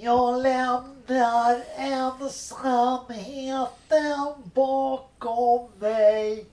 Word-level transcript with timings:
Jag 0.00 0.42
lämnar 0.42 1.62
ensamheten 1.76 3.66
bakom 4.54 5.68
mig. 5.78 6.46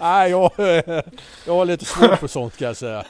Nej, 0.00 0.30
jag, 0.30 0.50
jag 1.46 1.54
har 1.54 1.64
lite 1.64 1.84
svårt 1.84 2.18
för 2.18 2.26
sånt 2.28 2.56
kan 2.56 2.66
jag 2.68 2.76
säga. 2.76 3.04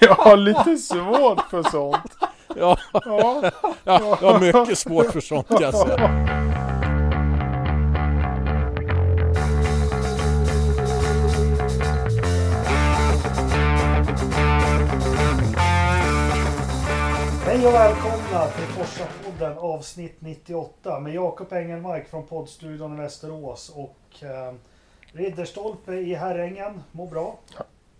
Jag 0.00 0.14
har 0.14 0.36
lite 0.36 0.76
svårt 0.76 1.50
för 1.50 1.70
sånt. 1.70 2.12
Ja, 2.56 2.78
Ja. 2.92 3.50
ja, 3.84 4.18
jag 4.20 4.32
har 4.32 4.38
mycket 4.40 4.78
svårt 4.78 5.12
för 5.12 5.20
sånt 5.20 5.48
kan 5.48 5.60
jag 5.62 5.74
säga. 5.74 6.41
Hej 17.52 17.66
och 17.66 17.74
välkomna 17.74 18.46
till 18.46 18.64
Forsa-podden 18.64 19.58
avsnitt 19.58 20.16
98 20.18 21.00
med 21.00 21.14
Jakob 21.14 21.52
Engelmark 21.52 22.08
från 22.08 22.26
poddstudion 22.26 22.94
i 22.94 23.00
Västerås 23.00 23.72
och 23.76 24.24
eh, 24.24 24.54
Ridderstolpe 25.12 25.92
i 25.92 26.14
Herrängen. 26.14 26.82
Må 26.92 27.06
bra. 27.06 27.38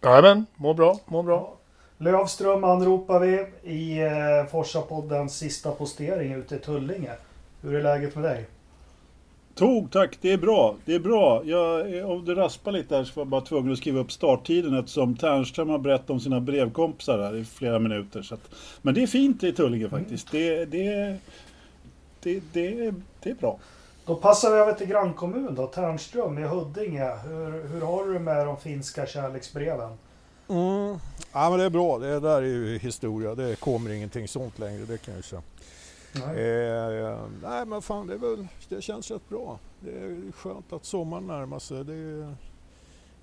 Jajamän, 0.02 0.46
mår 0.56 0.74
bra, 0.74 0.98
mår 1.06 1.22
bra. 1.22 1.34
Ja. 1.34 1.56
Lövström 2.04 2.64
anropar 2.64 3.20
vi 3.20 3.46
i 3.62 4.02
eh, 4.02 4.46
Forsa-poddens 4.50 5.38
sista 5.38 5.70
postering 5.70 6.32
ute 6.32 6.54
i 6.54 6.58
Tullinge. 6.58 7.12
Hur 7.60 7.74
är 7.74 7.82
läget 7.82 8.14
med 8.14 8.24
dig? 8.24 8.46
Tog, 9.54 9.90
tack. 9.90 10.18
Det 10.20 10.32
är 10.32 10.38
bra. 10.38 10.76
Det 10.84 10.94
är 10.94 10.98
bra. 10.98 11.44
Jag, 11.44 12.10
om 12.10 12.24
det 12.24 12.34
raspar 12.34 12.72
lite 12.72 12.96
här 12.96 13.04
så 13.04 13.12
var 13.14 13.20
jag 13.20 13.28
bara 13.28 13.40
tvungen 13.40 13.72
att 13.72 13.78
skriva 13.78 14.00
upp 14.00 14.12
starttiden 14.12 14.78
eftersom 14.78 15.16
Ternström 15.16 15.68
har 15.68 15.78
berättat 15.78 16.10
om 16.10 16.20
sina 16.20 16.40
brevkompisar 16.40 17.18
här 17.18 17.36
i 17.36 17.44
flera 17.44 17.78
minuter. 17.78 18.22
Så 18.22 18.34
att, 18.34 18.50
men 18.82 18.94
det 18.94 19.02
är 19.02 19.06
fint 19.06 19.44
i 19.44 19.52
Tullinge 19.52 19.88
faktiskt. 19.88 20.30
Det, 20.30 20.64
det, 20.64 21.16
det, 22.20 22.42
det, 22.52 22.94
det 23.22 23.30
är 23.30 23.34
bra. 23.34 23.58
Då 24.06 24.14
passar 24.14 24.50
vi 24.50 24.56
över 24.56 24.72
till 24.72 24.86
grannkommun 24.86 25.54
då, 25.54 25.66
Tärnström 25.66 26.38
i 26.38 26.42
Huddinge. 26.42 27.16
Hur, 27.16 27.68
hur 27.68 27.80
har 27.80 28.04
du 28.12 28.18
med 28.18 28.46
de 28.46 28.56
finska 28.56 29.06
kärleksbreven? 29.06 29.90
Mm. 30.48 30.98
Ja 31.32 31.50
men 31.50 31.58
det 31.58 31.64
är 31.64 31.70
bra, 31.70 31.98
det 31.98 32.20
där 32.20 32.42
är 32.42 32.46
ju 32.46 32.78
historia. 32.78 33.34
Det 33.34 33.60
kommer 33.60 33.90
ingenting 33.90 34.28
sånt 34.28 34.58
längre, 34.58 34.84
det 34.84 34.98
kan 34.98 35.14
jag 35.14 35.18
ju 35.18 35.22
säga. 35.22 35.42
Nej. 36.12 36.48
Eh, 36.48 37.18
nej 37.42 37.66
men 37.66 37.82
fan 37.82 38.06
det, 38.06 38.14
är 38.14 38.18
väl, 38.18 38.46
det 38.68 38.82
känns 38.82 39.10
rätt 39.10 39.28
bra. 39.28 39.58
Det 39.80 39.90
är 39.90 40.32
skönt 40.32 40.72
att 40.72 40.84
sommaren 40.84 41.26
närmar 41.26 41.58
sig. 41.58 41.84
Det 41.84 41.94
är 41.94 42.36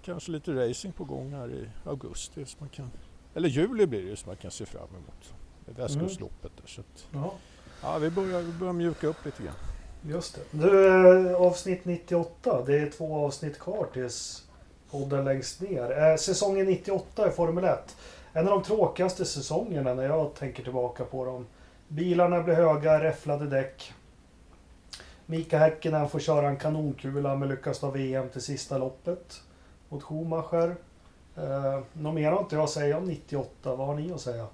kanske 0.02 0.32
lite 0.32 0.70
racing 0.70 0.94
på 0.96 1.04
gång 1.04 1.34
här 1.34 1.52
i 1.52 1.70
augusti. 1.86 2.46
Så 2.46 2.56
man 2.60 2.70
kan, 2.70 2.92
eller 3.34 3.50
juli 3.50 3.88
blir 3.88 4.02
det 4.02 4.08
ju 4.10 4.16
som 4.16 4.28
man 4.30 4.36
kan 4.38 4.52
se 4.52 4.66
fram 4.66 4.88
emot. 4.90 5.34
Västkustloppet 5.78 6.52
där. 6.58 6.68
Så 6.68 6.82
att, 6.82 7.08
Ja, 7.12 7.34
ja, 7.82 7.98
vi, 7.98 8.10
börjar, 8.10 8.42
vi 8.42 8.52
börjar 8.52 8.74
mjuka 8.74 9.08
upp 9.08 9.26
lite 9.26 9.44
grann. 9.44 9.56
just 10.08 10.36
det. 10.36 10.58
Du, 10.58 10.88
eh, 11.30 11.36
avsnitt 11.42 11.86
98. 11.86 12.64
Det 12.66 12.80
är 12.80 12.90
två 12.90 13.26
avsnitt 13.26 13.60
kvar 13.60 13.88
tills 13.94 14.48
podden 14.92 15.26
läggs 15.26 15.62
ner. 15.62 16.12
Eh, 16.12 16.16
säsongen 16.18 16.66
98 16.66 17.28
i 17.28 17.32
Formel 17.32 17.64
1. 17.64 17.96
En 18.34 18.48
av 18.48 18.54
de 18.54 18.64
tråkigaste 18.64 19.26
säsongerna 19.26 19.94
när 19.94 20.04
jag 20.04 20.34
tänker 20.36 20.64
tillbaka 20.64 21.04
på 21.06 21.26
dem. 21.26 21.46
Bilarna 21.90 22.44
blir 22.44 22.56
höga, 22.56 23.04
räfflade 23.04 23.46
däck. 23.46 23.94
Mika 25.26 25.58
Häkkinen 25.60 26.10
får 26.10 26.20
köra 26.20 26.48
en 26.48 26.58
kanonkula 26.58 27.36
men 27.36 27.50
lyckas 27.50 27.80
ta 27.80 27.92
VM 27.92 28.30
till 28.30 28.42
sista 28.42 28.78
loppet 28.78 29.42
mot 29.90 30.04
Schumacher. 30.04 30.76
Eh, 31.38 31.80
något 31.94 32.14
mer 32.16 32.32
har 32.32 32.40
inte 32.40 32.56
jag 32.56 32.64
att 32.64 32.70
säga 32.70 32.98
om 32.98 33.06
98. 33.06 33.76
Vad 33.76 33.88
har 33.88 33.96
ni 33.96 34.12
att 34.12 34.22
säga? 34.22 34.48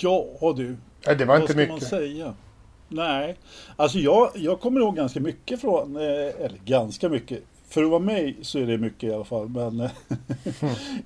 Ja 0.00 0.54
du, 0.56 0.76
Nej, 1.06 1.16
det 1.16 1.24
var 1.24 1.34
vad 1.34 1.40
inte 1.42 1.52
ska 1.52 1.66
man 1.66 1.74
mycket. 1.74 1.88
säga? 1.88 2.34
Nej, 2.88 3.38
alltså 3.76 3.98
jag, 3.98 4.30
jag 4.34 4.60
kommer 4.60 4.80
ihåg 4.80 4.96
ganska 4.96 5.20
mycket 5.20 5.60
från, 5.60 5.96
eh, 5.96 6.02
eller 6.02 6.58
ganska 6.64 7.08
mycket. 7.08 7.42
För 7.74 7.82
att 7.84 7.90
vara 7.90 8.00
mig 8.00 8.36
så 8.42 8.58
är 8.58 8.66
det 8.66 8.78
mycket 8.78 9.02
i 9.10 9.12
alla 9.12 9.24
fall. 9.24 9.48
Men 9.48 9.80
eh, 9.80 9.90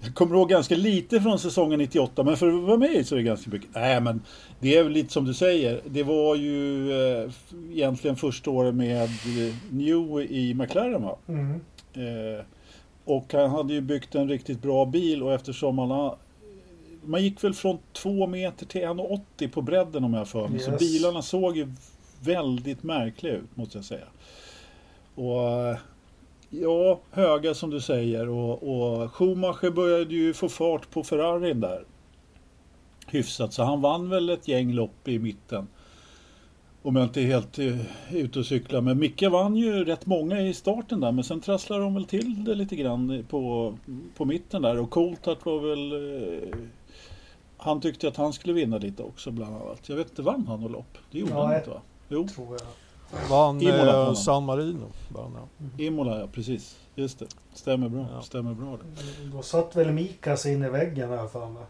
jag 0.03 0.15
kommer 0.15 0.37
ihåg 0.37 0.49
ganska 0.49 0.77
lite 0.77 1.21
från 1.21 1.39
säsongen 1.39 1.79
98. 1.79 2.23
Men 2.23 2.37
för 2.37 2.49
att 2.49 2.63
vara 2.63 2.77
mig 2.77 3.05
så 3.05 3.15
är 3.15 3.17
det 3.17 3.23
ganska 3.23 3.51
mycket. 3.51 3.69
Nej 3.75 4.01
men 4.01 4.23
det 4.61 4.77
är 4.77 4.83
väl 4.83 4.93
lite 4.93 5.13
som 5.13 5.25
du 5.25 5.35
säger. 5.35 5.81
Det 5.87 6.03
var 6.03 6.35
ju 6.35 6.91
eh, 6.93 7.31
egentligen 7.73 8.17
första 8.17 8.51
året 8.51 8.75
med 8.75 9.03
eh, 9.05 9.55
New 9.71 10.21
i 10.31 10.55
McLaren 10.55 11.03
va? 11.03 11.17
Mm. 11.29 11.61
Eh, 11.95 12.45
och 13.05 13.33
han 13.33 13.51
hade 13.51 13.75
ju 13.75 13.81
byggt 13.81 14.15
en 14.15 14.29
riktigt 14.29 14.63
bra 14.63 14.85
bil 14.85 15.23
och 15.23 15.33
eftersom 15.33 15.79
han 15.79 15.91
har 15.91 16.17
man 17.05 17.23
gick 17.23 17.45
väl 17.45 17.55
från 17.55 17.79
2 17.93 18.27
meter 18.27 18.67
till 18.67 18.81
1,80 18.81 19.49
på 19.51 19.63
bredden 19.63 20.05
om 20.05 20.13
jag 20.15 20.21
har 20.21 20.25
för 20.27 20.49
mig. 20.49 20.61
Så 20.61 20.71
Yes. 20.71 20.79
bilarna 20.81 21.23
såg 21.23 21.57
ju 21.57 21.73
väldigt 22.21 22.83
märkliga 22.83 23.35
ut 23.35 23.57
måste 23.57 23.79
jag 23.79 23.85
säga. 23.85 24.05
Och 25.15 25.43
eh, 25.51 25.77
ja, 26.51 27.01
höga 27.11 27.55
som 27.55 27.71
du 27.71 27.81
säger 27.81 28.29
och, 28.29 28.53
och 28.63 29.13
Schumacher 29.13 29.71
började 29.71 30.15
ju 30.15 30.35
få 30.35 30.49
fart 30.49 30.91
på 30.91 31.03
Ferrarin 31.03 31.61
där. 31.61 31.85
Hyfsat, 33.07 33.53
så 33.53 33.63
han 33.63 33.81
vann 33.81 34.11
väl 34.11 34.31
ett 34.31 34.49
gäng 34.49 34.73
lopp 34.73 35.09
i 35.09 35.19
mitten. 35.19 35.69
Om 36.83 36.97
jag 36.97 37.05
inte 37.05 37.21
är 37.21 37.27
helt 37.27 37.59
eh, 37.59 38.17
ute 38.17 38.39
och 38.39 38.47
cyklar. 38.47 38.81
Men 38.81 38.99
Micke 38.99 39.23
vann 39.23 39.57
ju 39.57 39.85
rätt 39.85 40.07
många 40.07 40.41
i 40.41 40.55
starten 40.55 41.01
där. 41.01 41.13
Men 41.13 41.25
sen 41.25 41.41
trasslade 41.41 41.83
de 41.83 41.95
väl 41.95 42.05
till 42.05 42.45
det 42.45 42.55
lite 42.55 42.77
grann 42.77 43.25
på, 43.29 43.75
på 44.17 44.25
mitten 44.25 44.63
där. 44.63 44.79
Och 44.79 44.91
Coulthard 44.91 45.37
var 45.45 45.61
väl... 45.61 45.93
Eh, 45.93 46.59
han 47.57 47.81
tyckte 47.81 48.09
att 48.09 48.17
han 48.17 48.33
skulle 48.33 48.55
vinna 48.55 48.79
lite 48.79 49.03
också 49.03 49.31
bland 49.31 49.57
annat. 49.57 49.89
Jag 49.89 49.97
vet 49.97 50.09
inte, 50.11 50.23
vann 50.23 50.47
han 50.47 50.61
något 50.61 50.71
lopp? 50.71 50.99
Det 51.11 51.19
gjorde 51.19 51.33
Ja, 51.33 51.47
han 51.47 51.57
inte 51.57 51.71
va? 51.71 51.81
Jo, 52.09 52.29
Tror 52.29 52.49
jag. 52.51 52.69
Vann 53.31 53.63
Imola 53.63 54.07
eh. 54.07 54.15
San 54.15 54.45
Marino. 54.45 54.87
Vann 55.09 55.35
han. 55.35 55.71
Imola 55.79 56.21
ja, 56.21 56.27
precis. 56.33 56.79
Just 56.95 57.19
det. 57.19 57.27
Stämmer 57.55 57.89
bra. 57.89 58.07
Ja. 58.13 58.23
Stämmer 58.23 58.55
bra 58.55 58.77
det. 58.77 59.25
Då 59.33 59.43
satt 59.43 59.77
väl 59.77 59.93
Mikas 59.93 60.47
in 60.47 60.65
i 60.65 60.69
väggen 60.69 61.11
här 61.11 61.27
för 61.27 61.49
mig. 61.49 61.65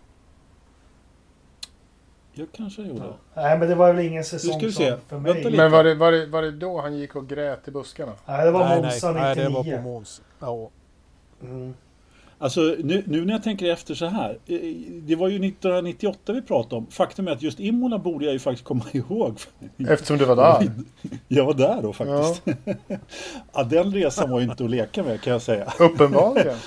Jag 2.32 2.48
kanske 2.52 2.82
gjorde. 2.82 3.04
Ja. 3.04 3.42
Nej 3.42 3.58
men 3.58 3.68
det 3.68 3.74
var 3.74 3.92
väl 3.92 4.06
ingen 4.06 4.24
säsong 4.24 4.52
ska 4.52 4.66
vi 4.66 4.72
som 4.72 4.84
se. 4.84 4.96
för 5.08 5.18
mig. 5.18 5.56
Men 5.56 5.70
var 5.70 5.84
det, 5.84 5.94
var, 5.94 6.12
det, 6.12 6.26
var 6.26 6.42
det 6.42 6.50
då 6.50 6.80
han 6.80 6.96
gick 6.96 7.16
och 7.16 7.28
grät 7.28 7.68
i 7.68 7.70
buskarna? 7.70 8.12
Nej 8.26 8.44
det 8.44 8.50
var 8.50 8.76
Monza 8.76 9.12
nej, 9.12 9.22
nej, 9.22 9.48
99. 9.48 9.62
det 9.62 9.70
var 9.70 9.82
på 9.82 9.88
Måns. 9.88 10.22
Ja. 10.38 10.70
mm. 11.42 11.74
Alltså 12.40 12.60
nu, 12.60 13.02
nu 13.06 13.24
när 13.24 13.32
jag 13.32 13.42
tänker 13.42 13.72
efter 13.72 13.94
så 13.94 14.06
här. 14.06 14.38
eh, 14.46 14.58
Det 15.02 15.16
var 15.16 15.28
ju 15.28 15.34
1998 15.34 16.32
vi 16.32 16.42
pratade 16.42 16.76
om. 16.76 16.86
Faktum 16.90 17.28
är 17.28 17.32
att 17.32 17.42
just 17.42 17.60
Imola 17.60 17.98
borde 17.98 18.24
jag 18.24 18.32
ju 18.32 18.38
faktiskt 18.38 18.64
komma 18.64 18.84
ihåg. 18.92 19.38
Eftersom 19.88 20.18
du 20.18 20.24
var 20.24 20.36
där. 20.36 20.70
Jag 21.28 21.44
var 21.44 21.54
där 21.54 21.82
då 21.82 21.92
faktiskt. 21.92 22.42
Ja. 23.52 23.64
den 23.64 23.92
resan 23.94 24.30
var 24.30 24.40
ju 24.40 24.44
inte 24.50 24.64
att 24.64 24.70
leka 24.70 25.02
med 25.02 25.20
kan 25.20 25.32
jag 25.32 25.42
säga. 25.42 25.72
Uppenbarligen. 25.80 26.56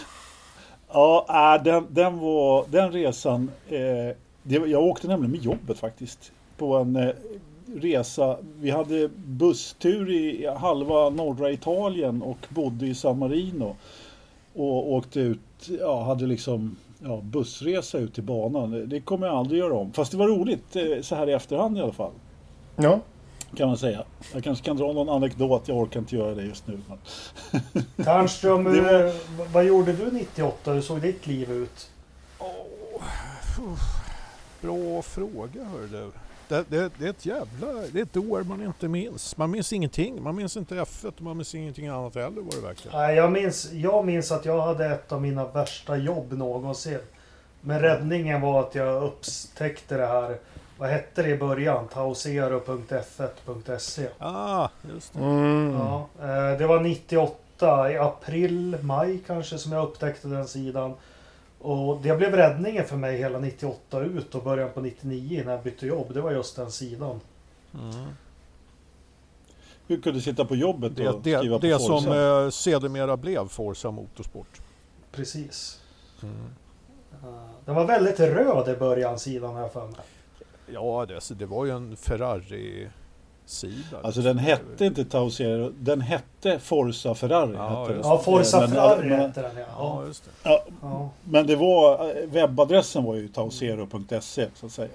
Ja, 0.93 1.25
äh, 1.57 1.63
den, 1.63 1.85
den, 1.89 2.19
var, 2.19 2.65
den 2.69 2.91
resan. 2.91 3.51
Eh, 3.69 3.77
det, 4.43 4.55
jag 4.67 4.83
åkte 4.83 5.07
nämligen 5.07 5.31
med 5.31 5.41
jobbet 5.41 5.79
faktiskt. 5.79 6.31
På 6.57 6.75
en 6.75 6.95
eh, 6.95 7.09
resa. 7.75 8.37
Vi 8.59 8.69
hade 8.69 9.09
busstur 9.25 10.11
i 10.11 10.47
halva 10.57 11.09
norra 11.09 11.51
Italien 11.51 12.21
och 12.21 12.37
bodde 12.49 12.87
i 12.87 12.95
San 12.95 13.19
Marino. 13.19 13.75
Och 14.53 14.91
åkte 14.93 15.19
ut, 15.19 15.39
ja, 15.79 16.03
hade 16.03 16.25
liksom 16.25 16.75
ja, 16.99 17.21
bussresa 17.23 17.97
ut 17.97 18.13
till 18.13 18.23
banan. 18.23 18.89
Det 18.89 19.01
kommer 19.01 19.27
jag 19.27 19.35
aldrig 19.35 19.59
göra 19.59 19.73
om. 19.73 19.93
Fast 19.93 20.11
det 20.11 20.17
var 20.17 20.27
roligt 20.27 20.75
eh, 20.75 21.01
så 21.01 21.15
här 21.15 21.29
i 21.29 21.33
efterhand 21.33 21.77
i 21.77 21.81
alla 21.81 21.93
fall. 21.93 22.11
Ja. 22.75 22.99
Kan 23.55 23.67
man 23.67 23.77
säga. 23.77 24.03
Jag 24.33 24.43
kanske 24.43 24.65
kan 24.65 24.77
dra 24.77 24.93
någon 24.93 25.09
anekdot. 25.09 25.67
Jag 25.67 25.77
orkar 25.77 25.99
inte 25.99 26.15
göra 26.15 26.35
det 26.35 26.43
just 26.43 26.67
nu. 26.67 26.79
Men... 26.87 26.97
Tärnström, 28.05 28.63
Det 28.63 28.81
var- 28.81 29.05
eh, 29.05 29.13
vad- 29.53 29.65
gjorde 29.65 29.93
du 29.93 30.11
98? 30.11 30.71
Hur 30.71 30.81
såg 30.81 31.01
ditt 31.01 31.27
liv 31.27 31.51
ut? 31.51 31.89
Bra 34.61 35.01
fråga 35.01 35.63
hör 35.63 35.87
du. 35.91 36.11
Det, 36.51 36.65
det, 36.69 36.91
det 36.99 37.05
är 37.05 37.09
ett 37.09 37.25
jävla... 37.25 37.67
Det 37.91 37.99
är 37.99 38.03
ett 38.03 38.17
år 38.17 38.43
man 38.43 38.63
inte 38.63 38.87
minns. 38.87 39.37
Man 39.37 39.51
minns 39.51 39.73
ingenting. 39.73 40.23
Man 40.23 40.35
minns 40.35 40.57
inte 40.57 40.75
F1 40.75 41.05
och 41.05 41.21
man 41.21 41.37
minns 41.37 41.55
ingenting 41.55 41.87
annat 41.87 42.15
heller 42.15 42.41
vad 42.41 42.55
det 42.55 42.61
verkar. 42.61 42.91
Nej, 42.91 43.15
jag, 43.15 43.31
minns, 43.31 43.71
jag 43.71 44.05
minns 44.05 44.31
att 44.31 44.45
jag 44.45 44.61
hade 44.61 44.85
ett 44.85 45.11
av 45.11 45.21
mina 45.21 45.47
värsta 45.47 45.97
jobb 45.97 46.33
någonsin. 46.33 46.99
Men 47.61 47.79
räddningen 47.79 48.41
var 48.41 48.59
att 48.59 48.75
jag 48.75 49.03
upptäckte 49.03 49.97
det 49.97 50.07
här. 50.07 50.37
Vad 50.77 50.89
hette 50.89 51.23
det 51.23 51.29
i 51.29 51.37
början? 51.37 51.87
Tausero.f1.se. 51.87 54.07
Ah, 54.17 54.69
just 54.93 55.13
det. 55.13 55.19
Mm. 55.19 55.73
Ja, 55.73 56.07
eh, 56.21 56.57
det 56.57 56.67
var 56.67 56.79
98, 56.79 57.91
i 57.91 57.97
april, 57.97 58.77
maj 58.81 59.19
kanske 59.27 59.57
som 59.57 59.71
jag 59.71 59.83
upptäckte 59.83 60.27
den 60.27 60.47
sidan. 60.47 60.93
Och 61.61 62.01
det 62.01 62.17
blev 62.17 62.35
räddningen 62.35 62.85
för 62.85 62.97
mig 62.97 63.17
hela 63.17 63.39
98 63.39 63.99
ut 63.99 64.35
och 64.35 64.43
början 64.43 64.69
på 64.73 64.81
99 64.81 65.43
när 65.45 65.51
jag 65.51 65.63
bytte 65.63 65.87
jobb. 65.87 66.13
Det 66.13 66.21
var 66.21 66.31
just 66.31 66.55
den 66.55 66.71
sidan. 66.71 67.19
Mm. 67.73 68.07
Du 69.87 70.01
kunde 70.01 70.21
sitta 70.21 70.45
på 70.45 70.55
jobbet 70.55 70.95
Det, 70.95 71.09
och 71.09 71.21
det, 71.21 71.37
skriva 71.37 71.59
på 71.59 71.65
det 71.65 71.79
som 71.79 72.07
eh, 72.07 72.49
sedermera 72.49 73.17
blev 73.17 73.47
Forza 73.47 73.91
Motorsport. 73.91 74.61
Precis. 75.11 75.81
Mm. 76.23 76.35
Uh, 77.23 77.49
den 77.65 77.75
var 77.75 77.85
väldigt 77.85 78.19
röd 78.19 78.69
i 78.69 78.79
början, 78.79 79.19
sidan 79.19 79.55
här 79.55 79.67
för 79.67 79.87
mig. 79.87 79.95
Ja, 80.67 81.05
det, 81.07 81.15
alltså, 81.15 81.33
det 81.33 81.45
var 81.45 81.65
ju 81.65 81.71
en 81.71 81.95
Ferrari-sida. 83.61 83.97
Alltså 84.03 84.21
den 84.21 84.37
hette 84.37 84.85
inte 84.85 85.05
Tausiero, 85.05 85.71
den 85.79 86.01
hette 86.01 86.59
Forza 86.59 87.15
Ferrari. 87.15 87.53
Ja, 87.55 87.85
hette. 87.87 87.99
Ja, 88.03 88.17
Forza 88.17 88.59
Men- 88.59 88.69
Ferrari 88.69 89.09
men- 89.09 89.19
hette 89.19 89.41
den 89.41 89.51
ja. 89.57 89.65
Ja, 89.77 90.05
just 90.07 90.23
det. 90.23 90.29
Ja, 90.49 90.63
ja. 90.81 91.09
men 91.23 91.47
det 91.47 91.55
var, 91.55 92.09
eh, 92.09 92.29
webbadressen 92.29 93.03
var 93.03 93.15
ju 93.15 93.27
tausero.se 93.27 94.47
så 94.55 94.65
att 94.65 94.71
säga. 94.71 94.89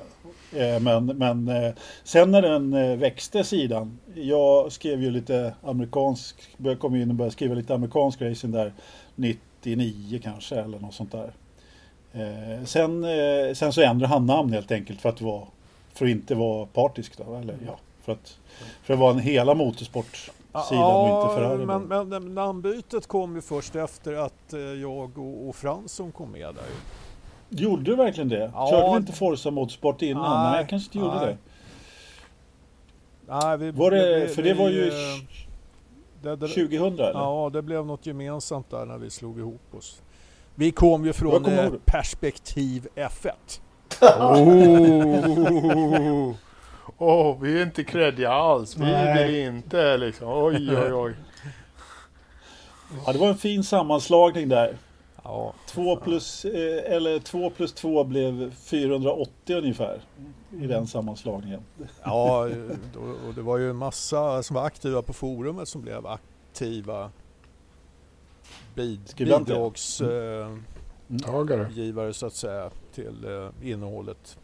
Eh, 0.53 0.81
Men, 0.81 1.07
men 1.07 1.49
eh, 1.49 1.73
sen 2.05 2.31
när 2.31 2.43
den 2.43 2.99
växte 2.99 3.45
sidan, 3.45 3.99
jag 4.15 4.73
skrev 4.73 5.03
ju 5.03 5.11
lite 5.11 5.55
amerikansk, 5.63 6.37
började 6.59 6.81
komma 6.81 6.99
in 6.99 7.11
och 7.11 7.17
började 7.17 7.33
skriva 7.33 7.55
lite 7.55 7.75
amerikansk 7.75 8.23
racing 8.23 8.53
där 8.55 8.73
99 9.15 10.21
kanske 10.23 10.57
eller 10.57 10.79
något 10.79 10.95
sånt 10.95 11.13
där. 11.13 11.33
Sen, 12.65 13.05
sen 13.55 13.73
så 13.73 13.81
ändrade 13.81 14.07
han 14.13 14.27
namn 14.27 14.53
helt 14.53 14.73
enkelt 14.73 15.01
för 15.01 15.09
att, 15.09 15.21
vara, 15.21 15.43
för 15.95 16.05
att 16.05 16.11
inte 16.11 16.35
vara 16.35 16.67
partisk 16.67 17.19
då, 17.19 17.35
eller 17.37 17.57
ja, 17.67 17.79
för 18.05 18.13
att, 18.13 18.39
för 18.83 18.95
att 18.95 19.01
vara 19.01 19.11
en 19.11 19.19
hela 19.19 19.55
motorsportsidan 19.55 20.95
och 20.95 21.23
inte 21.25 21.35
Ferrari. 21.35 21.67
men, 21.67 21.83
men, 21.83 22.09
men 22.09 22.35
namnbytet 22.35 23.07
kom 23.07 23.35
ju 23.35 23.41
först 23.43 23.77
efter 23.77 24.13
att 24.15 24.53
eh, 24.53 24.61
jag 24.61 25.19
och, 25.19 25.49
och 25.49 25.57
Fransson 25.57 26.13
kom 26.13 26.31
med 26.31 26.55
där. 26.55 26.65
Gjorde 27.49 27.83
du 27.83 27.97
verkligen 27.97 28.29
det? 28.29 28.51
Ja. 28.55 28.69
Körde 28.71 28.91
du 28.93 28.97
inte 28.97 29.13
Forza 29.13 29.51
Motorsport 29.51 30.03
innan? 30.03 30.51
Nej, 30.51 30.61
jag 30.61 30.69
kanske 30.69 30.87
inte 30.89 30.99
gjorde 30.99 31.27
nej. 31.27 31.27
det. 31.27 31.37
Nej, 33.33 33.59
vi, 33.59 33.71
Var 33.71 33.91
det, 33.91 34.21
vi- 34.21 34.29
för 34.35 34.43
det 34.43 34.53
vi, 34.53 34.59
var 34.59 34.69
ju 34.69 34.89
eh, 34.89 34.95
det, 36.23 36.37
det, 36.37 36.49
2000 36.49 36.93
eller? 36.95 37.13
Ja, 37.13 37.51
det 37.53 37.63
blev 37.63 37.87
något 37.87 38.07
gemensamt 38.07 38.71
där 38.71 38.87
när 38.87 38.99
vi 38.99 39.11
slog 39.11 39.39
ihop 39.39 39.75
oss. 39.75 40.03
Vi 40.55 40.71
kom 40.71 41.05
ju 41.05 41.13
från 41.13 41.45
eh, 41.45 41.51
det. 41.51 41.71
Perspektiv 41.85 42.89
F1. 42.95 43.31
Oh, 44.21 46.35
oh, 46.99 47.41
vi 47.41 47.59
är 47.59 47.63
inte 47.63 47.85
creddiga 47.85 48.31
alls. 48.31 48.77
Vi 48.77 48.85
Nej. 48.85 49.27
vill 49.27 49.37
inte 49.37 49.97
liksom. 49.97 50.29
Oj, 50.29 50.77
oj, 50.77 50.93
oj. 50.93 51.15
Ja, 53.07 53.13
det 53.13 53.19
var 53.19 53.29
en 53.29 53.37
fin 53.37 53.65
sammanslagning 53.65 54.49
där. 54.49 54.77
Ja, 55.25 55.55
2 55.67 55.97
plus, 55.97 56.45
eh, 56.45 56.93
eller 56.93 57.19
2 57.19 57.51
plus 57.51 57.73
2 57.73 58.05
blev 58.05 58.55
480 58.55 59.57
ungefär 59.57 60.01
i 60.61 60.67
den 60.67 60.87
sammanslagningen. 60.87 61.61
ja 62.05 62.49
och 63.29 63.35
det 63.35 63.43
var 63.43 63.59
ju 63.59 63.71
en 63.71 63.77
massa 63.77 64.43
som 64.43 64.57
var 64.57 64.65
aktiva 64.65 65.03
på 65.03 65.13
forumet 65.13 65.69
som 65.69 65.83
blev 65.83 66.07
aktiva 66.07 67.11
bid, 68.75 69.01
bidragsgivare 69.17 70.59
Tagare. 71.23 72.13
så 72.13 72.27
att 72.27 72.35
säga 72.35 72.71
till 72.95 73.25
eh, 73.25 73.71
innehållet. 73.71 74.39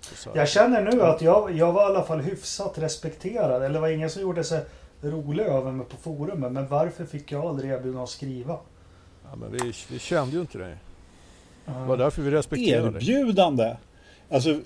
Så. 0.00 0.30
Jag 0.34 0.48
känner 0.48 0.82
nu 0.82 1.02
att 1.02 1.22
jag, 1.22 1.56
jag 1.56 1.72
var 1.72 1.82
i 1.82 1.84
alla 1.84 2.02
fall 2.02 2.20
hyfsat 2.20 2.78
respekterad. 2.78 3.62
Eller 3.62 3.74
det 3.74 3.80
var 3.80 3.88
ingen 3.88 4.10
som 4.10 4.22
gjorde 4.22 4.44
sig 4.44 4.64
rolig 5.00 5.44
över 5.44 5.72
mig 5.72 5.86
på 5.86 5.96
forumet. 5.96 6.52
Men 6.52 6.68
varför 6.68 7.04
fick 7.04 7.32
jag 7.32 7.44
aldrig 7.44 7.70
erbjudande 7.70 8.02
att 8.02 8.08
skriva? 8.08 8.58
Ja, 9.30 9.36
men 9.36 9.52
vi, 9.52 9.72
vi 9.88 9.98
kände 9.98 10.34
ju 10.34 10.40
inte 10.40 10.58
dig. 10.58 10.76
Det 11.64 11.86
var 11.86 11.96
därför 11.96 12.22
vi 12.22 12.30
respekterade 12.30 12.90
dig. 12.90 13.10
Erbjudande! 13.10 13.76
Alltså, 14.30 14.60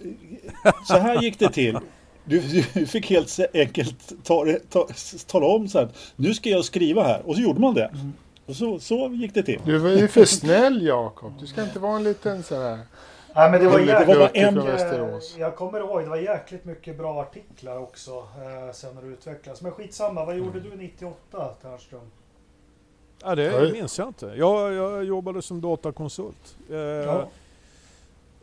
så 0.89 0.99
här 0.99 1.23
gick 1.23 1.39
det 1.39 1.49
till. 1.49 1.79
Du, 2.25 2.65
du 2.75 2.87
fick 2.87 3.11
helt 3.11 3.29
så 3.29 3.47
enkelt 3.55 4.25
ta, 4.25 4.47
ta, 4.71 4.89
tala 5.27 5.47
om 5.47 5.69
så 5.69 5.79
här. 5.79 5.89
Nu 6.17 6.35
ska 6.35 6.51
jag 6.51 6.65
skriva 6.65 7.03
här. 7.03 7.23
Och 7.27 7.35
så 7.35 7.41
gjorde 7.41 7.61
man 7.61 7.75
det. 7.75 7.85
Mm. 7.85 8.13
Och 8.47 8.57
så, 8.57 8.81
så 8.81 9.09
gick 9.09 9.35
det 9.35 9.43
till. 9.43 9.61
Du 9.65 9.79
var 9.79 9.91
ju 9.91 10.09
för 10.09 10.25
snäll 10.25 10.83
Jakob. 10.87 11.33
Du 11.41 11.47
ska 11.47 11.63
inte 11.63 11.79
vara 11.79 11.97
en 11.97 12.05
liten 12.05 12.43
sån 12.43 12.63
här... 12.63 12.79
Nej 13.35 13.51
men 13.51 13.61
det 13.61 13.67
var 13.69 13.79
Det 13.79 13.85
var 13.87 14.01
jäkligt 14.01 14.17
bara 14.19 14.27
Duktig 14.27 15.39
en- 15.39 15.41
Jag 15.41 15.57
kommer 15.57 15.81
ihåg, 15.81 16.03
det 16.03 16.09
var 16.09 16.17
jäkligt 16.17 16.65
mycket 16.65 16.99
bra 16.99 17.21
artiklar 17.21 17.79
också 17.79 18.11
eh, 18.11 18.73
sen 18.73 18.95
när 18.95 19.03
det 19.03 19.09
utvecklades. 19.09 19.63
Men 19.63 19.73
skitsamma, 19.73 20.25
vad 20.25 20.37
gjorde 20.37 20.61
du 20.61 20.77
98 20.77 21.49
Ternström? 21.63 22.01
Ja, 23.25 23.35
det 23.35 23.61
Oj. 23.63 23.73
minns 23.73 23.99
jag 23.99 24.09
inte. 24.09 24.27
Jag, 24.37 24.73
jag 24.73 25.05
jobbade 25.05 25.43
som 25.43 25.61
datakonsult. 25.61 26.57
Eh, 26.71 26.77
Ja. 26.77 27.29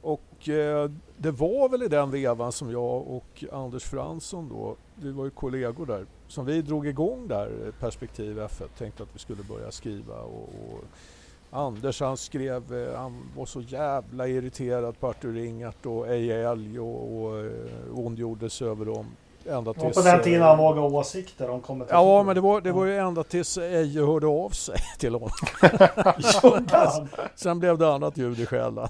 Och 0.02 0.50
eh, 0.50 0.92
det 1.18 1.32
var 1.32 1.70
väl 1.70 1.84
i 1.84 1.88
den 1.88 2.12
vevan 2.12 2.52
som 2.52 2.72
jag 2.72 3.08
och 3.08 3.44
Anders 3.52 3.84
Fransson 3.84 4.50
då, 4.50 4.76
vi 4.96 5.12
var 5.12 5.26
ju 5.26 5.30
kollegor 5.32 5.86
där, 5.86 6.06
som 6.28 6.46
vi 6.46 6.62
drog 6.62 6.88
igång 6.88 7.28
där 7.28 7.46
eh, 7.66 7.72
Perspektiv 7.80 8.40
F1, 8.40 8.68
tänkte 8.78 9.04
att 9.04 9.10
vi 9.16 9.20
skulle 9.20 9.44
börja 9.44 9.72
skriva 9.72 10.16
och, 10.16 10.44
och 10.44 10.84
Anders 11.52 12.02
han 12.02 12.18
skrev, 12.18 12.74
eh, 12.74 13.00
han 13.00 13.30
var 13.38 13.46
så 13.46 13.62
jävla 13.62 14.28
irriterad 14.28 15.00
på 15.00 15.08
Artur 15.08 15.34
Ringart 15.34 15.86
och 15.86 16.08
Eje 16.10 16.50
Elg 16.50 16.80
och, 16.80 17.22
och 17.24 17.38
eh, 17.38 17.52
ondgjorde 17.94 18.50
sig 18.50 18.68
över 18.68 18.86
dem. 18.86 19.06
Ända 19.46 19.74
Det 19.74 19.80
var 19.80 19.86
tills, 19.86 19.96
på 19.96 20.02
den 20.02 20.24
tiden 20.24 20.42
han 20.42 20.52
eh, 20.52 20.66
vågade 20.66 20.88
åsikter 20.88 21.50
om 21.50 21.62
kommentatorer. 21.62 22.18
Ja, 22.18 22.24
men 22.24 22.36
det 22.36 22.42
var, 22.42 22.62
det 22.62 22.72
var 22.72 22.86
ju 22.86 22.98
ända 22.98 23.24
tills 23.24 23.58
Eje 23.58 24.06
hörde 24.06 24.28
av 24.28 24.50
sig 24.50 24.76
till 24.98 25.14
honom. 25.14 25.30
Han? 26.72 27.08
Sen 27.36 27.60
blev 27.60 27.78
det 27.78 27.94
annat 27.94 28.18
ljud 28.18 28.40
i 28.40 28.46
skällan. 28.46 28.88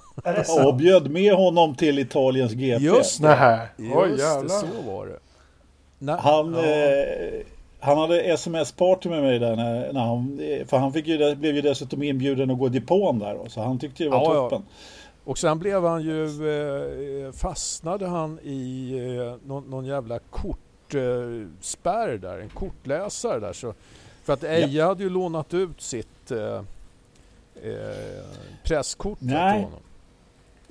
Och 0.65 0.75
bjöd 0.75 1.11
med 1.11 1.33
honom 1.33 1.75
till 1.75 1.99
Italiens 1.99 2.53
GP. 2.53 2.83
Just 2.83 3.21
det. 3.21 3.69
Just 3.77 4.41
det, 4.41 4.49
så 4.49 4.65
var 4.91 5.05
det. 5.05 5.19
Nej, 5.99 6.15
Han, 6.19 6.53
ja. 6.53 6.59
eh, 6.65 7.45
han 7.79 7.97
hade 7.97 8.21
sms-party 8.21 9.09
med 9.09 9.21
mig 9.23 9.39
där 9.39 9.55
när, 9.55 9.93
när 9.93 10.01
han, 10.01 10.39
för 10.67 10.77
han 10.77 10.93
fick 10.93 11.07
ju, 11.07 11.35
blev 11.35 11.55
ju 11.55 11.61
dessutom 11.61 12.03
inbjuden 12.03 12.51
att 12.51 12.59
gå 12.59 12.69
dipån 12.69 13.19
där. 13.19 13.35
då, 13.35 13.49
Så 13.49 13.61
han 13.61 13.79
tyckte 13.79 14.03
det 14.03 14.09
var 14.09 14.17
Ja, 14.17 14.33
ja. 14.35 14.49
toppen. 14.49 14.65
Och 15.23 15.37
sen 15.37 15.59
blev 15.59 15.85
han 15.85 16.01
ju, 16.03 16.23
eh, 16.25 17.31
fastnade 17.31 18.07
han 18.07 18.39
i 18.43 18.91
eh, 19.17 19.47
någon, 19.47 19.69
någon 19.69 19.85
jävla 19.85 20.19
kortspärr 20.19 22.13
eh, 22.13 22.19
där, 22.19 22.39
en 22.39 22.49
kortläsare 22.49 23.39
där. 23.39 23.53
Så, 23.53 23.73
för 24.23 24.33
att 24.33 24.43
Eje 24.43 24.83
hade 24.83 25.03
ju 25.03 25.09
lånat 25.09 25.53
ut 25.53 25.81
sitt 25.81 26.31
eh, 26.31 26.55
eh, 27.63 28.25
presskort 28.63 29.19
till 29.19 29.29
honom. 29.37 29.71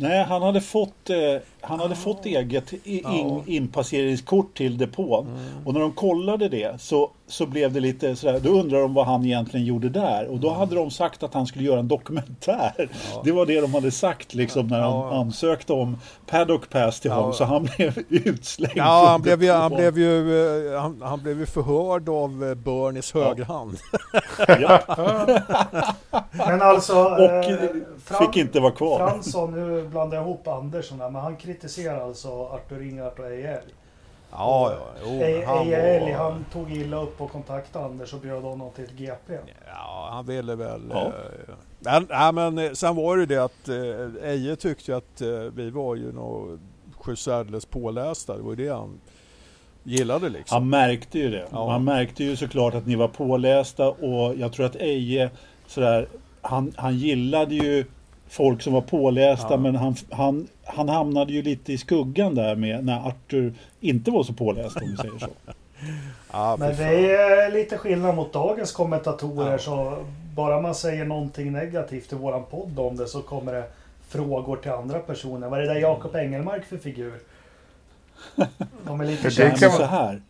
Nej, 0.01 0.25
han 0.25 0.43
hade 0.43 0.61
fått, 0.61 1.11
eh, 1.11 1.17
han 1.61 1.81
hade 1.81 1.93
Ah. 1.93 1.97
fått 1.97 2.27
eget 2.27 2.73
i- 2.73 2.79
in, 2.85 3.03
Ja. 3.05 3.43
inpasseringskort 3.47 4.57
till 4.57 4.79
depån. 4.79 5.27
Mm. 5.27 5.67
Och 5.67 5.73
när 5.75 5.81
de 5.81 5.93
kollade 5.93 6.49
det 6.49 6.81
så, 6.81 7.11
så 7.27 7.47
blev 7.47 7.73
det 7.73 7.81
lite 7.81 8.17
sådär, 8.17 8.41
då 8.43 8.51
undrar 8.51 8.81
de 8.81 8.95
vad 8.95 9.07
han 9.07 9.25
egentligen 9.25 9.67
gjorde 9.67 9.89
där. 9.89 10.27
Och 10.31 10.39
då 10.39 10.51
hade 10.53 10.75
de 10.75 10.91
sagt 10.91 11.23
att 11.23 11.35
han 11.35 11.47
skulle 11.47 11.65
göra 11.65 11.81
en 11.81 11.89
dokumentär. 11.89 12.73
Ja. 12.79 13.23
Det 13.25 13.33
var 13.33 13.47
det 13.47 13.61
de 13.61 13.75
hade 13.75 13.91
sagt 13.91 14.35
liksom 14.35 14.67
när 14.67 14.81
de 14.83 14.93
Ja. 14.95 15.15
ansökte 15.15 15.73
om 15.73 15.97
Paddock 16.27 16.71
Pass 16.71 17.01
till 17.01 17.11
Ja. 17.11 17.15
honom. 17.17 17.33
Så 17.33 17.45
han 17.45 17.69
blev 17.77 17.99
utslängd. 18.09 18.73
Ja, 18.77 19.05
han 19.09 19.23
blev, 19.23 19.43
ju, 19.43 19.53
han, 19.53 19.75
blev 19.75 19.99
ju, 19.99 20.73
eh, 20.75 20.81
han, 20.81 21.03
han 21.05 21.23
blev 21.23 21.39
ju 21.41 21.47
förhörd 21.47 22.09
av 22.09 22.45
eh, 22.49 22.55
Bernies 22.55 23.13
högerhand. 23.15 23.77
Ja, 24.49 24.81
Men 26.33 26.63
alltså... 26.63 27.05
och 27.05 27.21
eh, 27.21 27.59
Fran- 28.05 28.19
fick 28.27 28.37
inte 28.37 28.61
vara 28.61 28.73
kvar. 28.73 28.99
Fransson, 28.99 29.53
nu 29.53 29.88
blandar 29.89 30.17
jag 30.17 30.25
ihop 30.27 30.49
Andersson 30.49 31.01
här, 31.01 31.11
men 31.11 31.23
han 31.23 31.37
kritiserar 31.37 32.01
alltså 32.01 32.47
Artur 32.47 32.79
Ringart 32.79 33.19
och 33.19 33.27
Eje 33.27 33.59
Elg. 33.59 33.75
Ja, 34.31 34.73
ja. 34.73 34.87
Jo, 35.05 35.23
Eje 35.23 35.47
han 35.47 35.71
var... 35.71 36.13
han 36.13 36.45
tog 36.53 36.73
illa 36.73 37.03
upp 37.03 37.21
och 37.21 37.33
kontaktade 37.33 37.85
Anders 37.85 38.15
och 38.15 38.21
bjöd 38.21 38.43
honom 38.43 38.71
till 38.71 38.85
ett 38.85 38.93
GP. 38.93 39.39
Ja, 39.67 40.09
han 40.13 40.27
ville 40.27 40.55
väl... 40.55 40.83
Ja. 40.91 41.07
Eh, 41.07 41.55
men, 41.79 42.07
nej, 42.11 42.33
men 42.33 42.59
eh, 42.59 42.73
sen 42.73 42.97
var 42.97 43.17
det 43.17 43.27
det 43.27 43.39
att 43.39 43.69
eh, 43.69 44.31
Eje 44.31 44.57
tyckte 44.57 44.91
ju 44.91 44.97
att 44.97 45.21
eh, 45.21 45.29
vi 45.29 45.71
var 45.71 45.95
ju 45.95 46.13
nog 46.13 46.59
särdeles 47.17 47.67
pålästa. 47.67 48.37
Det 48.37 48.43
var 48.43 48.51
ju 48.51 48.57
det 48.57 48.75
han 48.75 49.01
gillade 49.83 50.29
liksom. 50.29 50.55
Han 50.55 50.69
märkte 50.69 51.19
ju 51.19 51.31
det. 51.31 51.47
Ja. 51.51 51.71
Han 51.71 51.85
märkte 51.85 52.25
ju 52.25 52.37
såklart 52.37 52.75
att 52.75 52.87
ni 52.87 52.97
var 52.97 53.09
pålästa 53.09 53.89
och 53.89 54.37
jag 54.37 54.53
tror 54.53 54.67
att 54.67 54.77
Eje 54.77 55.31
sådär, 55.67 56.09
han, 56.41 56.73
han 56.77 56.97
gillade 56.97 57.55
ju 57.55 57.85
folk 58.29 58.63
som 58.63 58.73
var 58.73 58.81
pålästa 58.81 59.47
Ja. 59.51 59.57
men 59.57 59.77
han, 59.77 59.95
han, 60.11 60.49
han 60.65 60.89
hamnade 60.89 61.33
ju 61.33 61.43
lite 61.43 61.73
i 61.73 61.79
skuggan 61.79 62.35
där 62.35 62.57
med 62.57 62.85
när 62.85 63.09
Arthur 63.09 63.55
inte 63.81 64.11
var 64.11 64.23
så 64.23 64.33
påläst 64.33 64.77
om 64.77 64.91
vi 64.91 64.97
säger 64.97 65.19
så. 65.19 65.27
ja, 66.33 66.57
Men 66.59 66.77
det 66.77 66.85
är 67.15 67.53
lite 67.53 67.79
skillnad 67.79 68.15
mot 68.15 68.33
dagens 68.33 68.73
kommentatorer 68.73 69.53
Ja. 69.53 69.59
så 69.59 69.97
bara 70.35 70.61
man 70.61 70.75
säger 70.75 71.05
någonting 71.05 71.53
negativt 71.53 72.13
i 72.13 72.17
våran 72.17 72.43
podd 72.51 72.79
om 72.79 72.97
det 72.97 73.07
så 73.07 73.23
kommer 73.23 73.53
det 73.53 73.65
frågor 74.09 74.57
till 74.57 74.71
andra 74.71 74.99
personer. 74.99 75.49
Vad 75.49 75.59
är 75.59 75.63
det 75.67 75.75
där 75.75 75.81
Jakob 75.81 76.15
Engelmark 76.17 76.65
för 76.65 76.77
figur? 76.77 77.13
De 78.87 79.01
är 79.01 79.05
lite 79.05 79.23
Det 79.23 79.31
känsliga. 79.31 79.71
så 79.71 79.85
här. 79.85 80.21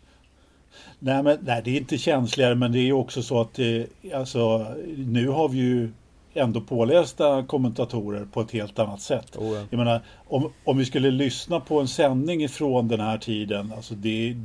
Nej, 0.99 1.23
men, 1.23 1.39
nej, 1.43 1.63
det 1.65 1.71
är 1.71 1.77
inte 1.77 1.99
känsligare 1.99 2.55
men 2.55 2.73
det 2.73 2.79
är 2.79 2.83
ju 2.83 2.93
också 2.93 3.23
så 3.23 3.41
att 3.41 3.59
eh, 3.59 3.83
alltså, 4.15 4.67
nu 4.97 5.29
har 5.29 5.49
vi 5.49 5.59
ju 5.59 5.91
ändå 6.35 6.61
pålästa 6.61 7.43
kommentatorer 7.43 8.25
på 8.25 8.41
ett 8.41 8.51
helt 8.51 8.79
annat 8.79 9.01
sätt. 9.01 9.37
Oh, 9.37 9.55
ja. 9.55 9.65
Jag 9.71 9.79
menar, 9.79 10.01
om, 10.29 10.53
om 10.65 10.79
vi 10.79 10.85
skulle 10.85 11.11
lyssna 11.11 11.61
på 11.61 11.81
en 11.81 11.89
sändning 11.89 12.45
ifrån 12.45 12.89
den 12.89 13.01
här 13.01 13.19
tiden, 13.19 13.73
alltså 13.77 13.95
det, 13.95 14.37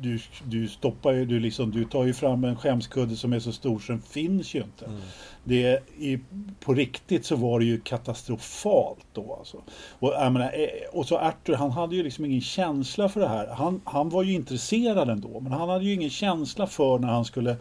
du, 0.00 0.18
du 0.44 0.68
stoppar 0.68 1.12
ju, 1.12 1.24
du, 1.24 1.40
liksom, 1.40 1.70
du 1.70 1.84
tar 1.84 2.04
ju 2.04 2.14
fram 2.14 2.44
en 2.44 2.56
skämskudde 2.56 3.16
som 3.16 3.32
är 3.32 3.40
så 3.40 3.52
stor 3.52 3.78
så 3.78 3.92
den 3.92 4.02
finns 4.02 4.54
ju 4.54 4.62
inte. 4.62 4.84
Mm. 4.84 5.00
Det, 5.44 5.82
i, 5.98 6.18
på 6.60 6.74
riktigt 6.74 7.26
så 7.26 7.36
var 7.36 7.58
det 7.58 7.64
ju 7.64 7.80
katastrofalt 7.80 9.06
då 9.12 9.34
alltså. 9.38 9.56
Och, 9.98 10.08
jag 10.08 10.32
menar, 10.32 10.46
eh, 10.46 10.98
och 10.98 11.06
så 11.06 11.18
Arthur, 11.18 11.54
han 11.54 11.70
hade 11.70 11.96
ju 11.96 12.02
liksom 12.02 12.24
ingen 12.24 12.40
känsla 12.40 13.08
för 13.08 13.20
det 13.20 13.28
här. 13.28 13.46
Han, 13.46 13.80
han 13.84 14.08
var 14.08 14.22
ju 14.22 14.32
intresserad 14.32 15.10
ändå, 15.10 15.40
men 15.40 15.52
han 15.52 15.68
hade 15.68 15.84
ju 15.84 15.92
ingen 15.92 16.10
känsla 16.10 16.66
för 16.66 16.98
när 16.98 17.08
han 17.08 17.24
skulle 17.24 17.56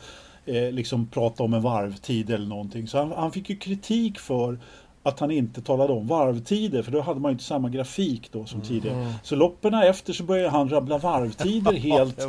eh, 0.45 0.71
liksom 0.71 1.07
prata 1.07 1.43
om 1.43 1.53
en 1.53 1.61
varvtid 1.61 2.29
eller 2.29 2.47
någonting. 2.47 2.87
Så 2.87 2.97
han, 2.97 3.11
han 3.11 3.31
fick 3.31 3.49
ju 3.49 3.55
kritik 3.55 4.19
för 4.19 4.57
att 5.03 5.19
han 5.19 5.31
inte 5.31 5.61
talade 5.61 5.93
om 5.93 6.07
varvtider 6.07 6.83
för 6.83 6.91
då 6.91 7.01
hade 7.01 7.19
man 7.19 7.31
ju 7.31 7.33
inte 7.33 7.43
samma 7.43 7.69
grafik 7.69 8.29
då 8.31 8.45
som 8.45 8.61
tidigare. 8.61 9.13
Så 9.23 9.35
loppen 9.35 9.73
efter 9.73 10.13
så 10.13 10.23
började 10.23 10.49
han 10.49 10.69
rabbla 10.69 10.97
varvtider 10.97 11.73
helt 11.73 12.19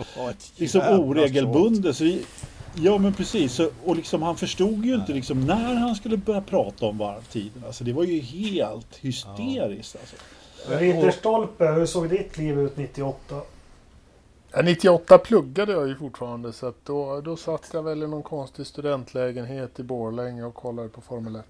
liksom 0.56 0.80
oregelbundet. 0.80 1.96
Så 1.96 2.04
vi, 2.04 2.22
ja 2.74 2.98
men 2.98 3.12
precis. 3.12 3.52
Så, 3.52 3.70
och 3.84 3.96
liksom, 3.96 4.22
han 4.22 4.36
förstod 4.36 4.84
ju 4.84 4.94
inte 4.94 5.12
liksom, 5.12 5.46
när 5.46 5.74
han 5.74 5.94
skulle 5.94 6.16
börja 6.16 6.40
prata 6.40 6.86
om 6.86 6.98
varvtiden. 6.98 7.64
Alltså, 7.66 7.84
det 7.84 7.92
var 7.92 8.04
ju 8.04 8.20
helt 8.20 8.96
hysteriskt. 9.00 9.96
Alltså. 10.00 10.16
Ridderstolpe, 10.78 11.66
hur 11.66 11.86
såg 11.86 12.08
ditt 12.08 12.38
liv 12.38 12.58
ut 12.58 12.76
98? 12.76 13.40
Ja, 14.56 14.62
98 14.62 15.18
pluggade 15.18 15.72
jag 15.72 15.88
ju 15.88 15.96
fortfarande 15.96 16.52
så 16.52 16.66
att 16.66 16.84
då, 16.84 17.20
då 17.20 17.36
satt 17.36 17.70
jag 17.72 17.82
väl 17.82 18.02
i 18.02 18.06
någon 18.06 18.22
konstig 18.22 18.66
studentlägenhet 18.66 19.80
i 19.80 19.82
Borlänge 19.82 20.44
och 20.44 20.54
kollade 20.54 20.88
på 20.88 21.00
Formel 21.00 21.36
1. 21.36 21.44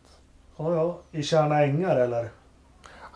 Ja, 0.56 0.75
ja. 0.75 0.99
I 1.18 1.23
Tjärna 1.23 1.62
Ängar 1.64 1.96
eller? 1.96 2.30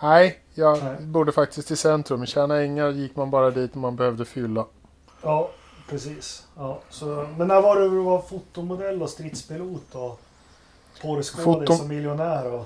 Nej, 0.03 0.39
jag 0.55 0.85
Nej. 0.85 0.97
bodde 1.01 1.33
faktiskt 1.33 1.71
i 1.71 1.77
centrum. 1.77 2.23
I 2.23 2.27
Tjärna 2.27 2.57
Ängar 2.61 2.91
gick 2.91 3.17
man 3.17 3.31
bara 3.31 3.51
dit 3.51 3.75
när 3.75 3.83
man 3.83 3.97
behövde 3.97 4.25
fylla. 4.25 4.65
Ja, 5.23 5.51
precis. 5.91 6.47
Ja, 6.57 6.79
så, 6.91 7.27
men 7.37 7.49
när 7.49 7.61
var 7.63 7.77
det 7.81 7.89
du 7.89 8.03
var 8.03 8.21
fotomodell 8.23 9.03
och 9.03 9.11
stridspilot 9.11 9.95
och 9.95 10.21
porrskådis 11.03 11.35
Foto- 11.45 11.83
och 11.83 11.89
miljonär? 11.89 12.53
Och, 12.55 12.65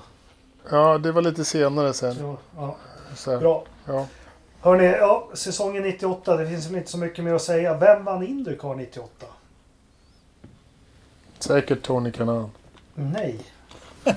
Ja, 0.71 0.97
det 0.97 1.11
var 1.11 1.21
lite 1.21 1.45
senare 1.45 1.93
sen. 1.93 2.15
ja, 2.57 2.75
ja, 3.25 3.37
bra. 3.39 3.63
ja. 3.85 4.05
Hörni, 4.63 4.83
ja, 4.85 5.29
säsongen 5.33 5.83
98, 5.83 6.37
det 6.37 6.47
finns 6.49 6.67
väl 6.69 6.75
inte 6.77 6.91
så 6.91 6.97
mycket 6.97 7.23
mer 7.25 7.33
att 7.33 7.41
säga. 7.41 7.77
Vem 7.77 8.03
vann 8.05 8.23
Indycar 8.23 8.75
98? 8.75 9.25
Säkert 11.39 11.81
Tony 11.81 12.11
Kanan. 12.11 12.51
Nej. 12.95 13.39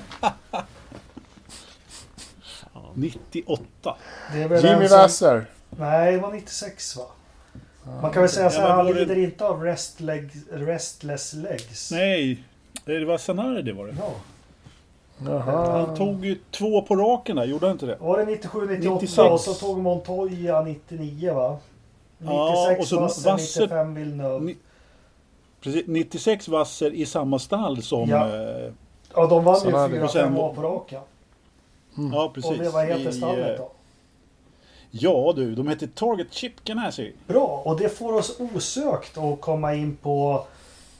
98. 2.93 3.95
Det 4.33 4.41
är 4.43 4.47
väl 4.47 4.65
Jimmy 4.65 4.87
som- 4.87 4.97
Vasser. 4.97 5.45
Nej, 5.69 6.11
det 6.11 6.17
var 6.19 6.31
96 6.33 6.95
va? 6.97 7.05
Man 8.01 8.13
kan 8.13 8.21
väl 8.21 8.31
säga 8.31 8.49
så 8.49 8.61
här, 8.61 8.69
Ja, 8.69 8.75
han 8.75 8.85
det- 8.85 8.93
lider 8.93 9.17
inte 9.17 9.45
av 9.47 9.63
rest 9.63 9.99
leg, 9.99 10.29
restless 10.51 11.33
legs. 11.33 11.91
Nej, 11.91 12.43
det 12.85 13.05
var 13.05 13.17
Sanare 13.17 13.61
det 13.61 13.73
var 13.73 13.87
det. 13.87 13.95
Ja. 13.99 14.13
Jaha. 15.25 15.85
Han 15.85 15.95
tog 15.95 16.25
ju 16.25 16.37
två 16.51 16.81
på 16.81 16.95
raken 16.95 17.35
där, 17.35 17.45
gjorde 17.45 17.65
han 17.65 17.73
inte 17.75 17.85
det? 17.85 17.97
Var 17.99 18.17
det 18.17 18.25
97, 18.25 18.67
98 18.67 18.93
96. 19.01 19.17
och 19.31 19.39
så 19.39 19.53
tog 19.53 19.77
Montoya 19.77 20.61
99 20.61 21.33
va? 21.33 21.57
96 22.17 22.33
Ja, 22.33 22.75
och 22.79 22.87
så 22.87 22.99
Vasser, 22.99 23.31
Vasser- 23.31 23.61
95 23.61 23.93
Villeneuve. 23.93 24.39
Ni- 24.45 24.57
Precis, 25.61 25.83
96 25.87 26.47
Vasser 26.47 26.91
i 26.93 27.05
samma 27.05 27.39
stall 27.39 27.81
som... 27.83 28.09
Ja. 28.09 28.27
eh, 28.27 28.71
Ja, 29.15 29.27
de 29.27 29.43
vann 29.43 29.59
ju 29.65 29.71
hade- 29.75 29.93
4 29.93 30.03
och 30.03 30.11
sen- 30.11 30.23
5 30.23 30.37
år 30.37 30.53
på 30.53 30.61
raken. 30.61 31.01
ja, 32.13 32.31
precis. 32.33 32.51
Och 32.51 32.57
det, 32.57 32.69
vad 32.69 32.85
heter 32.85 33.11
stallet 33.11 33.59
eh, 33.59 33.65
då? 33.65 33.71
Ja 34.91 35.33
du, 35.35 35.55
de 35.55 35.67
heter 35.67 35.87
Target 35.87 36.33
Chip 36.33 36.63
Ganassi. 36.63 37.13
Bra, 37.27 37.61
och 37.65 37.79
det 37.79 37.89
får 37.89 38.13
oss 38.13 38.39
osökt 38.55 39.17
att 39.17 39.41
komma 39.41 39.73
in 39.75 39.95
på 39.95 40.45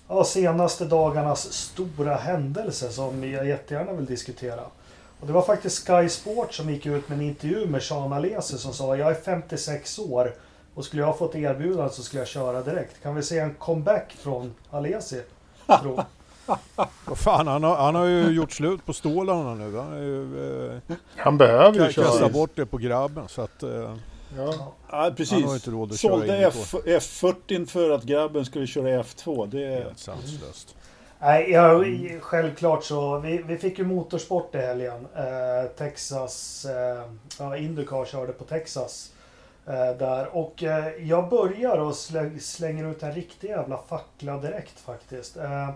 ja, 0.08 0.24
senaste 0.24 0.86
dagarnas 0.86 1.54
stora 1.54 2.16
händelse 2.16 2.92
som 2.92 3.32
jag 3.32 3.48
jättegärna 3.48 3.94
vill 3.94 4.06
diskutera. 4.06 4.62
Och 5.20 5.28
det 5.28 5.34
var 5.34 5.42
faktiskt 5.42 5.88
Sky 5.88 6.10
Sport 6.10 6.54
som 6.54 6.70
gick 6.70 6.86
ut 6.86 7.10
med 7.10 7.18
en 7.18 7.26
intervju 7.26 7.68
med 7.68 7.84
Sean 7.84 8.14
Alesi 8.14 8.58
som 8.58 8.74
sa 8.74 8.96
jag 8.96 9.12
är 9.12 9.16
56 9.16 10.00
år 10.00 10.34
och 10.76 10.86
skulle 10.86 11.02
jag 11.02 11.08
ha 11.08 11.18
fått 11.18 11.36
erbjudande 11.36 11.94
så 11.94 12.04
skulle 12.04 12.22
jag 12.22 12.28
köra 12.28 12.62
direkt. 12.62 13.04
Kan 13.04 13.16
vi 13.16 13.24
se 13.24 13.40
en 13.40 13.54
comeback 13.54 14.16
från 14.20 14.54
Alesi? 14.72 15.22
Tro? 15.82 16.00
Vad 17.06 17.18
fan, 17.18 17.48
han 17.48 17.64
har, 17.64 17.76
han 17.76 17.96
har 17.96 18.06
ju 18.06 18.30
gjort 18.30 18.52
slut 18.52 18.86
på 18.86 18.94
stålarna 18.94 19.56
nu. 19.56 19.78
Han 19.78 19.92
har 19.92 19.98
ju 20.00 20.74
eh, 20.88 20.96
Han 21.18 21.38
behöver 21.38 21.86
ju 21.88 21.92
köra. 21.94 22.30
bort 22.30 22.52
det 22.56 22.66
på 22.66 22.78
grabben. 22.78 23.28
Så 23.28 23.42
att, 23.42 23.64
eh, 23.64 23.96
Ja. 24.36 24.53
Ja, 24.57 24.74
Han 24.88 25.00
har 25.00 25.12
precis. 25.12 25.53
inte 25.53 25.72
råd 25.72 25.91
att 25.91 25.98
Sålde 25.98 26.38
in 26.38 26.43
F, 26.43 26.74
F40 26.86 27.65
för 27.65 27.89
att 27.89 28.03
grabben 28.03 28.46
skulle 28.46 28.67
köra 28.67 29.03
F2. 29.03 29.48
Det 29.48 29.63
är... 29.63 29.84
helt 29.84 30.00
sanslöst. 30.00 30.75
Nej, 31.19 31.51
ja, 31.51 31.84
självklart 32.22 32.84
så. 32.84 33.19
Vi, 33.19 33.38
vi 33.38 33.57
fick 33.57 33.79
ju 33.79 33.86
motorsport 33.86 34.55
i 34.55 34.57
helgen. 34.57 35.07
Eh, 35.15 35.69
Texas, 35.77 36.65
eh, 36.65 37.03
ja, 37.39 37.57
Indycar 37.57 38.05
körde 38.05 38.34
på 38.34 38.43
Texas. 38.43 39.12
Eh, 39.67 39.98
där. 39.98 40.38
Och 40.38 40.63
eh, 40.63 40.88
jag 41.00 41.29
börjar 41.29 41.77
och 41.77 41.96
slä, 41.96 42.39
slänger 42.39 42.91
ut 42.91 43.03
en 43.03 43.13
riktig 43.13 43.48
jävla 43.48 43.77
fackla 43.77 44.38
direkt 44.38 44.79
faktiskt. 44.79 45.38
Eh, 45.38 45.69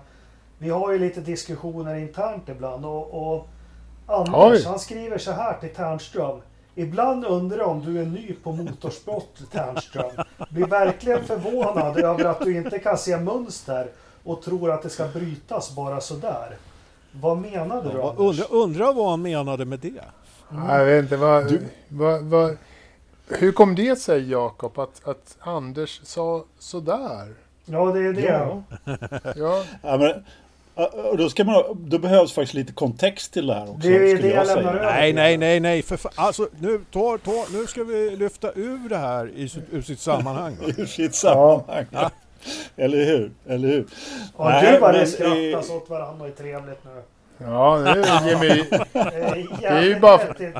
vi 0.58 0.70
har 0.70 0.92
ju 0.92 1.00
lite 1.00 1.22
diskussioner 1.22 1.96
internt 1.96 2.50
ibland 2.50 2.86
och, 2.86 3.34
och 3.34 3.48
Anders 4.06 4.66
han 4.66 4.80
skriver 4.80 5.18
så 5.18 5.32
här 5.32 5.58
till 5.60 5.74
Ternström. 5.74 6.42
Ibland 6.76 7.26
undrar 7.26 7.58
jag 7.58 7.68
om 7.70 7.86
du 7.86 8.02
är 8.02 8.06
ny 8.06 8.34
på 8.44 8.52
motorsport 8.52 9.36
Ternström. 9.52 10.12
Blir 10.50 10.66
verkligen 10.66 11.24
förvånad 11.24 11.98
över 11.98 12.26
att 12.26 12.40
du 12.42 12.58
inte 12.58 12.80
kan 12.80 12.98
se 12.98 13.18
mönster 13.18 13.88
och 14.24 14.42
tror 14.42 14.72
att 14.72 14.82
det 14.84 14.90
ska 14.90 15.08
brytas 15.08 15.76
bara 15.76 16.02
sådär. 16.02 16.58
Vad 17.12 17.38
menade 17.38 17.90
du 17.90 17.98
Ja, 17.98 18.10
Anders? 18.10 18.20
undra, 18.20 18.46
undra 18.64 18.94
vad 18.94 19.10
han 19.10 19.22
menade 19.22 19.66
med 19.66 19.80
det. 19.80 20.04
Jag 20.68 20.86
vet 20.86 21.04
inte, 21.04 21.18
vad, 21.18 21.58
vad, 21.88 22.24
vad, 22.24 22.58
hur 23.28 23.52
kom 23.52 23.76
det 23.76 23.96
sig 24.00 24.32
Jakob 24.32 24.80
att, 24.80 25.02
att 25.08 25.38
Anders 25.40 26.02
sa 26.04 26.44
sådär? 26.60 27.34
Ja, 27.66 27.86
det 27.86 28.00
är 28.00 28.14
det. 28.14 28.22
Ja. 28.22 28.64
Ja, 29.36 29.64
Ja, 29.84 29.98
men, 29.98 30.08
ja, 30.08 30.14
och 30.76 31.18
då, 31.18 31.30
ska 31.30 31.44
man, 31.44 31.64
då 31.90 31.98
behövs 32.00 32.34
faktiskt 32.34 32.54
lite 32.54 32.74
kontext 32.74 33.34
till 33.34 33.48
det 33.48 33.54
här 33.54 33.64
också. 33.64 33.88
Det 33.88 33.96
är 33.96 34.00
det 34.00 34.16
skulle 34.16 34.28
jag 34.34 34.46
säga. 34.48 34.56
lämnar 34.56 34.74
över. 34.74 34.86
Nej, 34.92 35.14
nej, 35.14 35.38
nej, 35.38 35.60
nej. 35.60 35.82
För. 35.82 36.00
Alltså, 36.16 36.48
nu, 36.60 36.82
ta, 36.92 37.18
ta, 37.18 37.46
nu 37.54 37.68
ska 37.68 37.84
vi 37.84 38.16
lyfta 38.16 38.52
ur 38.56 38.90
det 38.90 38.98
här 38.98 39.30
i, 39.36 39.50
sitt- 39.50 39.70
ur 39.72 39.82
sitt 39.82 40.00
sammanhang. 40.00 40.58
Ur 40.78 40.86
sitt 40.86 41.16
sammanhang. 41.16 41.86
Eller 42.76 43.06
hur? 43.06 43.32
Eller 43.48 43.68
hur? 43.68 43.86
Ja, 44.38 44.50
Nej, 44.50 44.72
gud 44.72 44.82
vad 44.82 44.94
det 44.94 45.06
skrattas 45.06 45.70
eh, 45.70 45.76
åt 45.76 45.90
varandra 45.90 46.22
och 46.24 46.28
är 46.28 46.32
trevligt 46.36 46.84
nu. 46.86 47.02
ja 47.38 47.78
det 47.78 47.90
är 47.90 48.30
Jimmy. 48.30 48.64
Det 49.62 49.68
är 49.68 49.82
ju 49.84 50.00
bara 50.00 50.18
för- 50.18 50.36
Det, 50.38 50.54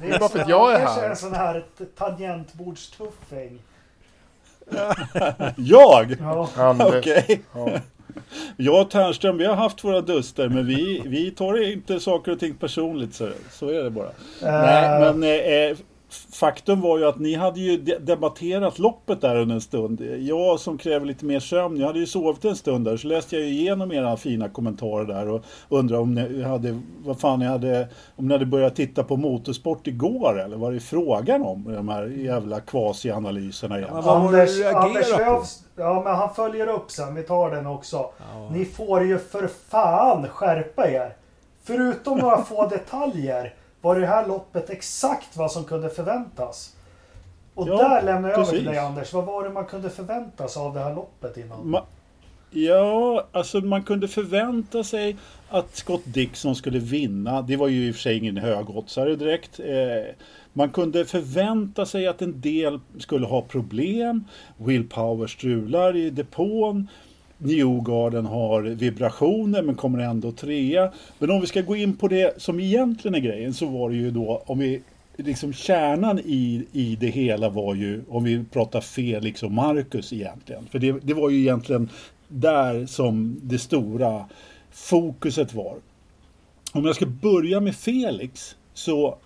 det 0.00 0.14
är 0.14 0.18
bara 0.18 0.28
för 0.28 0.38
att 0.38 0.48
jag 0.48 0.74
är 0.74 0.78
här. 0.78 1.10
en 1.10 1.16
sån 1.16 1.34
här 1.34 1.64
tangentbordstuffing. 1.98 3.58
Jag? 5.56 6.16
Ja. 6.20 6.48
Okej. 6.80 7.40
Ja. 7.54 7.68
Jag 8.56 8.80
och 8.82 8.90
Ternström, 8.90 9.38
vi 9.38 9.44
har 9.46 9.54
haft 9.54 9.84
våra 9.84 10.00
duster 10.00 10.48
men 10.48 10.66
vi, 10.66 11.02
vi 11.06 11.30
tar 11.30 11.72
inte 11.72 12.00
saker 12.00 12.32
och 12.32 12.40
ting 12.40 12.54
personligt. 12.54 13.14
Så, 13.14 13.28
så 13.52 13.68
är 13.68 13.82
det 13.84 13.90
bara. 13.90 14.10
Nej, 14.42 15.06
Eh, 15.08 15.14
men 15.16 15.22
eh, 15.70 15.76
faktum 16.32 16.80
var 16.80 16.98
ju 16.98 17.04
att 17.06 17.18
ni 17.18 17.34
hade 17.34 17.60
ju 17.60 17.76
de- 17.76 17.98
debatterat 17.98 18.78
loppet 18.78 19.20
där 19.20 19.36
under 19.36 19.54
en 19.54 19.60
stund. 19.60 20.00
Jag 20.20 20.60
som 20.60 20.78
kräver 20.78 21.06
lite 21.06 21.24
mer 21.24 21.40
sömn, 21.40 21.76
jag 21.80 21.86
hade 21.86 21.98
ju 21.98 22.06
sovit 22.06 22.44
en 22.44 22.56
stund 22.56 22.84
där 22.84 22.96
så 22.96 23.08
läste 23.08 23.36
jag 23.36 23.44
ju 23.44 23.50
igenom 23.52 23.92
era 23.92 24.16
fina 24.16 24.48
kommentarer 24.48 25.04
där 25.04 25.28
och 25.28 25.44
undrade 25.68 26.02
om 26.02 26.14
ni 26.14 26.42
hade, 26.42 26.80
vad 27.04 27.20
fan 27.20 27.38
ni 27.38 27.46
hade, 27.46 27.88
om 28.16 28.28
ni 28.28 28.34
hade 28.34 28.46
börjat 28.46 28.76
titta 28.76 29.04
på 29.04 29.16
motorsport 29.16 29.86
igår 29.86 30.40
eller 30.40 30.56
vad 30.56 30.70
är 30.70 30.74
det 30.74 30.80
frågan 30.80 31.42
om? 31.42 31.64
De 31.74 31.88
här 31.88 32.06
jävla 32.06 32.60
kvasianalyserna 32.60 33.78
igen. 33.78 33.90
Ja, 33.92 34.16
Anders, 34.16 34.50
Anders? 34.74 35.08
Lööfs, 35.18 35.62
ja 35.76 36.02
men 36.04 36.14
han 36.14 36.34
följer 36.34 36.66
upp 36.66 36.90
sen, 36.90 37.14
vi 37.14 37.22
tar 37.22 37.50
den 37.50 37.66
också. 37.66 37.96
Ja. 38.18 38.50
Ni 38.52 38.64
får 38.64 39.02
ju 39.04 39.18
för 39.18 39.46
fan 39.68 40.28
skärpa 40.28 40.90
er. 40.90 41.16
Förutom 41.64 42.18
några 42.18 42.42
få 42.42 42.66
detaljer 42.70 43.54
var 43.80 44.00
det 44.00 44.06
här 44.06 44.26
loppet 44.26 44.70
exakt 44.70 45.36
vad 45.36 45.52
som 45.52 45.64
kunde 45.64 45.90
förväntas. 45.90 46.72
Och 47.54 47.68
Ja, 47.68 47.76
där 47.88 48.02
lämnar 48.02 48.28
jag 48.28 48.38
över 48.38 48.44
till 48.44 48.52
precis. 48.58 48.68
dig 48.68 48.78
Anders. 48.78 49.12
Vad 49.12 49.24
var 49.24 49.44
det 49.44 49.50
man 49.50 49.64
kunde 49.66 49.90
förvänta 49.90 50.48
sig 50.48 50.62
av 50.62 50.74
det 50.74 50.80
här 50.80 50.94
loppet 50.94 51.36
innan? 51.36 51.58
Ma- 51.58 51.82
ja, 52.50 53.26
alltså 53.32 53.60
man 53.60 53.82
kunde 53.82 54.08
förvänta 54.08 54.84
sig 54.84 55.16
att 55.48 55.76
Scott 55.76 56.02
Dixon 56.04 56.56
skulle 56.56 56.78
vinna. 56.78 57.42
Det 57.42 57.56
var 57.56 57.68
ju 57.68 57.88
i 57.88 57.90
och 57.90 57.94
för 57.94 58.02
sig 58.02 58.18
ingen 58.18 58.36
högoddsare 58.36 59.16
direkt. 59.16 59.60
Eh, 59.60 60.14
man 60.56 60.70
kunde 60.70 61.04
förvänta 61.04 61.86
sig 61.86 62.06
att 62.06 62.22
en 62.22 62.40
del 62.40 62.80
skulle 62.98 63.26
ha 63.26 63.42
problem. 63.42 64.24
Will 64.56 64.88
Power 64.88 65.26
strular 65.26 65.96
i 65.96 66.10
depån. 66.10 66.88
Newgarden 67.38 68.26
har 68.26 68.62
vibrationer 68.62 69.62
men 69.62 69.74
kommer 69.74 69.98
ändå 69.98 70.32
trea. 70.32 70.92
Men 71.18 71.30
om 71.30 71.40
vi 71.40 71.46
ska 71.46 71.60
gå 71.60 71.76
in 71.76 71.96
på 71.96 72.08
det 72.08 72.42
som 72.42 72.60
egentligen 72.60 73.14
är 73.14 73.18
grejen 73.18 73.54
så 73.54 73.66
var 73.66 73.90
det 73.90 73.96
ju 73.96 74.10
då 74.10 74.42
om 74.46 74.58
vi 74.58 74.82
liksom 75.16 75.52
kärnan 75.52 76.18
i, 76.18 76.66
i 76.72 76.96
det 77.00 77.10
hela 77.10 77.48
var 77.48 77.74
ju 77.74 78.02
om 78.08 78.24
vi 78.24 78.44
pratar 78.44 78.80
Felix 78.80 79.42
och 79.42 79.52
Marcus 79.52 80.12
egentligen. 80.12 80.66
För 80.70 80.78
det, 80.78 80.92
det 81.02 81.14
var 81.14 81.30
ju 81.30 81.40
egentligen 81.40 81.88
där 82.28 82.86
som 82.86 83.40
det 83.42 83.58
stora 83.58 84.24
fokuset 84.70 85.54
var. 85.54 85.76
Om 86.72 86.84
jag 86.84 86.96
ska 86.96 87.06
börja 87.06 87.60
med 87.60 87.76
Felix 87.76 88.56
så 88.74 89.18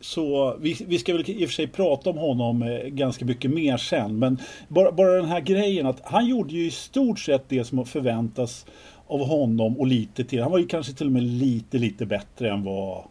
så 0.00 0.56
vi, 0.60 0.76
vi 0.86 0.98
ska 0.98 1.12
väl 1.12 1.30
i 1.30 1.44
och 1.44 1.48
för 1.48 1.54
sig 1.54 1.66
prata 1.66 2.10
om 2.10 2.18
honom 2.18 2.62
eh, 2.62 2.88
ganska 2.88 3.24
mycket 3.24 3.50
mer 3.50 3.76
sen. 3.76 4.18
Men 4.18 4.38
bara, 4.68 4.92
bara 4.92 5.12
den 5.12 5.24
här 5.24 5.40
grejen 5.40 5.86
att 5.86 6.00
han 6.04 6.26
gjorde 6.26 6.54
ju 6.54 6.66
i 6.66 6.70
stort 6.70 7.18
sett 7.18 7.48
det 7.48 7.64
som 7.64 7.86
förväntas 7.86 8.66
av 9.06 9.26
honom 9.26 9.80
och 9.80 9.86
lite 9.86 10.24
till. 10.24 10.42
Han 10.42 10.52
var 10.52 10.58
ju 10.58 10.66
kanske 10.66 10.92
till 10.92 11.06
och 11.06 11.12
med 11.12 11.22
lite, 11.22 11.78
lite 11.78 12.06
bättre 12.06 12.50
än 12.50 12.64
vad 12.64 13.04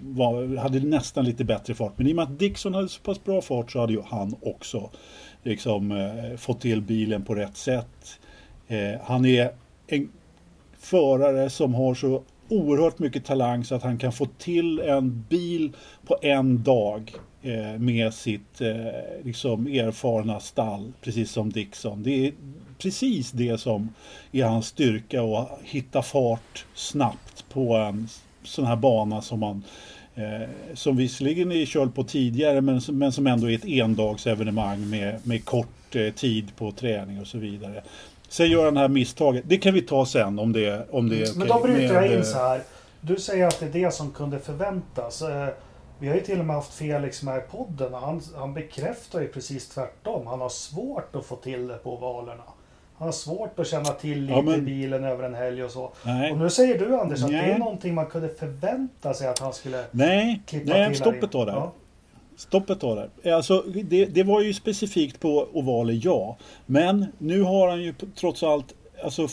var, 0.00 0.56
hade 0.56 0.80
nästan 0.80 1.24
lite 1.24 1.44
bättre 1.44 1.74
fart. 1.74 1.92
Men 1.96 2.06
i 2.06 2.12
och 2.12 2.16
med 2.16 2.22
att 2.22 2.38
Dixon 2.38 2.74
hade 2.74 2.88
så 2.88 3.00
pass 3.00 3.24
bra 3.24 3.42
fart 3.42 3.72
så 3.72 3.80
hade 3.80 3.92
ju 3.92 4.02
han 4.06 4.34
också 4.42 4.90
liksom, 5.42 5.92
eh, 5.92 6.36
fått 6.36 6.60
till 6.60 6.82
bilen 6.82 7.24
på 7.24 7.34
rätt 7.34 7.56
sätt. 7.56 8.20
Eh, 8.68 9.00
han 9.04 9.24
är 9.24 9.50
en 9.86 10.08
förare 10.78 11.50
som 11.50 11.74
har 11.74 11.94
så 11.94 12.22
oerhört 12.48 12.98
mycket 12.98 13.24
talang 13.24 13.64
så 13.64 13.74
att 13.74 13.82
han 13.82 13.98
kan 13.98 14.12
få 14.12 14.26
till 14.38 14.80
en 14.80 15.24
bil 15.28 15.72
på 16.06 16.18
en 16.22 16.62
dag 16.62 17.12
eh, 17.42 17.78
med 17.78 18.14
sitt 18.14 18.60
eh, 18.60 19.24
liksom 19.24 19.66
erfarna 19.66 20.40
stall, 20.40 20.92
precis 21.00 21.30
som 21.30 21.50
Dixon. 21.50 22.02
Det 22.02 22.26
är 22.26 22.32
precis 22.78 23.30
det 23.30 23.60
som 23.60 23.88
är 24.32 24.44
hans 24.44 24.66
styrka 24.66 25.22
att 25.22 25.58
hitta 25.62 26.02
fart 26.02 26.66
snabbt 26.74 27.44
på 27.48 27.76
en 27.76 28.08
sån 28.42 28.64
här 28.64 28.76
bana 28.76 29.22
som 29.22 29.40
man 29.40 29.62
eh, 30.14 30.48
som 30.74 30.96
visserligen 30.96 31.52
är 31.52 31.66
körd 31.66 31.94
på 31.94 32.04
tidigare 32.04 32.60
men, 32.60 32.80
men 32.88 33.12
som 33.12 33.26
ändå 33.26 33.50
är 33.50 33.54
ett 33.54 33.64
endagsevenemang 33.64 34.90
med, 34.90 35.26
med 35.26 35.44
kort 35.44 35.96
eh, 35.96 36.12
tid 36.12 36.56
på 36.56 36.72
träning 36.72 37.20
och 37.20 37.26
så 37.26 37.38
vidare. 37.38 37.82
Sen 38.34 38.50
gör 38.50 38.64
han 38.64 38.74
det 38.74 38.80
här 38.80 38.88
misstaget. 38.88 39.44
Det 39.46 39.56
kan 39.56 39.74
vi 39.74 39.82
ta 39.82 40.06
sen 40.06 40.38
om 40.38 40.52
det, 40.52 40.86
om 40.90 41.08
det 41.08 41.16
är 41.16 41.22
okej. 41.22 41.34
Men 41.36 41.48
då 41.48 41.60
bryter 41.62 41.94
jag 41.94 42.06
in 42.06 42.18
eh, 42.18 42.22
så 42.22 42.38
här. 42.38 42.60
Du 43.00 43.16
säger 43.16 43.46
att 43.46 43.60
det 43.60 43.66
är 43.66 43.70
det 43.70 43.94
som 43.94 44.10
kunde 44.10 44.38
förväntas. 44.38 45.22
Eh, 45.22 45.48
vi 45.98 46.08
har 46.08 46.14
ju 46.14 46.20
till 46.20 46.40
och 46.40 46.44
med 46.44 46.56
haft 46.56 46.74
Felix 46.74 47.22
med 47.22 47.38
i 47.38 47.40
podden 47.50 47.94
och 47.94 48.00
han, 48.00 48.22
han 48.36 48.54
bekräftar 48.54 49.20
ju 49.20 49.28
precis 49.28 49.68
tvärtom. 49.68 50.26
Han 50.26 50.40
har 50.40 50.48
svårt 50.48 51.16
att 51.16 51.24
få 51.24 51.36
till 51.36 51.66
det 51.66 51.74
på 51.74 51.94
ovalerna. 51.94 52.42
Han 52.96 53.08
har 53.08 53.12
svårt 53.12 53.58
att 53.58 53.66
känna 53.66 53.84
till 53.84 54.20
lite 54.20 54.32
ja, 54.32 54.42
men... 54.42 54.64
bilen 54.64 55.04
över 55.04 55.24
en 55.24 55.34
helg 55.34 55.64
och 55.64 55.70
så. 55.70 55.92
Nej. 56.02 56.32
Och 56.32 56.38
nu 56.38 56.50
säger 56.50 56.78
du 56.78 56.96
Anders 56.96 57.22
att 57.22 57.30
nej. 57.30 57.46
det 57.46 57.52
är 57.52 57.58
någonting 57.58 57.94
man 57.94 58.06
kunde 58.06 58.28
förvänta 58.28 59.14
sig 59.14 59.28
att 59.28 59.38
han 59.38 59.52
skulle 59.52 59.84
nej. 59.90 60.42
klippa 60.46 60.72
nej, 60.72 60.88
till. 60.88 61.00
Stoppet 61.00 61.32
då 61.32 61.44
där. 61.44 61.52
Ja. 61.52 61.72
Stoppet 62.36 62.80
då 62.80 62.94
där. 62.94 63.10
Eh, 63.22 63.36
alltså, 63.36 63.64
det, 63.84 64.04
det 64.04 64.22
var 64.22 64.40
ju 64.40 64.54
specifikt 64.54 65.20
på 65.20 65.48
ovaler, 65.52 66.00
ja. 66.02 66.36
Men 66.66 67.06
nu 67.18 67.42
har 67.42 67.68
han 67.68 67.82
ju 67.82 67.94
trots 68.14 68.42
allt 68.42 68.74
alltså, 69.04 69.28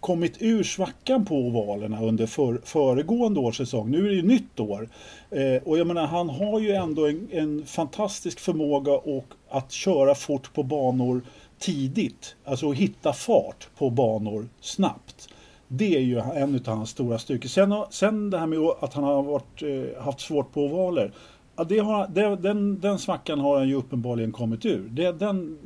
kommit 0.00 0.36
ur 0.38 0.62
svackan 0.62 1.24
på 1.24 1.34
ovalerna 1.34 2.02
under 2.02 2.26
för, 2.26 2.60
föregående 2.64 3.40
års 3.40 3.56
säsong. 3.56 3.90
Nu 3.90 4.04
är 4.04 4.08
det 4.08 4.14
ju 4.14 4.22
nytt 4.22 4.60
år. 4.60 4.88
Eh, 5.30 5.62
och 5.64 5.78
jag 5.78 5.86
menar, 5.86 6.06
han 6.06 6.28
har 6.28 6.60
ju 6.60 6.72
ändå 6.72 7.06
en, 7.06 7.28
en 7.32 7.66
fantastisk 7.66 8.40
förmåga 8.40 8.92
och 8.92 9.26
att 9.48 9.72
köra 9.72 10.14
fort 10.14 10.52
på 10.54 10.62
banor 10.62 11.22
tidigt. 11.58 12.36
Alltså 12.44 12.70
att 12.70 12.76
hitta 12.76 13.12
fart 13.12 13.68
på 13.78 13.90
banor 13.90 14.48
snabbt. 14.60 15.28
Det 15.68 15.96
är 15.96 16.00
ju 16.00 16.18
en 16.18 16.54
av 16.54 16.76
hans 16.76 16.90
stora 16.90 17.18
styrkor. 17.18 17.48
Sen, 17.48 17.84
sen 17.90 18.30
det 18.30 18.38
här 18.38 18.46
med 18.46 18.58
att 18.80 18.94
han 18.94 19.04
har 19.04 19.22
varit, 19.22 19.62
eh, 19.62 20.04
haft 20.04 20.20
svårt 20.20 20.52
på 20.52 20.60
ovaler. 20.60 21.12
Ja, 21.56 21.64
det 21.64 21.78
har, 21.78 22.08
det, 22.08 22.36
den, 22.36 22.80
den 22.80 22.98
svackan 22.98 23.40
har 23.40 23.58
han 23.58 23.68
ju 23.68 23.74
uppenbarligen 23.74 24.32
kommit 24.32 24.66
ur. 24.66 24.88
Det, 24.90 25.12
den, 25.12 25.58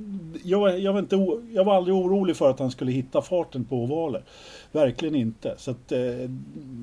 jag, 0.45 0.79
jag, 0.79 0.93
var 0.93 1.01
inte, 1.01 1.17
jag 1.55 1.65
var 1.65 1.77
aldrig 1.77 1.97
orolig 1.97 2.37
för 2.37 2.51
att 2.51 2.59
han 2.59 2.71
skulle 2.71 2.93
hitta 2.93 3.23
farten 3.23 3.65
på 3.65 3.77
ovaler. 3.77 4.23
Verkligen 4.73 5.15
inte. 5.15 5.55
Så 5.59 5.71
att, 5.71 5.93
eh, 5.93 5.99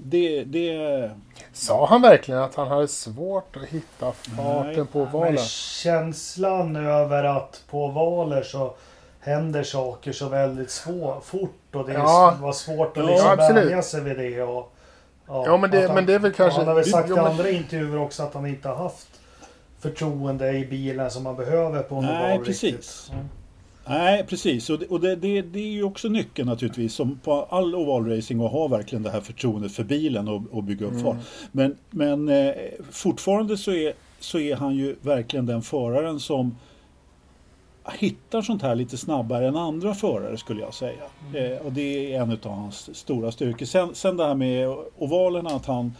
det, 0.03 0.43
det... 0.43 1.11
Sa 1.53 1.85
han 1.85 2.01
verkligen 2.01 2.41
att 2.41 2.55
han 2.55 2.67
hade 2.67 2.87
svårt 2.87 3.57
att 3.57 3.65
hitta 3.65 4.11
farten 4.11 4.73
Nej. 4.75 4.85
på 4.85 5.01
ovaler? 5.01 5.31
Men 5.31 5.37
känslan 5.83 6.75
över 6.75 7.23
att 7.23 7.63
på 7.69 7.85
ovaler 7.85 8.43
så 8.43 8.73
händer 9.19 9.63
saker 9.63 10.11
så 10.11 10.29
väldigt 10.29 10.71
svår, 10.71 11.19
fort 11.23 11.75
och 11.75 11.85
det 11.87 11.93
ja. 11.93 12.37
var 12.41 12.53
svårt 12.53 12.97
att 12.97 13.05
liksom 13.05 13.35
ja, 13.39 13.53
vänja 13.53 13.81
sig 13.81 14.01
vid 14.01 14.17
det. 14.17 14.41
Och, 14.41 14.72
Ja, 15.33 15.43
ja 15.45 15.57
men, 15.57 15.71
det, 15.71 15.87
han, 15.87 15.95
men 15.95 16.05
det 16.05 16.13
är 16.13 16.19
väl 16.19 16.33
kanske... 16.33 16.59
Han 16.59 16.67
har 16.67 16.75
väl 16.75 16.85
sagt 16.85 17.09
i 17.09 17.13
andra 17.13 17.49
intervjuer 17.49 17.97
också 17.97 18.23
att 18.23 18.33
han 18.33 18.45
inte 18.45 18.67
har 18.67 18.75
haft 18.75 19.07
förtroende 19.79 20.51
i 20.51 20.65
bilen 20.65 21.11
som 21.11 21.23
man 21.23 21.35
behöver 21.35 21.83
på 21.83 21.95
en 21.95 22.05
Nej, 22.05 22.39
precis. 22.39 23.11
Mm. 23.13 23.25
Nej, 23.87 24.25
precis. 24.27 24.69
Och, 24.69 24.79
det, 24.79 24.85
och 24.85 24.99
det, 24.99 25.15
det, 25.15 25.41
det, 25.41 25.59
är 25.59 25.71
ju 25.71 25.83
också 25.83 26.07
nyckeln 26.07 26.49
naturligtvis 26.49 26.93
som 26.93 27.19
på 27.23 27.47
all 27.49 27.75
ovalracing 27.75 28.45
att 28.45 28.51
ha 28.51 28.67
verkligen 28.67 29.03
det 29.03 29.09
här 29.09 29.21
förtroendet 29.21 29.71
för 29.71 29.83
bilen 29.83 30.27
och, 30.27 30.41
och 30.51 30.63
bygga 30.63 30.85
upp 30.85 30.91
mm. 30.91 31.03
fart. 31.03 31.17
Men, 31.51 31.77
men 31.89 32.29
eh, 32.29 32.53
fortfarande 32.91 33.57
så 33.57 33.71
är, 33.71 33.93
så 34.19 34.39
är 34.39 34.55
han 34.55 34.75
ju 34.75 34.95
verkligen 35.01 35.45
den 35.45 35.61
föraren 35.61 36.19
som 36.19 36.55
hittar 37.91 38.41
sånt 38.41 38.61
här 38.61 38.75
lite 38.75 38.97
snabbare 38.97 39.47
än 39.47 39.55
andra 39.55 39.93
förare 39.93 40.37
skulle 40.37 40.61
jag 40.61 40.73
säga. 40.73 41.03
Mm. 41.29 41.51
Eh, 41.51 41.57
och 41.57 41.71
det 41.71 42.13
är 42.13 42.21
en 42.21 42.31
av 42.31 42.51
hans 42.51 42.95
stora 42.97 43.31
styrkor. 43.31 43.65
Sen, 43.65 43.95
sen 43.95 44.17
det 44.17 44.25
här 44.25 44.35
med 44.35 44.75
ovalerna, 44.97 45.49
att 45.49 45.65
han, 45.65 45.93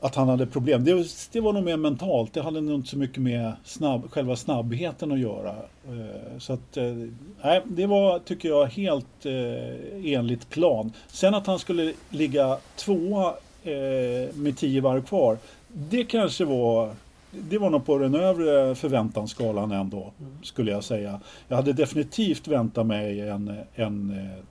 att 0.00 0.14
han 0.14 0.28
hade 0.28 0.46
problem. 0.46 0.84
Det, 0.84 1.06
det 1.32 1.40
var 1.40 1.52
nog 1.52 1.64
mer 1.64 1.76
mentalt. 1.76 2.32
Det 2.32 2.42
hade 2.42 2.60
nog 2.60 2.74
inte 2.74 2.88
så 2.88 2.98
mycket 2.98 3.22
med 3.22 3.52
snabb, 3.64 4.10
själva 4.10 4.36
snabbheten 4.36 5.12
att 5.12 5.20
göra. 5.20 5.54
Eh, 5.88 6.38
så 6.38 6.52
att, 6.52 6.76
eh, 6.76 7.62
det 7.64 7.86
var, 7.86 8.18
tycker 8.18 8.48
jag, 8.48 8.66
helt 8.66 9.26
eh, 9.26 10.14
enligt 10.14 10.50
plan. 10.50 10.92
Sen 11.08 11.34
att 11.34 11.46
han 11.46 11.58
skulle 11.58 11.92
ligga 12.10 12.56
tvåa 12.76 13.34
eh, 13.62 14.34
med 14.34 14.56
tio 14.56 14.80
varv 14.80 15.02
kvar. 15.02 15.38
Det 15.68 16.04
kanske 16.04 16.44
var 16.44 16.90
det 17.32 17.58
var 17.58 17.70
nog 17.70 17.86
på 17.86 17.98
den 17.98 18.14
övre 18.14 18.74
förväntansskalan 18.74 19.72
ändå, 19.72 20.12
mm. 20.20 20.32
skulle 20.42 20.70
jag 20.70 20.84
säga. 20.84 21.20
Jag 21.48 21.56
hade 21.56 21.72
definitivt 21.72 22.48
väntat 22.48 22.86
mig 22.86 23.20
en, 23.20 23.58
en 23.74 24.10
eh, 24.10 24.44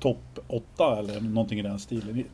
topp 0.00 0.38
8 0.46 0.98
eller 0.98 1.20
någonting 1.20 1.58
i 1.58 1.62
den 1.62 1.78
stilen. 1.78 2.24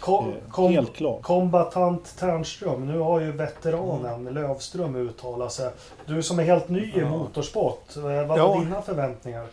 Kom, 0.00 0.28
eh, 0.28 0.34
kom, 0.50 0.72
Helt 0.72 0.94
klart. 0.94 1.22
Kombatant 1.22 2.16
Ternström, 2.18 2.86
nu 2.86 2.98
har 2.98 3.20
ju 3.20 3.32
veteranen 3.32 4.14
mm. 4.14 4.34
Lövström 4.34 4.96
uttalat 4.96 5.52
sig. 5.52 5.70
Du 6.06 6.22
som 6.22 6.38
är 6.38 6.44
helt 6.44 6.68
ny 6.68 6.92
i 6.94 7.04
motorsport, 7.04 7.96
eh, 7.96 8.02
vad 8.02 8.28
var 8.28 8.38
ja. 8.38 8.60
dina 8.60 8.82
förväntningar? 8.82 9.46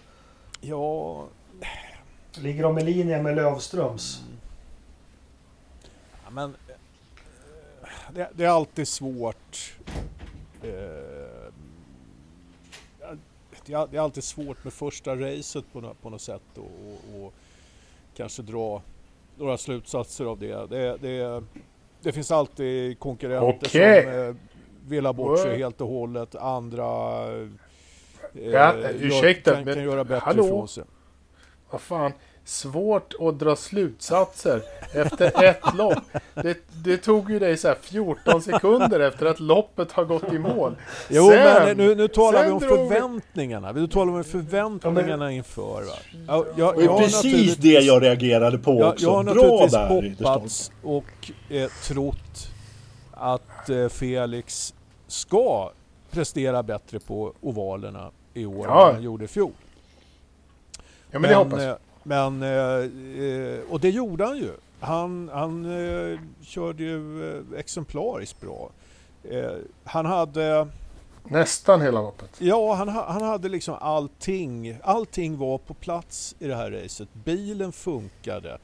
Ja... 0.62 1.24
Ligger 2.36 2.64
de 2.64 2.80
i 2.80 2.84
linje 2.84 3.22
med 3.22 3.36
Lövströms? 3.36 4.22
Mm. 4.22 4.38
Ja, 6.24 6.30
men 6.30 6.56
det, 8.12 8.30
det, 8.34 8.46
är 8.46 8.50
alltid 8.50 8.88
svårt. 8.88 9.78
Eh, 10.64 10.70
det, 13.66 13.74
är, 13.74 14.00
alltid 14.00 14.24
svårt 14.24 14.64
med 14.64 14.74
första 14.74 15.16
racet 15.16 15.66
på, 15.74 15.94
på 16.02 16.10
något 16.10 16.22
sätt 16.22 16.42
och, 16.56 16.64
och, 16.64 17.26
och 17.26 17.34
kanske 18.16 18.42
dra 18.42 18.82
några 19.38 19.58
slutsatser 19.58 20.26
av 20.26 20.40
det. 20.40 20.68
Det, 20.70 20.98
det, 20.98 21.44
det 22.02 22.12
finns 22.12 22.32
alltid 22.32 23.00
konkurrenter 23.00 23.68
okay. 23.68 24.04
som 24.04 24.94
eh, 24.98 25.04
ha 25.04 25.14
bort 25.14 25.40
sig 25.40 25.58
helt 25.58 25.82
och 25.82 25.88
hållet. 25.88 26.36
Andra 26.36 26.86
eh, 27.34 27.48
ja, 28.34 28.74
ursäkta, 28.90 29.54
kan, 29.54 29.66
kan 29.66 29.84
göra 29.84 30.04
bättre 30.04 30.26
hallå? 30.26 30.46
ifrån 30.46 30.68
sig. 30.68 30.84
Vad 31.70 31.82
fan 31.82 32.12
svårt 32.46 33.14
att 33.20 33.40
dra 33.40 33.56
slutsatser 33.56 34.62
efter 34.94 35.44
ett 35.44 35.76
lopp. 35.76 36.04
Det, 36.34 36.58
det, 36.84 36.98
tog 36.98 37.32
ju 37.32 37.40
dig 37.40 37.58
så 37.58 37.76
14 37.82 38.42
sekunder 38.42 39.00
efter 39.00 39.26
att 39.26 39.40
loppet 39.40 39.92
har 39.92 40.06
gått 40.06 40.34
i 40.34 40.40
mål. 40.40 40.76
Jo, 41.10 41.30
sen, 41.30 41.66
men 41.66 41.78
nu, 41.78 41.96
nu 41.96 42.08
talar 42.08 42.46
vi 42.46 42.52
om 42.52 42.60
förväntningarna. 42.60 43.74
Vi 43.74 43.88
talar 43.88 44.14
om 44.14 44.24
förväntningarna 44.24 45.32
inför. 45.32 45.84
Va? 45.84 45.94
Jag, 46.28 46.46
jag, 46.56 46.78
det 46.78 46.84
är 46.84 46.98
precis 46.98 47.56
det 47.56 47.80
jag 47.80 48.04
reagerade 48.04 48.58
på 48.58 48.80
jag, 48.80 48.90
också. 48.90 49.06
Jag 49.06 49.12
har 49.12 49.24
Bra 49.24 49.34
naturligtvis 49.34 49.72
där, 49.72 50.36
hoppats 50.36 50.72
och 50.84 51.32
eh, 51.50 51.70
trott 51.84 52.48
att 53.12 53.70
eh, 53.70 53.88
Felix 53.88 54.74
ska 55.08 55.72
prestera 56.12 56.64
bättre 56.64 57.00
på 57.00 57.34
ovalerna 57.42 58.12
i 58.34 58.46
år 58.46 58.66
ja. 58.68 58.88
än 58.88 58.96
han 58.96 59.04
gjorde 59.04 59.26
i 59.26 59.28
fjol. 59.28 59.52
Ja, 61.12 61.20
men, 61.20 61.22
men 61.22 61.30
det 61.30 61.36
hoppas 61.36 61.64
jag. 61.64 61.78
Men, 62.04 62.44
eh, 62.44 62.50
eh, 63.26 63.60
och 63.70 63.80
det 63.80 63.90
gjorde 63.90 64.26
han 64.26 64.38
ju. 64.38 64.52
Han, 64.80 65.30
han 65.34 65.66
eh, 65.66 66.20
körde 66.42 66.84
ju 66.84 67.44
exemplariskt 67.58 68.42
bra. 68.42 68.70
Han 69.84 70.06
hade 70.06 70.68
Nästan 71.24 71.82
hela 71.82 72.02
loppet. 72.02 72.30
Ja, 72.40 72.74
han, 72.74 72.90
han 72.90 73.22
hade 73.22 73.50
liksom 73.50 73.76
allting. 73.80 74.78
Allting 74.84 75.38
var 75.38 75.58
på 75.58 75.74
plats 75.74 76.36
i 76.40 76.48
det 76.48 76.56
här 76.56 76.72
racet. 76.72 77.10
Bilen 77.14 77.72
funkade. 77.72 78.58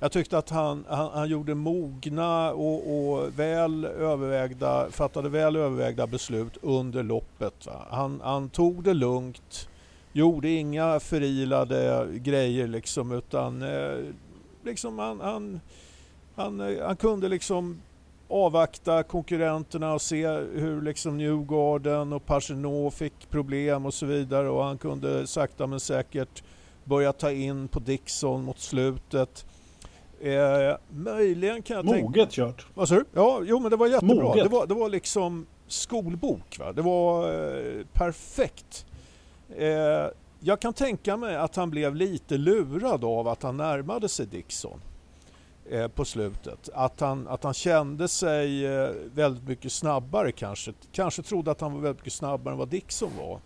Jag 0.00 0.12
tyckte 0.12 0.38
att 0.38 0.50
han, 0.50 0.84
han, 0.88 1.10
han 1.14 1.28
gjorde 1.28 1.54
mogna 1.54 2.52
och, 2.52 3.10
och, 3.10 3.38
väl 3.38 3.84
övervägda, 3.84 4.90
fattade 4.90 5.28
väl 5.28 5.56
övervägda 5.56 6.06
beslut 6.06 6.56
under 6.62 7.02
loppet. 7.02 7.68
Han, 7.90 8.20
han, 8.24 8.48
tog 8.48 8.84
det 8.84 8.94
lugnt, 8.94 9.67
gjorde 10.18 10.48
inga 10.48 11.00
förilade 11.00 12.08
grejer 12.12 12.66
liksom 12.66 13.12
utan 13.12 13.62
eh, 13.62 13.98
liksom 14.64 14.98
han, 14.98 15.20
han, 15.20 15.60
han, 16.34 16.78
han 16.82 16.96
kunde 16.96 17.28
liksom 17.28 17.80
avvakta 18.28 19.02
konkurrenterna 19.02 19.94
och 19.94 20.02
se 20.02 20.26
hur 20.36 20.82
liksom 20.82 21.18
Newgarden 21.18 22.12
och 22.12 22.26
Pagenot 22.26 22.94
fick 22.94 23.30
problem 23.30 23.86
och 23.86 23.94
så 23.94 24.06
vidare 24.06 24.48
och 24.48 24.64
han 24.64 24.78
kunde 24.78 25.26
sakta 25.26 25.66
men 25.66 25.80
säkert 25.80 26.42
börja 26.84 27.12
ta 27.12 27.30
in 27.30 27.68
på 27.68 27.80
Dixon 27.80 28.44
mot 28.44 28.58
slutet. 28.58 29.46
Eh, 30.20 30.76
möjligen 30.88 31.62
kan 31.62 31.76
jag 31.76 31.86
tänka... 31.86 32.02
Moget 32.02 32.30
kört. 32.30 32.66
Vad 32.74 32.88
sa 32.88 32.94
du? 32.94 33.04
Ja, 33.14 33.40
jo 33.44 33.60
men 33.60 33.70
det 33.70 33.76
var 33.76 33.86
jättebra. 33.86 34.34
Det 34.34 34.48
var, 34.48 34.66
det 34.66 34.74
var 34.74 34.88
liksom 34.88 35.46
skolbok. 35.66 36.58
Va? 36.58 36.72
Det 36.72 36.82
var 36.82 37.32
eh, 37.32 37.84
perfekt. 37.92 38.86
Eh, 39.56 40.06
jag 40.40 40.60
kan 40.60 40.72
tänka 40.72 41.16
mig 41.16 41.36
att 41.36 41.56
han 41.56 41.70
blev 41.70 41.94
lite 41.94 42.36
lurad 42.36 43.04
av 43.04 43.28
att 43.28 43.42
han 43.42 43.56
närmade 43.56 44.08
sig 44.08 44.26
Dixon 44.26 44.80
eh, 45.70 45.88
på 45.88 46.04
slutet. 46.04 46.68
Att 46.74 47.00
han, 47.00 47.28
att 47.28 47.44
han 47.44 47.54
kände 47.54 48.08
sig 48.08 48.66
eh, 48.66 48.90
väldigt 49.14 49.48
mycket 49.48 49.72
snabbare 49.72 50.32
kanske. 50.32 50.72
Kanske 50.92 51.22
trodde 51.22 51.50
att 51.50 51.60
han 51.60 51.74
var 51.74 51.80
väldigt 51.80 52.00
mycket 52.00 52.12
snabbare 52.12 52.52
än 52.52 52.58
vad 52.58 52.68
Dixon 52.68 53.10
var. 53.18 53.40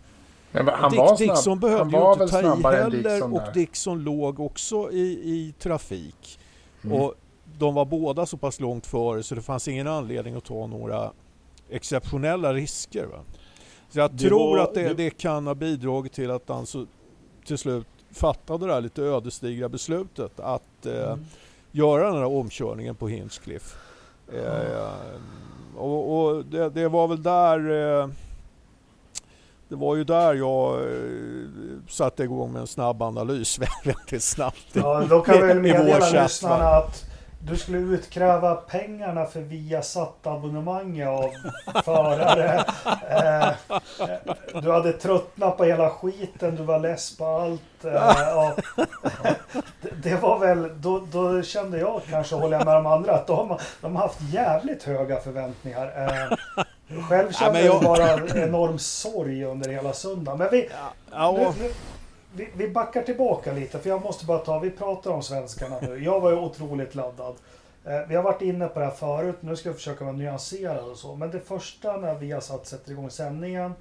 Men 0.51 0.67
han 0.67 0.91
Dick, 0.91 0.99
var 0.99 1.15
snabb, 1.15 1.29
Dixon 1.29 1.59
behövde 1.59 1.97
ju 1.97 2.11
inte 2.11 2.27
ta 2.27 2.71
i 2.71 2.75
heller 2.75 3.33
och 3.33 3.53
Dixon 3.53 4.03
låg 4.03 4.39
också 4.39 4.91
i, 4.91 5.03
i 5.03 5.53
trafik. 5.59 6.39
Mm. 6.83 7.01
Och 7.01 7.13
de 7.57 7.73
var 7.73 7.85
båda 7.85 8.25
så 8.25 8.37
pass 8.37 8.59
långt 8.59 8.85
före 8.85 9.23
så 9.23 9.35
det 9.35 9.41
fanns 9.41 9.67
ingen 9.67 9.87
anledning 9.87 10.35
att 10.35 10.43
ta 10.43 10.67
några 10.67 11.11
exceptionella 11.69 12.53
risker. 12.53 13.05
Va? 13.05 13.19
Så 13.93 13.99
jag 13.99 14.11
det 14.11 14.27
tror 14.27 14.57
var, 14.57 14.63
att 14.63 14.73
det, 14.73 14.93
det, 14.93 15.09
kan 15.09 15.47
ha 15.47 15.55
bidragit 15.55 16.13
till 16.13 16.31
att 16.31 16.49
han 16.49 16.65
så, 16.65 16.85
till 17.45 17.57
slut 17.57 17.87
fattade 18.11 18.65
det 18.67 18.73
här 18.73 18.81
lite 18.81 19.01
ödesdigra 19.01 19.69
beslutet 19.69 20.39
att 20.39 20.85
eh, 20.85 21.11
mm. 21.11 21.25
göra 21.71 22.05
den 22.05 22.15
här 22.15 22.25
omkörningen 22.25 22.95
på 22.95 23.07
Hinchcliffe. 23.07 23.77
Eh, 24.33 24.91
och, 25.77 26.17
och 26.17 26.45
det, 26.45 26.69
det, 26.69 26.87
var 26.87 27.07
väl 27.07 27.23
där 27.23 27.59
eh, 28.01 28.07
det 29.69 29.75
var 29.75 29.95
ju 29.95 30.03
där 30.03 30.33
jag 30.33 30.81
eh, 30.81 31.47
satte 31.89 32.23
igång 32.23 32.51
med 32.51 32.59
en 32.59 32.67
snabb 32.67 33.01
analys 33.01 33.59
väldigt 33.83 34.23
snabbt. 34.23 34.67
Ja, 34.73 35.05
då 35.09 35.21
kan 35.21 35.47
väl 35.47 35.59
meddela 35.59 36.23
lyssnarna 36.23 36.65
att 36.65 37.12
du 37.45 37.57
skulle 37.57 37.77
utkräva 37.77 38.55
pengarna 38.55 39.25
för 39.25 39.39
Viasat-abonnemanget 39.39 41.07
av 41.07 41.31
förare. 41.83 42.65
Eh, 43.09 43.51
du 44.61 44.71
hade 44.71 44.93
tröttnat 44.93 45.57
på 45.57 45.63
hela 45.63 45.89
skiten, 45.89 46.55
du 46.55 46.63
var 46.63 46.79
less 46.79 47.17
på 47.17 47.25
allt. 47.25 47.85
Eh, 47.85 48.51
det, 49.81 49.89
det, 50.03 50.15
var 50.15 50.39
väl, 50.39 50.81
då, 50.81 51.07
då, 51.11 51.41
kände 51.41 51.79
jag 51.79 52.01
kanske, 52.09 52.35
håller 52.35 52.57
jag 52.57 52.65
med 52.65 52.75
de 52.75 52.85
andra, 52.85 53.13
att 53.13 53.27
de, 53.27 53.57
de 53.81 53.95
har 53.95 54.03
haft 54.03 54.21
jävligt 54.21 54.83
höga 54.83 55.19
förväntningar. 55.19 55.91
Eh, 55.95 57.03
själv 57.09 57.31
kände 57.31 57.59
ja, 57.59 57.65
jag 57.65 57.83
bara 57.83 58.11
en 58.11 58.37
enorm 58.37 58.79
sorg 58.79 59.43
under 59.43 59.69
hela 59.69 59.93
söndagen. 59.93 60.37
Men 60.37 60.47
vi, 60.51 60.69
ja, 61.11 61.35
ja. 61.37 61.53
Nu, 61.59 61.71
vi, 62.35 62.49
vi 62.55 62.69
backar 62.69 63.01
tillbaka 63.01 63.53
lite 63.53 63.79
för 63.79 63.89
jag 63.89 64.03
måste 64.03 64.25
bara 64.25 64.39
ta, 64.39 64.59
vi 64.59 64.71
pratar 64.71 65.11
om 65.11 65.23
svenskarna 65.23 65.77
nu. 65.81 66.03
Jag 66.03 66.19
var 66.19 66.31
ju 66.31 66.37
otroligt 66.37 66.95
laddad. 66.95 67.35
Eh, 67.85 68.07
vi 68.07 68.15
har 68.15 68.23
varit 68.23 68.41
inne 68.41 68.67
på 68.67 68.79
det 68.79 68.85
här 68.85 68.91
förut, 68.91 69.35
nu 69.39 69.55
ska 69.55 69.69
jag 69.69 69.75
försöka 69.75 70.05
vara 70.05 70.15
nyanserad 70.15 70.89
och 70.89 70.97
så. 70.97 71.15
Men 71.15 71.31
det 71.31 71.39
första 71.39 71.97
när 71.97 72.15
vi 72.15 72.31
har 72.31 72.41
satt 72.41 72.67
sätter 72.67 72.91
igång 72.91 73.09
sändningen 73.09 73.73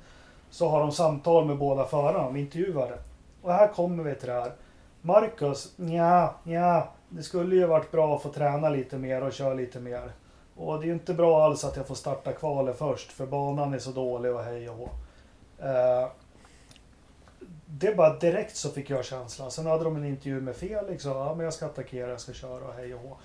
så 0.50 0.68
har 0.68 0.80
de 0.80 0.92
samtal 0.92 1.44
med 1.44 1.58
båda 1.58 1.84
förarna, 1.84 2.24
de 2.24 2.36
intervjuade. 2.36 2.98
Och 3.42 3.52
här 3.52 3.68
kommer 3.68 4.04
vi 4.04 4.14
till 4.14 4.28
det 4.28 4.34
här. 4.34 4.52
Marcus, 5.00 5.72
ja, 5.76 6.34
ja, 6.44 6.88
det 7.08 7.22
skulle 7.22 7.56
ju 7.56 7.66
varit 7.66 7.90
bra 7.90 8.16
att 8.16 8.22
få 8.22 8.28
träna 8.28 8.68
lite 8.68 8.98
mer 8.98 9.22
och 9.22 9.32
köra 9.32 9.54
lite 9.54 9.80
mer. 9.80 10.12
Och 10.56 10.78
det 10.78 10.84
är 10.84 10.86
ju 10.86 10.92
inte 10.92 11.14
bra 11.14 11.44
alls 11.44 11.64
att 11.64 11.76
jag 11.76 11.86
får 11.86 11.94
starta 11.94 12.32
kvalet 12.32 12.78
först 12.78 13.12
för 13.12 13.26
banan 13.26 13.74
är 13.74 13.78
så 13.78 13.90
dålig 13.90 14.32
och 14.32 14.42
hej 14.42 14.68
och 14.68 14.76
hå. 14.76 14.88
Eh, 15.58 16.08
det 17.78 17.96
bara 17.96 18.18
direkt 18.18 18.56
så 18.56 18.70
fick 18.70 18.90
jag 18.90 19.04
känslan. 19.04 19.50
Sen 19.50 19.66
hade 19.66 19.84
de 19.84 19.96
en 19.96 20.04
intervju 20.04 20.40
med 20.40 20.56
Felix 20.56 21.06
och 21.06 21.16
ja, 21.16 21.34
men 21.34 21.44
jag 21.44 21.54
ska 21.54 21.66
attackera, 21.66 22.10
jag 22.10 22.20
ska 22.20 22.32
köra 22.32 22.64
och 22.64 22.74
hej 22.74 22.94
och 22.94 23.00
hå. 23.00 23.16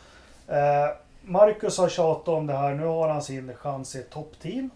Eh, 0.54 0.90
Marcus 1.22 1.78
har 1.78 1.90
tjatat 1.90 2.28
om 2.28 2.48
det 2.48 2.54
här. 2.54 2.74
Nu 2.74 2.86
har 2.86 3.10
han 3.10 3.22
sin 3.22 3.56
chans 3.56 3.96
i 3.96 4.00
ett 4.00 4.10
toppteam. 4.10 4.70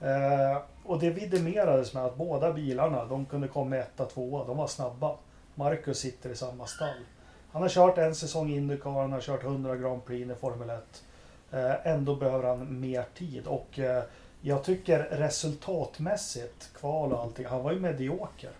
Eh, 0.00 0.58
och 0.84 0.98
det 0.98 1.10
vidimerades 1.10 1.94
med 1.94 2.04
att 2.04 2.16
båda 2.16 2.52
bilarna, 2.52 3.04
de 3.04 3.26
kunde 3.26 3.48
komma 3.48 3.76
etta, 3.76 4.04
tvåa. 4.04 4.44
De 4.44 4.56
var 4.56 4.66
snabba. 4.66 5.16
Marcus 5.54 5.98
sitter 5.98 6.30
i 6.30 6.36
samma 6.36 6.66
stall. 6.66 7.00
Han 7.52 7.62
har 7.62 7.68
kört 7.68 7.98
en 7.98 8.14
säsong 8.14 8.50
Indycar, 8.50 8.90
han 8.90 9.12
har 9.12 9.20
kört 9.20 9.44
100 9.44 9.76
Grand 9.76 10.04
Prix 10.04 10.30
i 10.30 10.34
Formel 10.34 10.70
1. 10.70 11.04
Eh, 11.50 11.92
ändå 11.92 12.16
behöver 12.16 12.48
han 12.48 12.80
mer 12.80 13.04
tid 13.14 13.46
och 13.46 13.78
eh, 13.78 14.02
jag 14.40 14.64
tycker 14.64 14.98
resultatmässigt, 14.98 16.70
kval 16.78 17.12
och 17.12 17.20
allting, 17.20 17.46
han 17.46 17.62
var 17.62 17.72
ju 17.72 17.80
medioker. 17.80 18.50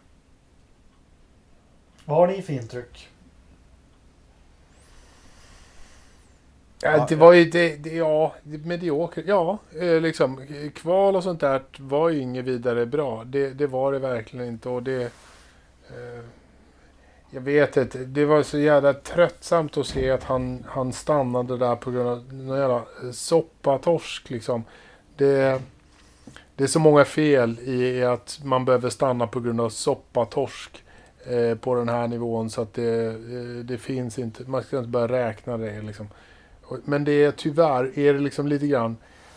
Vad 2.06 2.16
har 2.16 2.26
ni 2.26 2.42
för 2.42 2.52
intryck? 2.52 3.08
Ja, 6.82 7.06
det 7.08 7.16
var 7.16 7.32
ju 7.32 7.44
det, 7.44 7.76
det 7.76 7.94
ja, 7.94 8.34
mediokert. 8.42 9.24
Ja, 9.28 9.58
eh, 9.80 10.00
liksom 10.00 10.46
kval 10.74 11.16
och 11.16 11.22
sånt 11.22 11.40
där 11.40 11.62
var 11.78 12.08
ju 12.08 12.20
inget 12.20 12.44
vidare 12.44 12.86
bra. 12.86 13.24
Det, 13.24 13.50
det 13.50 13.66
var 13.66 13.92
det 13.92 13.98
verkligen 13.98 14.46
inte 14.46 14.68
och 14.68 14.82
det... 14.82 15.02
Eh, 15.88 16.24
jag 17.30 17.40
vet 17.40 17.76
inte, 17.76 17.98
det 17.98 18.24
var 18.24 18.42
så 18.42 18.58
jävla 18.58 18.94
tröttsamt 18.94 19.76
att 19.76 19.86
se 19.86 20.10
att 20.10 20.24
han, 20.24 20.64
han 20.68 20.92
stannade 20.92 21.56
där 21.56 21.76
på 21.76 21.90
grund 21.90 22.08
av 22.08 22.34
någon 22.34 22.58
jävla 22.58 22.82
soppatorsk 23.12 24.30
liksom. 24.30 24.64
Det, 25.16 25.62
det 26.56 26.64
är 26.64 26.68
så 26.68 26.78
många 26.78 27.04
fel 27.04 27.58
i 27.60 28.04
att 28.04 28.40
man 28.44 28.64
behöver 28.64 28.90
stanna 28.90 29.26
på 29.26 29.40
grund 29.40 29.60
av 29.60 29.70
soppatorsk 29.70 30.70
eh, 30.76 30.85
Eh, 31.28 31.54
på 31.56 31.74
den 31.74 31.88
här 31.88 32.08
nivån 32.08 32.50
så 32.50 32.62
att 32.62 32.74
det, 32.74 33.06
eh, 33.06 33.64
det 33.64 33.78
finns 33.78 34.18
inte, 34.18 34.42
man 34.46 34.62
ska 34.62 34.78
inte 34.78 34.88
börja 34.88 35.28
räkna 35.28 35.56
det 35.56 35.82
liksom. 35.82 36.08
Men 36.84 37.04
det 37.04 37.24
är 37.24 37.30
tyvärr, 37.30 37.98
är 37.98 38.12
det 38.12 38.20
liksom 38.20 38.48
lite 38.48 38.66
grann 38.66 38.96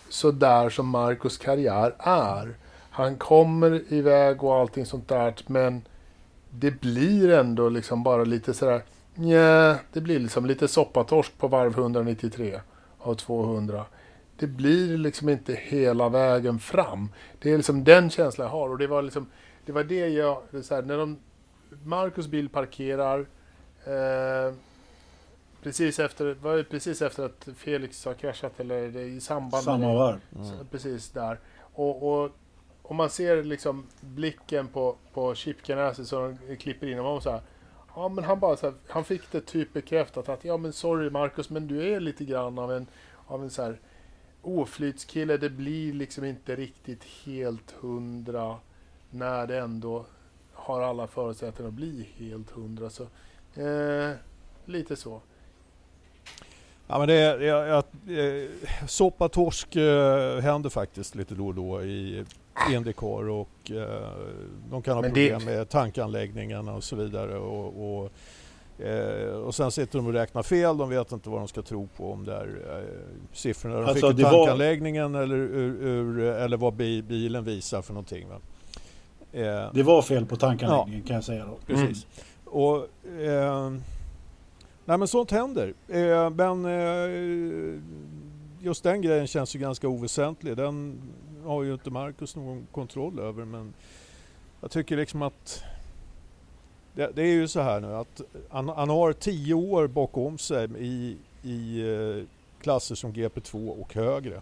så 0.09 0.31
där 0.31 0.69
som 0.69 0.89
Marcos 0.89 1.37
karriär 1.37 1.95
är. 1.99 2.55
Han 2.89 3.15
kommer 3.15 3.93
iväg 3.93 4.43
och 4.43 4.55
allting 4.55 4.85
sånt 4.85 5.07
där 5.07 5.35
men 5.47 5.81
det 6.49 6.81
blir 6.81 7.31
ändå 7.31 7.69
liksom 7.69 8.03
bara 8.03 8.23
lite 8.23 8.53
sådär, 8.53 8.81
nja, 9.15 9.77
det 9.93 10.01
blir 10.01 10.19
liksom 10.19 10.45
lite 10.45 10.67
soppatorsk 10.67 11.37
på 11.37 11.47
varv 11.47 11.71
193 11.71 12.59
av 12.99 13.15
200. 13.15 13.85
Det 14.37 14.47
blir 14.47 14.97
liksom 14.97 15.29
inte 15.29 15.53
hela 15.53 16.09
vägen 16.09 16.59
fram. 16.59 17.09
Det 17.39 17.51
är 17.51 17.57
liksom 17.57 17.83
den 17.83 18.09
känslan 18.09 18.47
jag 18.47 18.51
har 18.51 18.69
och 18.69 18.77
det 18.77 18.87
var 18.87 19.01
liksom, 19.01 19.27
det 19.65 19.71
var 19.71 19.83
det 19.83 20.07
jag, 20.07 20.41
det 20.51 20.63
så 20.63 20.75
här, 20.75 20.81
när 20.81 20.97
de, 20.97 21.17
Marcus 21.83 22.27
bil 22.27 22.49
parkerar, 22.49 23.19
eh, 23.85 24.53
precis 25.63 25.99
efter, 25.99 26.33
var 26.33 26.57
det 26.57 26.63
precis 26.63 27.01
efter 27.01 27.23
att 27.23 27.47
Felix 27.55 28.05
har 28.05 28.13
kraschat 28.13 28.59
eller 28.59 28.97
i 28.97 29.21
samband 29.21 29.63
Samma 29.63 29.77
med 29.77 29.95
varv. 29.95 30.19
Mm. 30.35 30.67
Precis 30.71 31.09
där. 31.09 31.39
Och, 31.73 32.23
och 32.23 32.31
om 32.81 32.95
man 32.95 33.09
ser 33.09 33.43
liksom 33.43 33.85
blicken 34.01 34.67
på, 34.67 34.95
på 35.13 35.35
Chip 35.35 35.63
Ganassi 35.63 36.05
som 36.05 36.37
klipper 36.59 36.87
in 36.87 36.99
och 36.99 37.05
man 37.05 37.21
så 37.21 37.31
här, 37.31 37.41
Ja 37.95 38.09
men 38.09 38.23
han 38.23 38.39
bara 38.39 38.57
så 38.57 38.65
här, 38.65 38.75
han 38.87 39.03
fick 39.03 39.31
det 39.31 39.41
typ 39.41 39.73
bekräftat 39.73 40.29
att 40.29 40.45
ja 40.45 40.57
men 40.57 40.73
sorry 40.73 41.09
Marcus 41.09 41.49
men 41.49 41.67
du 41.67 41.93
är 41.93 41.99
lite 41.99 42.25
grann 42.25 42.59
av 42.59 42.71
en, 42.71 42.87
av 43.27 43.43
en 43.43 43.49
så 43.49 43.61
här 43.61 43.79
oflytskille. 44.41 45.37
Det 45.37 45.49
blir 45.49 45.93
liksom 45.93 46.25
inte 46.25 46.55
riktigt 46.55 47.03
helt 47.03 47.71
hundra 47.71 48.57
när 49.09 49.47
det 49.47 49.57
ändå 49.57 50.05
har 50.69 50.81
alla 50.81 51.07
förutsättningar 51.07 51.67
att 51.67 51.73
bli 51.73 52.07
helt 52.17 52.51
hundra. 52.51 52.89
Så, 52.89 53.03
eh, 53.61 54.11
lite 54.65 54.95
så. 54.95 55.21
Ja, 56.87 56.99
men 56.99 57.07
det 57.07 57.13
är, 57.13 57.39
jag, 57.39 57.67
jag, 57.67 57.83
eh, 58.17 58.49
soppatorsk 58.87 59.75
eh, 59.75 60.39
händer 60.39 60.69
faktiskt 60.69 61.15
lite 61.15 61.35
då 61.35 61.47
och 61.47 61.55
då 61.55 61.83
i 61.83 62.25
Indycar 62.71 63.29
och 63.29 63.71
eh, 63.71 64.09
de 64.69 64.81
kan 64.81 64.95
ha 64.95 65.01
men 65.01 65.11
problem 65.11 65.39
det... 65.39 65.45
med 65.45 65.69
tankanläggningarna 65.69 66.73
och 66.73 66.83
så 66.83 66.95
vidare. 66.95 67.37
Och, 67.37 68.03
och 68.03 68.11
Eh, 68.79 69.33
och 69.33 69.55
sen 69.55 69.71
sitter 69.71 69.99
de 69.99 70.07
och 70.07 70.13
räknar 70.13 70.43
fel, 70.43 70.77
de 70.77 70.89
vet 70.89 71.11
inte 71.11 71.29
vad 71.29 71.39
de 71.39 71.47
ska 71.47 71.61
tro 71.61 71.87
på 71.97 72.11
om 72.11 72.25
det 72.25 72.33
är 72.33 72.77
eh, 72.77 72.83
siffrorna 73.33 73.75
de 73.75 73.85
Alltså, 73.85 74.09
fick 74.09 74.19
i 74.19 74.23
var- 74.23 74.31
tankanläggningen 74.31 75.15
eller, 75.15 75.35
ur, 75.35 75.83
ur, 75.83 76.19
eller 76.19 76.57
vad 76.57 76.73
bi, 76.73 77.01
bilen 77.01 77.43
visar 77.43 77.81
för 77.81 77.93
någonting. 77.93 78.29
Va? 78.29 78.35
Eh, 79.33 79.73
Det 79.73 79.83
var 79.83 80.01
fel 80.01 80.25
på 80.25 80.35
tankanläggningen 80.35 81.03
kan 81.03 81.15
jag 81.15 81.23
säga 81.23 81.45
då. 81.45 81.57
Precis. 81.65 82.07
Och, 82.45 82.77
eh, 83.21 83.69
nej 84.85 84.97
men 84.97 85.07
sånt 85.07 85.31
händer. 85.31 85.73
Eh, 85.87 86.29
men 86.29 86.65
eh, 86.65 87.79
just 88.65 88.83
den 88.83 89.01
grejen 89.01 89.27
känns 89.27 89.55
ju 89.55 89.59
ganska 89.59 89.87
oväsentlig. 89.87 90.57
Den 90.57 91.01
har 91.45 91.63
ju 91.63 91.73
inte 91.73 91.89
Marcus 91.89 92.35
någon 92.35 92.67
kontroll 92.71 93.19
över. 93.19 93.45
Men 93.45 93.73
jag 94.61 94.71
tycker 94.71 94.97
liksom 94.97 95.21
att 95.21 95.63
det, 96.93 97.11
det 97.15 97.21
är 97.21 97.33
ju 97.33 97.47
så 97.47 97.61
här 97.61 97.79
nu 97.79 97.95
att 97.95 98.21
han, 98.49 98.69
han 98.69 98.89
har 98.89 99.13
tio 99.13 99.53
år 99.53 99.87
bakom 99.87 100.37
sig 100.37 100.67
i, 100.79 101.17
i 101.43 101.81
eh, 101.81 102.23
klasser 102.61 102.95
som 102.95 103.13
GP2 103.13 103.69
och 103.69 103.93
högre. 103.93 104.41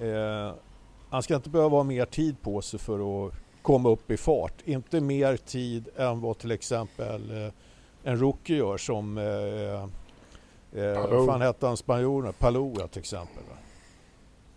Eh, 0.00 0.52
han 1.10 1.22
ska 1.22 1.34
inte 1.34 1.50
behöva 1.50 1.76
ha 1.76 1.84
mer 1.84 2.04
tid 2.06 2.36
på 2.42 2.62
sig 2.62 2.80
för 2.80 3.26
att 3.26 3.34
komma 3.64 3.88
upp 3.88 4.10
i 4.10 4.16
fart. 4.16 4.62
Inte 4.64 5.00
mer 5.00 5.36
tid 5.36 5.88
än 5.96 6.20
vad 6.20 6.38
till 6.38 6.50
exempel 6.50 7.44
eh, 7.44 7.52
en 8.02 8.18
rookie 8.18 8.56
gör 8.56 8.76
som 8.76 9.18
eh, 9.18 9.24
eh, 10.82 10.94
Palou. 10.94 11.16
vad 11.16 11.26
fan 11.26 11.40
hette 11.40 11.66
han 11.66 11.76
spanjoren? 11.76 12.32
Palou 12.32 12.88
till 12.88 13.00
exempel. 13.00 13.42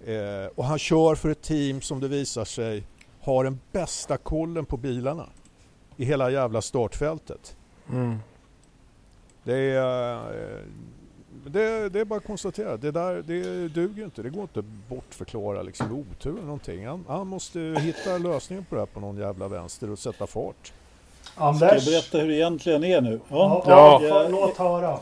Eh, 0.05 0.51
och 0.55 0.65
han 0.65 0.79
kör 0.79 1.15
för 1.15 1.29
ett 1.29 1.41
team 1.41 1.81
som 1.81 1.99
det 1.99 2.07
visar 2.07 2.45
sig 2.45 2.83
har 3.21 3.43
den 3.43 3.59
bästa 3.71 4.17
kollen 4.17 4.65
på 4.65 4.77
bilarna 4.77 5.29
i 5.97 6.05
hela 6.05 6.31
jävla 6.31 6.61
startfältet. 6.61 7.55
Mm. 7.89 8.17
Det 9.43 9.57
är, 9.57 10.15
eh, 10.15 10.61
det, 11.49 11.89
det 11.89 11.99
är 11.99 12.05
bara 12.05 12.17
att 12.19 12.25
konstatera. 12.27 12.77
Det 12.77 12.91
där 12.91 13.23
det 13.27 13.67
duger 13.67 14.03
inte. 14.03 14.21
Det 14.23 14.29
går 14.29 14.41
inte 14.41 14.59
att 14.59 14.65
bortförklara 14.89 15.61
liksom 15.61 15.91
otur 15.91 16.31
eller 16.31 16.41
någonting. 16.41 16.87
Han, 16.87 17.05
han 17.07 17.27
måste 17.27 17.59
hitta 17.59 18.17
lösningen 18.17 18.65
på 18.65 18.75
det 18.75 18.81
här 18.81 18.85
på 18.85 18.99
någon 18.99 19.17
jävla 19.17 19.47
vänster 19.47 19.89
och 19.91 19.99
sätta 19.99 20.27
fart. 20.27 20.71
Ska 21.21 21.43
jag 21.43 21.49
Anders? 21.49 21.85
berätta 21.85 22.17
hur 22.17 22.27
det 22.27 22.35
egentligen 22.35 22.83
är 22.83 23.01
nu? 23.01 23.19
Ja, 23.29 23.63
Ja. 23.67 23.99
ja. 24.03 24.09
fan, 24.09 24.31
låt 24.31 24.57
höra. 24.57 24.99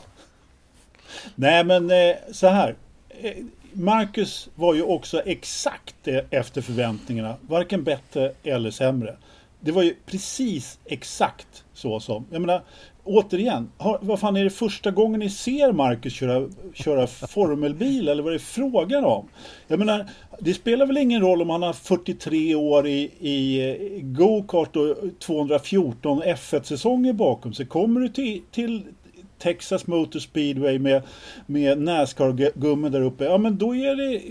Nej 1.35 1.63
men 1.63 1.91
eh, 1.91 2.15
så 2.31 2.47
här. 2.47 2.75
Eh, 3.09 3.33
Marcus 3.73 4.49
var 4.55 4.73
ju 4.73 4.83
också 4.83 5.21
exakt 5.21 6.07
eh, 6.07 6.19
efter 6.29 6.61
förväntningarna. 6.61 7.35
Varken 7.41 7.83
bättre 7.83 8.31
eller 8.43 8.71
sämre. 8.71 9.15
Det 9.59 9.71
var 9.71 9.83
ju 9.83 9.95
precis 10.05 10.79
exakt 10.85 11.63
så 11.73 11.99
som. 11.99 12.25
Jag 12.31 12.41
menar, 12.41 12.61
återigen. 13.05 13.71
Har, 13.77 13.99
vad 14.01 14.19
fan 14.19 14.37
är 14.37 14.43
det 14.43 14.49
första 14.49 14.91
gången 14.91 15.19
ni 15.19 15.29
ser 15.29 15.71
Marcus 15.71 16.13
köra, 16.13 16.49
köra 16.73 17.07
formelbil 17.07 18.07
eller 18.07 18.23
vad 18.23 18.33
är 18.33 18.37
det 18.37 18.43
frågan 18.43 19.05
om? 19.05 19.29
Jag 19.67 19.79
menar, 19.79 20.05
det 20.39 20.53
spelar 20.53 20.85
väl 20.85 20.97
ingen 20.97 21.21
roll 21.21 21.41
om 21.41 21.49
han 21.49 21.63
har 21.63 21.73
43 21.73 22.55
år 22.55 22.87
i, 22.87 23.11
i 23.19 23.69
eh, 23.69 24.01
go-kart 24.01 24.75
och 24.75 24.95
214 25.19 26.23
F1-säsonger 26.23 27.13
bakom 27.13 27.53
sig. 27.53 27.65
Kommer 27.65 27.99
du 27.99 28.09
till, 28.09 28.41
till 28.51 28.83
Texas 29.37 29.87
Motor 29.87 30.19
Speedway 30.19 30.79
med, 30.79 31.01
med 31.45 31.77
Nascar-gummen 31.77 32.91
där 32.91 33.01
uppe. 33.01 33.23
Ja 33.23 33.37
men 33.37 33.57
då 33.57 33.75
är 33.75 33.95
det 33.95 34.21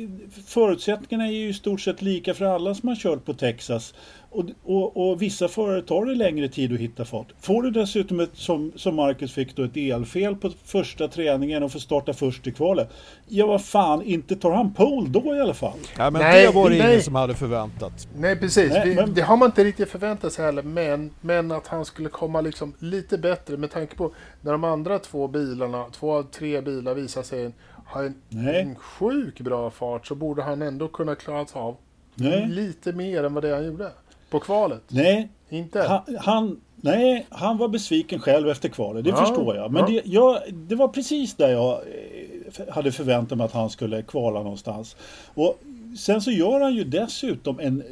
förutsättningarna 0.47 1.29
är 1.29 1.33
ju 1.33 1.49
i 1.49 1.55
stort 1.55 1.81
sett 1.81 2.03
lika 2.03 2.35
för 2.35 2.45
alla 2.45 2.75
som 2.75 2.89
har 2.89 2.97
kört 2.97 3.25
på 3.25 3.35
Texas. 3.35 3.95
Och, 4.35 4.45
och, 4.65 5.11
och 5.11 5.23
vissa 5.23 5.49
förare 5.49 5.83
tar 5.83 6.05
det 6.07 6.15
längre 6.15 6.49
tid 6.49 6.73
att 6.73 6.79
hitta 6.79 7.05
fart. 7.05 7.27
Får 7.41 7.63
du 7.63 7.71
dessutom 7.71 8.21
ett, 8.21 8.31
som, 8.33 8.73
som 8.77 8.95
Marcus 8.97 9.33
fick 9.33 9.57
då, 9.57 9.65
ett 9.65 9.77
elfel 9.77 10.37
på 10.37 10.51
första 10.65 11.09
träningen 11.09 11.63
och 11.63 11.73
får 11.73 11.79
starta 11.79 12.13
först 12.13 12.47
i 12.47 12.53
kvalet. 12.53 12.91
Ja 13.29 13.47
vad 13.47 13.65
fan, 13.65 14.03
inte 14.03 14.37
tar 14.37 14.51
han 14.53 14.75
pole 14.75 15.09
då 15.09 15.35
i 15.37 15.41
alla 15.41 15.55
fall. 15.55 15.79
Ja, 15.99 16.11
men 16.11 16.23
Nej, 16.23 16.47
det 16.47 16.53
var 16.53 16.71
det 16.71 16.79
nej. 16.79 16.89
ingen 16.91 17.03
som 17.03 17.15
hade 17.15 17.35
förväntat. 17.35 18.09
Nej 18.17 18.37
precis, 18.37 18.73
Nej, 18.73 18.89
Vi, 18.89 18.95
men- 18.95 19.15
det 19.15 19.23
har 19.23 19.37
man 19.37 19.47
inte 19.47 19.65
riktigt 19.65 19.89
förväntat 19.89 20.33
sig 20.33 20.45
heller. 20.45 20.63
Men, 20.63 21.11
men 21.21 21.53
att 21.53 21.67
han 21.67 21.85
skulle 21.85 22.09
komma 22.09 22.41
liksom 22.41 22.75
lite 22.79 23.19
bättre 23.19 23.57
med 23.57 23.71
tanke 23.71 23.97
på 23.97 24.15
när 24.41 24.53
de 24.53 24.65
andra 24.65 24.99
två 24.99 25.29
bilarna, 25.29 25.85
två 25.93 26.13
av 26.13 26.23
tre 26.23 26.61
bilar 26.61 26.95
visar 26.95 27.23
sig 27.23 27.53
ha 27.87 28.03
en, 28.05 28.15
en 28.49 28.77
sjuk 28.77 29.41
bra 29.41 29.71
fart 29.71 30.07
så 30.07 30.15
borde 30.15 30.43
han 30.43 30.63
ändå 30.63 30.89
kunna 30.89 31.15
klara 31.15 31.47
av 31.53 31.77
Nej. 32.15 32.49
lite 32.49 32.93
mer 32.93 33.25
än 33.25 33.35
vad 33.35 33.45
det 33.45 33.55
han 33.55 33.67
gjorde. 33.67 33.91
På 34.35 34.41
kvalet. 34.41 34.83
Nej, 34.89 35.29
Inte? 35.49 35.83
Han, 35.83 36.17
han, 36.21 36.61
nej, 36.77 37.27
han 37.31 37.59
var 37.59 37.69
besviken 37.69 38.21
själv 38.21 38.49
efter 38.49 38.69
kvalet, 38.69 39.05
det 39.05 39.11
Ja, 39.11 39.17
förstår 39.17 39.57
jag. 39.57 39.73
Men 39.73 39.83
ja. 39.83 39.89
det, 39.89 40.11
jag, 40.11 40.39
det 40.53 40.75
var 40.75 40.89
precis 40.89 41.35
där 41.35 41.49
jag 41.49 41.73
eh, 41.73 42.75
hade 42.75 42.93
förväntat 42.93 43.39
mig 43.39 43.45
att 43.45 43.53
han 43.53 43.71
skulle 43.71 44.03
kvala 44.03 44.43
någonstans. 44.43 44.97
Och 45.35 45.59
sen 45.99 46.21
så 46.21 46.31
gör 46.31 46.61
han 46.61 46.75
ju 46.75 46.85
dessutom 46.85 47.61
en, 47.61 47.83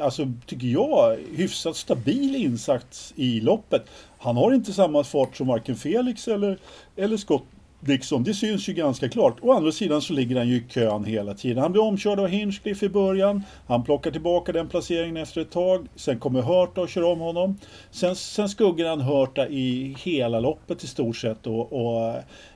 alltså 0.00 0.32
tycker 0.46 0.66
jag, 0.66 1.16
hyfsat 1.36 1.76
stabil 1.76 2.36
insats 2.36 3.12
i 3.16 3.40
loppet. 3.40 3.82
Han 4.18 4.36
har 4.36 4.52
inte 4.52 4.72
samma 4.72 5.04
fart 5.04 5.36
som 5.36 5.46
varken 5.46 5.76
Felix 5.76 6.28
eller, 6.28 6.58
eller 6.96 7.16
Scott 7.16 7.44
Dixon, 7.84 8.24
det 8.24 8.34
syns 8.34 8.68
ju 8.68 8.72
ganska 8.72 9.08
klart. 9.08 9.36
Å 9.40 9.52
andra 9.52 9.72
sidan 9.72 10.02
så 10.02 10.12
ligger 10.12 10.36
han 10.36 10.48
ju 10.48 10.56
i 10.56 10.64
kön 10.68 11.04
hela 11.04 11.34
tiden. 11.34 11.58
Han 11.58 11.72
blir 11.72 11.82
omkörd 11.82 12.20
av 12.20 12.26
Hinchcliffe 12.26 12.86
i 12.86 12.88
början. 12.88 13.42
Han 13.66 13.84
plockar 13.84 14.10
tillbaka 14.10 14.52
den 14.52 14.68
placeringen 14.68 15.16
efter 15.16 15.40
ett 15.40 15.50
tag. 15.50 15.86
Sen 15.96 16.18
kommer 16.18 16.42
Hörta 16.42 16.80
och 16.80 16.88
kör 16.88 17.02
om 17.02 17.20
honom. 17.20 17.58
Sen, 17.90 18.16
sen 18.16 18.48
skuggar 18.48 18.88
han 18.88 19.00
Hörta 19.00 19.48
i 19.48 19.96
hela 19.98 20.40
loppet 20.40 20.84
i 20.84 20.86
stort 20.86 21.16
sett. 21.16 21.46
Och, 21.46 21.72
och, 21.72 22.14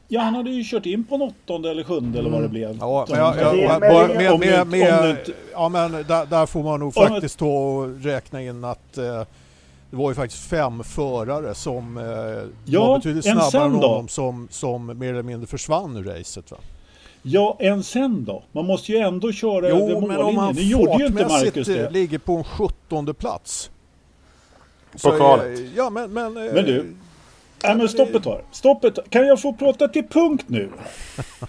ja, 0.09 0.21
han 0.21 0.35
hade 0.35 0.51
ju 0.51 0.65
kört 0.65 0.87
in 0.87 1.05
på 1.05 1.15
en 1.15 1.23
åttonde 1.23 1.71
eller 1.71 1.85
sjunde 1.85 2.19
eller 2.19 2.31
vad 2.31 2.43
det 2.43 2.49
blev. 2.49 2.77
Ja, 2.81 3.07
men, 3.09 3.19
jag, 3.19 3.37
jag, 3.37 3.59
jag, 3.59 3.81
med, 3.81 4.39
med, 4.39 4.67
med, 4.67 5.17
ja, 5.53 5.69
där, 6.09 6.27
där 6.27 6.47
får 6.47 6.62
man 6.62 6.81
nog 6.81 6.95
faktiskt 6.95 7.39
ta 7.39 7.47
och 7.47 8.03
räkna 8.03 8.43
in 8.43 8.65
att 8.65 8.99
eh, 8.99 9.23
det 9.90 9.96
var 9.96 10.11
ju 10.11 10.14
faktiskt 10.14 10.42
fem 10.49 10.85
förare 10.85 11.55
som 11.55 11.99
eh, 11.99 12.05
Ja, 12.64 12.87
var 12.87 12.99
betydligt 12.99 13.25
snabbare 13.25 13.64
än 13.64 13.72
honom 13.72 14.09
som, 14.09 14.49
som 14.51 14.99
mer 14.99 15.12
eller 15.12 15.22
mindre 15.22 15.46
försvann 15.46 15.96
ur 15.96 16.05
racet. 16.05 16.51
Va? 16.51 16.57
Ja, 17.22 17.57
än 17.61 17.83
sen 17.83 18.25
då? 18.25 18.42
Man 18.53 18.66
måste 18.66 18.92
ju 18.92 18.99
ändå 18.99 19.33
köra 19.33 19.66
över 19.68 19.79
Jo, 19.90 20.07
men 20.07 20.16
om 20.20 20.35
mållinjen. 20.35 20.88
han 20.88 21.14
fartmässigt 21.14 21.57
eh, 21.57 21.75
det. 21.75 21.90
ligger 21.90 22.18
på 22.18 22.33
en 22.37 22.44
sjuttonde 22.44 23.14
plats. 23.14 23.70
På 25.03 25.11
kvalet. 25.11 25.61
Ja, 25.77 25.90
men... 25.90 26.12
Men, 26.12 26.37
eh, 26.37 26.53
Men 26.55 26.64
du, 26.64 26.94
Nej 27.62 27.77
men 27.77 27.88
stopp 27.88 28.14
ett 28.14 28.22
tag. 28.22 28.40
Stopp 28.53 28.85
ett 28.85 28.94
tag. 28.94 29.05
Kan 29.11 29.27
jag 29.27 29.40
få 29.40 29.53
prata 29.53 29.88
till 29.88 30.09
punkt 30.09 30.44
nu? 30.46 30.70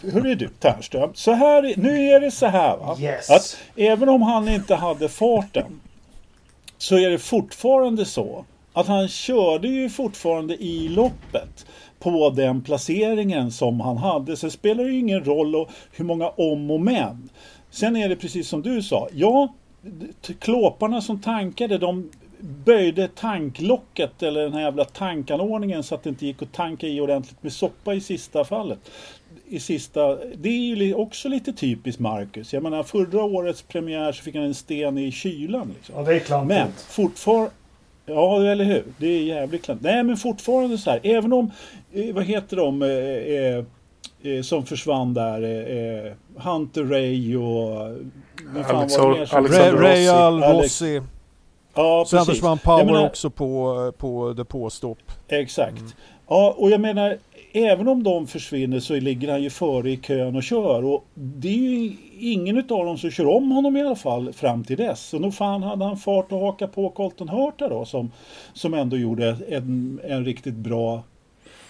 Hur 0.02 0.26
är 0.26 0.36
du 0.36 0.50
Ternström? 0.60 1.10
Så 1.14 1.32
här, 1.32 1.74
nu 1.78 2.08
är 2.10 2.20
det 2.20 2.32
så 2.32 2.46
här 2.46 2.78
va. 2.78 2.98
Yes. 3.00 3.30
Att 3.30 3.58
även 3.76 4.10
om 4.10 4.22
han 4.22 4.48
inte 4.50 4.76
hade 4.76 5.10
farten. 5.10 5.80
Så 6.78 6.98
är 6.98 7.10
det 7.10 7.18
fortfarande 7.18 8.06
så. 8.06 8.46
Att 8.74 8.88
han 8.88 9.08
körde 9.08 9.68
ju 9.68 9.90
fortfarande 9.90 10.64
i 10.64 10.88
loppet. 10.90 11.66
På 12.00 12.30
den 12.30 12.62
placeringen 12.62 13.52
som 13.52 13.80
han 13.80 13.98
hade. 13.98 14.38
Sen 14.38 14.52
spelar 14.52 14.84
det 14.84 14.92
ju 14.92 15.00
ingen 15.00 15.24
roll 15.24 15.56
och 15.56 15.70
hur 15.92 16.06
många 16.06 16.30
om 16.30 16.72
och 16.72 16.82
men. 16.82 17.30
Sen 17.70 17.96
är 17.96 18.10
det 18.10 18.16
precis 18.16 18.48
som 18.48 18.62
du 18.62 18.82
sa. 18.82 19.08
Ja, 19.14 19.54
klåparna 20.40 21.02
som 21.02 21.22
tankade 21.22 21.78
de 21.78 22.10
böjde 22.40 23.08
tanklocket 23.08 24.24
eller 24.24 24.42
den 24.42 24.54
här 24.54 24.62
jävla 24.62 24.86
tankanordningen 24.86 25.84
så 25.84 25.96
att 25.96 26.04
det 26.04 26.10
inte 26.10 26.26
gick 26.26 26.42
att 26.42 26.54
tanka 26.54 26.88
i 26.88 27.02
ordentligt 27.02 27.44
med 27.44 27.54
soppa 27.54 27.94
i 27.94 28.02
sista 28.02 28.46
fallet. 28.46 28.92
I 29.50 29.60
sista, 29.60 30.16
det 30.36 30.50
är 30.50 30.76
ju 30.76 30.94
också 30.94 31.30
lite 31.30 31.54
typiskt 31.54 32.00
Marcus. 32.02 32.54
Jag 32.54 32.64
menar 32.64 32.84
förra 32.84 33.24
årets 33.24 33.62
premiär 33.62 34.12
så 34.12 34.24
fick 34.24 34.36
han 34.36 34.44
en 34.44 34.54
sten 34.54 34.98
i 34.98 35.12
kylan. 35.12 35.74
Liksom. 35.78 35.96
Ja, 35.98 36.02
det 36.04 36.16
är 36.16 36.20
klantigt. 36.20 36.58
Men 36.60 36.68
fortfarande... 36.90 37.52
Ja, 38.06 38.44
eller 38.52 38.66
hur? 38.66 38.84
Det 38.98 39.08
är 39.08 39.22
jävligt 39.24 39.64
klant. 39.64 39.82
Nej, 39.82 40.04
men 40.04 40.18
fortfarande 40.18 40.78
så 40.78 40.90
här. 40.92 41.00
Även 41.04 41.34
om... 41.34 41.52
Eh, 41.94 42.16
vad 42.16 42.24
heter 42.24 42.58
de 42.58 42.82
eh, 42.82 42.90
eh, 42.90 43.64
eh, 44.38 44.42
som 44.42 44.66
försvann 44.66 45.14
där? 45.14 45.42
Eh, 45.44 46.06
eh, 46.06 46.14
Hunter 46.36 46.84
Ray 46.84 47.36
och... 47.36 47.82
Alex 48.70 48.98
var 48.98 49.10
det 49.10 49.14
Or- 49.14 49.18
mer 49.20 49.26
som- 49.26 49.38
Alexander 49.40 49.72
Ray, 49.74 49.82
Ray 49.82 50.06
Rossi. 50.06 50.10
Al 50.10 50.44
Alex- 50.44 50.64
Rossi. 50.64 51.02
Ja, 51.76 52.06
Sen 52.08 52.26
försvann 52.26 52.58
Power 52.58 52.86
menar- 52.86 53.06
också 53.06 53.30
på, 53.30 53.94
på 53.98 54.34
depåstopp. 54.34 54.98
Exakt. 55.28 55.84
Ja, 56.30 56.56
och 56.58 56.70
jag 56.70 56.82
menar, 56.82 57.18
även 57.54 57.88
om 57.88 58.04
de 58.04 58.28
försvinner 58.28 58.80
så 58.80 58.94
ligger 58.94 59.32
han 59.32 59.44
ju 59.44 59.50
före 59.50 59.92
i 59.92 59.98
kön 59.98 60.36
och 60.36 60.44
kör. 60.44 60.86
Och 60.86 61.06
det 61.14 61.48
är 61.48 61.54
ju 61.54 61.96
ingen 62.20 62.58
utav 62.58 62.86
dem 62.86 62.98
som 62.98 63.12
kör 63.12 63.28
om 63.28 63.52
honom 63.52 63.78
i 63.78 63.82
alla 63.82 63.96
fall 63.96 64.34
fram 64.34 64.64
till 64.64 64.78
dess. 64.78 65.08
Så 65.08 65.20
nog 65.20 65.34
fan 65.34 65.64
hade 65.64 65.86
han 65.86 65.98
fart 65.98 66.32
att 66.32 66.42
haka 66.42 66.68
på 66.68 66.90
Colton 66.90 67.30
Hurta 67.30 67.70
då 67.70 67.86
som, 67.86 68.12
som 68.54 68.74
ändå 68.74 68.98
gjorde 68.98 69.38
en, 69.50 70.00
en 70.04 70.26
riktigt 70.26 70.56
bra 70.56 71.04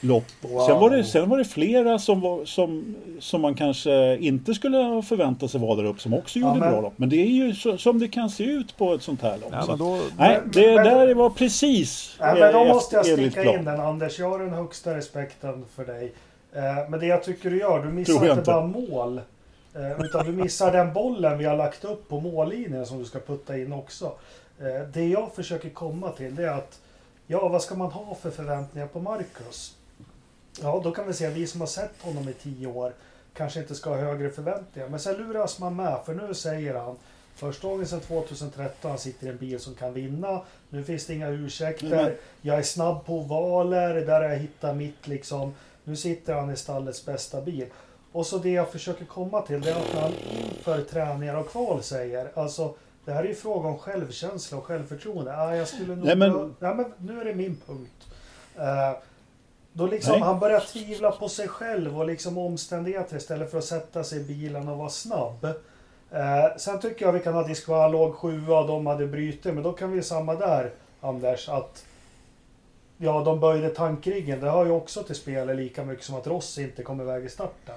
lopp. 0.08 0.24
Wow. 0.42 0.66
Sen, 0.68 0.80
var 0.80 0.90
det, 0.90 1.04
sen 1.04 1.30
var 1.30 1.38
det 1.38 1.46
flera 1.46 2.00
som, 2.00 2.22
var, 2.22 2.46
som, 2.46 2.96
som 3.20 3.42
man 3.42 3.56
kanske 3.56 4.18
inte 4.18 4.54
skulle 4.54 4.78
ha 4.78 5.02
förväntat 5.02 5.52
sig 5.52 5.62
vara 5.62 5.76
där 5.76 5.86
uppe 5.86 6.00
som 6.02 6.14
också 6.14 6.40
gjorde 6.40 6.60
men- 6.60 6.72
bra 6.72 6.82
lopp. 6.82 6.94
Men 6.96 7.10
det 7.10 7.16
är 7.16 7.26
ju 7.26 7.56
så, 7.56 7.78
som 7.78 8.00
det 8.00 8.08
kan 8.08 8.30
se 8.30 8.44
ut 8.44 8.78
på 8.78 8.94
ett 8.94 9.02
sånt 9.02 9.22
här 9.22 9.38
lopp. 9.38 9.50
Ja, 9.52 9.62
Så 9.62 9.70
men 9.72 9.80
då, 9.80 10.00
Nej, 10.18 10.40
Men- 10.44 10.52
det 10.52 10.76
men- 10.76 10.86
där 10.86 11.14
var 11.14 11.30
precis 11.30 12.18
Nej, 12.20 12.40
men 12.40 12.54
då 12.54 12.60
eh, 12.62 12.68
måste 12.68 12.96
jag 12.96 13.06
sticka 13.06 13.44
in 13.56 13.66
den 13.66 13.80
Anders. 13.80 14.20
Jag 14.20 14.30
har 14.30 14.40
den 14.40 14.54
högsta 14.54 14.96
respekten 14.98 15.66
för 15.76 15.86
dig. 15.86 16.14
Eh, 16.54 16.90
Men 16.90 17.00
det 17.00 17.06
jag 17.06 17.24
tycker 17.24 17.50
du 17.50 17.60
gör, 17.60 17.84
du 17.86 17.90
missar 17.92 18.14
inte 18.14 18.28
inte. 18.30 18.42
bara 18.42 18.68
mål. 18.68 19.22
eh, 19.76 20.06
Utan 20.06 20.26
du 20.26 20.32
missar 20.32 20.72
den 20.72 20.94
bollen 20.94 21.38
vi 21.38 21.46
har 21.46 21.58
lagt 21.58 21.84
upp 21.86 22.10
på 22.10 22.20
mållinjen 22.20 22.86
som 22.86 23.00
du 23.00 23.06
ska 23.06 23.20
putta 23.20 23.58
in 23.58 23.74
också. 23.74 24.12
Det 24.94 25.06
jag 25.08 25.34
försöker 25.36 25.70
komma 25.70 26.10
till 26.10 26.36
det 26.36 26.44
är 26.44 26.52
att 26.52 26.80
Ja, 27.30 27.48
vad 27.48 27.62
ska 27.62 27.76
man 27.76 27.92
ha 27.92 28.16
för 28.22 28.30
förväntningar 28.32 28.88
på 28.88 29.00
Marcus? 29.00 29.74
Ja, 30.62 30.82
då 30.84 30.92
kan 30.92 31.08
vi 31.08 31.14
säga 31.14 31.30
vi 31.30 31.48
som 31.48 31.60
har 31.62 31.68
sett 31.68 32.02
honom 32.02 32.30
i 32.30 32.34
tio 32.34 32.68
år 32.68 32.94
kanske 33.34 33.60
inte 33.60 33.76
ska 33.76 33.90
ha 33.90 33.98
högre 33.98 34.30
förväntningar. 34.30 34.90
Men 34.90 35.00
sen 35.00 35.16
luras 35.16 35.60
man 35.60 35.76
med, 35.76 36.00
för 36.06 36.14
nu 36.14 36.34
säger 36.34 36.74
han 36.74 36.96
Första 37.36 37.68
gången 37.68 37.88
sedan 37.88 38.00
2013 38.00 38.92
han 38.92 39.00
sitter 39.00 39.28
i 39.28 39.30
en 39.30 39.38
bil 39.38 39.60
som 39.60 39.76
kan 39.76 39.94
vinna. 39.94 40.42
Nu 40.70 40.84
finns 40.84 41.06
det 41.06 41.14
inga 41.14 41.28
ursäkter. 41.30 41.90
Men- 41.90 42.16
Jag 42.42 42.58
är 42.60 42.64
snabb 42.64 43.06
på 43.06 43.14
ovaler, 43.14 43.96
där 43.96 44.22
har 44.22 44.30
jag 44.30 44.38
hittat 44.38 44.76
mitt 44.76 45.08
liksom. 45.08 45.54
Nu 45.84 45.96
sitter 45.96 46.34
han 46.34 46.52
i 46.52 46.56
stallets 46.58 47.06
bästa 47.06 47.42
bil. 47.42 47.66
Och 48.12 48.26
så 48.26 48.38
det 48.38 48.50
jag 48.50 48.70
försöker 48.72 49.06
komma 49.06 49.42
till, 49.42 49.62
det 49.62 49.70
är 49.72 49.76
att 49.76 50.02
han 50.02 50.14
inför 50.14 50.82
träningar 50.82 51.36
och 51.36 51.50
kval 51.50 51.84
säger, 51.84 52.32
alltså 52.36 52.76
det 53.06 53.12
här 53.12 53.24
är 53.24 53.28
ju 53.28 53.36
fråga 53.36 53.68
om 53.70 53.78
självkänsla 53.78 54.58
och 54.58 54.64
självförtroende. 54.66 55.38
Ah, 55.38 55.56
jag 55.56 55.68
skulle 55.68 55.96
nog... 55.96 56.06
Nej, 56.06 56.16
men- 56.16 56.56
Nej, 56.60 56.76
men 56.76 56.94
nu 56.98 57.22
är 57.22 57.26
det 57.26 57.36
min 57.36 57.58
punkt. 57.66 58.08
Eh, 58.56 58.92
då 59.78 59.88
liksom 59.88 60.12
Nej. 60.12 60.22
han 60.22 60.40
börjar 60.40 60.60
tvivla 60.60 61.12
på 61.12 61.30
sig 61.30 61.48
själv 61.48 62.00
och 62.00 62.06
liksom 62.06 62.38
omständigheter 62.38 63.18
istället 63.18 63.52
för 63.52 63.58
att 63.58 63.64
sätta 63.64 64.04
sig 64.04 64.22
i 64.22 64.24
bilen 64.24 64.68
och 64.68 64.78
vara 64.78 64.90
snabb. 64.90 65.46
Eh, 66.12 66.58
sen 66.58 66.80
tycker 66.80 67.06
jag 67.06 67.14
vi 67.14 67.20
kan 67.20 67.34
ha 67.34 67.44
Disqual 67.44 67.92
låg 67.92 68.16
sjua 68.16 68.60
och 68.60 68.68
de 68.68 68.88
hade 68.88 69.08
bryte, 69.08 69.52
men 69.52 69.64
då 69.64 69.74
kan 69.74 69.92
vi 69.92 70.04
samma 70.04 70.36
där 70.36 70.72
Anders 71.02 71.50
att 71.50 71.86
Ja, 72.98 73.22
de 73.26 73.40
böjde 73.40 73.70
tankriggen. 73.70 74.40
Det 74.40 74.50
har 74.50 74.66
ju 74.66 74.72
också 74.72 75.04
till 75.04 75.16
spel 75.16 75.56
lika 75.56 75.84
mycket 75.84 76.06
som 76.06 76.16
att 76.16 76.28
Rossi 76.28 76.64
inte 76.64 76.84
kom 76.84 77.02
iväg 77.02 77.26
i 77.26 77.30
starten. 77.30 77.76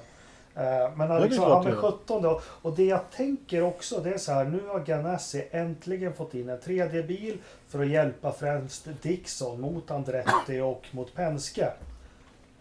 Eh, 0.54 0.96
Men 0.96 1.10
han, 1.10 1.22
liksom, 1.22 1.44
han 1.44 1.60
är 1.60 1.64
det 1.64 1.70
gör. 1.70 1.92
17 1.92 2.22
då. 2.22 2.40
Och 2.44 2.72
det 2.76 2.84
jag 2.84 3.00
tänker 3.16 3.62
också, 3.62 4.00
det 4.00 4.10
är 4.10 4.18
så 4.18 4.32
här. 4.32 4.44
Nu 4.44 4.60
har 4.68 4.80
Ganassi 4.80 5.48
äntligen 5.50 6.12
fått 6.12 6.34
in 6.34 6.48
en 6.48 6.60
tredje 6.60 7.02
bil 7.02 7.38
för 7.68 7.80
att 7.80 7.88
hjälpa 7.88 8.32
främst 8.32 8.88
Dixon 9.02 9.60
mot 9.60 9.90
Andretti 9.90 10.60
och 10.60 10.86
mot 10.90 11.14
Penske. 11.14 11.72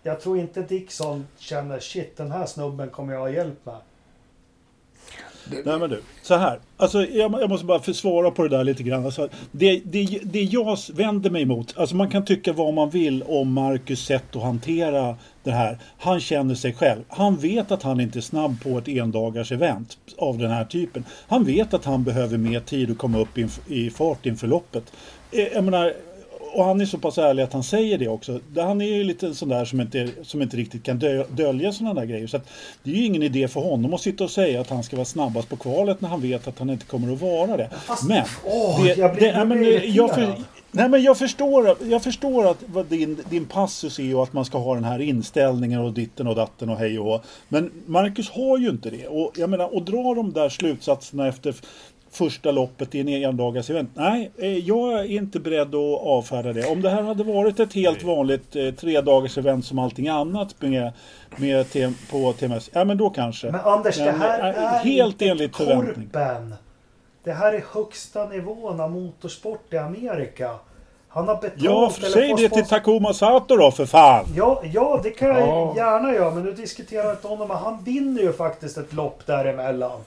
Jag 0.04 0.22
tror 0.22 0.38
inte 0.38 0.62
Dixon 0.62 1.28
känner 1.38 1.80
shit, 1.80 2.18
den 2.18 2.32
här 2.32 2.46
snubben 2.46 2.90
kommer 2.90 3.14
jag 3.14 3.20
ha 3.20 3.30
hjälp 3.30 3.66
med. 3.66 3.76
Nej 5.66 5.80
men 5.80 5.90
du, 5.90 6.02
så 6.22 6.36
här. 6.36 6.60
Alltså, 6.78 7.06
jag, 7.06 7.42
jag 7.42 7.50
måste 7.50 7.66
bara 7.66 7.80
försvara 7.80 8.32
på 8.32 8.44
det 8.44 8.50
där 8.50 8.64
lite 8.64 8.84
grann. 8.84 9.06
Alltså, 9.06 9.30
det, 9.52 9.82
det, 9.86 10.20
det 10.24 10.42
jag 10.42 10.78
vänder 10.94 11.30
mig 11.30 11.42
emot, 11.42 11.74
alltså 11.78 11.96
man 11.96 12.10
kan 12.10 12.26
tycka 12.26 12.54
vad 12.54 12.74
man 12.74 12.90
vill 12.90 13.24
om 13.24 13.54
Marcus 13.54 14.06
sätt 14.06 14.36
att 14.36 14.42
hantera 14.42 15.16
det 15.44 15.52
här. 15.52 15.78
Han 15.98 16.20
känner 16.20 16.56
sig 16.56 16.74
själv. 16.74 17.04
Han 17.08 17.36
vet 17.36 17.72
att 17.72 17.84
han 17.84 18.00
inte 18.00 18.20
är 18.20 18.22
snabb 18.22 18.64
på 18.64 18.78
ett 18.78 18.88
endagars 18.88 19.52
event 19.52 19.98
av 20.18 20.38
den 20.38 20.52
här 20.52 20.66
typen. 20.66 21.06
Han 21.28 21.44
vet 21.44 21.74
att 21.74 21.86
han 21.86 22.04
behöver 22.04 22.38
mer 22.38 22.60
tid 22.60 22.92
att 22.92 22.98
komma 22.98 23.20
upp 23.20 23.38
i, 23.38 23.48
i 23.68 23.90
fart 23.90 24.26
inför 24.26 24.48
loppet. 24.48 24.84
Eh, 25.32 25.48
jag 25.54 25.64
menar, 25.64 25.94
och 26.54 26.64
han 26.66 26.82
är 26.82 26.86
så 26.86 26.98
pass 26.98 27.18
ärlig 27.18 27.44
att 27.44 27.54
han 27.54 27.64
säger 27.64 27.98
det 27.98 28.08
också. 28.08 28.40
Han 28.56 28.82
är 28.82 28.86
ju 28.86 29.04
lite 29.04 29.34
sån 29.36 29.50
där 29.50 29.66
som 29.66 29.82
inte, 29.82 30.10
som 30.24 30.42
inte 30.42 30.58
riktigt 30.58 30.84
kan 30.84 31.00
dö, 31.00 31.24
dölja 31.30 31.72
sådana 31.72 31.94
där 32.00 32.06
grejer. 32.08 32.28
Så 32.28 32.40
det 32.84 32.92
är 32.92 32.96
ju 32.96 33.06
ingen 33.06 33.24
idé 33.24 33.48
för 33.48 33.62
honom 33.62 33.94
att 33.94 34.02
sitta 34.02 34.24
och 34.24 34.32
säga 34.32 34.62
att 34.62 34.70
han 34.70 34.84
ska 34.84 34.96
vara 34.96 35.06
snabbast 35.06 35.50
på 35.50 35.56
kvalet 35.56 36.02
när 36.02 36.10
han 36.10 36.22
vet 36.22 36.48
att 36.48 36.60
han 36.60 36.70
inte 36.70 36.86
kommer 36.86 37.14
att 37.14 37.22
vara 37.22 37.58
det. 37.58 37.70
Men, 38.08 38.24
Åh, 38.46 38.88
jag 38.98 39.16
blir- 39.16 39.28
jag 39.28 39.36
nej, 39.38 39.46
men, 39.46 39.60
blir 39.60 39.96
jag, 39.96 40.14
för, 40.16 40.22
irriterad. 40.22 40.44
nej, 40.72 40.90
men 40.90 41.04
jag 41.04 41.18
förstår, 41.18 41.76
jag 41.90 42.04
förstår 42.04 42.50
att 42.52 42.90
din, 42.90 43.18
din 43.30 43.46
passus 43.46 44.00
är 44.00 44.04
ju 44.04 44.16
att 44.16 44.34
man 44.34 44.46
ska 44.46 44.58
ha 44.58 44.76
den 44.76 44.84
här 44.84 45.00
inställningen 45.00 45.80
och 45.82 45.94
ditten 45.94 46.28
och 46.28 46.36
datten 46.36 46.70
och 46.70 46.78
hej 46.78 47.00
och. 47.00 47.24
Men 47.48 47.72
Marcus 47.86 48.30
har 48.30 48.58
ju 48.58 48.70
inte 48.70 48.90
det. 48.90 49.08
Och 49.08 49.32
jag 49.38 49.50
menar, 49.50 49.78
att 49.78 49.86
dra 49.86 50.14
de 50.14 50.34
där 50.34 50.50
slutsatserna 50.50 51.28
efter 51.28 51.56
första 52.12 52.52
loppet 52.52 52.96
i 52.96 53.00
en 53.00 53.08
endagars 53.30 53.70
event. 53.70 53.90
Nej, 53.94 54.32
eh, 54.38 54.58
jag 54.58 55.00
är 55.00 55.04
inte 55.04 55.40
beredd 55.40 55.76
att 55.76 56.02
avfärda 56.02 56.54
det. 56.54 56.66
Om 56.68 56.82
det 56.82 56.90
här 56.90 57.02
hade 57.02 57.24
varit 57.24 57.60
ett 57.60 57.74
helt 57.74 58.04
vanligt 58.04 58.56
eh, 58.56 58.72
tre 58.72 59.02
dagars 59.02 59.38
event 59.38 59.66
som 59.66 59.80
allting 59.80 60.08
annat 60.08 60.56
med, 60.62 60.92
med 61.38 61.70
te, 61.72 61.94
på 62.12 62.34
TMS, 62.34 62.70
ja 62.74 62.84
men 62.86 62.98
då 62.98 63.10
kanske. 63.10 63.52
Men 63.52 63.62
Anders, 63.62 63.98
det 63.98 64.06
Men, 64.06 64.22
här 64.22 64.40
eh, 64.54 64.64
är 64.74 64.80
helt 64.80 65.14
inte 65.14 65.26
enligt 65.26 65.56
förväntning. 65.56 66.10
korpen. 66.14 66.56
Det 67.24 67.32
här 67.32 67.54
är 67.54 67.64
högsta 67.74 68.26
nivån 68.26 68.80
av 68.80 68.92
motorsport 68.92 69.74
i 69.74 69.78
Amerika. 69.78 70.52
Han 71.12 71.28
har 71.28 71.36
betalt 71.36 71.54
Ja, 71.58 71.92
eller 71.98 72.10
säg 72.10 72.34
det 72.38 72.50
till 72.50 72.66
Takuma 72.66 73.14
Sato 73.14 73.56
då 73.58 73.72
för 73.72 73.86
fan! 73.86 74.26
Ja, 74.36 74.62
ja, 74.74 75.00
det 75.04 75.10
kan 75.10 75.28
jag 75.30 75.40
Ja. 75.40 75.74
gärna 75.76 76.14
göra, 76.14 76.32
men 76.36 76.44
nu 76.44 76.54
diskuterar 76.54 77.04
jag 77.04 77.14
inte 77.14 77.28
honom. 77.28 77.48
Men 77.48 77.58
Han 77.58 77.84
vinner 77.84 78.22
ju 78.22 78.34
faktiskt 78.34 78.78
ett 78.78 78.94
lopp 78.94 79.26
däremellan. 79.26 80.00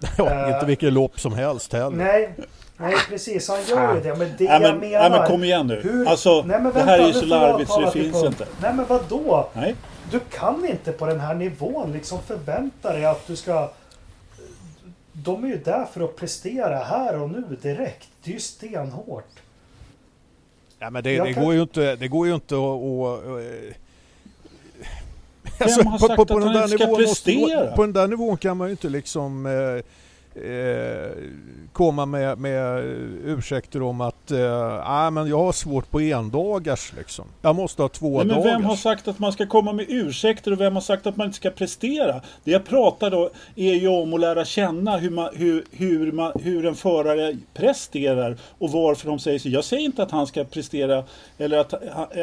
ja, 0.18 0.30
Eh, 0.48 0.54
inte 0.54 0.66
vilket 0.66 0.92
lopp 0.92 1.20
som 1.20 1.32
helst 1.34 1.72
heller. 1.72 1.96
Nej, 1.96 2.34
nej 2.76 2.94
precis. 3.08 3.48
Han 3.48 3.58
gör 3.64 3.94
ju 3.94 4.00
det. 4.00 4.08
Men 4.16 4.18
det 4.38 4.44
Nej, 4.44 4.46
jag 4.52 4.62
men, 4.62 4.78
menar... 4.78 5.10
nej, 5.10 5.18
men 5.18 5.28
kom 5.28 5.44
igen 5.44 5.66
nu. 5.66 6.04
Alltså, 6.08 6.42
Nej, 6.46 6.60
men 6.60 6.72
det 6.72 6.80
här 6.82 6.98
är 6.98 7.06
ju 7.06 7.12
så 7.12 7.18
jag 7.20 7.28
larvigt 7.28 7.70
så 7.70 7.80
det 7.80 7.90
finns 7.90 8.12
punkt. 8.22 8.26
inte. 8.40 8.46
Nej, 8.60 8.74
men 8.74 8.86
vad 8.86 9.00
då? 9.08 9.48
Nej. 9.52 9.74
Du 10.10 10.20
kan 10.20 10.64
inte 10.68 10.92
på 10.92 11.06
den 11.06 11.20
här 11.20 11.34
nivån 11.34 11.92
liksom 11.92 12.22
förvänta 12.22 12.92
dig 12.92 13.04
att 13.04 13.26
du 13.26 13.36
ska... 13.36 13.70
De 15.12 15.44
är 15.44 15.48
ju 15.48 15.58
där 15.58 15.84
för 15.92 16.00
att 16.04 16.16
prestera 16.16 16.76
här 16.78 17.22
och 17.22 17.30
nu 17.30 17.44
direkt. 17.62 18.08
Det 18.24 18.30
är 18.30 18.34
ju 18.34 18.40
stenhårt. 18.40 19.28
Ja, 20.78 20.90
men 20.90 21.02
det, 21.02 21.12
Jag 21.12 21.26
det, 21.26 21.34
kan- 21.34 21.44
går 21.44 21.54
ju 21.54 21.62
inte, 21.62 21.96
det 21.96 22.08
går 22.08 22.26
ju 22.26 22.34
inte 22.34 22.54
att... 22.54 22.60
att 22.60 23.76
eh, 25.60 25.66
Vem 25.78 25.86
har 25.86 25.98
sagt 25.98 26.20
att 26.20 26.30
han 26.30 26.46
inte 26.56 26.68
ska 26.68 26.86
nivån 26.86 27.02
måste- 27.02 27.24
prestera? 27.24 27.72
på 27.76 27.82
den 27.82 27.92
där 27.92 28.08
nivån 28.08 28.36
kan 28.36 28.56
man 28.56 28.68
ju 28.68 28.70
inte 28.70 28.88
liksom 28.88 29.46
eh, 29.46 29.84
eh, 30.44 31.10
komma 31.72 32.06
med, 32.06 32.38
med 32.38 32.84
ursäkter 33.24 33.82
om 33.82 34.00
att 34.00 34.30
eh, 34.30 34.90
ah, 34.90 35.10
men 35.10 35.28
jag 35.28 35.38
har 35.38 35.52
svårt 35.52 35.90
på 35.90 36.00
endagars 36.00 36.92
liksom. 36.96 37.24
Jag 37.42 37.56
måste 37.56 37.82
ha 37.82 37.88
två 37.88 38.16
Nej, 38.18 38.26
men 38.26 38.42
vem 38.42 38.64
har 38.64 38.76
sagt 38.76 39.08
att 39.08 39.18
man 39.18 39.32
ska 39.32 39.46
komma 39.46 39.72
med 39.72 39.86
ursäkter 39.88 40.52
och 40.52 40.60
vem 40.60 40.74
har 40.74 40.80
sagt 40.80 41.06
att 41.06 41.16
man 41.16 41.26
inte 41.26 41.36
ska 41.36 41.50
prestera? 41.50 42.20
Det 42.44 42.50
jag 42.50 42.64
pratar 42.64 43.10
då 43.10 43.30
är 43.56 43.74
ju 43.74 43.88
om 43.88 44.14
att 44.14 44.20
lära 44.20 44.44
känna 44.44 44.96
hur, 44.96 45.10
man, 45.10 45.28
hur, 45.34 45.64
hur, 45.70 46.12
man, 46.12 46.32
hur 46.42 46.66
en 46.66 46.74
förare 46.74 47.36
presterar 47.54 48.36
och 48.58 48.70
varför 48.70 49.08
de 49.08 49.18
säger 49.18 49.38
så. 49.38 49.48
Jag 49.48 49.64
säger 49.64 49.84
inte 49.84 50.02
att 50.02 50.10
han 50.10 50.26
ska 50.26 50.44
prestera 50.44 51.04
eller 51.38 51.58
att, 51.58 51.74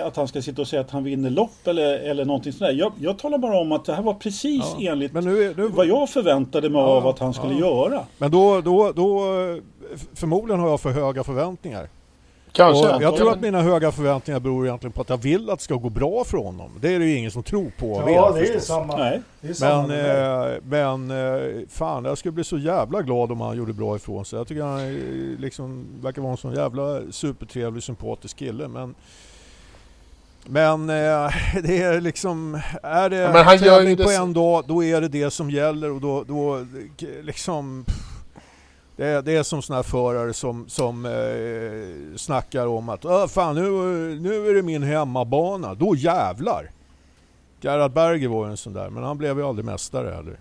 att 0.06 0.15
han 0.15 0.28
ska 0.28 0.41
sitta 0.41 0.62
och 0.62 0.67
säga 0.67 0.82
att 0.82 0.91
han 0.91 1.04
vinner 1.04 1.30
lopp 1.30 1.67
eller, 1.67 1.99
eller 1.99 2.26
någonting 2.26 2.54
sådär. 2.54 2.71
Jag, 2.71 2.93
jag 2.99 3.17
talar 3.19 3.38
bara 3.38 3.58
om 3.60 3.71
att 3.71 3.86
det 3.86 3.93
här 3.93 4.04
var 4.04 4.13
precis 4.13 4.76
Ja, 4.80 4.91
enligt 4.91 5.13
Men, 5.13 5.23
nu, 5.26 5.54
nu, 5.58 5.67
vad 5.67 5.86
jag 5.86 6.10
förväntade 6.10 6.69
mig 6.69 6.82
Ja, 6.82 6.88
av 6.88 7.08
att 7.08 7.19
han 7.19 7.34
skulle 7.34 7.54
ja. 7.54 7.60
göra. 7.60 8.06
men 8.17 8.32
då, 8.32 8.62
då, 8.62 8.91
då, 8.95 9.17
eh, 9.17 9.58
förmodligen 10.13 10.60
har 10.60 10.69
jag 10.69 10.82
för 10.82 10.91
höga 10.91 11.23
förväntningar. 11.23 11.89
Kanske. 12.53 12.95
Och 12.95 13.01
jag 13.01 13.15
tror 13.17 13.31
att 13.31 13.41
mina 13.41 13.61
höga 13.61 13.91
förväntningar 13.91 14.39
beror 14.39 14.67
egentligen 14.67 14.91
på 14.91 15.01
att 15.01 15.09
jag 15.09 15.17
vill 15.17 15.49
att 15.49 15.59
det 15.59 15.63
ska 15.63 15.75
gå 15.75 15.89
bra 15.89 16.23
för 16.23 16.37
honom. 16.37 16.71
Det 16.81 16.93
är 16.93 16.99
det 16.99 17.05
ju 17.05 17.17
ingen 17.17 17.31
som 17.31 17.43
tror 17.43 17.71
på. 17.77 18.03
Ja, 18.07 18.31
vet, 18.31 18.35
det 18.35 18.39
är 18.39 18.45
ju 18.45 18.59
förstås. 18.59 18.67
samma. 18.67 18.97
Nej. 18.97 19.21
Det 19.41 19.47
är 19.47 19.53
samma 19.53 19.87
Men, 19.87 20.51
eh, 20.51 20.57
men 20.63 21.11
eh, 21.11 21.67
fan, 21.69 22.05
jag 22.05 22.17
skulle 22.17 22.31
bli 22.31 22.43
så 22.43 22.57
jävla 22.57 23.01
glad 23.01 23.31
om 23.31 23.41
han 23.41 23.57
gjorde 23.57 23.73
bra 23.73 23.95
ifrån 23.95 24.25
sig. 24.25 24.37
Jag 24.37 24.47
tycker 24.47 24.63
han 24.63 24.79
är, 24.79 25.37
liksom, 25.39 25.85
verkar 26.01 26.21
vara 26.21 26.31
en 26.31 26.37
sån 26.37 26.53
jävla 26.53 27.01
supertrevlig, 27.11 27.83
sympatisk 27.83 28.37
kille. 28.37 28.67
Men, 28.67 28.95
men 30.45 30.89
eh, 30.89 31.31
det 31.63 31.81
är 31.81 32.01
liksom, 32.01 32.61
är 32.83 33.09
det 33.09 33.15
Ja, 33.15 33.33
men 33.33 33.45
han 33.45 33.57
gör 33.57 33.63
ju 33.63 33.69
tävling 33.69 33.95
det 33.95 34.03
på 34.03 34.09
en 34.09 34.33
dag, 34.33 34.63
då 34.67 34.83
är 34.83 35.01
det 35.01 35.07
det 35.07 35.31
som 35.31 35.49
gäller 35.51 35.91
och 35.91 36.01
då, 36.01 36.23
då 36.23 36.65
liksom 37.21 37.83
pff, 37.87 38.12
det 38.95 39.06
är, 39.06 39.21
det 39.21 39.36
är 39.36 39.43
som 39.43 39.62
såna 39.62 39.75
här 39.75 39.84
förare 39.84 40.34
som, 40.34 40.69
som 40.69 41.06
eh, 41.06 42.17
snackar 42.17 42.67
om 42.67 42.89
att 42.89 43.06
"Äh, 43.06 43.27
fan 43.27 43.56
nu, 43.56 43.69
nu 44.19 44.49
är 44.49 44.53
det 44.53 44.62
min 44.62 44.84
hemmabana, 44.84 45.73
då 45.73 45.95
jävlar. 45.95 46.71
Gerhard 47.62 47.91
Berger 47.93 48.27
var 48.27 48.45
ju 48.45 48.51
en 48.51 48.58
sån 48.58 48.73
där, 48.73 48.89
men 48.89 49.03
han 49.03 49.17
blev 49.17 49.38
ju 49.38 49.45
aldrig 49.45 49.65
mästare 49.65 50.15
heller. 50.15 50.39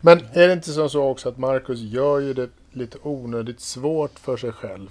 Men 0.00 0.18
är 0.32 0.46
det 0.46 0.52
inte 0.52 0.70
som 0.72 0.90
så 0.90 1.04
också 1.04 1.28
att 1.28 1.38
Marcus 1.38 1.80
gör 1.80 2.18
ju 2.18 2.34
det 2.34 2.48
lite 2.72 2.98
onödigt 3.02 3.60
svårt 3.60 4.18
för 4.18 4.36
sig 4.36 4.52
själv 4.52 4.90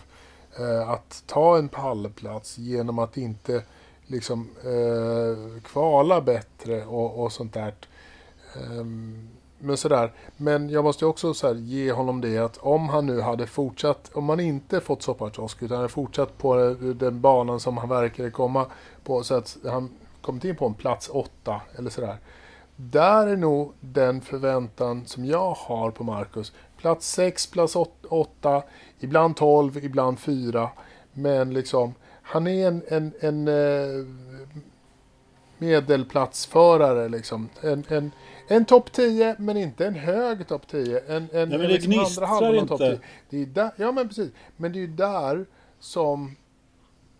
eh, 0.60 0.90
att 0.90 1.24
ta 1.26 1.58
en 1.58 1.70
pallplats 1.70 2.58
genom 2.58 3.00
att 3.00 3.18
inte 3.18 3.64
liksom 4.08 4.50
eh, 4.64 5.62
kvala 5.64 6.22
bättre 6.22 6.86
och, 6.86 7.24
och 7.24 7.32
sånt 7.32 7.54
där. 7.54 7.74
Ehm, 8.56 9.28
men 9.60 9.78
sådär. 9.78 10.12
Men 10.38 10.70
jag 10.70 10.84
måste 10.84 11.06
också 11.06 11.34
så 11.34 11.48
här, 11.48 11.56
ge 11.56 11.92
honom 11.92 12.22
det 12.22 12.38
att 12.38 12.58
om 12.58 12.90
han 12.90 13.06
nu 13.06 13.22
hade 13.22 13.48
fortsatt, 13.48 14.12
om 14.14 14.30
han 14.30 14.40
inte 14.40 14.80
fått 14.80 15.04
soppatorsk 15.04 15.62
utan 15.62 15.78
hade 15.78 15.90
fortsatt 15.90 16.38
på 16.38 16.60
eh, 16.60 16.72
den 16.72 17.22
banan 17.22 17.60
som 17.60 17.78
han 17.78 17.90
verkade 17.90 18.32
komma 18.32 18.66
på 19.04 19.24
så 19.24 19.36
att 19.36 19.58
han 19.66 19.90
kommit 20.22 20.44
in 20.44 20.56
på 20.56 20.66
en 20.66 20.74
plats 20.74 21.10
åtta 21.14 21.62
eller 21.78 21.90
sådär. 21.90 22.18
Där 22.76 23.28
är 23.28 23.38
nog 23.38 23.74
den 23.80 24.22
förväntan 24.22 25.06
som 25.06 25.26
jag 25.26 25.54
har 25.54 25.92
på 25.92 26.04
Marcus. 26.04 26.54
Plats 26.78 27.12
sex, 27.12 27.48
plats 27.48 27.76
åtta, 28.10 28.64
ibland 29.00 29.36
12, 29.36 29.78
ibland 29.78 30.20
fyra. 30.20 30.70
Men 31.14 31.54
liksom, 31.54 31.94
han 32.22 32.48
är 32.48 32.68
en, 32.68 32.82
en, 32.88 33.14
en 33.20 33.48
eh, 33.48 34.06
medelplatsförare 35.58 37.10
liksom. 37.10 37.50
En, 37.62 37.84
en, 37.90 38.12
en 38.48 38.66
topp 38.66 38.92
10, 38.92 39.36
men 39.40 39.58
inte 39.58 39.88
en 39.88 39.96
hög 39.96 40.48
topp 40.48 40.68
10. 40.68 41.00
En, 41.00 41.16
en, 41.16 41.28
Nej, 41.32 41.46
men 41.48 41.60
det 41.60 41.68
liksom 41.68 41.92
gnistrar 41.92 42.56
inte. 42.56 43.00
Det 43.30 43.42
är 43.42 43.46
där, 43.46 43.72
ja, 43.76 43.92
men 43.92 44.08
precis. 44.08 44.32
Men 44.58 44.72
det 44.72 44.78
är 44.78 44.82
ju 44.82 44.88
där 44.88 45.46
som 45.80 46.36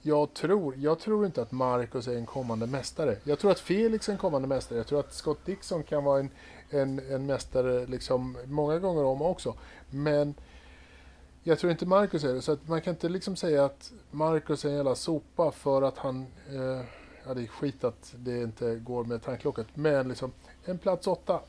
jag 0.02 0.34
tror, 0.34 0.76
jag 0.78 1.00
tror 1.00 1.26
inte 1.26 1.42
att 1.42 1.52
Marcus 1.52 2.08
är 2.08 2.16
en 2.16 2.26
kommande 2.26 2.68
mästare. 2.68 3.18
Jag 3.24 3.40
tror 3.40 3.52
att 3.52 3.60
Felix 3.60 4.10
är 4.10 4.14
en 4.14 4.18
kommande 4.18 4.48
mästare. 4.48 4.80
Jag 4.80 4.88
tror 4.88 5.00
att 5.00 5.14
Scott 5.14 5.46
Dixon 5.46 5.84
kan 5.84 6.04
vara 6.04 6.20
en, 6.20 6.30
en, 6.70 7.02
en 7.12 7.26
mästare 7.26 7.86
liksom 7.86 8.38
många 8.46 8.80
gånger 8.80 9.04
om 9.04 9.22
också. 9.22 9.56
Men 9.90 10.34
jag 11.44 11.60
tror 11.60 11.72
inte 11.72 11.86
Marcus 11.86 12.24
är 12.24 12.34
det. 12.34 12.42
Så 12.42 12.52
att 12.52 12.68
man 12.68 12.82
kan 12.82 12.94
inte 12.94 13.10
liksom 13.10 13.36
säga 13.36 13.66
att 13.66 13.92
Marcus 14.12 14.66
är 14.66 14.70
en 14.70 14.76
jävla 14.76 14.96
sopa 14.96 15.52
för 15.52 15.82
att 15.82 15.98
han... 15.98 16.26
Eh, 16.50 16.82
ja, 17.28 17.34
det 17.34 17.42
är 17.42 17.48
skit 17.48 17.84
att 17.84 18.14
det 18.18 18.42
inte 18.42 18.76
går 18.76 19.04
med 19.04 19.24
tanklocket. 19.24 19.68
Men 19.74 20.08
liksom, 20.08 20.32
en 20.66 20.78
plats 20.78 21.08
åtta. 21.08 21.40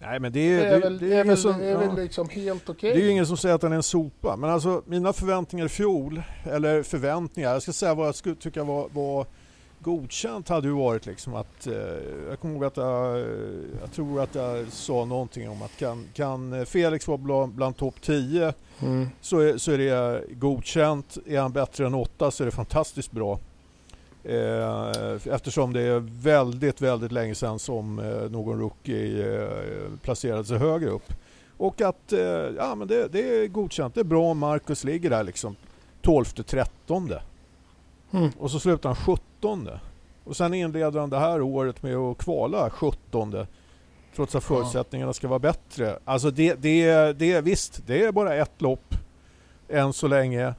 Nej 0.00 0.20
men 0.20 0.32
det 0.32 0.40
är, 0.40 0.60
Det 0.60 0.68
är 0.68 0.80
väl, 0.80 0.98
det 0.98 1.06
är 1.06 1.12
ingen 1.12 1.26
väl, 1.26 1.36
som, 1.36 1.60
är 1.60 1.76
väl 1.76 1.88
ja. 1.88 1.94
liksom 1.94 2.28
helt 2.28 2.68
okej. 2.68 2.92
Det 2.92 3.00
är 3.00 3.04
ju 3.04 3.10
ingen 3.10 3.26
som 3.26 3.36
säger 3.36 3.54
att 3.54 3.62
han 3.62 3.72
är 3.72 3.76
en 3.76 3.82
sopa. 3.82 4.36
Men 4.36 4.50
alltså 4.50 4.82
mina 4.86 5.12
förväntningar 5.12 5.66
i 5.66 5.68
fjol, 5.68 6.22
eller 6.44 6.82
förväntningar, 6.82 7.52
jag 7.52 7.62
ska 7.62 7.72
säga 7.72 7.94
vad 7.94 8.06
jag 8.06 8.14
skulle 8.14 8.34
tycka 8.34 8.64
var, 8.64 8.88
var 8.92 9.26
godkänt 9.78 10.48
hade 10.48 10.68
ju 10.68 10.74
varit 10.74 11.06
liksom 11.06 11.34
att, 11.34 11.66
eh, 11.66 11.74
jag 12.28 12.40
kommer 12.40 12.54
ihåg 12.54 12.64
att 12.64 12.76
jag, 12.76 13.18
jag 13.80 13.92
tror 13.94 14.20
att 14.20 14.34
jag 14.34 14.72
sa 14.72 15.04
någonting 15.04 15.48
om 15.50 15.62
att 15.62 15.76
kan, 15.76 16.04
kan 16.14 16.66
Felix 16.66 17.08
vara 17.08 17.18
bland, 17.18 17.52
bland 17.52 17.76
topp 17.76 17.94
10 18.02 18.54
Mm. 18.82 19.08
så 19.20 19.38
är, 19.38 19.58
så 19.58 19.72
är 19.72 19.78
det 19.78 20.24
godkänt. 20.34 21.18
Är 21.26 21.40
han 21.40 21.52
bättre 21.52 21.86
än 21.86 21.94
8 21.94 22.30
så 22.30 22.42
är 22.42 22.44
det 22.44 22.50
fantastiskt 22.50 23.12
bra. 23.12 23.38
Eh, 24.24 24.90
eftersom 25.34 25.72
det 25.72 25.80
är 25.80 25.98
väldigt, 26.22 26.80
väldigt 26.80 27.12
länge 27.12 27.34
sedan 27.34 27.58
som 27.58 27.98
eh, 27.98 28.30
någon 28.30 28.58
rookie 28.58 29.42
eh, 29.42 29.48
placerade 30.02 30.44
sig 30.44 30.58
högre 30.58 30.90
upp. 30.90 31.12
Och 31.56 31.80
att 31.80 32.12
ja, 32.56 32.74
men 32.74 32.88
det, 32.88 33.08
det 33.12 33.42
är 33.42 33.46
godkänt. 33.46 33.94
Det 33.94 34.00
är 34.00 34.04
bra 34.04 34.30
om 34.30 34.38
Marcus 34.38 34.84
ligger 34.84 35.10
där 35.10 35.24
liksom 35.24 35.56
12-13. 36.02 37.18
Mm. 38.10 38.30
Och 38.38 38.50
så 38.50 38.60
slutar 38.60 38.88
han 38.88 38.96
17. 38.96 39.68
Och 40.24 40.36
sen 40.36 40.54
inleder 40.54 41.00
han 41.00 41.10
det 41.10 41.18
här 41.18 41.42
året 41.42 41.82
med 41.82 41.96
att 41.96 42.18
kvala 42.18 42.70
17. 42.70 43.46
Trots 44.16 44.34
att 44.34 44.44
förutsättningarna 44.44 45.12
ska 45.12 45.28
vara 45.28 45.38
bättre. 45.38 45.98
Alltså 46.04 46.30
det, 46.30 46.54
det, 46.54 47.12
det, 47.12 47.40
visst, 47.40 47.86
det 47.86 48.04
är 48.04 48.12
bara 48.12 48.34
ett 48.34 48.62
lopp 48.62 48.94
än 49.68 49.92
så 49.92 50.06
länge. 50.06 50.54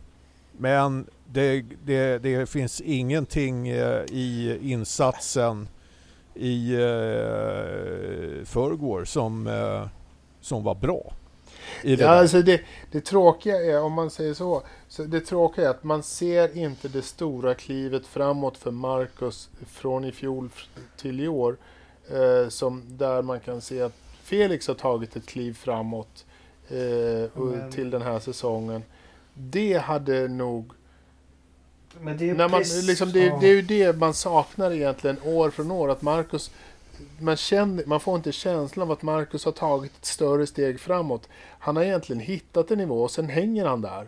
Men 0.57 1.07
det, 1.33 1.65
det, 1.85 2.17
det 2.17 2.49
finns 2.49 2.81
ingenting 2.81 3.67
eh, 3.67 4.03
i 4.09 4.57
insatsen 4.61 5.67
i 6.33 6.73
eh, 6.73 8.45
förrgår 8.45 9.05
som, 9.05 9.47
eh, 9.47 9.87
som 10.41 10.63
var 10.63 10.75
bra. 10.75 11.13
Ja, 11.83 11.95
där. 11.95 12.07
alltså 12.07 12.41
det, 12.41 12.61
det 12.91 13.01
tråkiga 13.01 13.55
är, 13.55 13.81
om 13.81 13.93
man 13.93 14.09
säger 14.09 14.33
så, 14.33 14.63
så, 14.87 15.03
det 15.03 15.19
tråkiga 15.19 15.65
är 15.65 15.69
att 15.69 15.83
man 15.83 16.03
ser 16.03 16.57
inte 16.57 16.87
det 16.87 17.01
stora 17.01 17.53
klivet 17.53 18.05
framåt 18.05 18.57
för 18.57 18.71
Marcus 18.71 19.49
från 19.67 20.05
i 20.05 20.11
fjol 20.11 20.49
till 20.97 21.19
i 21.19 21.27
år. 21.27 21.57
Eh, 22.11 22.49
som 22.49 22.83
där 22.87 23.21
man 23.21 23.39
kan 23.39 23.61
se 23.61 23.81
att 23.81 23.93
Felix 24.23 24.67
har 24.67 24.75
tagit 24.75 25.15
ett 25.15 25.25
kliv 25.25 25.53
framåt 25.53 26.25
eh, 26.69 27.69
till 27.71 27.89
den 27.89 28.01
här 28.01 28.19
säsongen. 28.19 28.83
Det 29.33 29.77
hade 29.77 30.27
nog... 30.27 30.71
Men 32.01 32.17
det 32.17 32.29
är 32.29 32.33
När 32.35 32.49
man, 32.49 32.59
precis- 32.61 32.87
liksom, 32.87 33.11
det, 33.11 33.19
ja. 33.25 33.37
det 33.41 33.47
är 33.47 33.53
ju 33.53 33.61
det 33.61 33.97
man 33.97 34.13
saknar 34.13 34.71
egentligen 34.71 35.17
år 35.23 35.49
från 35.49 35.71
år. 35.71 35.91
Att 35.91 36.01
Marcus, 36.01 36.51
man, 37.19 37.35
känner, 37.37 37.85
man 37.85 37.99
får 37.99 38.15
inte 38.15 38.31
känslan 38.31 38.83
av 38.87 38.91
att 38.91 39.01
Marcus 39.01 39.45
har 39.45 39.51
tagit 39.51 39.91
ett 39.97 40.05
större 40.05 40.47
steg 40.47 40.79
framåt. 40.79 41.27
Han 41.59 41.75
har 41.75 41.83
egentligen 41.83 42.19
hittat 42.19 42.71
en 42.71 42.77
nivå 42.77 43.01
och 43.03 43.11
sen 43.11 43.29
hänger 43.29 43.65
han 43.65 43.81
där. 43.81 44.05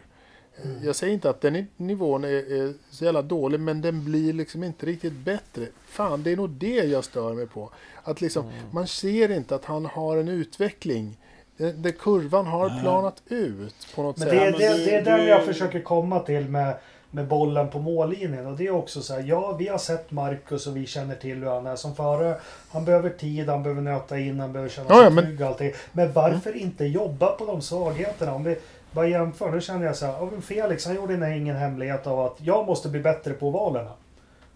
Mm. 0.63 0.83
Jag 0.85 0.95
säger 0.95 1.13
inte 1.13 1.29
att 1.29 1.41
den 1.41 1.67
nivån 1.77 2.23
är, 2.23 2.27
är 2.29 2.73
så 2.91 3.05
jävla 3.05 3.21
dålig, 3.21 3.59
men 3.59 3.81
den 3.81 4.05
blir 4.05 4.33
liksom 4.33 4.63
inte 4.63 4.85
riktigt 4.85 5.13
bättre. 5.13 5.65
Fan, 5.87 6.23
det 6.23 6.31
är 6.31 6.35
nog 6.37 6.49
det 6.49 6.75
jag 6.75 7.03
stör 7.03 7.33
mig 7.33 7.47
på. 7.47 7.71
Att 8.03 8.21
liksom, 8.21 8.45
Mm. 8.45 8.55
man 8.71 8.87
ser 8.87 9.31
inte 9.31 9.55
att 9.55 9.65
han 9.65 9.85
har 9.85 10.17
en 10.17 10.27
utveckling. 10.27 11.17
Den, 11.57 11.81
den 11.81 11.93
kurvan 11.93 12.45
har 12.47 12.69
Nej. 12.69 12.81
planat 12.81 13.21
ut 13.27 13.87
på 13.95 14.03
något 14.03 14.17
Men 14.17 14.29
sätt. 14.29 14.57
det, 14.57 14.67
det, 14.67 15.01
det 15.01 15.11
är 15.11 15.17
du- 15.17 15.23
jag 15.23 15.45
försöker 15.45 15.81
komma 15.81 16.19
till 16.19 16.49
med, 16.49 16.77
med 17.15 17.27
bollen 17.27 17.69
på 17.69 17.79
mållinjen. 17.79 18.45
Och 18.47 18.57
det 18.57 18.67
är 18.67 18.71
också 18.71 19.01
så 19.01 19.13
här, 19.13 19.21
ja 19.21 19.55
vi 19.59 19.67
har 19.67 19.77
sett 19.77 20.11
Marcus 20.11 20.67
och 20.67 20.77
vi 20.77 20.85
känner 20.85 21.15
till 21.15 21.37
hur 21.37 21.49
han 21.49 21.67
är 21.67 21.75
som 21.75 21.95
förare. 21.95 22.35
Han 22.71 22.85
behöver 22.85 23.09
tid, 23.09 23.49
han 23.49 23.63
behöver 23.63 23.81
nöta 23.81 24.19
in, 24.19 24.39
han 24.39 24.53
behöver 24.53 24.69
känna 24.69 24.87
Ja, 24.89 24.95
sig 24.95 25.03
ja, 25.03 25.09
men- 25.09 25.23
trygg 25.25 25.41
och 25.41 25.47
allting. 25.47 25.71
Men 25.91 26.13
varför 26.13 26.55
inte 26.57 26.85
jobba 26.85 27.27
på 27.27 27.45
de 27.45 27.61
svagheterna? 27.61 28.33
Om 28.33 28.43
vi 28.43 28.57
bara 28.91 29.07
jämför, 29.07 29.51
nu 29.51 29.61
känner 29.61 29.85
jag 29.85 29.95
så 29.95 30.05
här, 30.05 30.13
ja, 30.13 30.29
Felix 30.41 30.85
han 30.85 30.95
gjorde 30.95 31.37
ingen 31.37 31.55
hemlighet 31.55 32.07
av 32.07 32.19
att 32.19 32.35
jag 32.37 32.65
måste 32.65 32.89
bli 32.89 32.99
bättre 32.99 33.33
på 33.33 33.47
ovalerna. 33.47 33.91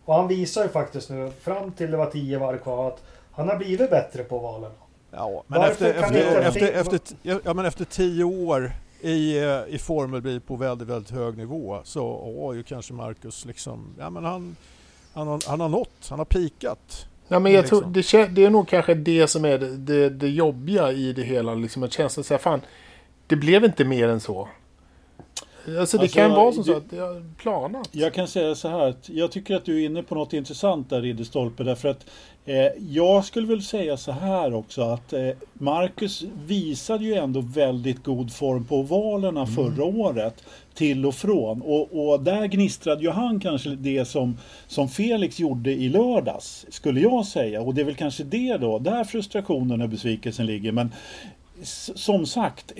Och 0.06 0.16
han 0.16 0.28
visar 0.28 0.64
ju 0.64 0.70
faktiskt 0.70 1.10
nu, 1.10 1.32
fram 1.42 1.72
till 1.72 1.92
det 1.92 1.98
var 1.98 2.06
tio 2.06 2.40
varv 2.40 2.58
kvar, 2.58 2.88
att 2.88 3.04
han 3.32 3.50
har 3.50 3.56
blivit 3.56 3.90
bättre 3.90 4.24
på 4.24 4.38
ovalerna. 4.38 4.74
Ja, 5.12 5.44
men 5.48 5.62
efter, 5.62 5.94
efter, 5.94 6.42
efter, 6.42 6.72
efter, 6.74 7.00
ja, 7.22 7.54
men 7.54 7.66
efter 7.66 7.86
tio 7.86 8.24
år 8.24 8.72
i, 9.02 9.38
eh, 9.38 9.76
i 9.76 9.78
Formel 9.78 10.22
B 10.22 10.40
på 10.40 10.56
väldigt, 10.56 10.88
väldigt 10.88 11.12
hög 11.12 11.38
nivå 11.38 11.82
så 11.84 12.36
har 12.44 12.54
ju 12.54 12.64
kanske 12.64 12.94
Marcus 12.94 13.46
liksom, 13.46 13.96
ja 14.00 14.10
men 14.10 14.24
han, 14.24 14.56
han, 15.14 15.28
har, 15.28 15.42
han 15.48 15.60
har 15.60 15.70
nått, 15.70 16.08
han 16.10 16.20
har 16.20 16.26
pikat. 16.26 17.06
Ja, 17.28 17.40
men 17.40 17.52
jag 17.52 17.62
liksom. 17.62 17.80
tror, 17.80 17.92
det, 17.92 18.02
kä- 18.02 18.28
det 18.30 18.46
är 18.46 18.50
nog 18.50 18.68
kanske 18.68 18.94
det 18.94 19.28
som 19.28 19.46
är 19.46 19.58
det, 19.58 19.78
det, 19.78 20.10
det 20.10 20.30
jobbiga 20.30 20.92
i 20.92 21.14
det 21.14 21.24
hela. 21.24 21.54
Liksom 21.54 21.84
att 21.84 21.94
känslan 21.94 22.24
säga 22.24 22.38
fan, 22.38 22.62
det 23.28 23.36
blev 23.36 23.66
inte 23.66 23.86
mer 23.86 24.08
än 24.08 24.20
så. 24.20 24.48
Alltså 25.78 25.98
det 25.98 26.04
Alltså, 26.04 26.20
kan 26.20 26.32
vara 26.32 26.52
som 26.52 26.64
så 26.64 26.78
att 26.78 26.90
det 26.90 26.98
har 26.98 27.24
planat. 27.38 27.90
Jag 27.92 28.14
kan 28.14 28.28
säga 28.28 28.56
så 28.56 28.68
här 28.68 28.90
att 28.90 29.10
jag 29.10 29.32
tycker 29.32 29.56
att 29.56 29.66
du 29.66 29.82
är 29.82 29.86
inne 29.86 30.04
på 30.04 30.16
något 30.16 30.34
intressant 30.34 30.90
där 30.90 31.02
Ridderstolpe 31.02 31.64
därför 31.64 31.90
att 31.90 32.06
eh, 32.46 32.56
jag 32.90 33.26
skulle 33.26 33.48
väl 33.48 33.62
säga 33.62 33.98
så 33.98 34.12
här 34.12 34.54
också 34.54 34.82
att 34.82 35.14
eh, 35.14 35.30
Marcus 35.54 36.24
visade 36.46 37.06
ju 37.06 37.14
ändå 37.14 37.42
väldigt 37.42 38.04
god 38.04 38.34
form 38.34 38.66
på 38.66 38.76
ovalerna 38.76 39.46
förra 39.48 39.84
året 39.84 40.44
till 40.74 41.06
och 41.06 41.16
från. 41.16 41.62
Och, 41.62 42.12
och 42.12 42.24
där 42.24 42.46
gnistrade 42.46 43.02
ju 43.02 43.10
han 43.10 43.40
kanske 43.40 43.70
det 43.70 44.06
som, 44.06 44.38
som 44.68 44.90
Felix 44.90 45.40
gjorde 45.40 45.72
i 45.72 45.90
lördags 45.90 46.66
skulle 46.70 47.00
jag 47.00 47.26
säga. 47.26 47.62
Och 47.62 47.74
det 47.74 47.82
är 47.82 47.86
väl 47.86 47.96
kanske 47.96 48.24
det 48.24 48.58
då 48.58 48.80
där 48.80 49.04
frustrationen 49.04 49.82
och 49.82 49.90
besvikelsen 49.90 50.46
ligger. 50.46 50.72
Men 50.72 50.92
som 51.96 52.26
sagt, 52.26 52.72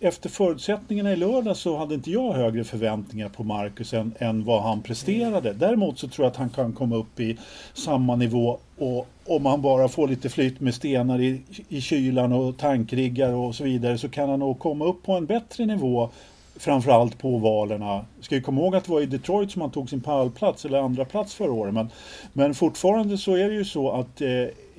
efter 0.00 0.28
förutsättningarna 0.28 1.12
i 1.12 1.16
lördag 1.16 1.56
så 1.56 1.76
hade 1.76 1.94
inte 1.94 2.10
jag 2.10 2.32
högre 2.32 2.64
förväntningar 2.64 3.28
på 3.28 3.44
Marcus 3.44 3.94
än, 3.94 4.14
än 4.18 4.44
vad 4.44 4.62
han 4.62 4.82
presterade. 4.82 5.52
Däremot 5.52 5.98
så 5.98 6.08
tror 6.08 6.24
jag 6.24 6.30
att 6.30 6.36
han 6.36 6.50
kan 6.50 6.72
komma 6.72 6.96
upp 6.96 7.20
i 7.20 7.38
samma 7.74 8.16
nivå 8.16 8.58
och 8.78 9.08
om 9.26 9.46
han 9.46 9.62
bara 9.62 9.88
får 9.88 10.08
lite 10.08 10.28
flyt 10.28 10.60
med 10.60 10.74
stenar 10.74 11.20
i, 11.20 11.42
i 11.68 11.80
kylan 11.80 12.32
och 12.32 12.56
tankriggar 12.58 13.32
och 13.32 13.54
så 13.54 13.64
vidare 13.64 13.98
så 13.98 14.08
kan 14.08 14.28
han 14.28 14.38
nog 14.38 14.58
komma 14.58 14.84
upp 14.84 15.02
på 15.02 15.12
en 15.12 15.26
bättre 15.26 15.66
nivå 15.66 16.10
framförallt 16.56 17.18
på 17.18 17.28
ovalerna. 17.28 18.04
Ska 18.20 18.34
ju 18.34 18.40
komma 18.40 18.60
ihåg 18.60 18.76
att 18.76 18.84
det 18.84 18.92
var 18.92 19.00
i 19.00 19.06
Detroit 19.06 19.50
som 19.50 19.62
han 19.62 19.70
tog 19.70 19.90
sin 19.90 20.00
pallplats 20.00 20.64
eller 20.64 20.78
andra 20.78 21.04
plats 21.04 21.34
förra 21.34 21.52
året. 21.52 21.74
Men, 21.74 21.88
men 22.32 22.54
fortfarande 22.54 23.18
så 23.18 23.34
är 23.34 23.48
det 23.48 23.54
ju 23.54 23.64
så 23.64 23.90
att 23.90 24.20
eh, 24.20 24.28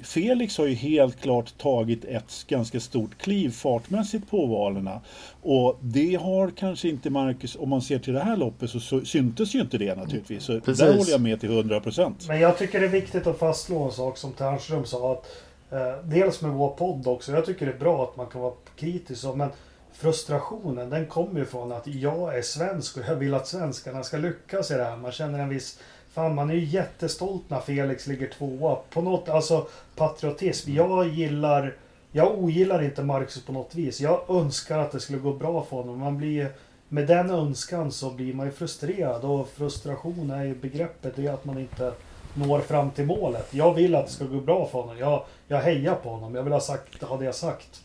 Felix 0.04 0.58
har 0.58 0.66
ju 0.66 0.74
helt 0.74 1.22
klart 1.22 1.58
tagit 1.58 2.06
ett 2.06 2.46
ganska 2.48 2.80
stort 2.80 3.18
kliv 3.18 3.50
fartmässigt 3.50 4.30
på 4.30 4.44
ovalerna. 4.44 5.02
Och 5.42 5.78
det 5.82 6.16
har 6.16 6.50
kanske 6.50 6.90
inte 6.90 7.10
Marcus, 7.10 7.56
om 7.60 7.70
man 7.70 7.82
ser 7.82 8.00
till 8.00 8.14
det 8.14 8.20
här 8.20 8.38
loppet 8.38 8.70
så, 8.70 9.06
syntes 9.06 9.56
ju 9.56 9.62
inte 9.62 9.78
det 9.78 9.96
naturligtvis. 9.96 10.44
Så 10.44 10.60
Precis. 10.62 10.80
där 10.80 10.98
håller 10.98 11.12
jag 11.12 11.22
med 11.22 11.40
till 11.40 11.52
100 11.52 11.80
procent. 11.80 12.26
Men 12.28 12.40
jag 12.40 12.58
tycker 12.58 12.80
det 12.80 12.86
är 12.86 12.90
viktigt 12.90 13.28
att 13.28 13.40
fastslå 13.40 13.84
en 13.84 13.92
sak 13.92 14.18
som 14.18 14.32
Ternström 14.32 14.86
sa. 14.86 15.12
Att, 15.12 15.26
eh, 15.72 16.04
dels 16.04 16.42
med 16.42 16.52
vår 16.52 16.70
podd 16.70 17.08
också. 17.08 17.32
Jag 17.32 17.46
tycker 17.46 17.66
det 17.66 17.72
är 17.72 17.80
bra 17.80 18.04
att 18.04 18.18
man 18.18 18.28
kan 18.28 18.42
vara 18.42 18.54
kritisk. 18.76 19.26
Men 19.36 19.50
frustrationen 19.94 20.90
den 20.90 21.06
kommer 21.06 21.40
ju 21.40 21.46
från 21.46 21.72
att 21.72 21.88
jag 21.88 22.38
är 22.38 22.42
svensk 22.42 22.98
och 22.98 23.04
jag 23.08 23.16
vill 23.16 23.34
att 23.34 23.48
svenskarna 23.48 24.04
ska 24.04 24.18
lyckas 24.18 24.72
i 24.72 24.74
det 24.74 24.84
här. 24.84 24.98
Man 24.98 25.12
känner 25.12 25.40
en 25.40 25.50
viss... 25.50 25.80
Fan 26.14 26.36
man 26.36 26.50
är 26.50 26.54
ju 26.54 26.66
jättestolt 26.66 27.50
när 27.50 27.60
Felix 27.60 28.08
ligger 28.08 28.28
tvåa. 28.28 28.76
På 28.90 29.02
något, 29.02 29.30
alltså 29.30 29.68
patriotism. 29.96 30.72
Jag 30.72 31.08
gillar... 31.08 31.76
Jag 32.12 32.40
ogillar 32.40 32.84
inte 32.84 33.04
Marcus 33.04 33.46
på 33.46 33.52
något 33.52 33.76
vis. 33.76 34.02
Jag 34.02 34.30
önskar 34.30 34.80
att 34.80 34.92
det 34.92 35.00
skulle 35.00 35.20
gå 35.20 35.34
bra 35.34 35.66
för 35.70 35.78
honom. 35.78 36.00
Man 36.00 36.18
blir... 36.18 36.52
Med 36.92 37.08
den 37.08 37.30
önskan 37.30 37.92
så 37.92 38.10
blir 38.10 38.34
man 38.34 38.46
ju 38.46 38.52
frustrerad 38.52 39.24
och 39.24 39.50
frustration 39.50 40.32
är 40.32 40.44
ju 40.44 40.56
begreppet. 40.56 41.16
Det 41.16 41.28
är 41.28 41.34
att 41.34 41.46
man 41.46 41.58
inte 41.58 41.94
når 42.34 42.60
fram 42.60 42.92
till 42.92 43.06
målet. 43.06 43.54
Jag 43.54 43.74
vill 43.74 43.96
att 43.96 44.06
det 44.06 44.12
ska 44.12 44.26
gå 44.26 44.40
bra 44.40 44.68
för 44.68 44.80
honom. 44.80 44.98
Jag, 44.98 45.24
jag 45.48 45.62
hejar 45.62 45.96
på 45.96 46.10
honom. 46.10 46.36
Jag 46.36 46.44
vill 46.44 46.54
ha 46.54 46.60
sagt, 46.60 47.04
ha 47.04 47.18
det 47.18 47.34
sagt. 47.34 47.82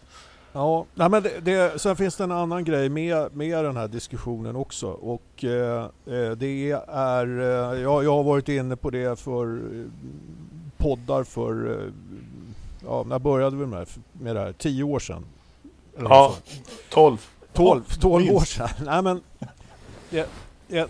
Ja, 0.57 0.87
nej 0.95 1.11
men 1.11 1.23
det, 1.23 1.41
det, 1.41 1.79
sen 1.79 1.97
finns 1.97 2.17
det 2.17 2.25
en 2.25 2.33
annan 2.33 2.65
grej 2.65 2.89
med, 2.89 3.37
med 3.37 3.65
den 3.65 3.77
här 3.77 3.89
diskussionen 3.89 4.57
också 4.57 4.87
och 4.87 5.45
eh, 5.45 5.85
eh 5.85 6.31
det 6.31 6.71
är, 6.89 7.41
eh, 7.41 7.81
jag, 7.81 8.05
jag 8.05 8.13
har 8.15 8.23
varit 8.23 8.49
inne 8.49 8.77
på 8.77 8.91
det 8.91 9.19
för 9.19 9.47
eh, 9.57 9.87
poddar 10.77 11.25
för, 11.25 11.71
eh, 11.71 11.93
ja 12.85 13.05
när 13.09 13.19
började 13.19 13.57
vi 13.57 13.67
med, 13.67 13.89
med 14.13 14.37
det 14.37 14.41
här? 14.41 14.53
Tio 14.53 14.85
år 14.85 14.99
sedan? 14.99 15.25
ja, 15.99 16.35
tolv. 16.91 17.27
Tolv, 17.53 17.85
tolv 18.01 18.31
år 18.31 18.41
sedan. 18.41 18.69
Nej, 18.85 19.03
men 19.03 19.21
det, 20.11 20.29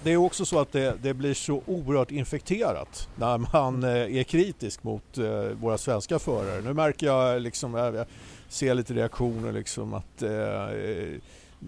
det 0.02 0.12
är 0.12 0.16
också 0.16 0.44
så 0.44 0.58
att 0.58 0.72
det, 0.72 0.94
det, 1.02 1.14
blir 1.14 1.34
så 1.34 1.62
oerhört 1.66 2.10
infekterat 2.10 3.08
när 3.16 3.38
man 3.38 3.82
är 3.84 4.22
kritisk 4.22 4.82
mot 4.82 5.18
våra 5.60 5.78
svenska 5.78 6.18
förare. 6.18 6.60
Nu 6.60 6.72
märker 6.72 7.06
jag 7.06 7.42
liksom, 7.42 7.74
jag 7.74 8.06
ser 8.49 8.74
lite 8.74 8.95
reaktioner 8.95 9.53
liksom 9.53 9.95
att 9.95 10.22
eh, 10.22 10.70
eh 10.70 11.20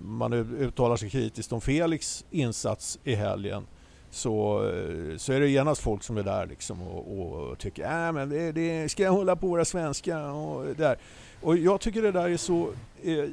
man 0.05 0.33
uttalar 0.33 0.97
sig 0.97 1.11
kritiskt 1.11 1.53
om 1.53 1.61
Felix 1.61 2.24
insats 2.31 2.99
i 3.05 3.14
helgen 3.14 3.66
så, 4.11 4.64
eh, 4.64 5.16
så 5.16 5.33
är 5.33 5.41
det 5.41 5.49
genast 5.49 5.81
folk 5.81 6.03
som 6.03 6.16
är 6.16 6.22
där 6.22 6.47
liksom 6.47 6.83
och, 6.83 7.18
och 7.18 7.59
tycker 7.59 8.07
äh, 8.07 8.12
men 8.12 8.29
det, 8.29 8.53
det 8.53 8.89
ska 8.89 9.03
jag 9.03 9.12
hålla 9.12 9.37
på 9.37 9.47
våra 9.47 9.64
svenska 9.64 10.31
och 10.31 10.77
där. 10.77 10.97
Och 11.43 11.57
jag 11.57 11.81
tycker 11.81 12.03
det 12.03 12.12
där 12.12 12.29
är 12.29 12.37
så... 12.37 12.68
Eh, 13.03 13.24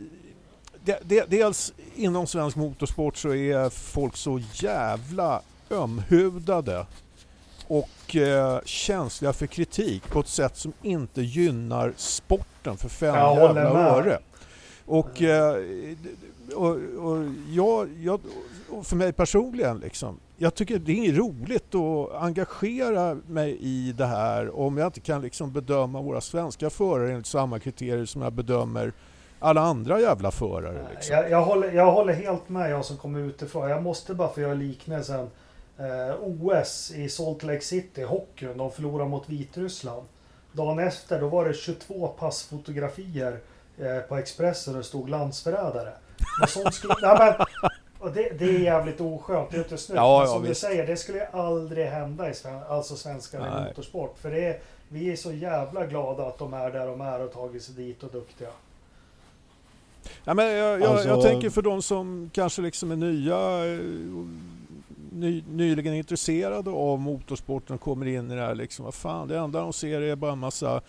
de, 0.86 0.96
de, 1.04 1.24
dels 1.28 1.74
inom 1.96 2.28
svensk 2.28 2.58
motorsport 2.58 3.18
så 3.18 3.34
är 3.34 3.70
folk 3.70 4.16
så 4.16 4.42
jävla 4.54 5.42
ömhudade 5.72 6.86
och 7.68 8.16
eh, 8.16 8.60
känsliga 8.66 9.34
för 9.34 9.48
kritik 9.48 10.10
på 10.10 10.20
ett 10.20 10.28
sätt 10.28 10.58
som 10.58 10.74
inte 10.82 11.22
gynnar 11.22 11.94
sporten 11.98 12.78
för 12.78 12.90
fem 12.90 13.16
jag 13.16 13.38
jävla 13.38 13.62
öre. 13.62 14.20
Och, 14.86 15.22
eh, 15.22 15.56
och, 16.56 16.70
och 16.98 17.26
jag, 17.50 17.90
jag, 18.02 18.20
och 18.70 18.86
för 18.86 18.96
mig 18.96 19.14
personligen 19.14 19.80
liksom, 19.80 20.20
jag 20.38 20.56
tycker 20.56 20.80
det 20.80 21.08
är 21.08 21.14
roligt 21.14 21.76
att 21.76 22.24
engagera 22.24 23.18
mig 23.28 23.58
i 23.60 23.92
det 23.98 24.06
här 24.06 24.60
om 24.60 24.78
jag 24.78 24.88
inte 24.88 25.00
kan 25.00 25.22
liksom 25.22 25.52
bedöma 25.52 26.02
våra 26.02 26.22
svenska 26.22 26.70
förare 26.70 27.12
enligt 27.12 27.28
samma 27.28 27.60
kriterier 27.60 28.06
som 28.06 28.22
jag 28.22 28.34
bedömer 28.34 28.94
alla 29.40 29.62
andra 29.62 30.00
jävla 30.00 30.32
förare. 30.32 30.88
Liksom. 30.94 31.16
Jag, 31.16 31.32
jag, 31.32 31.42
håller, 31.42 31.72
jag 31.72 31.92
håller 31.92 32.14
helt 32.14 32.50
med 32.50 32.72
jag 32.72 32.86
som 32.86 32.98
kommer 32.98 33.20
utifrån. 33.20 33.70
Jag 33.70 33.84
måste 33.84 34.14
bara 34.14 34.30
få 34.30 34.42
göra 34.42 34.54
liknelsen 34.54 35.30
OS 36.22 36.92
i 36.92 37.10
Salt 37.10 37.44
Lake 37.44 37.62
City, 37.62 38.04
hockeyn, 38.04 38.58
de 38.58 38.72
förlorade 38.72 39.10
mot 39.10 39.30
Vitryssland. 39.30 40.08
Dagen 40.52 40.80
efter 40.80 41.22
då 41.22 41.28
var 41.28 41.46
det 41.46 41.54
22 41.54 42.08
passfotografier 42.08 43.40
eh, 43.78 44.00
på 44.00 44.18
Expressen 44.18 44.74
och 44.74 44.78
det 44.78 44.84
stod 44.84 45.10
landsförrädare. 45.10 45.94
Men 46.40 46.48
sånt 46.48 46.74
skulle, 46.74 46.96
nej, 47.02 47.18
men, 47.38 47.70
och 48.00 48.12
det, 48.12 48.40
det, 48.40 48.46
är 48.46 48.60
jävligt 48.60 49.02
oskönt, 49.02 49.52
det 49.52 49.58
är 49.58 49.64
inte 49.64 49.78
snyggt. 49.78 49.98
Ja, 49.98 50.20
men 50.20 50.28
som 50.28 50.44
ja, 50.44 50.50
du 50.50 50.56
säger, 50.56 50.88
det 50.88 50.98
skulle 50.98 51.28
aldrig 51.28 51.88
hända 51.88 52.30
i 52.30 52.34
sven, 52.34 52.60
alltså 52.70 52.96
svenska 52.96 53.40
motorsport. 53.40 54.18
För 54.18 54.32
det 54.32 54.46
är, 54.46 54.60
vi 54.90 55.12
är 55.12 55.16
så 55.16 55.32
jävla 55.32 55.86
glada 55.86 56.28
att 56.28 56.38
de 56.38 56.54
är 56.54 56.72
där 56.72 56.88
de 56.88 57.02
är 57.02 57.22
och 57.22 57.34
tagit 57.34 57.64
sig 57.64 57.76
dit 57.76 58.04
och 58.04 58.12
duktiga. 58.12 58.50
Ja, 60.24 60.34
men 60.34 60.46
jag, 60.46 60.82
jag, 60.82 60.84
alltså... 60.84 61.08
jag 61.08 61.22
tänker 61.22 61.50
för 61.50 61.62
de 61.62 61.82
som 61.82 62.30
kanske 62.34 62.62
liksom 62.62 62.92
är 62.92 62.96
nya 62.96 63.66
eh, 63.66 63.80
ny, 65.14 65.44
nyligen 65.52 65.94
intresserade 65.94 66.70
av 66.70 67.00
motorsporten 67.00 67.76
och 67.76 67.82
kommer 67.82 68.06
in 68.06 68.32
i 68.32 68.36
det 68.36 68.42
här 68.42 68.56
liksom, 68.56 68.86
vad 68.86 68.94
fan, 68.94 69.28
det 69.28 69.38
enda 69.38 69.60
de 69.60 69.74
ser 69.74 70.02
är 70.02 70.16
bara 70.16 70.32
en 70.32 70.40
massa 70.40 70.82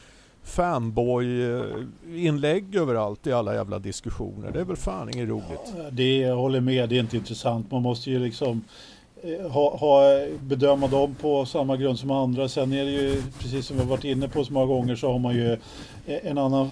fanboy-inlägg 0.44 2.74
eh, 2.74 2.82
överallt 2.82 3.26
i 3.26 3.32
alla 3.32 3.54
jävla 3.54 3.78
diskussioner. 3.78 4.50
Det 4.52 4.60
är 4.60 4.64
väl 4.64 4.76
fan 4.76 5.10
inget 5.14 5.28
roligt. 5.28 5.74
Ja, 5.76 5.90
det 5.90 6.18
jag 6.18 6.36
håller 6.36 6.60
med, 6.60 6.88
det 6.88 6.96
är 6.96 7.00
inte 7.00 7.16
intressant. 7.16 7.70
Man 7.70 7.82
måste 7.82 8.10
ju 8.10 8.18
liksom 8.18 8.64
eh, 9.22 9.50
ha, 9.50 9.76
ha, 9.76 10.26
bedöma 10.40 10.86
dem 10.86 11.14
på 11.20 11.46
samma 11.46 11.76
grund 11.76 11.98
som 11.98 12.10
andra. 12.10 12.48
Sen 12.48 12.72
är 12.72 12.84
det 12.84 12.90
ju, 12.90 13.22
precis 13.38 13.66
som 13.66 13.76
vi 13.76 13.82
har 13.82 13.90
varit 13.90 14.04
inne 14.04 14.28
på 14.28 14.44
så 14.44 14.52
många 14.52 14.66
gånger, 14.66 14.96
så 14.96 15.12
har 15.12 15.18
man 15.18 15.34
ju 15.34 15.52
eh, 16.06 16.06
en 16.06 16.38
annan, 16.38 16.70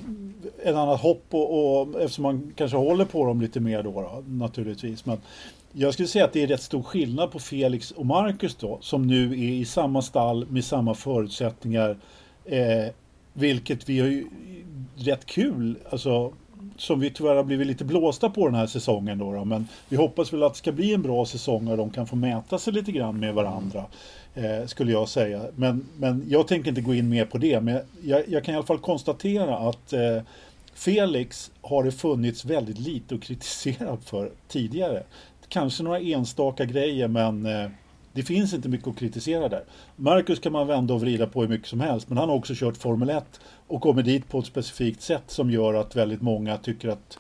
en 0.63 0.77
annan 0.77 0.97
hopp 0.97 1.25
och, 1.31 1.81
och 1.81 2.01
eftersom 2.01 2.23
man 2.23 2.53
kanske 2.57 2.77
håller 2.77 3.05
på 3.05 3.27
dem 3.27 3.41
lite 3.41 3.61
mer 3.61 3.83
då, 3.83 3.91
då 3.91 4.23
naturligtvis. 4.27 5.07
Men 5.07 5.19
jag 5.73 5.95
skulle 5.95 6.09
säga 6.09 6.25
att 6.25 6.33
det 6.33 6.43
är 6.43 6.47
rätt 6.47 6.63
stor 6.63 6.83
skillnad 6.83 7.31
på 7.31 7.39
Felix 7.39 7.91
och 7.91 8.07
Marcus 8.07 8.55
då, 8.55 8.79
som 8.81 9.07
nu 9.07 9.33
är 9.33 9.53
i 9.53 9.65
samma 9.65 10.03
stall 10.03 10.47
med 10.47 10.65
samma 10.65 10.95
förutsättningar. 10.95 11.97
Eh, 12.45 12.93
vilket 13.33 13.89
vi 13.89 14.01
har 14.01 14.07
ju 14.07 14.27
rätt 14.97 15.27
kul, 15.27 15.79
alltså 15.91 16.33
som 16.77 17.01
vi 17.01 17.11
tyvärr 17.11 17.37
har 17.37 17.45
blivit 17.45 17.67
lite 17.67 17.85
blåsta 17.85 18.31
på 18.31 18.47
den 18.47 18.55
här 18.55 18.67
säsongen 18.67 19.19
då, 19.19 19.33
då, 19.33 19.45
Men 19.45 19.69
vi 19.89 19.97
hoppas 19.97 20.33
väl 20.33 20.43
att 20.43 20.53
det 20.53 20.59
ska 20.59 20.73
bli 20.73 20.95
en 20.95 21.03
bra 21.03 21.27
säsong 21.27 21.69
och 21.69 21.77
de 21.77 21.91
kan 21.91 22.07
få 22.07 22.17
mäta 22.17 22.59
sig 22.59 22.73
lite 22.73 22.93
grann 22.93 23.21
med 23.21 23.35
varandra. 23.35 23.85
Eh, 24.35 24.67
skulle 24.67 24.93
jag 24.93 25.09
säga. 25.09 25.43
Men, 25.57 25.87
men 25.97 26.25
jag 26.29 26.49
tänker 26.49 26.69
inte 26.69 26.81
gå 26.81 26.95
in 26.95 27.09
mer 27.09 27.25
på 27.25 27.39
det. 27.39 27.61
Men 27.61 27.81
jag, 28.03 28.29
jag 28.29 28.45
kan 28.45 28.55
i 28.55 28.57
alla 28.57 28.67
fall 28.67 28.79
konstatera 28.79 29.57
att 29.57 29.93
eh, 29.93 30.23
Felix 30.75 31.51
har 31.61 31.85
det 31.85 31.93
funnits 31.93 32.45
väldigt 32.45 32.79
lite 32.79 33.15
att 33.15 33.23
kritisera 33.23 33.97
för 33.97 34.31
tidigare 34.49 35.03
kanske 35.53 35.83
några 35.83 35.99
enstaka 35.99 36.65
grejer 36.65 37.09
men 37.09 37.47
eh, 37.47 37.71
det 38.13 38.23
finns 38.23 38.55
inte 38.55 38.69
mycket 38.69 38.89
att 38.89 38.99
kritisera 38.99 39.49
där. 39.49 39.65
Marcus 39.97 40.39
kan 40.39 40.53
man 40.53 40.67
vända 40.67 40.95
och 40.95 41.01
vrida 41.01 41.27
på 41.27 41.41
hur 41.41 41.49
mycket 41.49 41.69
som 41.69 41.81
helst 41.81 42.09
men 42.09 42.19
han 42.19 42.29
har 42.29 42.37
också 42.37 42.53
kört 42.57 42.77
Formel 42.77 43.11
1 43.11 43.25
och 43.67 43.81
kommit 43.81 44.05
dit 44.05 44.29
på 44.29 44.39
ett 44.39 44.47
specifikt 44.47 45.03
sätt 45.03 45.25
som 45.27 45.51
gör 45.51 45.75
att 45.75 45.97
väldigt 45.97 46.23
många 46.23 46.57
tycker 46.57 46.89
att 46.89 47.19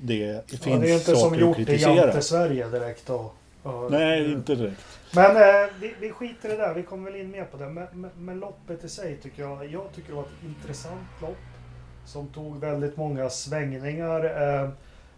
det 0.00 0.50
finns 0.50 0.66
ja, 0.66 0.78
det 0.78 0.90
är 0.90 0.94
inte 0.94 1.16
som 1.16 1.38
gjort 1.38 1.58
i 1.58 1.76
Jante-Sverige 1.76 2.68
direkt 2.68 3.06
då. 3.06 3.32
Och, 3.62 3.90
Nej, 3.90 4.32
inte 4.32 4.54
direkt. 4.54 4.98
Men 5.14 5.36
eh, 5.36 5.70
vi, 5.80 5.94
vi 6.00 6.10
skiter 6.10 6.48
i 6.48 6.52
det 6.52 6.58
där. 6.58 6.74
Vi 6.74 6.82
kommer 6.82 7.10
väl 7.10 7.20
in 7.20 7.30
mer 7.30 7.44
på 7.44 7.56
det. 7.56 7.68
Men, 7.68 7.86
men, 7.92 8.10
men, 8.18 8.40
loppet 8.40 8.84
i 8.84 8.88
sig 8.88 9.16
tycker 9.16 9.42
jag. 9.42 9.72
Jag 9.72 9.92
tycker 9.94 10.08
det 10.08 10.14
var 10.14 10.22
ett 10.22 10.44
intressant 10.44 11.20
lopp. 11.22 11.36
Som 12.06 12.26
tog 12.26 12.60
väldigt 12.60 12.96
många 12.96 13.30
svängningar. 13.30 14.24
Eh, 14.24 14.70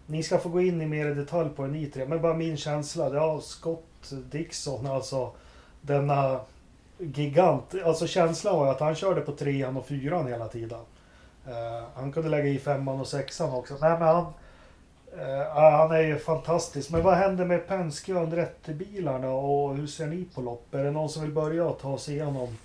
ni 0.09 0.23
ska 0.23 0.39
få 0.39 0.49
gå 0.49 0.61
in 0.61 0.81
i 0.81 0.85
mer 0.85 1.07
i 1.07 1.13
detalj 1.13 1.49
på 1.49 1.61
det 1.61 1.71
ni 1.71 1.85
tre, 1.85 2.05
men 2.05 2.21
bara 2.21 2.33
min 2.33 2.57
känsla. 2.57 3.13
Ja, 3.13 3.41
Scott 3.41 4.13
Dixon 4.31 4.87
alltså. 4.87 5.31
Denna 5.81 6.39
gigant. 6.97 7.75
Alltså 7.85 8.07
känslan 8.07 8.59
var 8.59 8.71
att 8.71 8.79
han 8.79 8.95
körde 8.95 9.21
på 9.21 9.31
trean 9.31 9.77
och 9.77 9.85
fyran 9.85 10.27
hela 10.27 10.47
tiden. 10.47 10.79
Uh, 11.47 11.83
han 11.93 12.11
kunde 12.11 12.29
lägga 12.29 12.47
i 12.47 12.59
femman 12.59 12.99
och 12.99 13.07
sexan 13.07 13.53
också. 13.53 13.73
Nej 13.81 13.99
men 13.99 14.07
han... 14.07 14.25
Uh, 15.13 15.53
han 15.53 15.91
är 15.91 16.01
ju 16.01 16.19
fantastisk. 16.19 16.91
Men 16.91 17.03
vad 17.03 17.13
händer 17.13 17.45
med 17.45 17.67
Penske 17.67 18.13
och 18.13 18.21
Andretti-bilarna 18.21 19.29
och 19.29 19.75
hur 19.75 19.87
ser 19.87 20.07
ni 20.07 20.25
på 20.35 20.41
lopp? 20.41 20.73
Är 20.73 20.83
det 20.83 20.91
någon 20.91 21.09
som 21.09 21.21
vill 21.21 21.31
börja 21.31 21.65
och 21.65 21.79
ta 21.79 21.97
sig 21.97 22.15
igenom 22.15 22.57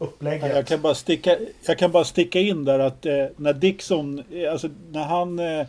upplägget? 0.00 0.54
Jag 0.54 0.66
kan 0.66 0.80
bara 0.80 0.94
sticka, 0.94 1.36
jag 1.66 1.78
kan 1.78 1.90
bara 1.90 2.04
sticka 2.04 2.40
in 2.40 2.64
där 2.64 2.78
att 2.78 3.06
eh, 3.06 3.26
när 3.36 3.52
Dixon, 3.52 4.22
eh, 4.32 4.52
alltså 4.52 4.68
när 4.90 5.04
han 5.04 5.38
eh, 5.38 5.66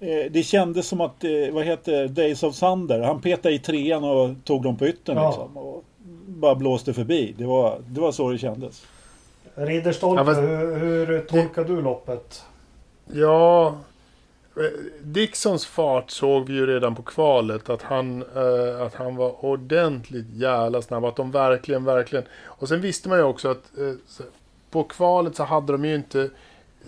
Eh, 0.00 0.30
det 0.30 0.42
kändes 0.42 0.88
som 0.88 1.00
att, 1.00 1.24
eh, 1.24 1.30
vad 1.52 1.64
heter 1.64 2.08
Days 2.08 2.42
of 2.42 2.58
Thunder, 2.58 3.00
han 3.00 3.20
petade 3.20 3.54
i 3.54 3.58
trean 3.58 4.04
och 4.04 4.30
tog 4.44 4.62
dem 4.62 4.76
på 4.76 4.86
yttern 4.86 5.16
ja. 5.16 5.28
liksom. 5.28 5.56
Och 5.56 5.84
bara 6.26 6.54
blåste 6.54 6.94
förbi. 6.94 7.34
Det 7.38 7.46
var, 7.46 7.78
det 7.86 8.00
var 8.00 8.12
så 8.12 8.30
det 8.30 8.38
kändes. 8.38 8.86
Ridderstolpe, 9.54 10.30
ja, 10.30 10.40
hur, 10.40 11.06
hur 11.06 11.20
tolkar 11.20 11.64
du 11.64 11.82
loppet? 11.82 12.44
Ja, 13.12 13.74
Dicksons 14.54 15.02
Dixons 15.02 15.66
fart 15.66 16.10
såg 16.10 16.48
vi 16.48 16.54
ju 16.54 16.66
redan 16.66 16.94
på 16.94 17.02
kvalet 17.02 17.70
att 17.70 17.82
han, 17.82 18.22
eh, 18.36 18.82
att 18.82 18.94
han 18.94 19.16
var 19.16 19.44
ordentligt 19.44 20.26
jävla 20.32 20.82
snabb. 20.82 21.04
Att 21.04 21.16
de 21.16 21.30
verkligen, 21.30 21.84
verkligen... 21.84 22.24
Och 22.44 22.68
sen 22.68 22.80
visste 22.80 23.08
man 23.08 23.18
ju 23.18 23.24
också 23.24 23.48
att 23.48 23.78
eh, 23.78 24.24
på 24.70 24.84
kvalet 24.84 25.36
så 25.36 25.44
hade 25.44 25.72
de 25.72 25.84
ju 25.84 25.94
inte 25.94 26.30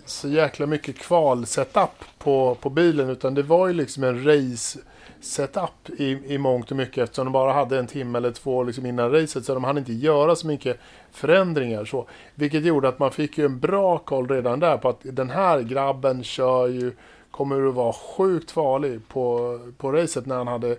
så 0.05 0.27
jäkla 0.27 0.65
mycket 0.65 0.97
kval-setup 0.97 2.05
på, 2.17 2.57
på 2.61 2.69
bilen 2.69 3.09
utan 3.09 3.33
det 3.33 3.43
var 3.43 3.67
ju 3.67 3.73
liksom 3.73 4.03
en 4.03 4.23
race-setup 4.23 5.89
i, 5.97 6.33
i 6.33 6.37
mångt 6.37 6.71
och 6.71 6.77
mycket 6.77 7.03
eftersom 7.03 7.25
de 7.25 7.31
bara 7.31 7.53
hade 7.53 7.79
en 7.79 7.87
timme 7.87 8.17
eller 8.17 8.31
två 8.31 8.63
liksom 8.63 8.85
innan 8.85 9.11
racet 9.11 9.45
så 9.45 9.53
de 9.53 9.63
hann 9.63 9.77
inte 9.77 9.93
göra 9.93 10.35
så 10.35 10.47
mycket 10.47 10.79
förändringar. 11.11 11.85
Så, 11.85 12.07
vilket 12.35 12.65
gjorde 12.65 12.87
att 12.87 12.99
man 12.99 13.11
fick 13.11 13.37
ju 13.37 13.45
en 13.45 13.59
bra 13.59 13.97
koll 13.97 14.27
redan 14.27 14.59
där 14.59 14.77
på 14.77 14.89
att 14.89 14.99
den 15.03 15.29
här 15.29 15.61
grabben 15.61 16.23
kör 16.23 16.67
ju 16.67 16.91
kommer 17.33 17.67
att 17.67 17.75
vara 17.75 17.93
sjukt 17.93 18.51
farlig 18.51 19.07
på, 19.07 19.59
på 19.77 19.91
racet 19.91 20.25
när 20.25 20.35
han 20.35 20.47
hade 20.47 20.77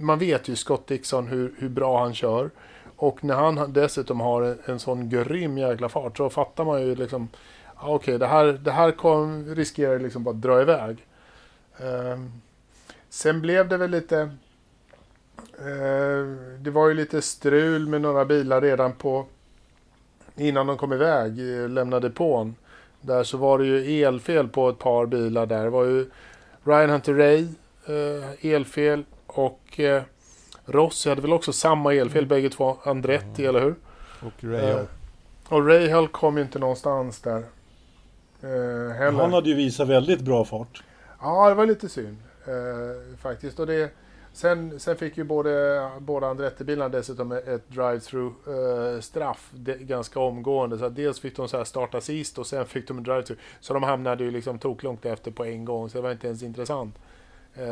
man 0.00 0.18
vet 0.18 0.48
ju 0.48 0.56
Scott 0.56 0.86
Dixon 0.86 1.26
hur, 1.26 1.54
hur 1.58 1.68
bra 1.68 2.02
han 2.02 2.14
kör. 2.14 2.50
Och 2.96 3.24
när 3.24 3.34
han 3.34 3.72
dessutom 3.72 4.20
har 4.20 4.42
en, 4.42 4.58
en 4.64 4.78
sån 4.78 5.08
grym 5.08 5.58
jäkla 5.58 5.88
fart 5.88 6.16
så 6.16 6.30
fattar 6.30 6.64
man 6.64 6.82
ju 6.82 6.94
liksom 6.94 7.28
okej, 7.76 7.94
okay, 7.94 8.18
det 8.18 8.26
här, 8.26 8.44
det 8.44 8.70
här 8.70 8.90
kom, 8.92 9.54
riskerar 9.54 9.98
liksom 9.98 10.24
bara 10.24 10.34
att 10.34 10.42
dra 10.42 10.62
iväg. 10.62 11.06
Eh, 11.78 12.18
sen 13.08 13.40
blev 13.40 13.68
det 13.68 13.76
väl 13.76 13.90
lite... 13.90 14.20
Eh, 15.58 16.26
det 16.58 16.70
var 16.70 16.88
ju 16.88 16.94
lite 16.94 17.22
strul 17.22 17.88
med 17.88 18.00
några 18.00 18.24
bilar 18.24 18.60
redan 18.60 18.92
på, 18.92 19.26
innan 20.36 20.66
de 20.66 20.76
kom 20.76 20.92
iväg, 20.92 21.30
eh, 21.38 21.68
lämnade 21.68 22.08
depån. 22.08 22.54
Där 23.00 23.24
så 23.24 23.36
var 23.36 23.58
det 23.58 23.66
ju 23.66 24.02
elfel 24.02 24.48
på 24.48 24.68
ett 24.68 24.78
par 24.78 25.06
bilar 25.06 25.46
där. 25.46 25.64
Det 25.64 25.70
var 25.70 25.84
ju 25.84 26.10
Ryan 26.64 26.90
Hunter 26.90 27.14
Ray, 27.14 27.46
eh, 27.86 28.52
elfel 28.54 29.04
och 29.26 29.80
eh, 29.80 30.02
Rossi 30.64 31.08
hade 31.08 31.20
väl 31.22 31.32
också 31.32 31.52
samma 31.52 31.94
elfel 31.94 32.18
Mm. 32.18 32.28
bägge 32.28 32.50
två. 32.50 32.76
Andretti, 32.84 33.46
eller 33.46 33.60
hur? 33.60 33.74
Och 34.22 34.44
Ray 34.44 34.70
Eh, 34.70 34.80
och 35.48 35.68
Rahal 35.68 36.08
kom 36.08 36.36
ju 36.36 36.42
inte 36.42 36.58
någonstans 36.58 37.20
där. 37.20 37.42
Eh. 38.42 39.14
Han 39.16 39.32
hade 39.32 39.48
ju 39.48 39.54
visat 39.54 39.88
väldigt 39.88 40.20
bra 40.20 40.44
fart. 40.44 40.82
Ja, 41.20 41.48
det 41.48 41.54
var 41.54 41.66
lite 41.66 41.88
synd 41.88 42.16
eh, 42.46 43.18
faktiskt. 43.18 43.60
Och 43.60 43.66
det, 43.66 43.90
sen, 44.32 44.80
sen 44.80 44.96
fick 44.96 45.16
ju 45.18 45.24
både, 45.24 45.90
båda 45.98 46.26
Andretti-bilarna 46.26 46.88
dessutom 46.88 47.32
ett 47.32 47.64
drive-through 47.68 48.32
eh, 49.68 49.74
ganska 49.78 50.20
omgående. 50.20 50.78
Så 50.78 50.88
dels 50.88 51.20
fick 51.20 51.36
de 51.36 51.48
så 51.48 51.56
här 51.56 51.64
starta 51.64 52.00
sist 52.00 52.38
och 52.38 52.46
sen 52.46 52.66
fick 52.66 52.88
de 52.88 52.98
en 52.98 53.04
drive-through. 53.04 53.38
Så 53.60 53.74
de 53.74 53.82
hamnade 53.82 54.24
ju 54.24 54.30
liksom 54.30 54.58
toklångt 54.58 55.06
efter 55.06 55.30
på 55.30 55.44
en 55.44 55.64
gång. 55.64 55.88
Så 55.90 55.98
det 55.98 56.02
var 56.02 56.12
inte 56.12 56.26
ens 56.26 56.42
intressant. 56.42 56.94
Eh, 57.54 57.62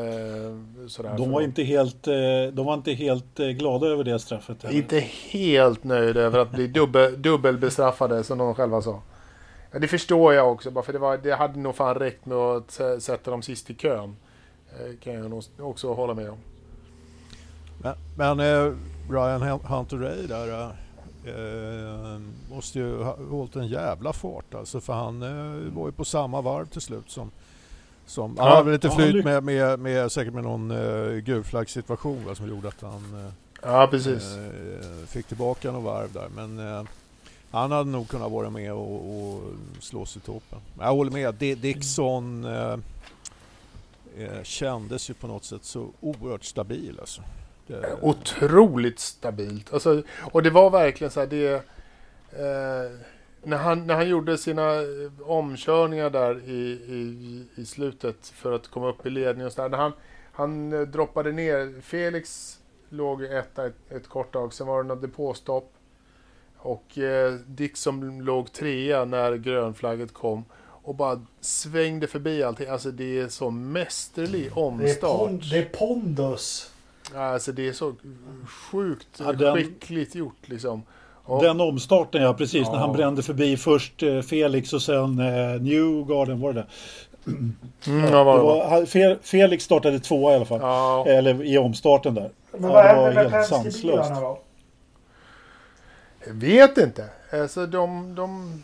för 0.96 1.16
De 1.16 1.30
var 1.30 1.40
inte 1.40 1.62
helt, 1.62 2.06
eh, 2.06 2.14
de 2.52 2.66
var 2.66 2.74
inte 2.74 2.92
helt 2.92 3.40
eh, 3.40 3.46
glada 3.48 3.86
över 3.86 4.04
det 4.04 4.18
straffet. 4.18 4.62
heller. 4.62 4.76
Inte 4.76 4.98
helt 5.30 5.84
nöjd 5.84 6.16
över 6.16 6.38
att 6.38 6.50
bli 6.50 6.66
dubbel, 6.78 7.22
dubbelbestraffade 7.22 8.24
som 8.24 8.38
de 8.38 8.54
själva 8.54 8.82
sa. 8.82 9.02
Ja, 9.70 9.78
det 9.78 9.88
förstår 9.88 10.34
jag 10.34 10.52
också, 10.52 10.70
bara 10.70 10.84
för 10.84 10.92
det, 10.92 10.98
var, 10.98 11.16
det 11.16 11.34
hade 11.34 11.58
nog 11.58 11.74
fan 11.74 11.94
räckt 11.94 12.26
med 12.26 12.38
att 12.38 12.66
sä- 12.68 12.98
sätta 13.00 13.30
dem 13.30 13.42
sist 13.42 13.70
i 13.70 13.74
kön. 13.74 14.16
Eh, 14.78 14.96
Kan 15.02 15.12
jag 15.14 15.30
nog 15.30 15.44
också 15.58 15.94
hålla 15.94 16.14
med 16.14 16.30
om. 16.30 16.38
Men, 17.82 17.94
men 18.16 18.40
eh, 18.40 18.72
Hun- 19.08 19.66
Hunter 19.66 19.96
Ray 19.96 20.26
där 20.26 20.70
eh, 21.24 22.20
måste 22.50 22.78
ju 22.78 23.02
ha 23.02 23.16
hållit 23.30 23.56
en 23.56 23.66
jävla 23.68 24.12
fart 24.12 24.54
alltså 24.54 24.80
för 24.80 24.92
han 24.92 25.22
eh, 25.22 25.72
var 25.72 25.86
ju 25.86 25.92
på 25.92 26.04
samma 26.04 26.40
varv 26.40 26.66
till 26.66 26.80
slut 26.80 27.10
som 27.10 27.30
som, 28.06 28.36
han 28.38 28.46
Ja, 28.46 28.52
hade 28.54 28.64
väl 28.64 28.74
inte 28.74 28.86
ja, 28.86 28.94
flyt 28.96 29.24
med, 29.24 29.44
med, 29.44 29.78
med, 29.78 30.12
säkert 30.12 30.34
med 30.34 30.42
någon 30.44 30.68
gulflaggsituation 31.24 32.24
va, 32.26 32.34
som 32.34 32.48
gjorde 32.48 32.68
att 32.68 32.82
han 32.82 33.24
eh, 33.26 33.32
Ja, 33.62 33.88
precis. 33.90 34.36
eh, 34.36 35.06
fick 35.06 35.26
tillbaka 35.26 35.72
några 35.72 35.84
varv 35.92 36.12
där. 36.12 36.28
Men 36.36 36.58
eh, 36.58 36.82
han 37.50 37.70
hade 37.72 37.90
nog 37.90 38.08
kunnat 38.08 38.30
vara 38.32 38.50
med 38.50 38.72
och, 38.72 38.94
och 38.94 39.40
slå 39.80 40.06
sig 40.06 40.22
i 40.22 40.26
toppen. 40.26 40.58
Jag 40.80 40.86
håller 40.94 41.10
med. 41.10 41.34
Di- 41.34 41.54
Dixon 41.54 42.44
eh, 42.44 42.76
eh, 44.18 44.42
kändes 44.42 45.10
ju 45.10 45.14
på 45.14 45.26
något 45.26 45.44
sätt 45.44 45.64
så 45.64 45.90
oerhört 46.00 46.44
stabil 46.44 47.00
alltså. 47.00 47.22
Det, 47.66 47.98
Otroligt 48.02 48.98
stabilt. 48.98 49.72
Alltså, 49.72 50.02
och 50.32 50.42
det 50.42 50.50
var 50.50 50.70
verkligen 50.70 51.10
så 51.10 51.20
här, 51.20 51.26
det... 51.26 51.54
Eh, 52.32 53.00
när, 53.42 53.56
han, 53.56 53.86
när 53.86 53.94
han 53.94 54.08
gjorde 54.08 54.38
sina 54.38 54.74
eh, 54.74 55.10
omkörningar 55.30 56.10
där 56.10 56.48
i, 56.48 56.70
i, 56.70 57.44
i 57.54 57.66
slutet 57.66 58.26
för 58.26 58.52
att 58.52 58.68
komma 58.68 58.88
upp 58.88 59.06
i 59.06 59.10
ledning 59.10 59.46
och 59.46 59.52
så 59.52 59.62
där, 59.62 59.68
När 59.68 59.78
han, 59.78 59.92
han 60.32 60.72
eh, 60.72 60.80
droppade 60.80 61.32
ner. 61.32 61.80
Felix 61.80 62.58
låg 62.88 63.22
etta 63.22 63.66
ett, 63.66 63.92
ett 63.92 64.08
kort 64.08 64.32
tag, 64.32 64.52
sen 64.52 64.66
var 64.66 64.82
det 64.82 64.88
något 64.88 65.02
depåstopp. 65.02 65.72
Och 66.56 66.98
eh, 66.98 67.34
som 67.74 68.20
låg 68.20 68.52
trea 68.52 69.04
när 69.04 69.36
grönflagget 69.36 70.14
kom. 70.14 70.44
Och 70.88 70.94
bara 70.94 71.20
svängde 71.40 72.06
förbi 72.06 72.42
allting. 72.42 72.68
Alltså 72.68 72.90
det 72.90 73.18
är 73.20 73.28
så 73.28 73.50
mästerlig 73.50 74.42
Det 74.42 74.48
är, 74.48 74.58
omstart. 74.58 75.18
pon, 75.18 75.42
det 75.50 75.58
är 75.58 75.64
pondus. 75.64 76.70
Alltså 77.14 77.52
det 77.52 77.68
är 77.68 77.72
så 77.72 77.94
sjukt 78.70 79.08
Ja, 79.18 79.32
den- 79.32 79.56
skickligt 79.56 80.14
gjort 80.14 80.48
liksom. 80.48 80.82
Och, 81.24 81.42
Den 81.42 81.60
omstarten 81.60 82.22
ja, 82.22 82.34
precis. 82.34 82.62
Ja. 82.66 82.72
När 82.72 82.78
han 82.78 82.92
brände 82.92 83.22
förbi 83.22 83.56
först 83.56 84.02
eh, 84.02 84.20
Felix 84.20 84.72
och 84.72 84.82
sen 84.82 85.18
eh, 85.18 85.60
Newgarden 85.60 86.40
var 86.40 86.52
det 86.52 86.60
det? 87.24 87.30
mm, 87.30 87.54
Ja, 88.04 88.10
ja, 88.10 88.24
var 88.24 88.34
det 88.38 88.40
det 88.92 89.08
var. 89.08 89.16
Felix 89.22 89.64
startade 89.64 90.00
tvåa 90.00 90.32
i 90.32 90.36
alla 90.36 90.44
fall. 90.44 90.60
Ja, 90.60 91.06
Eller 91.06 91.42
i 91.44 91.58
omstarten 91.58 92.14
där. 92.14 92.30
Men 92.52 92.62
Ja, 92.62 92.68
vad 92.72 92.84
det 92.84 92.94
var 92.94 93.10
hände 93.12 93.30
med 93.30 93.46
sanslöst. 93.46 94.10
då? 94.10 94.40
jag 96.26 96.34
vet 96.34 96.78
inte. 96.78 97.04
Alltså 97.32 97.66
de, 97.66 98.14
de... 98.14 98.62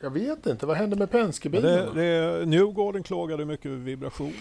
Jag 0.00 0.10
vet 0.10 0.46
inte. 0.46 0.66
Vad 0.66 0.76
hände 0.76 0.96
med 0.96 1.08
men 1.12 1.20
det, 1.20 1.26
Penske-bilarna? 1.26 1.92
det, 1.94 2.46
Newgarden 2.46 3.02
klagade 3.02 3.44
mycket 3.44 3.66
över 3.66 3.76
vibrationer. 3.76 4.34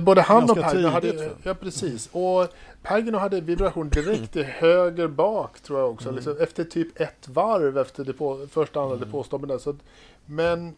Både 0.00 0.20
han 0.20 0.42
och 0.42 0.56
ganska 0.56 0.62
Pagno 0.64 1.00
tidigt, 1.00 1.20
hade... 1.20 1.30
Ja, 1.42 1.54
precis. 1.54 2.08
Och 2.12 2.48
Pagno 2.82 3.18
hade 3.18 3.40
vibration 3.40 3.88
direkt 3.88 4.32
till 4.32 4.44
höger 4.44 5.08
bak, 5.08 5.60
tror 5.60 5.78
jag 5.80 5.90
också. 5.90 6.08
Mm. 6.08 6.14
Liksom, 6.16 6.36
efter 6.40 6.64
typ 6.64 7.00
ett 7.00 7.28
varv 7.28 7.78
efter 7.78 8.04
depå, 8.04 8.46
första 8.50 8.80
andra 8.80 8.96
depåstoppen 8.96 9.48
där. 9.48 9.58
Så, 9.58 9.70
att- 9.70 9.82
men, 10.26 10.74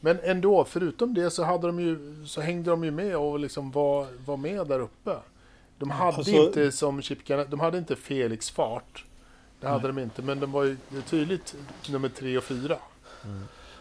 men 0.00 0.18
ändå, 0.22 0.64
förutom 0.64 1.14
det 1.14 1.30
så, 1.30 1.42
hade 1.44 1.66
de 1.66 1.80
ju, 1.80 2.14
så 2.26 2.40
hängde 2.40 2.70
de 2.70 2.84
ju 2.84 2.90
med 2.90 3.16
och 3.16 3.38
liksom 3.38 3.70
var, 3.70 4.06
var 4.26 4.36
med 4.36 4.66
där 4.66 4.80
uppe. 4.80 5.16
De 5.78 5.90
hade 5.90 6.16
Alltså- 6.16 6.30
inte 6.30 6.72
som 6.72 7.02
Chip 7.02 7.18
de 7.50 7.60
hade 7.60 7.78
inte 7.78 7.96
Felix 7.96 8.50
fart. 8.50 9.04
Det 9.64 9.70
hade 9.70 9.88
Nej. 9.88 9.96
de 9.96 10.02
inte, 10.02 10.22
men 10.22 10.40
de 10.40 10.52
var 10.52 10.64
ju 10.64 10.76
tydligt 11.10 11.54
nummer 11.90 12.08
tre 12.08 12.38
och 12.38 12.44
fyra. 12.44 12.76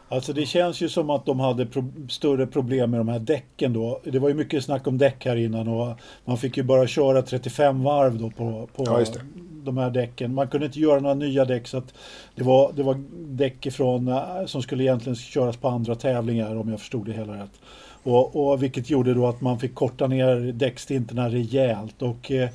Alltså 0.10 0.34
det 0.34 0.46
känns 0.46 0.82
ju 0.82 0.90
som 0.90 1.10
att 1.10 1.26
de 1.26 1.40
hade 1.40 1.66
pro 1.66 1.92
större 2.10 2.48
problem 2.48 2.92
med 2.92 3.00
de 3.00 3.08
här 3.08 3.20
däcken 3.20 3.74
då. 3.74 4.00
Det 4.04 4.20
var 4.20 4.30
ju 4.30 4.36
mycket 4.36 4.64
snack 4.64 4.88
om 4.88 4.98
däck 4.98 5.26
här 5.26 5.36
innan 5.36 5.68
och 5.68 5.96
man 6.26 6.38
fick 6.38 6.58
ju 6.58 6.64
bara 6.64 6.88
köra 6.88 7.22
35 7.22 7.84
varv 7.84 8.18
då 8.18 8.30
på, 8.30 8.70
på 8.76 8.84
Ja, 8.86 9.00
just 9.00 9.14
det. 9.14 9.22
de 9.64 9.78
här 9.78 9.90
däcken. 9.90 10.34
Man 10.34 10.48
kunde 10.48 10.66
inte 10.66 10.80
göra 10.80 11.00
några 11.00 11.16
nya 11.16 11.46
däck 11.46 11.68
så 11.68 11.78
att 11.78 11.94
det 12.36 12.44
var, 12.44 12.72
det 12.74 12.84
var 12.84 13.04
däck 13.14 13.66
ifrån, 13.66 14.08
eh, 14.08 14.46
som 14.46 14.62
skulle 14.62 14.84
egentligen 14.84 15.16
köras 15.16 15.58
på 15.58 15.68
andra 15.68 15.96
tävlingar 15.96 16.56
om 16.56 16.70
jag 16.70 16.80
förstod 16.80 17.06
det 17.06 17.14
hela 17.14 17.34
rätt. 17.44 17.60
Och, 18.04 18.52
och 18.52 18.64
vilket 18.64 18.90
gjorde 18.90 19.14
då 19.14 19.28
att 19.28 19.42
man 19.42 19.60
fick 19.60 19.76
korta 19.76 20.08
ner 20.08 20.36
däckstinterna 20.52 21.30
rejält. 21.30 22.02
Och 22.02 22.32
eh, 22.32 22.50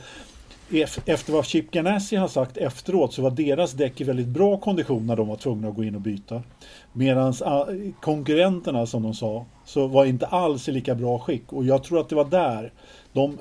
efter 1.07 1.33
vad 1.33 1.47
Chip 1.47 1.71
Ganassi 1.71 2.17
har 2.17 2.29
sagt 2.29 2.57
efteråt 2.57 3.15
så 3.15 3.23
var 3.23 3.31
deras 3.31 3.73
däck 3.73 4.01
i 4.01 4.05
väldigt 4.05 4.27
bra 4.27 4.57
kondition 4.57 5.07
när 5.07 5.17
de 5.17 5.29
var 5.29 5.37
tvungna 5.37 5.69
att 5.69 5.75
gå 5.75 5.85
in 5.85 5.95
och 5.95 6.01
byta. 6.01 6.43
Medan 6.93 7.35
konkurrenterna 8.01 8.87
som 8.87 9.03
de 9.03 9.15
sa 9.15 9.47
så 9.65 9.87
var 9.87 10.05
inte 10.05 10.27
alls 10.27 10.69
i 10.69 10.73
lika 10.73 10.95
bra 10.95 11.19
skick 11.19 11.53
och 11.53 11.65
jag 11.65 11.85
tror 11.85 12.01
att 12.01 12.09
det 12.09 12.15
var 12.15 12.25
där 12.25 12.73
de, 13.13 13.39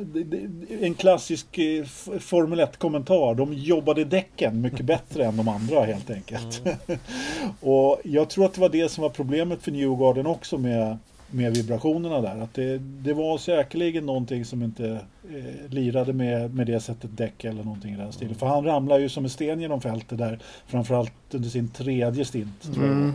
en 0.81 0.93
klassisk 0.93 1.57
eh, 1.57 1.85
Formel 2.19 2.59
1-kommentar. 2.59 3.35
De 3.35 3.53
jobbade 3.53 4.05
däcken 4.05 4.61
mycket 4.61 4.81
bättre 4.85 5.25
än 5.25 5.37
de 5.37 5.47
andra 5.47 5.83
helt 5.83 6.09
enkelt. 6.09 6.61
och 7.61 7.99
jag 8.03 8.29
tror 8.29 8.45
att 8.45 8.53
det 8.53 8.61
var 8.61 8.69
det 8.69 8.89
som 8.89 9.01
var 9.01 9.09
problemet 9.09 9.61
för 9.61 9.71
Newgarden 9.71 10.27
också 10.27 10.57
med, 10.57 10.97
med 11.31 11.55
vibrationerna 11.55 12.21
där. 12.21 12.39
Att 12.39 12.53
det, 12.53 12.77
det 12.77 13.13
var 13.13 13.37
säkerligen 13.37 14.05
någonting 14.05 14.45
som 14.45 14.63
inte 14.63 14.99
eh, 15.29 15.69
lirade 15.69 16.13
med, 16.13 16.55
med 16.55 16.67
det 16.67 16.79
sättet 16.79 17.17
däck 17.17 17.43
eller 17.43 17.63
någonting 17.63 17.93
i 17.93 17.97
den 17.97 18.13
stilen. 18.13 18.35
För 18.35 18.45
han 18.45 18.65
ramlade 18.65 19.01
ju 19.01 19.09
som 19.09 19.23
en 19.23 19.29
sten 19.29 19.61
genom 19.61 19.81
fältet 19.81 20.17
där. 20.17 20.39
Framförallt 20.67 21.13
under 21.31 21.49
sin 21.49 21.69
tredje 21.69 22.25
stint. 22.25 22.61
Tror 22.73 22.85
jag. 22.85 22.93
Mm. 22.95 23.13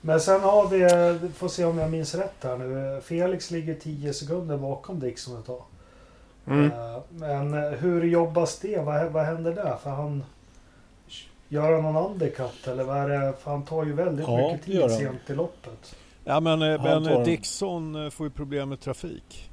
Men 0.00 0.20
sen 0.20 0.40
har 0.40 0.68
vi, 0.68 0.78
vi 1.26 1.32
får 1.32 1.48
se 1.48 1.64
om 1.64 1.78
jag 1.78 1.90
minns 1.90 2.14
rätt 2.14 2.36
här 2.42 2.56
nu. 2.56 3.00
Felix 3.04 3.50
ligger 3.50 3.74
10 3.74 4.12
sekunder 4.12 4.56
bakom 4.56 5.00
Dixon 5.00 5.38
ett 5.38 5.46
tag. 5.46 5.62
Mm. 6.46 6.72
Eh, 6.72 6.98
Men 7.10 7.54
eh, 7.54 7.70
hur 7.70 8.04
jobbas 8.04 8.58
det? 8.58 8.78
Vad, 8.78 9.06
vad 9.12 9.24
händer 9.24 9.54
där? 9.54 9.76
För 9.82 9.90
han... 9.90 10.24
Gör 11.48 11.72
han 11.72 11.82
någon 11.82 12.12
undercut 12.12 12.66
eller 12.68 12.84
vad 12.84 12.96
är 12.96 13.08
det? 13.08 13.32
För 13.42 13.50
han 13.50 13.64
tar 13.64 13.84
ju 13.84 13.92
väldigt 13.92 14.26
Ja, 14.26 14.52
mycket 14.52 14.66
tid 14.66 14.90
sent 14.90 15.30
i 15.30 15.34
loppet. 15.34 15.94
Ja 16.24 16.40
men, 16.40 16.62
eh, 16.62 16.82
men 16.82 17.06
eh. 17.06 17.22
Dixon 17.22 18.04
eh, 18.04 18.10
får 18.10 18.26
ju 18.26 18.30
problem 18.30 18.68
med 18.68 18.80
trafik. 18.80 19.50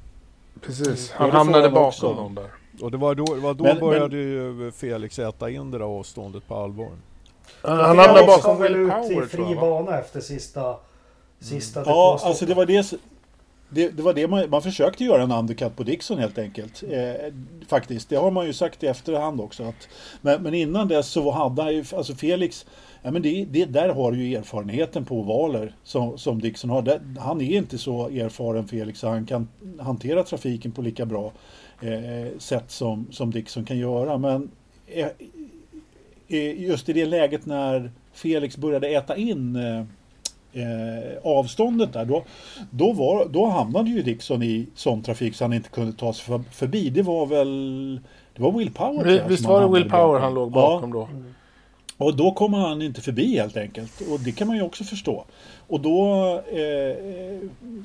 Precis, 0.61 1.09
Ja, 1.11 1.15
han 1.21 1.31
hamnade 1.31 1.69
bakom 1.69 2.15
någon 2.15 2.35
där. 2.35 2.49
Och 2.81 2.91
det 2.91 2.97
var 2.97 3.15
då, 3.15 3.25
det 3.25 3.41
var 3.41 3.53
då 3.53 3.63
Men- 3.63 3.79
började 3.79 4.17
ju 4.17 4.71
Felix 4.75 5.19
äta 5.19 5.49
in 5.49 5.71
det 5.71 5.77
där 5.77 5.85
avståndet 5.85 6.47
på 6.47 6.55
allvar. 6.55 6.89
Han, 7.61 7.77
han 7.79 7.97
hamnade 7.97 8.25
bakom 8.25 8.41
kom 8.55 8.61
väl 8.61 8.73
Will 8.77 8.85
ut 8.85 8.91
Power 8.91 9.23
i 9.23 9.27
fri 9.27 9.55
bana 9.55 9.97
efter 9.99 10.19
sista... 10.21 10.75
Sista 11.39 11.79
Ja, 11.79 11.85
depåstoppet. 11.85 12.27
alltså 12.27 12.45
det 12.45 12.53
var 12.53 12.65
det, 12.65 12.91
det, 13.69 13.89
det 13.89 14.03
var 14.03 14.13
det 14.13 14.27
man, 14.27 14.49
man 14.49 14.61
försökte 14.61 15.03
göra 15.03 15.23
en 15.23 15.31
undercut 15.31 15.75
på 15.75 15.83
Dixon 15.83 16.17
helt 16.17 16.37
enkelt. 16.37 16.83
Eh, 16.89 17.33
faktiskt, 17.67 18.09
det 18.09 18.15
har 18.15 18.31
man 18.31 18.45
ju 18.45 18.53
sagt 18.53 18.83
i 18.83 18.87
efterhand 18.87 19.41
också. 19.41 19.63
Att, 19.63 19.87
men, 20.21 20.43
men 20.43 20.53
innan 20.53 20.87
dess 20.87 21.07
så 21.07 21.31
hade 21.31 21.61
han 21.61 21.73
ju, 21.73 21.85
alltså 21.95 22.15
Felix, 22.15 22.65
ja 23.01 23.11
men 23.11 23.21
det, 23.21 23.45
det, 23.45 23.65
där 23.65 23.89
har 23.89 24.11
du 24.11 24.23
ju 24.23 24.35
erfarenheten 24.35 25.05
på 25.05 25.15
ovaler 25.19 25.73
som, 25.83 26.17
som 26.17 26.41
Dixon 26.41 26.69
har. 26.69 26.81
Det, 26.81 27.01
han 27.19 27.41
är 27.41 27.57
inte 27.57 27.77
så 27.77 28.07
erfaren 28.07 28.67
Felix, 28.67 28.99
så 28.99 29.07
han 29.07 29.25
kan 29.25 29.47
hantera 29.79 30.23
trafiken 30.23 30.71
på 30.71 30.81
lika 30.81 31.05
bra 31.05 31.31
eh, 31.81 32.37
sätt 32.37 32.71
som, 32.71 33.07
som 33.11 33.31
Dixon 33.31 33.65
kan 33.65 33.77
göra. 33.77 34.17
Men 34.17 34.51
eh, 34.87 35.07
eh, 36.27 36.61
just 36.61 36.89
i 36.89 36.93
det 36.93 37.05
läget 37.05 37.45
när 37.45 37.91
Felix 38.13 38.57
började 38.57 38.87
äta 38.87 39.17
in 39.17 39.55
eh, 39.55 39.79
eh, 40.53 41.17
avståndet 41.23 41.93
där, 41.93 42.05
då, 42.05 42.23
då, 42.71 42.93
var, 42.93 43.25
då 43.29 43.45
hamnade 43.45 43.89
ju 43.89 44.01
Dixon 44.01 44.43
i 44.43 44.67
sån 44.75 45.01
trafik 45.03 45.35
så 45.35 45.43
han 45.43 45.53
inte 45.53 45.69
kunde 45.69 45.93
ta 45.93 46.13
sig 46.13 46.25
för, 46.25 46.39
förbi. 46.51 46.89
Det 46.89 47.01
var 47.01 47.25
väl 47.25 47.99
det 48.35 48.41
var 48.41 48.51
Will 48.51 48.71
Power 48.73 49.27
Visst 49.29 49.45
var 49.45 49.61
det 49.61 49.67
Will 49.67 49.89
Power 49.89 50.05
bakom. 50.07 50.21
han 50.21 50.33
låg 50.33 50.49
Ja, 50.49 50.51
bakom 50.51 50.93
då? 50.93 51.03
Mm. 51.03 51.33
Och 51.99 52.15
då 52.15 52.31
kommer 52.31 52.57
han 52.57 52.81
inte 52.81 53.01
förbi 53.01 53.37
helt 53.37 53.57
enkelt. 53.57 54.01
Och 54.11 54.19
det 54.19 54.31
kan 54.31 54.47
man 54.47 54.57
ju 54.57 54.63
också 54.63 54.83
förstå. 54.83 55.25
Och 55.67 55.79
då, 55.81 56.15
eh, 56.51 56.95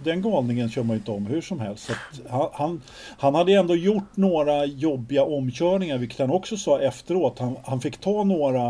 den 0.05 0.23
galningen 0.23 0.71
kör 0.71 0.83
man 0.83 0.97
ju 0.97 0.99
inte 0.99 1.11
om 1.11 1.27
hur 1.27 1.41
som 1.41 1.61
helst. 1.61 1.91
Han, 2.29 2.49
han, 2.53 2.83
han 3.19 3.35
hade 3.35 3.53
ändå 3.53 3.77
gjort 3.77 4.17
några 4.17 4.65
jobbiga 4.65 5.25
omkörningar, 5.25 5.99
vilket 5.99 6.19
han 6.19 6.31
också 6.31 6.57
sa 6.57 6.81
efteråt. 6.81 7.39
Han, 7.39 7.57
han 7.65 7.81
fick 7.81 7.97
ta 7.97 8.25
några 8.25 8.69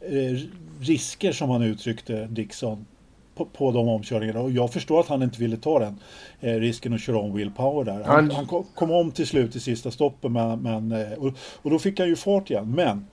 eh, 0.00 0.38
risker 0.80 1.32
som 1.32 1.50
han 1.50 1.62
uttryckte, 1.62 2.26
Dixon, 2.26 2.86
på, 3.34 3.44
på 3.44 3.72
de 3.72 3.88
omkörningarna. 3.88 4.40
Och 4.40 4.50
jag 4.50 4.72
förstår 4.72 5.00
att 5.00 5.08
han 5.08 5.22
inte 5.22 5.40
ville 5.40 5.56
ta 5.56 5.78
den 5.78 5.98
eh, 6.40 6.54
risken 6.54 6.92
att 6.94 7.00
köra 7.00 7.18
om 7.18 7.34
Will 7.34 7.50
Power 7.50 7.84
där. 7.84 8.04
Han, 8.04 8.30
Han- 8.30 8.64
kom 8.74 8.90
om 8.90 9.10
till 9.10 9.26
slut 9.26 9.56
i 9.56 9.60
sista 9.60 9.90
stoppet, 9.90 10.30
men, 10.30 10.60
men, 10.60 10.92
eh, 10.92 11.12
och, 11.18 11.32
och 11.62 11.70
då 11.70 11.78
fick 11.78 11.98
han 11.98 12.08
ju 12.08 12.16
fart 12.16 12.50
igen. 12.50 12.70
Men 12.70 13.06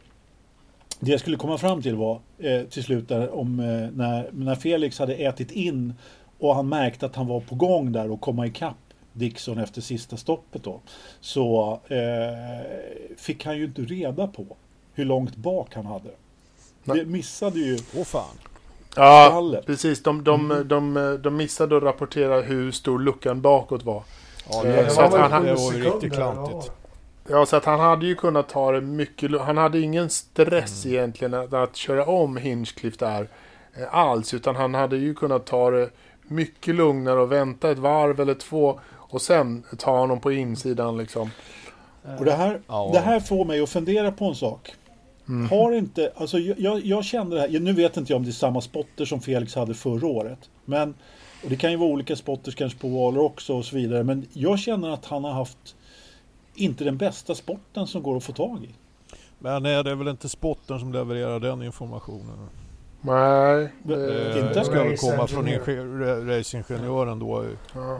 det 1.04 1.12
jag 1.12 1.20
skulle 1.20 1.38
komma 1.38 1.58
fram 1.58 1.82
till 1.82 1.96
var 1.96 2.20
eh, 2.40 2.62
till 2.64 2.84
slut 2.84 3.08
där 3.10 3.36
om 3.36 3.60
eh, 3.60 3.66
när, 3.98 4.30
när 4.32 4.56
Felix 4.56 5.00
hade 5.00 5.14
ätit 5.16 5.52
in 5.52 5.94
och 6.40 6.56
han 6.56 6.70
märkte 6.70 7.06
att 7.06 7.16
han 7.16 7.28
var 7.28 7.40
på 7.40 7.56
gång 7.56 7.92
där 7.92 8.12
och 8.12 8.22
komma 8.22 8.48
ikapp 8.48 8.76
Dixon 9.14 9.58
efter 9.58 9.82
sista 9.82 10.18
stoppet 10.18 10.64
då. 10.64 10.80
Så 11.20 11.80
eh, 11.88 11.98
fick 13.18 13.46
han 13.46 13.58
ju 13.58 13.64
inte 13.66 13.82
reda 13.82 14.28
på 14.28 14.46
hur 14.94 15.06
långt 15.06 15.36
bak 15.36 15.76
han 15.76 15.86
hade. 15.86 16.10
Nej. 16.84 17.00
Det 17.00 17.06
missade 17.06 17.60
ju 17.60 17.80
Åh 17.98 18.04
fan. 18.04 18.36
Ja, 18.96 19.28
stallet. 19.30 19.66
precis. 19.66 20.04
De, 20.04 20.24
de, 20.24 20.64
de, 20.68 21.20
de 21.24 21.36
missade 21.36 21.78
att 21.78 21.84
rapportera 21.84 22.42
hur 22.42 22.72
stor 22.72 23.00
luckan 23.00 23.42
bakåt 23.42 23.84
var. 23.84 24.04
Ja, 24.52 24.66
Eh, 24.66 24.76
det, 24.76 24.90
så 24.90 25.02
att 25.02 25.32
han- 25.32 25.44
det 25.46 25.54
var 25.56 25.74
ju 25.74 25.84
riktigt 25.84 26.14
klantigt. 26.14 26.72
Ja, 27.30 27.46
så 27.46 27.56
att 27.56 27.66
han 27.66 27.80
hade 27.80 28.06
ju 28.06 28.16
kunnat 28.16 28.50
ta 28.50 28.72
det 28.72 28.82
mycket 28.82 29.42
Han 29.42 29.58
hade 29.58 29.80
ingen 29.80 30.10
stress 30.10 30.86
Mm. 30.86 30.98
egentligen 30.98 31.34
att, 31.34 31.54
att 31.54 31.76
köra 31.76 32.06
om 32.06 32.38
Hinchcliffe 32.38 33.06
där 33.06 33.28
eh, 33.74 33.96
alls. 33.96 34.34
Utan 34.34 34.56
han 34.56 34.74
hade 34.74 34.98
ju 34.98 35.14
kunnat 35.14 35.46
ta 35.46 35.72
det 35.72 35.90
mycket 36.28 36.76
lugnare 36.76 37.20
och 37.20 37.32
vänta 37.32 37.72
ett 37.72 37.78
varv 37.78 38.20
eller 38.20 38.34
två 38.34 38.80
och 38.94 39.22
sen 39.22 39.64
ta 39.78 39.98
honom 40.00 40.20
på 40.20 40.32
insidan 40.32 40.98
liksom. 40.98 41.30
Och 42.20 42.26
det 42.26 42.32
här, 42.34 42.62
det 42.94 43.00
här 43.00 43.20
får 43.20 43.46
mig 43.46 43.62
att 43.62 43.70
fundera 43.70 44.12
på 44.12 44.26
en 44.26 44.36
sak. 44.36 44.72
Mm. 45.28 45.50
Har 45.50 45.72
inte, 45.72 46.12
alltså 46.16 46.40
jag- 46.40 46.60
jag, 46.60 46.80
jag 46.86 47.06
kände 47.06 47.36
det 47.36 47.42
här, 47.42 47.60
nu 47.60 47.74
vet 47.74 47.98
inte 47.98 48.14
jag 48.14 48.18
om 48.18 48.24
det 48.24 48.30
är 48.30 48.34
samma 48.34 48.62
spotter 48.62 49.06
som 49.06 49.22
Felix 49.22 49.56
hade 49.56 49.74
förra 49.74 50.08
året. 50.08 50.50
Men, 50.66 50.94
och 51.44 51.50
det 51.50 51.56
kan 51.56 51.72
ju 51.72 51.78
vara 51.78 51.90
olika 51.90 52.16
spotters 52.16 52.56
kanske 52.56 52.80
på 52.80 52.88
valer 52.88 53.20
också 53.22 53.56
och 53.58 53.66
så 53.66 53.76
vidare. 53.76 54.04
Men 54.04 54.26
jag 54.34 54.60
känner 54.60 54.90
att 54.90 55.06
han 55.06 55.24
har 55.24 55.32
haft 55.32 55.76
inte 56.62 56.84
den 56.84 56.98
bästa 56.98 57.36
sporten 57.36 57.88
som 57.88 58.04
går 58.04 58.18
att 58.18 58.24
få 58.24 58.32
tag 58.34 58.64
i. 58.64 58.70
Men 59.40 59.66
är 59.66 59.84
det 59.84 59.96
väl 59.96 60.08
inte 60.08 60.30
spotten 60.30 60.80
som 60.80 60.94
levererar 60.94 61.40
den 61.40 61.64
informationen? 61.64 62.48
Nej, 63.02 63.70
Det- 63.84 63.96
det, 63.96 64.40
Inte? 64.40 64.54
Det 64.60 64.66
ska 64.66 64.84
väl 64.84 64.98
komma 64.98 65.28
från 65.28 65.48
racingingenjören 66.28 67.20
då. 67.20 67.46
ja, 67.76 68.00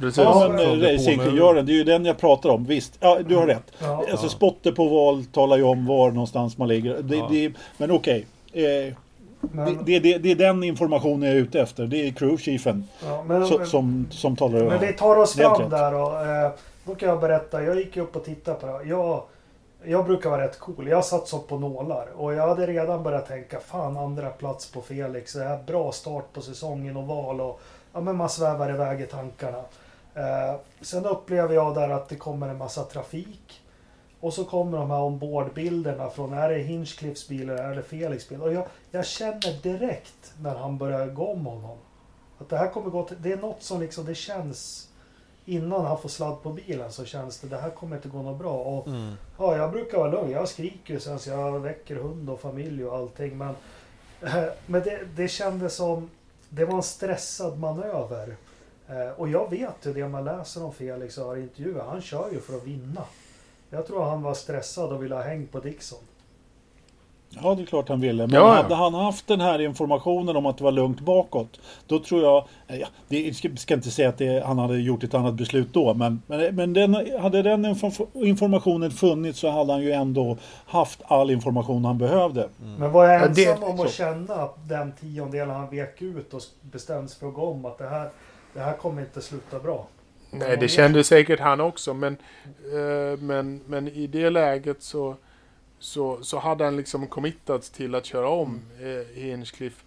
precis. 0.00 0.18
Ja, 0.24 0.48
men 0.48 0.80
på 0.80 0.86
racingingenjören, 0.86 1.66
det 1.66 1.72
är 1.72 1.74
ju 1.76 1.84
den 1.84 2.04
jag 2.04 2.18
pratar 2.18 2.50
om. 2.50 2.64
Visst, 2.64 2.96
ja, 3.00 3.18
du 3.28 3.36
har 3.36 3.46
rätt. 3.46 3.72
Ja. 3.78 4.04
Alltså 4.10 4.28
spotter 4.28 4.72
på 4.72 4.88
val 4.88 5.24
talar 5.24 5.56
ju 5.56 5.62
om 5.62 5.86
var 5.86 6.10
någonstans 6.10 6.58
man 6.58 6.68
ligger. 6.68 7.02
Det, 7.02 7.16
Ja. 7.16 7.28
det, 7.30 7.52
men 7.78 7.90
okej. 7.90 8.26
Eh, 8.52 8.94
Men, 9.52 9.84
det, 9.84 9.98
det, 9.98 10.18
det 10.18 10.30
är 10.30 10.34
den 10.36 10.62
informationen 10.64 11.22
jag 11.22 11.32
är 11.32 11.40
ute 11.40 11.60
efter. 11.60 11.86
Det 11.86 11.96
är 12.08 12.10
crew 12.12 12.42
chiefen 12.42 12.88
ja, 13.04 13.46
som, 13.46 13.66
som, 13.66 14.06
som 14.10 14.36
talar 14.36 14.64
men 14.64 14.80
vi 14.80 14.92
tar 14.92 15.16
oss 15.16 15.32
fram 15.34 15.70
där 15.70 15.94
och 15.94 16.26
eh, 16.26 16.50
då 16.84 16.94
kan 16.94 17.08
jag 17.08 17.20
berätta. 17.20 17.62
Jag 17.62 17.76
gick 17.76 17.96
upp 17.96 18.16
och 18.16 18.24
tittade 18.24 18.60
på 18.60 18.66
det 18.66 18.72
här. 18.72 18.84
Jag, 18.84 19.22
jag 19.84 20.04
brukar 20.04 20.30
vara 20.30 20.44
rätt 20.44 20.58
cool. 20.58 20.88
Jag 20.88 21.04
satt 21.04 21.28
så 21.28 21.38
på 21.38 21.58
nålar 21.58 22.08
och 22.16 22.34
jag 22.34 22.48
hade 22.48 22.66
redan 22.66 23.02
börjat 23.02 23.26
tänka 23.26 23.60
fan 23.60 23.96
andra 23.96 24.30
plats 24.30 24.72
på 24.72 24.82
Felix. 24.82 25.32
Det 25.32 25.44
här 25.44 25.62
bra 25.62 25.92
start 25.92 26.32
på 26.32 26.40
säsongen 26.40 26.96
och 26.96 27.06
val 27.06 27.40
och 27.40 27.60
ja, 27.92 28.00
men 28.00 28.16
man 28.16 28.28
svävar 28.28 28.70
iväg 28.70 29.00
i 29.00 29.06
tankarna. 29.06 29.62
Eh, 30.14 30.54
sen 30.80 31.06
upplever 31.06 31.54
jag 31.54 31.74
där 31.74 31.88
att 31.88 32.08
det 32.08 32.16
kommer 32.16 32.48
en 32.48 32.58
massa 32.58 32.84
trafik. 32.84 33.62
Och 34.20 34.34
så 34.34 34.44
kommer 34.44 34.78
de 34.78 34.90
här 34.90 35.00
ombordbilderna 35.00 36.10
från, 36.10 36.32
är 36.32 36.48
det 36.48 36.58
Hinchcliffs 36.58 37.28
bil 37.28 37.50
eller 37.50 37.62
är 37.62 37.74
det 37.74 37.82
Felix 37.82 38.28
bil? 38.28 38.42
Och 38.42 38.52
jag, 38.52 38.66
jag 38.90 39.06
känner 39.06 39.62
direkt 39.62 40.34
när 40.40 40.54
han 40.54 40.78
börjar 40.78 41.06
gå 41.06 41.32
om 41.32 41.46
honom. 41.46 41.78
Att 42.38 42.48
det 42.48 42.56
här 42.56 42.70
kommer 42.70 42.90
gå 42.90 43.04
till, 43.04 43.22
det 43.22 43.32
är 43.32 43.36
något 43.36 43.62
som 43.62 43.80
liksom, 43.80 44.04
det 44.04 44.14
känns 44.14 44.88
innan 45.44 45.84
han 45.84 45.98
får 45.98 46.08
sladd 46.08 46.42
på 46.42 46.50
bilen 46.52 46.92
så 46.92 47.04
känns 47.04 47.40
det, 47.40 47.48
det 47.48 47.56
här 47.56 47.70
kommer 47.70 47.96
inte 47.96 48.08
gå 48.08 48.22
något 48.22 48.38
bra. 48.38 48.54
Och 48.54 48.86
Mm. 48.86 49.14
ja, 49.38 49.56
jag 49.56 49.70
brukar 49.70 49.98
vara 49.98 50.10
lugn, 50.10 50.30
jag 50.30 50.48
skriker 50.48 50.98
sen 50.98 51.18
så 51.18 51.30
jag 51.30 51.60
väcker 51.60 51.96
hund 51.96 52.30
och 52.30 52.40
familj 52.40 52.84
och 52.84 52.96
allting. 52.96 53.38
Men, 53.38 53.54
eh, 54.22 54.44
men 54.66 54.82
det, 54.82 55.00
det 55.16 55.28
kändes 55.28 55.74
som, 55.74 56.10
det 56.48 56.64
var 56.64 56.74
en 56.76 56.82
stressad 56.82 57.58
manöver. 57.58 58.36
Eh, 58.88 59.08
och 59.16 59.28
jag 59.28 59.50
vet 59.50 59.76
ju 59.86 59.92
det 59.92 60.08
man 60.08 60.24
läser 60.24 60.64
om 60.64 60.72
Felix 60.72 61.18
och 61.18 61.26
har 61.26 61.36
intervjuer, 61.36 61.82
han 61.84 62.00
kör 62.02 62.30
ju 62.32 62.40
för 62.40 62.56
att 62.56 62.64
vinna. 62.64 63.02
Jag 63.70 63.86
tror 63.86 64.04
han 64.04 64.22
var 64.22 64.34
stressad 64.34 64.92
och 64.92 65.02
ville 65.02 65.14
ha 65.14 65.22
häng 65.22 65.46
på 65.46 65.60
Dixon. 65.60 65.98
Ja, 67.42 67.54
det 67.54 67.62
är 67.62 67.66
klart 67.66 67.88
han 67.88 68.00
ville. 68.00 68.26
Men 68.26 68.34
Ja, 68.34 68.56
ja. 68.56 68.62
hade 68.62 68.74
han 68.74 68.94
haft 68.94 69.26
den 69.26 69.40
här 69.40 69.58
informationen 69.60 70.36
om 70.36 70.46
att 70.46 70.58
det 70.58 70.64
var 70.64 70.72
lugnt 70.72 71.00
bakåt. 71.00 71.60
Då 71.86 71.98
tror 71.98 72.22
jag, 72.22 72.44
eh, 72.68 72.76
ja, 72.80 72.86
det 73.08 73.36
ska, 73.36 73.48
ska 73.56 73.74
inte 73.74 73.90
säga 73.90 74.08
att 74.08 74.18
det, 74.18 74.44
han 74.46 74.58
hade 74.58 74.76
gjort 74.76 75.04
ett 75.04 75.14
annat 75.14 75.34
beslut 75.34 75.68
då. 75.72 75.94
Men, 75.94 76.22
men, 76.26 76.54
men 76.56 76.72
den, 76.72 76.94
hade 77.20 77.42
den 77.42 77.66
info- 77.66 78.06
informationen 78.26 78.90
funnits 78.90 79.38
så 79.38 79.50
hade 79.50 79.72
han 79.72 79.82
ju 79.82 79.92
ändå 79.92 80.36
haft 80.66 81.00
all 81.04 81.30
information 81.30 81.84
han 81.84 81.98
behövde. 81.98 82.48
Men 82.78 82.92
var 82.92 83.04
jag 83.08 83.22
Ja, 83.22 83.28
det- 83.28 83.44
ensam 83.46 83.64
om 83.64 83.80
att 83.80 83.90
så. 83.90 83.96
känna 83.96 84.34
att 84.34 84.68
den 84.68 84.92
tiondelen 85.00 85.54
han 85.56 85.70
vek 85.70 86.02
ut 86.02 86.34
och 86.34 86.40
bestämde 86.60 87.08
sig 87.08 87.18
för 87.20 87.28
att 87.28 87.34
gå 87.34 87.42
om 87.46 87.64
att 87.64 87.78
det 87.78 87.88
här, 87.88 88.08
det 88.54 88.60
här 88.60 88.72
kommer 88.76 89.02
inte 89.02 89.20
sluta 89.20 89.58
bra. 89.58 89.86
Nej, 90.30 90.56
det 90.56 90.68
kände 90.68 91.04
säkert 91.04 91.40
han 91.40 91.60
också. 91.60 91.94
Men, 91.94 92.16
eh, 92.72 93.18
men, 93.18 93.60
men 93.66 93.88
i 93.88 94.06
det 94.06 94.30
läget 94.30 94.82
så, 94.82 95.16
så, 95.82 96.22
så 96.22 96.38
hade 96.38 96.64
han 96.64 96.76
liksom 96.76 97.06
committats 97.06 97.70
till 97.70 97.94
att 97.94 98.04
köra 98.04 98.28
om 98.28 98.60
eh, 98.80 99.22
Hinchcliffe. 99.22 99.84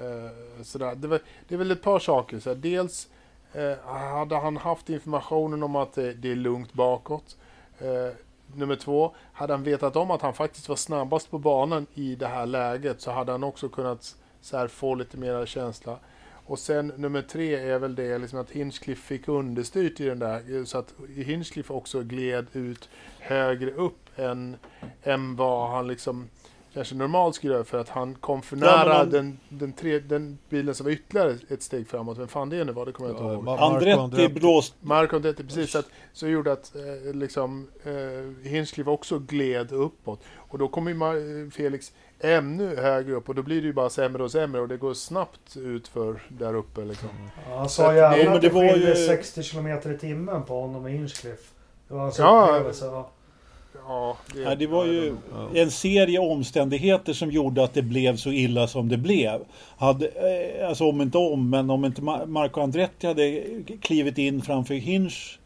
Eh, 0.00 0.62
sådär. 0.62 0.94
Det, 0.94 1.08
var, 1.08 1.20
det 1.48 1.54
är 1.54 1.58
väl 1.58 1.70
ett 1.70 1.82
par 1.82 1.98
saker. 1.98 2.38
Så 2.38 2.54
dels 2.54 3.08
eh, 3.52 3.78
hade 3.88 4.36
han 4.36 4.56
haft 4.56 4.90
informationen 4.90 5.62
om 5.62 5.76
att 5.76 5.92
det, 5.92 6.12
det 6.12 6.32
är 6.32 6.36
lugnt 6.36 6.72
bakåt. 6.72 7.36
Eh, 7.78 8.14
nummer 8.54 8.76
två, 8.76 9.14
hade 9.32 9.52
han 9.52 9.62
vetat 9.62 9.96
om 9.96 10.10
att 10.10 10.22
han 10.22 10.34
faktiskt 10.34 10.68
var 10.68 10.76
snabbast 10.76 11.30
på 11.30 11.38
banan 11.38 11.86
i 11.94 12.14
det 12.14 12.26
här 12.26 12.46
läget 12.46 13.00
så 13.00 13.10
hade 13.10 13.32
han 13.32 13.44
också 13.44 13.68
kunnat 13.68 14.16
så 14.40 14.56
här, 14.56 14.68
få 14.68 14.94
lite 14.94 15.16
mer 15.16 15.46
känsla. 15.46 15.98
Och 16.46 16.58
sen 16.58 16.92
nummer 16.96 17.22
tre 17.22 17.54
är 17.54 17.78
väl 17.78 17.94
det 17.94 18.18
liksom 18.18 18.38
att 18.38 18.50
Hinchcliffe 18.50 19.02
fick 19.02 19.28
understyrt 19.28 20.00
i 20.00 20.04
den 20.04 20.18
där 20.18 20.64
så 20.64 20.78
att 20.78 20.94
Hinchcliffe 21.16 21.72
också 21.72 22.02
gled 22.02 22.46
ut 22.52 22.88
högre 23.18 23.70
upp 23.70 24.05
än, 24.16 24.56
än 25.02 25.36
vad 25.36 25.70
han 25.70 25.86
liksom 25.88 26.28
kanske 26.74 26.94
normalt 26.94 27.34
skulle 27.34 27.52
göra 27.52 27.64
för 27.64 27.78
att 27.78 27.88
han 27.88 28.14
kom 28.14 28.42
för 28.42 28.56
Ja, 28.56 28.62
nära 28.62 28.84
men 28.88 28.96
han- 28.96 29.10
den, 29.10 29.38
den, 29.48 29.72
tre, 29.72 29.98
den 29.98 30.38
bilen 30.48 30.74
som 30.74 30.84
var 30.84 30.90
ytterligare 30.90 31.34
ett 31.48 31.62
steg 31.62 31.88
framåt. 31.88 32.18
Vem 32.18 32.28
fan 32.28 32.48
det 32.50 32.64
nu 32.64 32.72
var, 32.72 32.86
det 32.86 32.92
kommer 32.92 33.10
jag 33.10 33.14
inte 33.16 33.24
Ja, 33.24 33.32
ihåg. 33.32 33.48
Andretti 33.48 34.00
Andretti. 34.00 34.34
blåst... 34.40 34.74
Marco 34.80 35.16
Andretti, 35.16 35.42
precis. 35.44 35.70
Så, 35.70 35.78
att, 35.78 35.86
så 36.12 36.28
gjorde 36.28 36.52
att 36.52 36.74
eh, 36.76 37.14
liksom, 37.14 37.68
eh, 37.84 38.48
Hinchcliffe 38.50 38.90
också 38.90 39.18
gled 39.18 39.72
uppåt. 39.72 40.20
Och 40.36 40.58
då 40.58 40.68
kommer 40.68 40.90
ju 41.14 41.50
Felix 41.50 41.92
ännu 42.20 42.76
högre 42.76 43.14
upp 43.14 43.28
och 43.28 43.34
då 43.34 43.42
blir 43.42 43.60
det 43.60 43.66
ju 43.66 43.72
bara 43.72 43.90
sämre 43.90 44.22
och 44.22 44.30
sämre 44.30 44.60
och 44.60 44.68
det 44.68 44.76
går 44.76 44.94
snabbt 44.94 45.56
ut 45.56 45.88
för 45.88 46.22
där 46.28 46.54
uppe. 46.54 46.80
Liksom. 46.84 47.08
Ja, 47.48 47.56
han 47.56 47.68
Så 47.68 47.82
sa 47.82 47.94
gärna 47.94 48.32
att 48.34 48.42
det 48.42 48.48
det 48.48 48.54
var 48.54 48.68
skilde 48.72 48.88
ju- 49.00 49.06
60 49.06 49.42
km 49.42 49.66
i 49.94 49.98
timmen 49.98 50.42
på 50.42 50.60
honom 50.60 50.84
och 50.84 50.90
Hinchcliffe. 50.90 51.52
Det 51.88 51.94
var 51.94 52.00
hans 52.00 52.18
Ja. 52.18 52.46
upplevelse. 52.50 52.84
Ja. 52.86 53.10
Ja, 53.88 54.16
Nej, 54.34 54.56
det 54.56 54.66
var 54.66 54.84
ju 54.86 55.16
Ja. 55.32 55.60
en 55.60 55.70
serie 55.70 56.18
omständigheter 56.18 57.12
som 57.12 57.30
gjorde 57.30 57.64
att 57.64 57.74
det 57.74 57.82
blev 57.82 58.16
så 58.16 58.32
illa 58.32 58.66
som 58.68 58.88
det 58.88 58.96
blev. 58.96 59.40
Hade, 59.78 60.06
eh, 60.06 60.68
alltså 60.68 60.84
om 60.88 61.00
inte 61.00 61.18
om, 61.18 61.50
men 61.50 61.70
om 61.70 61.84
inte 61.84 62.00
Mar- 62.02 62.26
Marco 62.26 62.60
Andretti 62.60 63.06
hade 63.06 63.42
klivit 63.80 64.18
in 64.18 64.42
framför 64.42 64.74
Hinch 64.74 65.38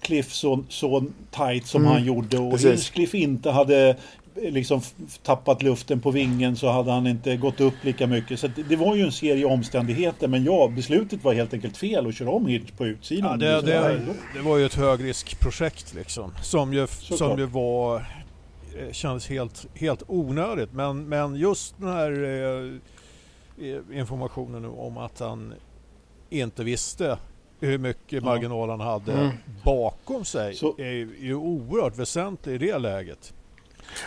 Cliff 0.00 0.32
så, 0.32 0.64
så 0.68 1.04
tight 1.30 1.66
som 1.66 1.80
Mm, 1.82 1.92
han 1.92 2.04
gjorde 2.04 2.38
och 2.38 2.50
precis. 2.52 2.70
Hinchcliffe 2.70 3.18
inte 3.18 3.50
hade 3.50 3.96
liksom 4.36 4.80
tappat 5.22 5.62
luften 5.62 6.00
på 6.00 6.10
vingen 6.10 6.56
så 6.56 6.68
hade 6.70 6.90
han 6.92 7.06
inte 7.06 7.36
gått 7.36 7.60
upp 7.60 7.74
lika 7.82 8.06
mycket. 8.06 8.40
Så 8.40 8.46
det, 8.46 8.62
det 8.62 8.76
var 8.76 8.96
ju 8.96 9.02
en 9.02 9.12
serie 9.12 9.44
omständigheter 9.44 10.28
men 10.28 10.44
ja, 10.44 10.68
beslutet 10.68 11.24
var 11.24 11.34
helt 11.34 11.54
enkelt 11.54 11.76
fel 11.76 12.06
att 12.06 12.14
köra 12.14 12.30
om 12.30 12.46
Hinch 12.46 12.76
på 12.76 12.86
Ja, 12.86 12.90
utsidan. 12.90 13.38
det, 13.38 13.60
Så- 13.60 13.66
det, 13.66 14.00
det 14.34 14.40
var 14.42 14.56
ju 14.58 14.66
ett 14.66 14.74
högriskprojekt 14.74 15.94
liksom. 15.94 16.32
Som 16.42 16.74
ju, 16.74 16.86
som 16.86 17.38
ju 17.38 17.46
var... 17.46 17.96
eh, 17.96 18.92
Kändes 18.92 19.28
helt, 19.28 19.66
helt 19.74 20.02
onödigt. 20.06 20.72
Men, 20.72 21.08
men 21.08 21.34
just 21.36 21.74
den 21.78 21.88
här 21.88 22.12
eh, 23.58 23.98
informationen 23.98 24.64
om 24.64 24.96
att 24.98 25.20
han 25.20 25.54
inte 26.30 26.64
visste 26.64 27.18
hur 27.60 27.78
mycket 27.78 28.12
Ja. 28.12 28.20
marginal 28.20 28.70
han 28.70 28.80
hade 28.80 29.12
Mm. 29.12 29.30
bakom 29.64 30.24
sig 30.24 30.54
Så- 30.54 30.74
är 30.78 30.90
ju- 30.90 31.16
är 31.20 31.24
ju 31.24 31.34
oerhört 31.34 31.98
väsentlig 31.98 32.54
i 32.54 32.58
det 32.58 32.78
läget. 32.78 33.34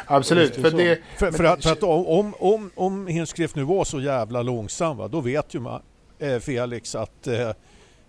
Absolut. 0.05 0.55
För, 0.55 0.71
det, 0.71 0.99
för, 1.17 1.31
för, 1.31 1.43
att, 1.43 1.63
för 1.63 1.71
att 1.71 1.83
om, 1.83 2.33
om, 2.39 2.71
om 2.75 3.07
Hinchcliffe 3.07 3.59
nu 3.59 3.65
var 3.65 3.83
så 3.83 4.01
jävla 4.01 4.41
långsam, 4.41 4.97
va, 4.97 5.07
då 5.07 5.21
vet 5.21 5.53
ju 5.55 5.59
man, 5.59 5.81
eh, 6.19 6.39
Felix 6.39 6.95
att 6.95 7.27
eh, 7.27 7.51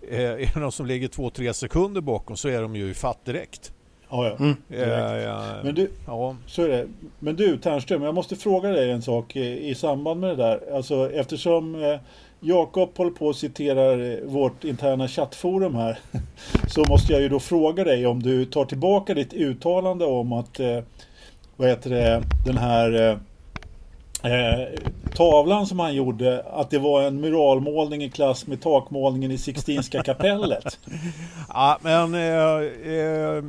är 0.09 0.53
det 0.53 0.59
någon 0.59 0.71
som 0.71 0.85
ligger 0.85 1.07
två, 1.07 1.29
tre 1.29 1.53
sekunder 1.53 2.01
bakom 2.01 2.37
så 2.37 2.49
är 2.49 2.61
de 2.61 2.75
ju 2.75 2.93
fatt 2.93 3.25
direkt. 3.25 3.71
Ja, 4.09 4.25
ja. 4.25 4.35
Mm. 4.39 4.55
Direkt. 4.67 5.23
ja. 5.25 5.43
Men 5.63 5.75
du, 5.75 5.91
Ja. 6.05 6.35
så 6.47 6.61
är 6.61 6.67
det. 6.69 6.87
Men 7.19 7.35
du 7.35 7.57
Ternström, 7.57 8.01
jag 8.03 8.15
måste 8.15 8.35
fråga 8.35 8.69
dig 8.69 8.91
en 8.91 9.01
sak 9.01 9.35
i, 9.35 9.69
i 9.69 9.75
samband 9.75 10.19
med 10.19 10.29
det 10.29 10.35
där. 10.35 10.75
Alltså 10.75 11.11
eftersom 11.11 11.75
eh, 11.83 11.99
Jakob 12.39 12.97
håller 12.97 13.11
på 13.11 13.27
och 13.27 13.35
citerar 13.35 14.11
eh, 14.11 14.19
vårt 14.25 14.63
interna 14.63 15.07
chattforum 15.07 15.75
här. 15.75 15.99
Så 16.67 16.83
måste 16.89 17.13
jag 17.13 17.21
ju 17.21 17.29
då 17.29 17.39
fråga 17.39 17.83
dig 17.83 18.07
om 18.07 18.23
du 18.23 18.45
tar 18.45 18.65
tillbaka 18.65 19.13
ditt 19.13 19.33
uttalande 19.33 20.05
om 20.05 20.33
att 20.33 20.59
eh, 20.59 20.79
vad 21.57 21.69
heter 21.69 21.89
det, 21.89 22.23
den 22.45 22.57
här 22.57 23.17
eh, 24.23 24.31
eh, 24.33 24.67
tavlan 25.15 25.67
som 25.67 25.79
han 25.79 25.95
gjorde, 25.95 26.43
att 26.43 26.69
det 26.69 26.79
var 26.79 27.01
en 27.01 27.21
muralmålning 27.21 28.03
i 28.03 28.09
klass 28.09 28.47
med 28.47 28.61
takmålningen 28.61 29.31
i 29.31 29.37
Sixtinska 29.37 30.03
kapellet. 30.03 30.79
Ja, 31.49 31.77
men 31.81 32.15
eh, 32.15 32.93
eh, 32.93 33.43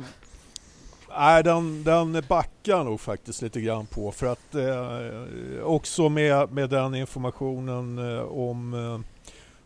nej, 1.17 1.43
den, 1.43 1.83
den 1.83 2.23
backar 2.27 2.83
nog 2.83 2.99
faktiskt 3.01 3.41
lite 3.41 3.61
grann 3.61 3.85
på 3.85 4.11
för 4.11 4.27
att 4.27 4.55
eh, 4.55 5.63
också 5.63 6.09
med, 6.09 6.51
med 6.51 6.69
den 6.69 6.95
informationen 6.95 8.15
eh, 8.17 8.23
om 8.23 8.73
eh, 8.73 8.99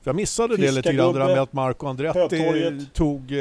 jag 0.04 0.16
missade 0.16 0.58
det 0.58 0.72
lite 0.72 0.94
grann 0.94 1.14
det 1.14 1.20
där 1.20 1.28
med 1.28 1.42
att 1.42 1.54
Marco 1.54 1.88
Andretti 1.88 2.86
tog, 2.94 3.34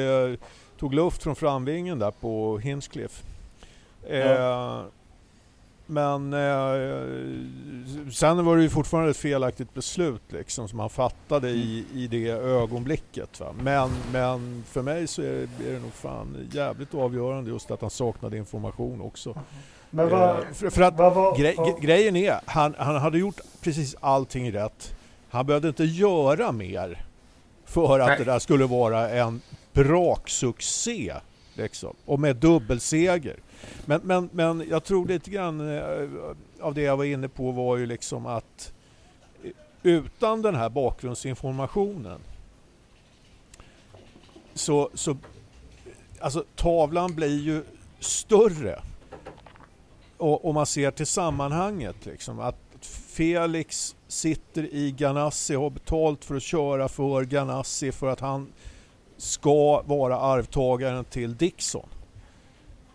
tog 0.79 0.95
luft 0.95 1.23
från 1.23 1.37
framvingen 1.37 1.99
där 1.99 2.11
på 2.11 2.59
Hinchcliffe. 2.59 3.25
Eh, 4.09 4.19
Ja. 4.19 4.85
Men 5.87 6.33
eh, 6.33 8.11
sen 8.13 8.45
var 8.45 8.57
det 8.57 8.63
ju 8.63 8.69
fortfarande 8.71 9.11
ett 9.11 9.17
felaktigt 9.17 9.75
beslut 9.75 10.23
liksom, 10.29 10.69
som 10.69 10.79
han 10.79 10.91
fattade 10.91 11.51
i, 11.51 11.85
i 11.95 12.07
det 12.07 12.29
ögonblicket. 12.31 13.41
Va? 13.41 13.47
Men, 13.63 13.91
men 14.13 14.65
för 14.71 14.83
mig 14.83 15.07
så 15.07 15.23
är 15.23 15.27
det, 15.59 15.69
är 15.69 15.73
det 15.73 15.79
nog 15.79 15.93
fan 15.93 16.49
jävligt 16.53 16.95
avgörande 16.95 17.51
just 17.51 17.71
att 17.71 17.81
han 17.81 17.91
saknade 17.91 18.37
information 18.37 19.01
också. 19.01 19.35
Men 19.91 20.09
vad... 20.11 20.29
Eh, 20.31 20.37
för, 20.53 20.71
för 20.71 20.83
att 20.83 20.97
vad 20.99 21.15
vad- 21.15 21.37
gre- 21.37 21.81
grejen 21.81 22.17
är, 22.17 22.41
han, 22.47 22.75
han 22.79 22.97
hade 22.97 23.19
gjort 23.19 23.41
precis 23.61 23.97
allting 24.01 24.53
rätt. 24.53 24.95
Han 25.31 25.47
behövde 25.47 25.69
inte 25.69 25.85
göra 25.85 26.53
mer 26.53 27.05
för 27.65 28.01
att 28.01 28.07
Nej. 28.09 28.19
det 28.19 28.25
där 28.25 28.39
skulle 28.39 28.67
vara 28.67 29.11
en 29.11 29.41
braksuccé. 29.73 31.15
Liksom, 31.55 31.95
och 32.05 32.21
med 32.21 32.37
dubbelseger. 32.37 33.37
Men, 33.85 34.01
men, 34.05 34.29
men 34.33 34.65
jag 34.69 34.85
tror 34.85 35.07
lite 35.07 35.31
grann 35.31 35.77
eh, 35.77 36.09
av 36.61 36.75
det 36.75 36.83
jag 36.83 36.97
var 36.97 37.05
inne 37.05 37.29
på 37.29 37.51
var 37.51 37.77
ju 37.77 37.87
liksom 37.87 38.27
att 38.27 38.73
eh, 39.43 39.51
utan 39.83 40.43
den 40.43 40.55
här 40.55 40.69
bakgrundsinformationen 40.69 42.21
så, 44.55 44.91
så 44.95 45.17
alltså 46.21 46.45
tavlan 46.57 47.15
blir 47.15 47.39
ju 47.39 47.63
större 48.01 48.83
och, 50.17 50.45
och 50.45 50.55
man 50.55 50.67
ser 50.67 50.91
till 50.91 51.07
sammanhanget 51.07 52.07
liksom 52.07 52.41
att 52.41 52.57
Felix 52.87 53.97
sitter 54.09 54.75
i 54.75 54.91
Ganassi 54.91 55.57
och 55.57 55.63
har 55.63 55.71
betalt 55.71 56.25
för 56.25 56.37
att 56.37 56.43
köra 56.43 56.89
för 56.89 57.25
Ganassi 57.25 57.93
för 57.93 58.07
att 58.07 58.21
han 58.21 58.53
ska 59.17 59.83
vara 59.83 60.19
arvtagaren 60.19 61.05
till 61.05 61.37
Dixon. 61.37 61.89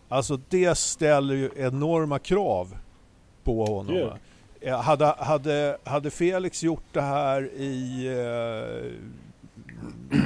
Alltså 0.09 0.39
det 0.49 0.77
ställer 0.77 1.35
ju 1.35 1.49
enorma 1.55 2.19
krav 2.19 2.77
på 3.43 3.65
honom. 3.65 3.95
Eh, 4.61 4.81
Hade, 4.81 5.05
hade, 5.05 5.77
hade 5.83 6.11
Felix 6.11 6.63
gjort 6.63 6.83
det 6.91 7.01
här 7.01 7.43
i 7.53 8.05
eh, 8.07 8.91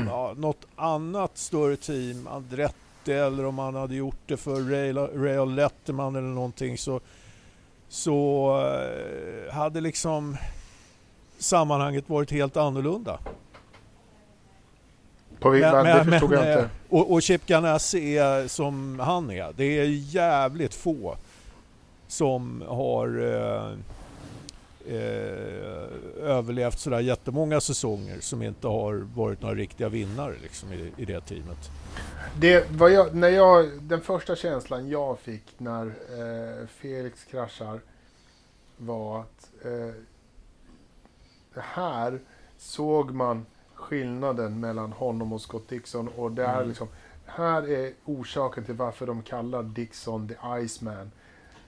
ja, 0.07 0.33
något 0.37 0.65
annat 0.75 1.37
större 1.37 1.75
team, 1.75 2.27
Andretti 2.27 3.11
eller 3.11 3.45
om 3.45 3.59
han 3.59 3.75
hade 3.75 3.95
gjort 3.95 4.19
det 4.25 4.37
för 4.37 4.61
Rail 5.23 5.49
Letterman 5.55 6.15
eller 6.15 6.27
någonting 6.27 6.77
så, 6.77 6.99
så 7.89 8.49
eh, 9.47 9.53
hade 9.53 9.81
liksom 9.81 10.37
sammanhanget 11.37 12.09
varit 12.09 12.31
helt 12.31 12.57
annorlunda. 12.57 13.19
På, 15.41 15.49
men, 15.49 15.97
det 15.97 16.11
förstod 16.11 16.33
jag 16.33 16.47
eh, 16.47 16.51
inte. 16.51 16.69
Och, 16.89 17.13
och 17.13 17.21
Chip 17.21 17.45
Ganassi 17.45 18.17
är 18.17 18.47
som 18.47 18.99
han 18.99 19.31
är. 19.31 19.53
Det 19.57 19.63
är 19.63 19.85
jävligt 20.15 20.73
få 20.73 21.15
som 22.07 22.63
har 22.67 23.07
eh, 23.19 23.71
eh, 24.95 26.29
överlevt 26.29 26.79
sådär 26.79 26.99
jättemånga 26.99 27.61
säsonger 27.61 28.19
som 28.19 28.41
inte 28.41 28.67
har 28.67 29.07
varit 29.15 29.41
några 29.41 29.55
riktiga 29.55 29.89
vinnare 29.89 30.35
liksom, 30.41 30.73
i, 30.73 30.93
i 30.97 31.05
det 31.05 31.21
teamet. 31.21 31.69
Det, 32.39 32.71
vad 32.71 32.91
jag, 32.91 33.15
när 33.15 33.29
jag, 33.29 33.81
den 33.81 34.01
första 34.01 34.35
känslan 34.35 34.89
jag 34.89 35.19
fick 35.19 35.43
när 35.57 35.85
eh, 35.85 36.67
Felix 36.67 37.23
kraschar 37.23 37.79
var 38.77 39.19
att 39.19 39.49
eh, 39.65 39.93
här 41.61 42.19
såg 42.57 43.11
man 43.11 43.45
skillnaden 43.91 44.59
mellan 44.59 44.91
honom 44.91 45.33
och 45.33 45.41
Scott 45.41 45.67
Dixon. 45.69 46.07
Och 46.07 46.31
det 46.31 46.45
är 46.45 46.55
Mm. 46.55 46.67
liksom, 46.67 46.87
här 47.25 47.69
är 47.69 47.93
orsaken 48.05 48.63
till 48.65 48.75
varför 48.75 49.07
de 49.07 49.21
kallar 49.21 49.63
Dixon 49.63 50.27
the 50.27 50.35
Iceman. 50.63 51.11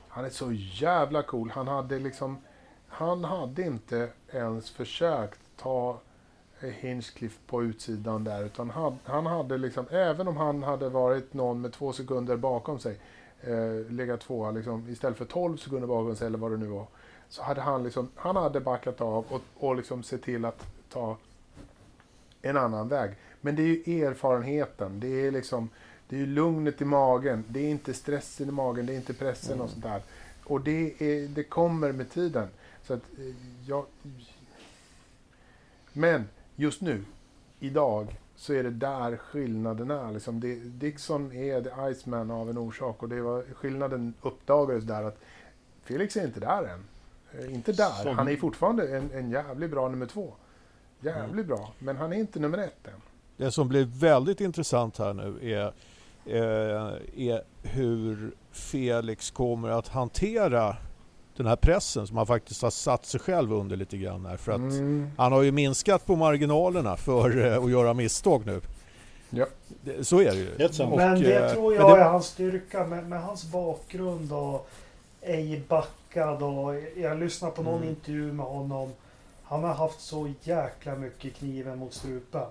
Han 0.08 0.26
är 0.26 0.30
så 0.30 0.52
jävla 0.54 1.24
cool. 1.24 1.50
Han 1.50 1.68
hade 1.68 2.00
liksom, 2.00 2.38
han 2.88 3.24
hade 3.24 3.62
inte 3.62 4.10
ens 4.32 4.70
försökt 4.70 5.40
ta 5.58 5.98
Hinchcliffe 6.60 7.40
på 7.48 7.64
utsidan 7.64 8.24
där. 8.24 8.44
Utan 8.46 8.70
han, 8.70 8.98
han 9.04 9.26
hade 9.26 9.58
liksom, 9.58 9.86
även 9.90 10.28
om 10.28 10.38
han 10.38 10.64
hade 10.64 10.90
varit 10.90 11.34
någon 11.34 11.62
med 11.62 11.74
två 11.74 11.94
sekunder 11.94 12.38
bakom 12.38 12.80
sig, 12.80 13.00
eh, 13.42 13.92
legat 13.92 14.22
tvåa 14.22 14.52
liksom, 14.52 14.90
istället 14.90 15.18
för 15.18 15.26
12 15.26 15.58
sekunder 15.58 15.88
bakom 15.88 16.16
sig 16.16 16.28
eller 16.28 16.38
vad 16.38 16.52
det 16.52 16.58
nu 16.58 16.68
var. 16.68 16.86
Så 17.30 17.44
hade 17.44 17.62
han 17.62 17.84
liksom, 17.84 18.10
han 18.16 18.36
hade 18.36 18.60
backat 18.60 19.02
av 19.02 19.26
och, 19.30 19.42
och 19.58 19.76
liksom 19.76 20.04
sett 20.04 20.24
till 20.24 20.46
att 20.46 20.66
ta 20.90 21.18
en 22.46 22.58
annan 22.58 22.88
väg. 22.88 23.12
Men 23.42 23.56
det 23.56 23.62
är 23.64 23.68
ju 23.68 24.06
erfarenheten, 24.06 25.00
det 25.00 25.08
är 25.28 25.32
liksom, 25.32 25.70
det 26.10 26.16
är 26.16 26.20
ju 26.20 26.26
lugnet 26.26 26.82
i 26.82 26.86
magen, 26.86 27.44
det 27.48 27.60
är 27.60 27.70
inte 27.70 27.94
stressen 27.94 28.48
i 28.50 28.52
magen, 28.52 28.86
det 28.86 28.94
är 28.94 28.98
inte 28.98 29.14
pressen 29.14 29.62
och 29.62 29.70
sånt 29.70 29.84
där. 29.84 30.02
Och 30.44 30.62
det, 30.62 30.94
är, 31.02 31.28
det 31.28 31.44
kommer 31.44 31.92
med 31.92 32.10
tiden. 32.12 32.48
Så 32.84 32.94
att 32.94 33.02
eh, 33.20 33.36
jag... 33.68 33.86
Men 35.94 36.24
just 36.56 36.82
nu, 36.82 37.04
idag, 37.60 38.20
så 38.36 38.54
är 38.54 38.64
det 38.64 38.70
där 38.70 39.18
skillnaden 39.18 39.92
är. 39.92 40.12
Liksom 40.12 40.40
det, 40.40 40.56
Dixon 40.56 41.32
är 41.32 41.62
the 41.62 41.92
Iceman 41.92 42.32
av 42.32 42.50
en 42.50 42.58
orsak 42.58 43.04
och 43.04 43.10
det 43.10 43.22
var, 43.22 43.44
skillnaden 43.54 44.14
uppdagades 44.22 44.84
där 44.84 45.04
att 45.04 45.20
Felix 45.84 46.18
är 46.18 46.26
inte 46.26 46.40
där 46.40 46.64
än. 46.64 46.84
Eh, 47.40 47.54
Inte 47.54 47.72
där. 47.72 48.04
Som- 48.04 48.16
Han 48.18 48.28
är 48.28 48.36
fortfarande 48.36 48.98
en, 48.98 49.12
en 49.12 49.32
jävligt 49.32 49.72
bra 49.72 49.90
nummer 49.90 50.06
två. 50.06 50.34
Jävligt 51.04 51.46
bra, 51.48 51.72
men 51.80 51.98
han 51.98 52.14
är 52.14 52.18
inte 52.18 52.40
nummer 52.40 52.58
ett 52.58 52.88
än. 52.88 52.94
Det 53.38 53.52
som 53.52 53.68
blir 53.70 53.86
väldigt 53.86 54.42
intressant 54.42 54.98
här 54.98 55.14
nu 55.14 55.40
är, 55.42 55.74
eh, 56.26 56.94
är 57.30 57.42
hur 57.64 58.32
Felix 58.52 59.32
kommer 59.32 59.70
att 59.70 59.88
hantera 59.88 60.76
den 61.38 61.46
här 61.48 61.56
pressen 61.56 62.08
som 62.08 62.18
han 62.18 62.28
faktiskt 62.28 62.62
har 62.62 62.70
satt 62.70 63.06
sig 63.06 63.20
själv 63.20 63.54
under 63.54 63.76
lite 63.76 63.98
grann 63.98 64.26
här. 64.26 64.38
För 64.38 64.52
att 64.52 64.58
Mm. 64.60 65.10
han 65.18 65.32
har 65.32 65.42
ju 65.42 65.52
minskat 65.52 66.06
på 66.06 66.16
marginalerna 66.16 66.98
för 66.98 67.46
eh, 67.46 67.64
att 67.64 67.72
göra 67.72 67.94
misstag 67.94 68.46
nu. 68.46 68.62
Ja. 69.30 69.46
Det, 69.84 70.04
så 70.04 70.20
är 70.22 70.26
det 70.32 70.38
ju. 70.38 70.84
Och, 70.86 70.98
men 70.98 71.20
det 71.22 71.36
eh, 71.46 71.54
tror 71.54 71.74
jag 71.76 71.90
det- 71.98 72.02
är 72.02 72.10
hans 72.10 72.26
styrka 72.26 72.86
med, 72.88 73.08
med 73.10 73.22
hans 73.22 73.52
bakgrund 73.52 74.32
och 74.34 74.70
ej 75.22 75.64
backad 75.68 76.44
och 76.44 76.76
jag 76.96 77.20
lyssnade 77.20 77.54
på 77.56 77.64
någon 77.64 77.78
Mm. 77.78 77.90
intervju 77.90 78.34
med 78.34 78.46
honom. 78.46 78.92
Han 79.44 79.64
har 79.64 79.74
haft 79.74 80.02
så 80.02 80.32
jäkla 80.42 80.96
mycket 80.96 81.36
kniven 81.36 81.78
mot 81.80 81.94
strupen. 81.94 82.42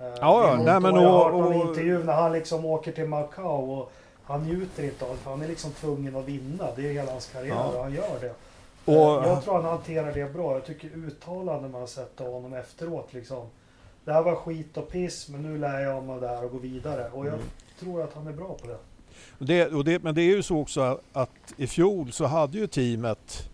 Eh, 0.00 0.06
ja, 0.20 0.52
emot- 0.54 0.64
nej, 0.66 0.80
men 0.80 0.94
och 0.96 1.02
jag 1.02 1.08
har 1.08 1.24
hört 1.24 1.32
någon 1.32 1.60
och- 1.60 1.68
intervju 1.68 2.04
när 2.04 2.12
han 2.12 2.32
liksom 2.32 2.64
åker 2.64 2.92
till 2.92 3.08
Macao 3.08 3.72
och 3.72 3.92
han 4.24 4.42
njuter 4.42 4.82
inte 4.82 5.04
av 5.04 5.10
det 5.10 5.16
för 5.16 5.30
han 5.30 5.42
är 5.42 5.48
liksom 5.48 5.70
tvungen 5.72 6.16
att 6.16 6.24
vinna. 6.24 6.64
Det 6.76 6.88
är 6.88 6.92
hela 6.92 7.10
hans 7.12 7.26
karriär 7.26 7.54
Ja. 7.54 7.64
och 7.76 7.82
han 7.82 7.94
gör 7.94 8.20
det. 8.20 8.34
Och- 8.84 9.22
Eh, 9.24 9.28
jag 9.28 9.44
tror 9.44 9.54
han 9.54 9.64
hanterar 9.64 10.12
det 10.14 10.32
bra. 10.32 10.52
Jag 10.52 10.64
tycker 10.64 10.88
uttalanden 10.96 11.70
man 11.70 11.80
har 11.80 11.88
sett 11.88 12.20
av 12.20 12.32
honom 12.32 12.54
efteråt 12.54 13.12
liksom. 13.12 13.46
Det 14.04 14.12
här 14.12 14.22
var 14.22 14.34
skit 14.34 14.76
och 14.76 14.88
piss 14.88 15.28
men 15.28 15.42
nu 15.42 15.58
lär 15.58 15.80
jag 15.80 16.04
mig 16.04 16.20
det 16.20 16.28
här 16.28 16.44
och 16.44 16.50
går 16.50 16.58
vidare. 16.58 17.10
Och 17.12 17.26
jag 17.26 17.34
Mm. 17.34 17.46
tror 17.80 18.02
att 18.02 18.14
han 18.14 18.26
är 18.26 18.32
bra 18.32 18.56
på 18.62 18.66
det. 18.66 18.76
Det, 19.38 19.82
det, 19.84 20.02
men 20.02 20.14
det 20.14 20.22
är 20.22 20.36
ju 20.36 20.42
så 20.42 20.58
också 20.60 21.00
att 21.12 21.30
i 21.56 21.66
fjol 21.66 22.12
så 22.12 22.24
hade 22.24 22.58
ju 22.58 22.66
teamet 22.66 23.48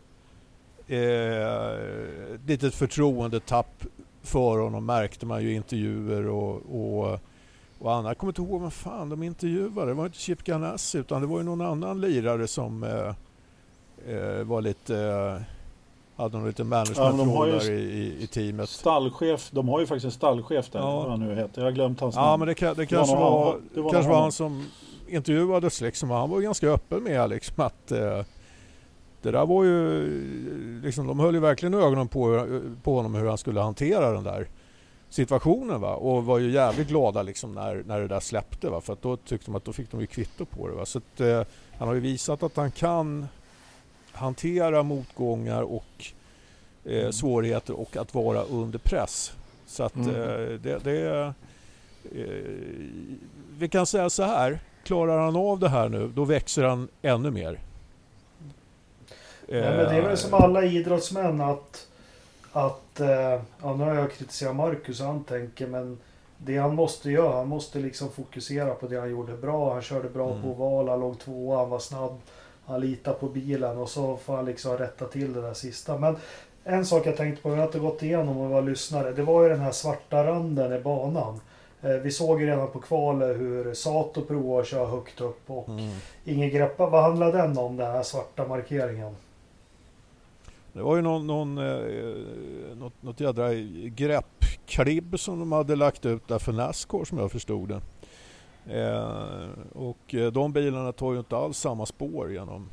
eh, 0.88 2.34
ett 2.34 2.40
litet 2.46 2.74
förtroendetapp 2.74 3.84
för 4.22 4.58
honom 4.58 4.86
märkte 4.86 5.26
man 5.26 5.42
ju 5.42 5.50
i 5.52 5.54
intervjuer 5.54 6.26
och, 6.28 6.54
och, 6.54 7.18
och 7.78 7.92
annat. 7.94 8.10
Jag 8.10 8.18
kommer 8.18 8.30
inte 8.30 8.42
ihåg 8.42 8.60
vad 8.60 8.72
fan 8.72 9.08
de 9.08 9.22
intervjuade. 9.22 9.86
Det 9.90 9.94
var 9.94 10.06
inte 10.06 10.18
Chip 10.18 10.44
Ganassi 10.44 10.98
utan 10.98 11.20
det 11.20 11.26
var 11.26 11.38
ju 11.38 11.44
någon 11.44 11.60
annan 11.60 12.00
lirare 12.00 12.46
som, 12.46 12.82
eh, 12.82 13.14
eh, 14.14 14.44
var 14.44 14.60
lite, 14.60 14.98
eh, 14.98 15.40
hade 16.22 16.36
någon 16.38 16.46
liten 16.46 16.72
Ja, 16.72 16.84
managementroll 16.98 17.50
där 17.50 17.70
i, 17.70 18.16
i, 18.20 18.26
teamet. 18.26 18.68
Stallchef, 18.68 19.50
de 19.50 19.68
har 19.68 19.80
ju 19.80 19.86
faktiskt 19.86 20.04
en 20.04 20.10
stallchef 20.10 20.70
där, 20.70 20.78
Ja. 20.80 20.96
vad 20.96 21.10
han 21.10 21.20
nu 21.20 21.34
heter. 21.34 21.60
Jag 21.60 21.66
har 21.66 21.72
glömt 21.72 22.00
hans 22.00 22.14
Ja 22.14 22.20
namn. 22.22 22.38
men 22.40 22.48
det, 22.48 22.60
det 22.60 22.66
var 22.76 22.84
kanske 22.84 23.16
var, 23.16 23.52
han- 23.52 23.68
det 23.74 23.80
var 23.80 23.92
kanske 23.92 24.10
var 24.12 24.20
han 24.20 24.32
som 24.32 24.64
intervjuades 25.08 25.80
liksom. 25.80 26.10
Han 26.10 26.30
var 26.30 26.40
ganska 26.40 26.68
öppen 26.68 27.02
med 27.02 27.30
liksom 27.30 27.64
att 27.64 27.92
eh, 27.92 28.20
det 29.22 29.30
där 29.30 29.46
var 29.46 29.64
ju, 29.64 30.80
liksom, 30.82 31.06
de 31.06 31.20
höll 31.20 31.34
ju 31.34 31.40
verkligen 31.40 31.74
ögonen 31.74 32.08
på, 32.08 32.46
på 32.82 32.94
honom 32.96 33.14
hur 33.14 33.28
han 33.28 33.38
skulle 33.38 33.60
hantera 33.60 34.12
den 34.12 34.24
där 34.24 34.48
situationen 35.10 35.80
va? 35.80 35.94
och 35.94 36.24
var 36.24 36.38
ju 36.38 36.50
jävligt 36.50 36.88
glada 36.88 37.22
liksom 37.22 37.52
när, 37.54 37.82
när 37.86 38.00
det 38.00 38.08
där 38.08 38.20
släppte 38.20 38.70
va? 38.70 38.80
för 38.80 38.92
att 38.92 39.02
då 39.02 39.16
tyckte 39.16 39.46
de 39.46 39.54
att 39.54 39.64
då 39.64 39.72
fick 39.72 39.90
de 39.90 40.00
ju 40.00 40.06
kvitto 40.06 40.44
på 40.44 40.68
det. 40.68 40.74
Va? 40.74 40.86
Så 40.86 40.98
att, 40.98 41.20
eh, 41.20 41.42
han 41.78 41.88
har 41.88 41.94
ju 41.94 42.00
visat 42.00 42.42
att 42.42 42.56
han 42.56 42.70
kan 42.70 43.26
hantera 44.12 44.82
motgångar 44.82 45.62
och 45.62 46.04
eh, 46.84 47.10
svårigheter 47.10 47.80
och 47.80 47.96
att 47.96 48.14
vara 48.14 48.42
under 48.42 48.78
press. 48.78 49.32
Så 49.66 49.82
att 49.82 49.96
Mm. 49.96 50.14
eh, 50.14 50.58
det, 50.60 50.78
det 50.84 51.34
eh, 52.14 52.42
vi 53.58 53.68
kan 53.68 53.86
säga 53.86 54.10
så 54.10 54.22
här, 54.22 54.58
klarar 54.84 55.18
han 55.18 55.36
av 55.36 55.58
det 55.58 55.68
här 55.68 55.88
nu 55.88 56.08
då 56.14 56.24
växer 56.24 56.62
han 56.64 56.88
ännu 57.02 57.30
mer. 57.30 57.58
Nej, 59.48 59.60
men 59.76 59.88
det 59.88 59.96
är 59.96 60.02
väl 60.02 60.16
som 60.16 60.34
alla 60.34 60.64
idrottsmän 60.64 61.40
att... 61.40 61.86
att 62.52 63.00
eh, 63.00 63.40
ja, 63.62 63.74
nu 63.78 63.84
har 63.84 63.94
jag 63.94 64.12
kritiserat 64.12 64.56
Marcus 64.56 65.00
och 65.00 65.06
han 65.06 65.24
tänker 65.24 65.66
men 65.66 65.98
det 66.38 66.56
han 66.58 66.74
måste 66.74 67.10
göra, 67.10 67.36
han 67.36 67.48
måste 67.48 67.78
liksom 67.78 68.08
fokusera 68.10 68.74
på 68.74 68.86
det 68.86 68.98
han 69.00 69.10
gjorde 69.10 69.32
bra. 69.36 69.72
Han 69.72 69.82
körde 69.82 70.08
bra 70.08 70.30
Mm. 70.30 70.42
på 70.42 70.48
oval, 70.48 70.88
han 70.88 71.00
låg 71.00 71.18
tvåa, 71.18 71.58
han 71.58 71.70
var 71.70 71.78
snabb. 71.78 72.18
Han 72.66 72.80
litar 72.80 73.12
på 73.12 73.26
bilen 73.28 73.78
och 73.78 73.88
så 73.88 74.16
får 74.16 74.36
han 74.36 74.44
liksom 74.44 74.78
rätta 74.78 75.04
till 75.06 75.32
det 75.32 75.40
där 75.40 75.54
sista. 75.54 75.98
Men 75.98 76.16
en 76.64 76.86
sak 76.86 77.06
jag 77.06 77.16
tänkte 77.16 77.42
på, 77.42 77.48
vi 77.48 77.56
har 77.56 77.64
inte 77.66 77.78
gått 77.78 78.02
igenom 78.02 78.38
och 78.38 78.50
var 78.50 78.62
lyssnare. 78.62 79.12
Det 79.12 79.22
var 79.22 79.42
ju 79.42 79.48
den 79.48 79.60
här 79.60 79.72
svarta 79.72 80.24
randen 80.26 80.72
i 80.72 80.80
banan. 80.80 81.40
Eh, 81.82 81.90
Vi 81.90 82.10
såg 82.10 82.40
ju 82.40 82.46
redan 82.46 82.68
på 82.70 82.78
kvalet 82.80 83.36
hur 83.36 83.74
Sato 83.74 84.22
provade 84.24 84.60
att 84.62 84.68
köra 84.68 84.86
högt 84.86 85.20
upp 85.20 85.40
och 85.50 85.68
Mm. 85.68 85.90
ingen 86.24 86.50
greppa. 86.50 86.86
Vad 86.86 87.02
handlar 87.02 87.32
den 87.32 87.58
om, 87.58 87.76
den 87.76 87.90
här 87.92 88.02
svarta 88.02 88.46
markeringen? 88.48 89.16
Det 90.78 90.84
var 90.84 90.96
ju 90.96 91.02
någon, 91.02 91.26
någon, 91.26 91.58
eh, 91.58 92.76
något, 92.76 92.92
något 93.02 93.20
jädra 93.20 93.54
greppklibb 93.84 95.20
som 95.20 95.38
de 95.38 95.52
hade 95.52 95.76
lagt 95.76 96.06
ut 96.06 96.28
där 96.28 96.38
för 96.38 96.52
Nascar 96.52 97.04
som 97.04 97.18
jag 97.18 97.32
förstod 97.32 97.68
det. 97.68 97.80
Eh, 98.80 99.48
och 99.72 100.14
eh, 100.14 100.32
de 100.32 100.52
bilarna 100.52 100.92
tar 100.92 101.12
ju 101.12 101.18
inte 101.18 101.36
alls 101.36 101.58
samma 101.58 101.86
spår 101.86 102.32
genom, 102.32 102.68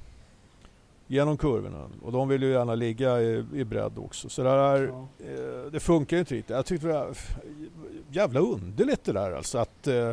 genom 1.08 1.38
kurvorna. 1.38 1.89
Och 2.03 2.12
de 2.12 2.28
vill 2.28 2.43
ju 2.43 2.51
gärna 2.51 2.76
ligga 2.76 3.22
i, 3.22 3.45
i 3.53 3.64
bredd 3.64 3.97
också. 3.97 4.30
Så 4.30 4.43
det, 4.43 4.49
där, 4.49 4.82
Ja. 4.88 5.08
eh, 5.26 5.72
det 5.72 5.80
funkar 5.80 6.18
ju 6.18 6.20
inte 6.20 6.36
riktigt. 6.36 6.56
Jag 6.56 6.66
tyckte 6.66 6.88
det 6.88 6.93
var 6.93 7.18
jävla 8.12 8.39
underligt 8.39 9.03
det 9.03 9.14
där 9.14 9.32
alltså. 9.32 9.58
Att, 9.58 9.88
eh, 9.88 10.12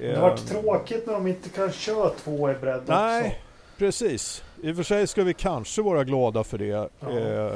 Det 0.00 0.14
har 0.14 0.28
varit 0.30 0.40
eh, 0.40 0.60
tråkigt 0.60 1.06
när 1.06 1.12
de 1.12 1.26
inte 1.26 1.48
kan 1.48 1.72
köra 1.72 2.08
två 2.10 2.50
i 2.50 2.54
bredd 2.54 2.82
Nej, 2.86 3.20
också. 3.26 3.38
Precis. 3.84 4.44
I 4.62 4.72
och 4.72 4.76
för 4.76 4.82
sig 4.82 5.06
ska 5.06 5.22
vi 5.24 5.34
kanske 5.34 5.82
vara 5.82 6.04
glada 6.04 6.44
för 6.44 6.58
det 6.58 6.66
Ja. 6.66 6.88
eh, 7.10 7.52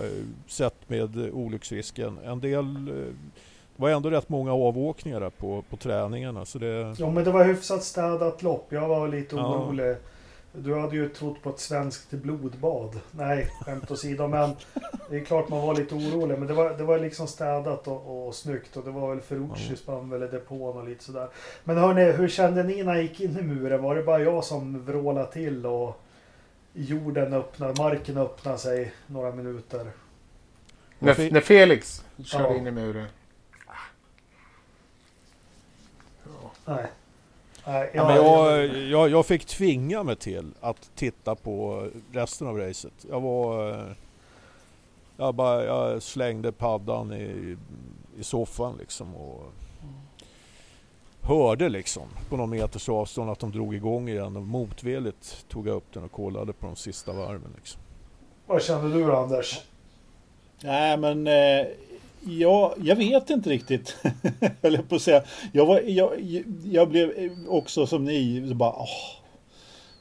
sett 0.47 0.75
med 0.89 1.17
olycksrisken. 1.33 2.19
En 2.25 2.41
del, 2.41 2.89
eh, 2.89 2.95
det 3.77 3.83
var 3.83 3.91
ändå 3.91 4.11
rätt 4.11 4.29
många 4.29 4.53
avåkningar 4.55 5.21
där 5.21 5.31
på, 5.31 5.63
på 5.71 5.77
träningarna. 5.77 6.45
Så 6.45 6.59
det, 6.59 6.95
Ja 6.99 7.11
men 7.11 7.25
det 7.25 7.31
var 7.31 7.45
hyfsat 7.45 7.83
städat 7.85 8.43
lopp. 8.43 8.67
Jag 8.69 8.89
var 8.89 9.09
lite 9.09 9.37
Ja. 9.37 9.59
orolig. 9.59 9.97
Du 10.53 10.75
hade 10.81 10.97
ju 10.97 11.09
trott 11.09 11.43
på 11.43 11.51
ett 11.51 11.59
svenskt 11.61 12.11
blodbad. 12.11 13.01
Nej, 13.11 13.47
skämt 13.61 13.91
åsido. 13.91 14.27
Men 14.29 14.51
det 15.11 15.17
är 15.17 15.25
klart 15.25 15.49
man 15.49 15.67
var 15.67 15.75
lite 15.75 15.95
orolig. 15.95 16.39
Men 16.39 16.49
det 16.49 16.55
var, 16.55 16.71
det 16.79 16.85
var 16.85 16.99
liksom 16.99 17.27
städat 17.27 17.89
och, 17.89 18.27
och 18.29 18.35
snyggt. 18.35 18.77
Och 18.77 18.85
det 18.85 18.91
var 18.91 19.09
väl 19.09 19.21
Ferrucci 19.21 19.67
Ja. 19.71 19.77
spann 19.77 20.11
väl 20.11 20.23
i 20.23 20.27
depån 20.27 20.77
och 20.77 20.89
lite 20.89 21.05
sådär. 21.05 21.29
Men 21.65 21.77
hörni, 21.79 22.05
hur 22.13 22.29
kände 22.29 22.63
ni 22.63 22.83
när 22.83 22.95
jag 22.95 23.03
gick 23.03 23.21
in 23.21 23.39
i 23.39 23.43
muren? 23.43 23.83
Var 23.83 23.95
det 23.97 24.03
bara 24.03 24.21
jag 24.21 24.45
som 24.45 24.85
vrålade 24.85 25.33
till 25.33 25.67
och 25.67 26.01
jorden 26.73 27.33
öppnade, 27.33 27.75
marken 27.83 28.17
öppnade 28.19 28.59
sig 28.59 28.93
några 29.07 29.33
minuter? 29.33 29.91
När, 30.99 31.31
när 31.33 31.41
Felix 31.41 32.05
körde 32.25 32.45
Ja. 32.45 32.57
in 32.57 32.67
i 32.67 32.71
muren. 32.71 33.07
Nej. 36.65 36.87
Nej, 37.67 37.91
ja, 37.95 38.07
men 38.07 38.17
jag, 38.17 38.67
jag, 38.89 39.09
jag 39.09 39.27
fick 39.27 39.45
tvinga 39.45 40.03
mig 40.03 40.17
till 40.17 40.53
att 40.61 40.91
titta 40.95 41.35
på 41.35 41.89
resten 42.13 42.47
av 42.47 42.59
racet. 42.59 42.93
Jag 43.11 43.21
var... 43.21 43.71
eh, 43.71 43.93
Jag, 45.17 45.35
bara, 45.35 45.65
jag 45.65 46.03
slängde 46.03 46.53
paddan 46.53 47.13
i, 47.13 47.57
i 48.19 48.25
soffan 48.25 48.77
liksom 48.79 49.15
och 49.15 49.53
hörde 51.29 51.69
liksom 51.69 52.03
på 52.29 52.37
någon 52.37 52.51
meters 52.51 52.89
avstånd 52.89 53.31
att 53.31 53.39
de 53.39 53.53
drog 53.53 53.75
igång 53.75 54.09
igen 54.09 54.37
och 54.37 54.43
motvilligt 54.43 55.49
tog 55.49 55.69
jag 55.69 55.77
upp 55.77 55.93
den 55.93 56.05
och 56.05 56.13
kollade 56.13 56.53
på 56.53 56.67
de 56.67 56.77
sista 56.77 57.13
varven. 57.13 57.53
Liksom. 57.57 57.81
Vad 58.47 58.63
kände 58.63 58.99
du 58.99 59.07
då, 59.07 59.17
Anders? 59.17 59.61
Nej, 60.63 60.97
men 60.97 61.27
eh, 61.27 61.67
jag, 62.21 62.75
jag 62.83 62.97
vet 62.97 63.31
inte 63.31 63.51
riktigt. 63.51 63.97
Jag 64.61 64.89
på 64.89 64.95
att 64.95 65.03
säga. 65.03 65.23
Jag, 65.53 65.67
var, 65.67 65.81
jag, 65.81 66.43
jag 66.65 66.89
blev 66.89 67.31
också 67.49 67.87
som 67.87 68.05
ni, 68.05 68.49
så 68.49 68.55
bara 68.55 68.73
åh. 68.73 68.89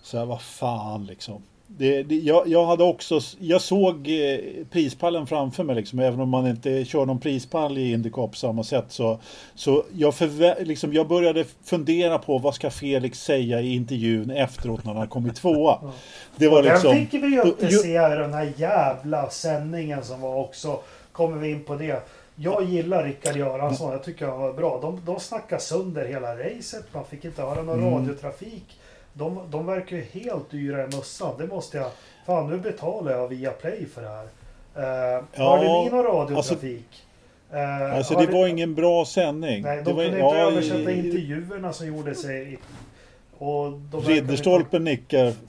Så 0.02 0.18
här, 0.18 0.26
vad 0.26 0.42
fan 0.42 1.06
liksom. 1.06 1.44
Det, 1.70 2.04
det, 2.04 2.16
jag, 2.16 2.48
jag 2.48 2.66
hade 2.66 2.84
också, 2.84 3.20
jag 3.40 3.62
såg 3.62 4.08
eh, 4.08 4.40
prispallen 4.72 5.28
framför 5.28 5.64
mig 5.64 5.76
liksom, 5.76 6.00
även 6.00 6.20
om 6.20 6.30
man 6.30 6.48
inte 6.48 6.86
kör 6.86 7.06
någon 7.06 7.20
prispall 7.20 7.78
i 7.78 7.92
Indycar 7.92 8.28
på 8.28 8.34
samma 8.36 8.64
sätt 8.64 8.86
så, 8.90 9.20
så 9.56 9.84
jag, 9.98 10.14
förvä- 10.14 10.64
liksom, 10.66 10.94
jag 10.94 11.08
började 11.08 11.46
fundera 11.64 12.18
på 12.20 12.38
vad 12.38 12.56
ska 12.56 12.70
Felix 12.70 13.20
säga 13.24 13.62
i 13.62 13.74
intervjun 13.74 14.30
efteråt 14.32 14.84
när 14.86 14.92
han 14.92 15.00
har 15.02 15.08
kommit 15.08 15.36
tvåa. 15.36 15.80
Det 16.36 16.48
var 16.48 16.64
Den 16.64 16.72
liksom... 16.74 16.96
fick 16.96 17.14
vi 17.14 17.28
ju 17.28 17.42
inte 17.42 17.68
se 17.72 17.90
i 17.92 17.94
den 17.98 18.34
här 18.34 18.54
jävla 18.58 19.30
sändningen 19.30 20.04
som 20.04 20.22
var 20.22 20.36
också. 20.36 20.80
Kommer 21.12 21.38
vi 21.38 21.52
in 21.52 21.64
på 21.64 21.76
det. 21.76 22.02
Jag 22.36 22.64
gillar 22.64 23.04
Rickard 23.04 23.36
Göransson. 23.38 23.92
Jag 23.92 24.04
tycker 24.04 24.26
han 24.28 24.40
var 24.40 24.54
bra. 24.54 24.80
De, 24.82 25.02
de 25.06 25.20
snackade 25.20 25.62
sönder 25.62 26.06
hela 26.08 26.36
racet. 26.36 26.84
Man 26.94 27.06
fick 27.06 27.26
inte 27.26 27.42
höra 27.42 27.62
någon 27.62 27.80
Mm. 27.80 27.94
radiotrafik. 27.94 28.80
De, 29.18 29.40
de 29.50 29.66
verkar 29.66 29.98
ju 29.98 30.04
helt 30.04 30.52
dyra 30.52 30.84
i 30.84 30.86
mössan. 30.86 31.36
Det 31.38 31.48
måste 31.48 31.78
jag... 31.78 31.92
Fan, 32.26 32.50
nu 32.50 32.58
betalar 32.58 33.12
jag 33.12 33.28
via 33.28 33.52
Play 33.52 33.86
för 33.94 34.02
det 34.02 34.08
här. 34.08 34.24
Uh, 34.24 35.24
Ja, 35.36 35.50
hörde 35.58 35.64
ni 35.64 35.90
någon 35.90 36.04
radiotrafik? 36.04 37.04
Eh, 37.52 37.96
Alltså 37.98 38.14
det 38.16 38.26
var 38.28 38.48
ingen 38.48 38.76
bra 38.76 39.06
sändning. 39.06 39.62
Nej, 39.64 39.78
de 39.78 39.84
det 39.84 39.94
var, 39.94 40.04
kunde 40.04 40.20
inte 40.20 40.38
ja, 40.38 40.52
översätta 40.52 40.92
i- 40.92 41.06
intervjuerna 41.08 41.74
som 41.74 41.88
gjordes 41.88 42.26
i... 42.26 42.58
Och 43.38 43.72
Ridderstolpen 44.08 44.84
nickar 44.84 45.28
inte- 45.28 45.40
Ja. 45.40 45.48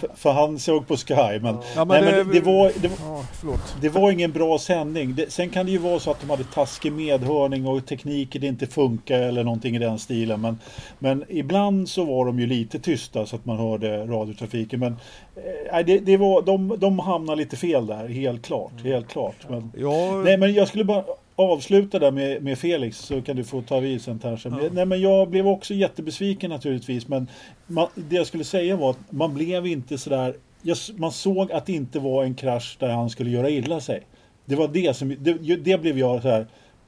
För, 0.00 0.08
för 0.16 0.32
han 0.32 0.58
såg 0.58 0.88
på 0.88 0.96
Sky. 0.96 1.14
Men, 1.14 1.44
Ja. 1.44 1.62
Ja, 1.76 1.84
nej, 1.84 2.02
men 2.02 2.14
det, 2.28 2.32
det, 2.32 2.40
var, 2.40 2.72
det, 2.82 2.88
var- 2.88 2.96
Ja, 3.44 3.52
det 3.80 3.88
var 3.88 4.10
ingen 4.10 4.32
bra 4.32 4.58
sändning. 4.58 5.14
Det, 5.14 5.32
sen 5.32 5.50
kan 5.50 5.66
det 5.66 5.72
ju 5.72 5.78
vara 5.78 5.98
så 5.98 6.10
att 6.10 6.20
de 6.20 6.30
hade 6.30 6.44
taskig 6.44 6.92
medhörning 6.92 7.66
och 7.66 7.86
tekniken 7.86 8.44
inte 8.44 8.66
funkar 8.66 9.20
eller 9.20 9.44
någonting 9.44 9.76
i 9.76 9.78
den 9.78 9.98
stilen. 9.98 10.40
Men, 10.40 10.58
men 10.98 11.24
ibland 11.28 11.88
så 11.88 12.04
var 12.04 12.26
de 12.26 12.40
ju 12.40 12.46
lite 12.46 12.78
tysta 12.78 13.26
så 13.26 13.36
att 13.36 13.44
man 13.46 13.56
hörde 13.58 14.06
radiotrafiken. 14.06 14.80
Men 14.80 14.92
eh, 15.36 15.42
nej, 15.72 15.84
det, 15.84 15.98
det 15.98 16.16
var, 16.16 16.42
de, 16.42 16.74
de 16.78 16.98
hamnade 16.98 17.38
lite 17.38 17.56
fel 17.56 17.86
där, 17.86 18.08
helt 18.08 18.42
klart. 18.42 18.72
Helt 18.84 19.08
klart. 19.08 19.36
Men, 19.48 19.72
Ja, 19.78 20.22
Nej 20.24 20.36
men 20.36 20.54
jag 20.54 20.68
skulle 20.68 20.84
bara 20.84 21.04
avsluta 21.40 21.98
där 21.98 22.10
med, 22.10 22.42
med 22.42 22.58
Felix 22.58 22.98
så 22.98 23.22
kan 23.22 23.36
du 23.36 23.44
få 23.44 23.62
ta 23.62 23.80
vid 23.80 24.02
sen 24.02 24.18
kanske. 24.18 24.48
Ja. 24.48 24.58
Nej 24.72 24.86
men 24.86 25.00
jag 25.00 25.30
blev 25.30 25.48
också 25.48 25.74
jättebesviken 25.74 26.50
naturligtvis 26.50 27.08
men 27.08 27.28
man, 27.66 27.88
det 27.94 28.16
jag 28.16 28.26
skulle 28.26 28.44
säga 28.44 28.76
var 28.76 28.90
att 28.90 29.12
man 29.12 29.34
blev 29.34 29.66
inte 29.66 29.98
sådär 29.98 30.34
man 30.96 31.12
såg 31.12 31.52
att 31.52 31.66
det 31.66 31.72
inte 31.72 31.98
var 31.98 32.24
en 32.24 32.34
krasch 32.34 32.76
där 32.80 32.88
han 32.88 33.10
skulle 33.10 33.30
göra 33.30 33.50
illa 33.50 33.80
sig. 33.80 34.02
Det 34.44 34.56
var 34.56 34.68
det 34.68 34.96
som, 34.96 35.16
det, 35.18 35.56
det 35.56 35.80
blev 35.80 35.98
jag 35.98 36.22
så 36.22 36.28
här 36.28 36.46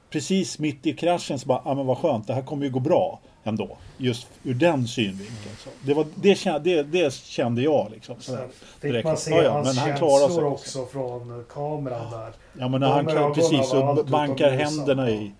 precis 0.09 0.59
mitt 0.59 0.87
i 0.87 0.93
kraschen 0.93 1.39
så 1.39 1.47
bara, 1.47 1.61
ja 1.65 1.71
ah, 1.71 1.75
men 1.75 1.85
vad 1.85 1.97
skönt, 1.97 2.27
det 2.27 2.33
här 2.33 2.41
kommer 2.41 2.65
ju 2.65 2.71
gå 2.71 2.79
bra 2.79 3.19
ändå. 3.43 3.77
Just 4.03 4.27
ur 4.43 4.53
den 4.53 4.87
synvinkeln. 4.87 5.55
Så 5.57 5.69
det, 5.85 5.93
var, 5.93 6.05
det, 6.15 6.35
kände, 6.35 6.69
det, 6.75 6.83
det 6.83 7.13
kände 7.13 7.61
jag 7.61 7.91
liksom. 7.91 8.15
Sådär. 8.19 8.47
fick 8.79 8.81
direkt. 8.81 9.05
man 9.05 9.17
se 9.17 9.31
Ja, 9.31 9.43
ja, 9.43 9.51
hans 9.51 9.67
men 9.67 9.77
han 9.77 9.97
sig 9.97 9.97
känslor 10.07 10.43
också. 10.43 10.85
från 10.85 11.43
kameran 11.49 12.11
där. 12.11 12.31
Ja 12.59 12.67
men 12.67 12.81
när 12.81 12.87
han 12.89 13.05
kan, 13.05 13.33
precis 13.33 13.73
och 13.73 14.05
bankar 14.05 14.49
händerna 14.51 15.09
i 15.09 15.31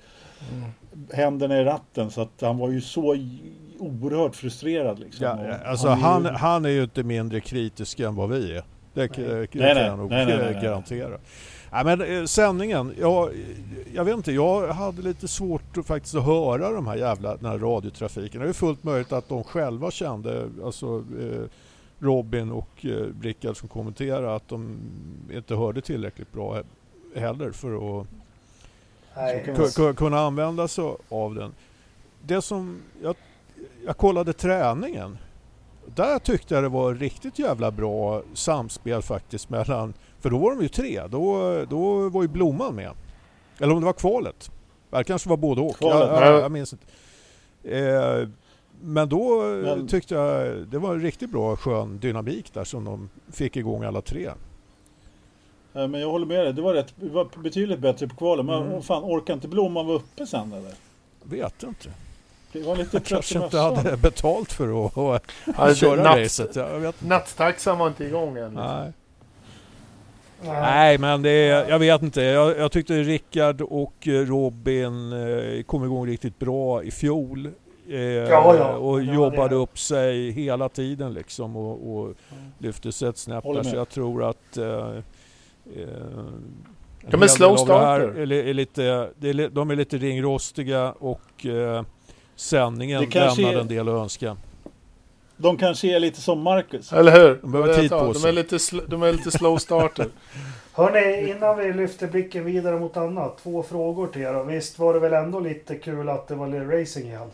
Mm. 0.53 0.69
händerna 1.13 1.59
i 1.59 1.63
ratten 1.63 2.11
så 2.11 2.21
att 2.21 2.41
han 2.41 2.57
var 2.57 2.69
ju 2.69 2.81
så 2.81 3.15
oerhört 3.79 4.35
frustrerad 4.35 4.99
liksom. 4.99 5.25
ja, 5.25 5.31
Och 5.33 5.67
alltså 5.69 5.87
är 5.87 5.95
han, 5.95 6.23
ju- 6.23 6.29
han 6.29 6.65
är 6.65 6.69
ju 6.69 6.83
inte 6.83 7.03
mindre 7.03 7.39
kritisk 7.39 7.99
än 7.99 8.15
vad 8.15 8.29
vi 8.29 8.55
är. 8.57 8.63
Det, 8.93 9.07
det, 9.07 9.21
Nej. 9.21 9.35
det 9.39 9.47
kan 9.47 9.61
Nej, 9.61 9.73
nej. 9.75 9.85
jag 9.85 9.97
nog 9.97 10.09
nej, 10.09 10.25
nej. 10.25 10.59
garantera. 10.63 11.17
Nej, 11.73 11.85
men 11.85 12.01
eh, 12.01 12.25
sändningen, 12.25 12.93
jag, 12.99 13.31
jag 13.93 14.05
vet 14.05 14.15
inte, 14.17 14.31
jag 14.31 14.67
hade 14.73 15.01
lite 15.01 15.27
svårt 15.27 15.85
faktiskt 15.85 16.15
att 16.15 16.25
höra 16.25 16.71
de 16.71 16.87
här 16.87 16.95
jävla 16.95 17.35
den 17.37 17.45
här 17.45 17.57
radiotrafiken. 17.59 18.41
Det 18.41 18.47
är 18.49 18.53
fullt 18.53 18.83
möjligt 18.83 19.11
att 19.11 19.29
de 19.29 19.43
själva 19.43 19.91
kände, 19.91 20.49
alltså 20.63 21.03
eh, 21.21 21.41
Robin 21.99 22.51
och 22.51 22.85
eh, 22.85 23.05
Rickard 23.21 23.57
som 23.57 23.69
kommenterade 23.69 24.35
att 24.35 24.49
de 24.49 24.77
inte 25.33 25.55
hörde 25.55 25.81
tillräckligt 25.81 26.33
bra 26.33 26.55
he- 26.57 27.19
heller 27.19 27.51
för 27.51 27.99
att 28.01 28.07
Nej, 29.15 29.55
kunna 29.95 30.19
använda 30.19 30.67
sig 30.67 30.95
av 31.09 31.35
den. 31.35 31.51
Det 32.21 32.41
som 32.41 32.81
jag, 33.03 33.15
jag 33.85 33.97
kollade 33.97 34.33
träningen. 34.33 35.17
Där 35.95 36.19
tyckte 36.19 36.53
jag 36.53 36.63
det 36.63 36.69
var 36.69 36.93
riktigt 36.93 37.39
jävla 37.39 37.71
bra 37.71 38.21
samspel 38.33 39.01
faktiskt 39.01 39.49
mellan, 39.49 39.93
för 40.19 40.29
då 40.29 40.37
var 40.37 40.51
de 40.55 40.61
ju 40.61 40.67
tre. 40.69 41.01
Då, 41.09 41.65
då 41.69 42.09
var 42.09 42.21
ju 42.21 42.27
Blomman 42.27 42.75
med. 42.75 42.91
Eller 43.59 43.73
om 43.73 43.79
det 43.79 43.85
var 43.85 43.93
kvalet. 43.93 44.51
Det 44.89 45.03
kanske 45.03 45.29
var 45.29 45.37
både 45.37 45.61
och. 45.61 45.75
Kvalet, 45.77 46.07
jag, 46.09 46.21
ja. 46.21 46.25
jag, 46.31 46.41
jag 46.41 46.51
minns 46.51 46.73
inte. 46.73 46.85
Eh, 47.77 48.27
men 48.81 49.09
då 49.09 49.41
Men- 49.43 49.87
tyckte 49.87 50.15
jag 50.15 50.57
det 50.67 50.77
var 50.79 50.93
en 50.93 51.01
riktigt 51.01 51.29
bra 51.31 51.55
skön 51.55 51.99
dynamik 51.99 52.53
där 52.53 52.63
som 52.63 52.85
de 52.85 53.09
fick 53.31 53.57
igång 53.57 53.83
alla 53.83 54.01
tre. 54.01 54.29
Men 55.73 55.93
jag 55.93 56.09
håller 56.09 56.25
med 56.25 56.39
dig. 56.45 56.53
Det 56.53 56.61
var, 56.61 56.73
rätt, 56.73 56.93
det 56.95 57.09
var 57.09 57.27
betydligt 57.43 57.79
bättre 57.79 58.07
på 58.07 58.15
kvalen. 58.15 58.45
Men 58.45 58.63
Mm. 58.63 58.81
fan, 58.81 59.03
orkar 59.03 59.33
inte 59.33 59.47
Blomman 59.47 59.85
vara 59.87 59.97
uppe 59.97 60.25
sen 60.25 60.53
eller? 60.53 60.73
Vet 61.23 61.63
inte. 61.63 61.89
Det 62.53 62.61
var 62.61 62.75
lite 62.75 62.91
trött 62.91 63.07
Kanske 63.07 63.43
inte 63.43 63.57
hade 63.57 63.97
betalt 63.97 64.53
för 64.53 64.85
att, 64.85 64.97
att 64.97 65.23
Alltså, 65.55 65.85
köra 65.85 66.03
natt, 66.03 66.17
racet. 66.17 66.55
Jag. 66.55 66.93
Nattaxan 66.99 67.77
var 67.77 67.87
inte 67.87 68.03
igång 68.05 68.37
än. 68.37 68.43
Liksom. 68.43 68.55
Nej. 68.55 68.91
nej. 70.41 70.61
Nej, 70.61 70.97
men 70.97 71.21
det 71.21 71.29
är, 71.29 71.69
jag 71.69 71.79
vet 71.79 72.01
inte. 72.01 72.21
Jag, 72.21 72.57
jag 72.57 72.71
tyckte 72.71 72.93
Rickard 72.93 73.61
och 73.61 74.07
eh, 74.07 74.11
Robin 74.11 75.13
eh, 75.13 75.63
kom 75.63 75.83
igång 75.85 76.07
riktigt 76.07 76.39
bra 76.39 76.83
i 76.83 76.91
fjol. 76.91 77.45
Eh, 77.89 77.99
Ja, 77.99 78.55
ja. 78.55 78.75
Och 78.75 79.03
Ja, 79.03 79.13
jobbade 79.13 79.55
upp 79.55 79.79
sig 79.79 80.31
hela 80.31 80.69
tiden 80.69 81.13
liksom 81.13 81.55
och, 81.55 81.95
och 81.97 82.13
lyfte 82.57 82.91
sig 82.91 83.09
ett 83.09 83.17
snäpp 83.17 83.43
där. 83.43 83.63
Så 83.63 83.75
jag 83.75 83.89
tror 83.89 84.23
att 84.29 84.57
eh, 84.57 84.65
eh, 84.65 85.87
De 87.09 87.21
är 87.23 87.27
slow 87.27 87.55
starter. 87.55 88.07
Är, 88.17 88.31
är 88.31 88.53
lite, 88.53 88.83
är, 88.83 89.49
de 89.49 89.71
är 89.71 89.75
lite 89.75 89.97
ringrostiga 89.97 90.91
och 90.91 91.45
eh, 91.45 91.83
sändningen 92.35 93.01
Det 93.01 93.07
kanske 93.07 93.41
lämnar 93.41 93.57
är- 93.57 93.61
en 93.61 93.67
del 93.67 93.89
att 93.89 93.93
önska. 93.95 94.37
De 95.37 95.57
kanske 95.57 95.95
är 95.95 95.99
lite 95.99 96.21
som 96.21 96.41
Marcus. 96.41 96.93
Eller 96.93 97.11
hur? 97.11 97.39
De 97.41 97.51
behöver 97.51 97.77
tid 97.81 97.89
på 97.89 97.97
de, 98.13 98.13
sig. 98.15 98.29
är 98.29 98.33
lite, 98.33 98.57
sl- 98.57 98.87
de 98.87 99.03
är 99.03 99.11
lite 99.13 99.31
slow 99.31 99.57
starter. 99.57 100.07
Hörni, 100.73 101.29
innan 101.31 101.57
vi 101.57 101.73
lyfter 101.73 102.07
blicken 102.07 102.45
vidare 102.45 102.79
mot 102.79 102.97
annat. 102.97 103.37
Två 103.43 103.63
frågor 103.63 104.07
till 104.07 104.21
er. 104.21 104.43
Visst 104.43 104.79
var 104.79 104.93
det 104.93 104.99
väl 104.99 105.13
ändå 105.13 105.39
lite 105.39 105.75
kul 105.75 106.09
att 106.09 106.27
det 106.27 106.35
var 106.35 106.47
lite 106.47 106.81
racing 106.81 107.05
igen? 107.09 107.31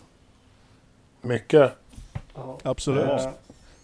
Mycket. 1.22 1.72
Ja. 2.36 2.58
Absolut. 2.64 3.10
Eh, 3.10 3.30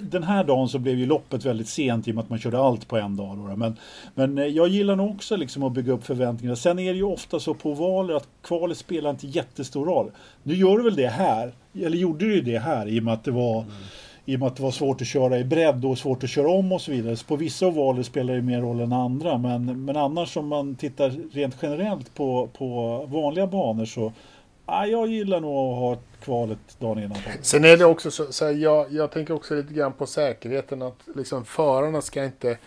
den 0.00 0.22
här 0.22 0.44
dagen 0.44 0.68
så 0.68 0.78
blev 0.78 0.98
ju 0.98 1.06
loppet 1.06 1.44
väldigt 1.44 1.68
sent 1.68 2.08
i 2.08 2.10
och 2.10 2.14
med 2.14 2.22
att 2.22 2.30
man 2.30 2.38
körde 2.38 2.58
allt 2.58 2.88
på 2.88 2.96
en 2.96 3.16
dag. 3.16 3.36
Då, 3.36 3.56
men, 3.56 3.76
men 4.14 4.38
eh, 4.38 4.46
jag 4.46 4.68
gillar 4.68 4.96
nog 4.96 5.10
också 5.10 5.36
liksom 5.36 5.62
att 5.62 5.72
bygga 5.72 5.92
upp 5.92 6.04
förväntningarna. 6.04 6.56
Sen 6.56 6.78
är 6.78 6.92
det 6.92 6.98
ju 6.98 7.04
ofta 7.04 7.40
så 7.40 7.54
på 7.54 7.72
valer 7.72 8.14
att 8.14 8.28
kvalet 8.42 8.78
spelar 8.78 9.10
inte 9.10 9.26
jättestor 9.26 9.86
roll. 9.86 10.10
Nu 10.42 10.54
gör 10.54 10.76
du 10.76 10.82
väl 10.82 10.96
det 10.96 11.08
här, 11.08 11.52
eller 11.74 11.96
gjorde 11.96 12.24
du 12.24 12.40
det 12.40 12.58
här 12.58 12.88
i 12.88 13.00
och 13.00 13.04
med 13.04 13.14
att 13.14 13.24
det 13.24 13.30
var 13.30 13.64
i 14.28 14.36
och 14.36 14.40
med 14.40 14.46
att 14.46 14.56
det 14.56 14.62
var 14.62 14.70
svårt 14.70 15.00
att 15.00 15.06
köra 15.06 15.38
i 15.38 15.44
bredd 15.44 15.84
och 15.84 15.98
svårt 15.98 16.24
att 16.24 16.30
köra 16.30 16.50
om 16.50 16.72
och 16.72 16.80
så 16.80 16.90
vidare. 16.90 17.16
Så 17.16 17.26
på 17.26 17.36
vissa 17.36 17.66
ovaler 17.66 18.02
spelar 18.02 18.34
det 18.34 18.42
mer 18.42 18.60
roll 18.60 18.80
än 18.80 18.92
andra. 18.92 19.38
Men, 19.38 19.84
men 19.84 19.96
annars 19.96 20.36
om 20.36 20.48
man 20.48 20.74
tittar 20.74 21.10
rent 21.32 21.56
generellt 21.62 22.14
på, 22.14 22.48
på 22.58 22.98
vanliga 23.08 23.46
banor 23.46 23.84
så 23.84 24.12
ja, 24.68 24.86
jag 24.86 25.08
gillar 25.08 25.40
nog 25.40 25.72
att 25.72 25.78
ha 25.78 25.98
kvalet 26.24 26.58
dagen 26.78 27.02
innan. 27.02 27.18
Sen 27.42 27.64
är 27.64 27.76
det 27.76 27.84
också 27.84 28.10
så, 28.10 28.32
så 28.32 28.44
här, 28.44 28.52
jag, 28.52 28.92
jag 28.92 29.10
tänker 29.10 29.34
också 29.34 29.54
lite 29.54 29.74
grann 29.74 29.92
på 29.92 30.06
säkerheten 30.06 30.82
att 30.82 30.98
liksom 31.14 31.44
förarna 31.44 32.02
ska 32.02 32.24
inte 32.24 32.58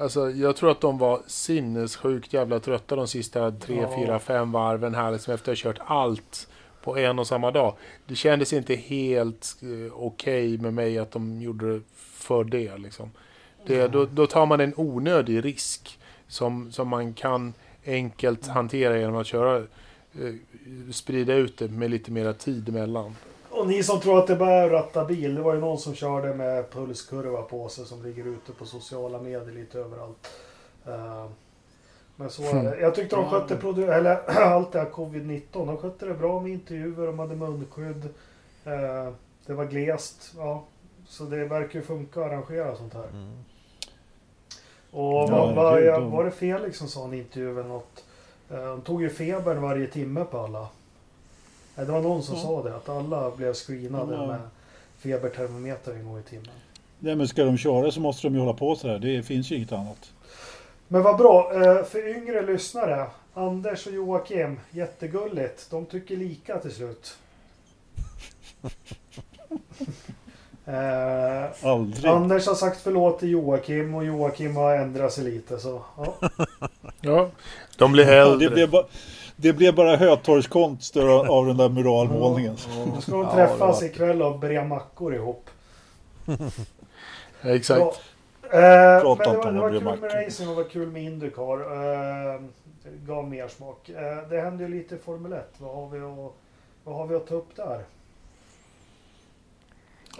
Alltså 0.00 0.30
jag 0.30 0.56
tror 0.56 0.70
att 0.70 0.80
de 0.80 0.98
var 0.98 1.20
sinnessjukt 1.26 2.32
jävla 2.32 2.60
trötta 2.60 2.96
de 2.96 3.08
sista 3.08 3.50
tre, 3.50 3.86
fyra, 3.96 4.18
fem 4.18 4.52
varven 4.52 4.94
här 4.94 5.12
liksom 5.12 5.34
efter 5.34 5.52
att 5.52 5.58
ha 5.58 5.72
kört 5.72 5.80
allt 5.86 6.48
på 6.82 6.98
en 6.98 7.18
och 7.18 7.26
samma 7.26 7.50
dag. 7.50 7.76
Det 8.06 8.14
kändes 8.14 8.52
inte 8.52 8.74
helt 8.74 9.56
eh, 9.62 9.92
okej 9.94 10.58
med 10.58 10.74
mig 10.74 10.98
att 10.98 11.10
de 11.10 11.42
gjorde 11.42 11.74
det 11.74 11.82
för 11.96 12.44
det 12.44 12.78
liksom. 12.78 13.10
Det, 13.66 13.88
då, 13.88 14.06
då 14.06 14.26
tar 14.26 14.46
man 14.46 14.60
en 14.60 14.74
onödig 14.76 15.44
risk 15.44 15.98
som, 16.28 16.72
som 16.72 16.88
man 16.88 17.14
kan 17.14 17.54
enkelt 17.86 18.46
hantera 18.46 18.98
genom 18.98 19.16
att 19.16 19.26
köra 19.26 19.62
sprida 20.92 21.34
ut 21.34 21.58
det 21.58 21.68
med 21.68 21.90
lite 21.90 22.10
mera 22.10 22.32
tid 22.32 22.68
emellan. 22.68 23.16
Och 23.50 23.66
ni 23.66 23.82
som 23.82 24.00
tror 24.00 24.18
att 24.18 24.26
det 24.26 24.36
bara 24.36 24.52
är 24.52 24.66
att 24.66 24.72
ratta 24.72 25.04
bil. 25.04 25.34
Det 25.34 25.42
var 25.42 25.54
ju 25.54 25.60
någon 25.60 25.78
som 25.78 25.94
körde 25.94 26.34
med 26.34 26.70
pulskurva 26.70 27.42
på 27.42 27.68
sig 27.68 27.84
som 27.86 28.02
ligger 28.02 28.26
ute 28.26 28.52
på 28.52 28.64
sociala 28.66 29.20
medier 29.20 29.54
lite 29.54 29.78
överallt. 29.78 30.28
Eh, 30.86 31.26
Men 32.16 32.30
så 32.30 32.42
är 32.42 32.62
det. 32.62 32.80
Jag 32.80 32.94
tyckte 32.94 33.16
de 33.16 33.30
skötte 33.30 33.56
produ- 33.56 33.92
eller 33.92 34.16
allt 34.42 34.72
det 34.72 34.78
här 34.78 34.90
covid-19. 34.90 35.42
De 35.52 35.76
skötte 35.76 36.06
det 36.06 36.14
bra 36.14 36.40
med 36.40 36.52
intervjuer. 36.52 37.06
De 37.06 37.18
hade 37.18 37.36
munskydd. 37.36 38.04
Eh, 38.64 39.12
Det 39.46 39.54
var 39.54 39.64
glest. 39.64 40.32
Ja. 40.36 40.64
Så 41.06 41.24
det 41.24 41.44
verkar 41.44 41.78
ju 41.78 41.84
funka 41.84 42.20
att 42.20 42.26
arrangera 42.26 42.76
sånt 42.76 42.94
här. 42.94 43.08
Mm. 43.12 43.32
Och 44.90 45.12
Ja, 45.14 45.52
vad, 45.54 45.54
vad, 45.54 46.02
var 46.10 46.24
det 46.24 46.30
Felix 46.30 46.78
som 46.78 46.88
sa 46.88 47.00
i 47.00 47.04
en 47.04 47.14
intervju 47.14 47.50
eller 47.60 47.68
något? 47.68 48.04
Eh, 48.50 48.56
De 48.64 48.80
tog 48.80 49.02
ju 49.02 49.10
febern 49.10 49.60
varje 49.60 49.86
timme 49.86 50.24
på 50.24 50.38
alla. 50.38 50.68
Nej, 51.74 51.86
Det 51.86 51.92
var 51.92 52.00
någon 52.00 52.22
som 52.22 52.34
Ja. 52.36 52.42
sa 52.42 52.62
det, 52.62 52.76
att 52.76 52.88
alla 52.88 53.30
blev 53.30 53.54
screenade 53.54 54.14
Ja. 54.14 54.26
med 54.26 54.40
febertermometer 54.98 55.92
en 55.92 56.04
gång 56.04 56.18
i 56.18 56.22
timmen. 56.22 56.50
Nej, 56.98 57.16
men 57.16 57.28
ska 57.28 57.44
de 57.44 57.58
köra 57.58 57.90
så 57.90 58.00
måste 58.00 58.26
de 58.26 58.34
ju 58.34 58.40
hålla 58.40 58.52
på 58.58 58.76
så 58.76 58.88
här. 58.88 58.98
Det 58.98 59.22
finns 59.22 59.50
ju 59.52 59.56
inget 59.56 59.72
annat. 59.72 60.12
Men 60.88 61.02
vad 61.02 61.16
bra, 61.18 61.52
eh, 61.64 61.84
för 61.84 62.08
yngre 62.16 62.46
lyssnare. 62.46 63.06
Anders 63.34 63.86
och 63.86 63.92
Joakim, 63.92 64.60
jättegulligt. 64.70 65.70
De 65.70 65.86
tycker 65.86 66.16
lika 66.16 66.58
till 66.58 66.72
slut. 66.74 67.18
Eh, 70.68 71.68
Aldrig. 71.70 72.06
Anders 72.10 72.46
har 72.46 72.54
sagt 72.54 72.80
förlåt 72.80 73.18
till 73.18 73.30
Joakim 73.30 73.94
och 73.94 74.04
Joakim 74.04 74.56
har 74.56 74.74
ändrat 74.74 75.12
sig 75.12 75.24
lite. 75.24 75.58
Så, 75.58 75.82
ja. 75.96 76.14
Ja, 77.00 77.28
de 77.78 77.92
blir 77.92 78.06
Ja, 78.12 78.12
äldre. 78.12 78.48
det, 78.48 78.54
blev 78.54 78.70
bara, 78.70 78.84
det 79.36 79.52
blev 79.52 79.74
bara 79.74 79.96
Hötorgskonst 79.96 80.96
av 80.96 81.46
den 81.46 81.56
där 81.56 81.68
muralmålningen. 81.68 82.56
Då 82.94 83.00
ska 83.00 83.12
de 83.12 83.30
träffas 83.34 83.82
ikväll 83.82 84.22
och 84.22 84.38
bre 84.38 84.64
mackor 84.64 85.14
ihop. 85.14 85.50
Exakt. 87.42 87.80
Ja. 87.80 87.92
Eh, 88.52 88.60
men 88.60 89.00
Prata 89.02 89.24
det 89.24 89.36
inte 89.36 89.50
var, 89.50 89.68
om 89.68 89.72
det 89.72 89.78
var 89.80 89.92
kul 89.96 90.00
med 90.00 90.26
racing 90.26 90.48
och 90.48 90.56
det 90.56 90.62
var 90.62 90.70
kul 90.70 90.88
med 90.90 91.02
Indycar. 91.02 91.60
Eh, 91.60 92.40
det 92.82 93.06
gav 93.06 93.28
mer 93.28 93.48
smak. 93.48 93.88
Eh, 93.88 94.28
det 94.30 94.40
hände 94.40 94.64
ju 94.64 94.68
lite 94.70 94.94
i 94.94 94.98
Formel 94.98 95.32
1. 95.32 95.54
Vad 95.58 95.74
har 95.74 95.88
vi 95.88 95.98
att, 95.98 96.32
vad 96.84 96.94
har 96.96 97.06
vi 97.06 97.16
att 97.16 97.26
ta 97.26 97.34
upp 97.34 97.56
där? 97.56 97.84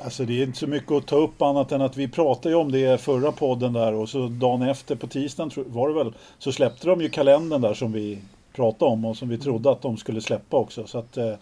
Alltså 0.02 0.24
det 0.24 0.40
är 0.40 0.44
inte 0.46 0.58
så 0.58 0.66
mycket 0.66 0.92
att 0.92 1.06
ta 1.06 1.16
upp 1.16 1.42
annat 1.42 1.72
än 1.72 1.82
att 1.82 1.96
vi 1.96 2.08
pratade 2.08 2.54
om 2.54 2.72
det 2.72 3.00
förra 3.00 3.32
podden 3.32 3.72
där 3.72 3.94
och 3.94 4.08
så 4.08 4.28
dagen 4.28 4.62
efter 4.62 4.96
på 4.96 5.06
tisdagen 5.06 5.64
var 5.66 5.88
det 5.88 5.94
väl 5.94 6.12
så 6.38 6.52
släppte 6.52 6.86
de 6.86 7.00
ju 7.00 7.08
kalendern 7.08 7.60
där 7.60 7.74
som 7.74 7.92
vi 7.92 8.18
pratade 8.52 8.92
om 8.92 9.04
och 9.04 9.16
som 9.16 9.28
vi 9.28 9.38
trodde 9.38 9.70
att 9.70 9.82
de 9.82 9.96
skulle 9.96 10.20
släppa 10.20 10.56
också. 10.56 10.86
Så 10.86 10.98
att, 10.98 11.16
eh, 11.16 11.34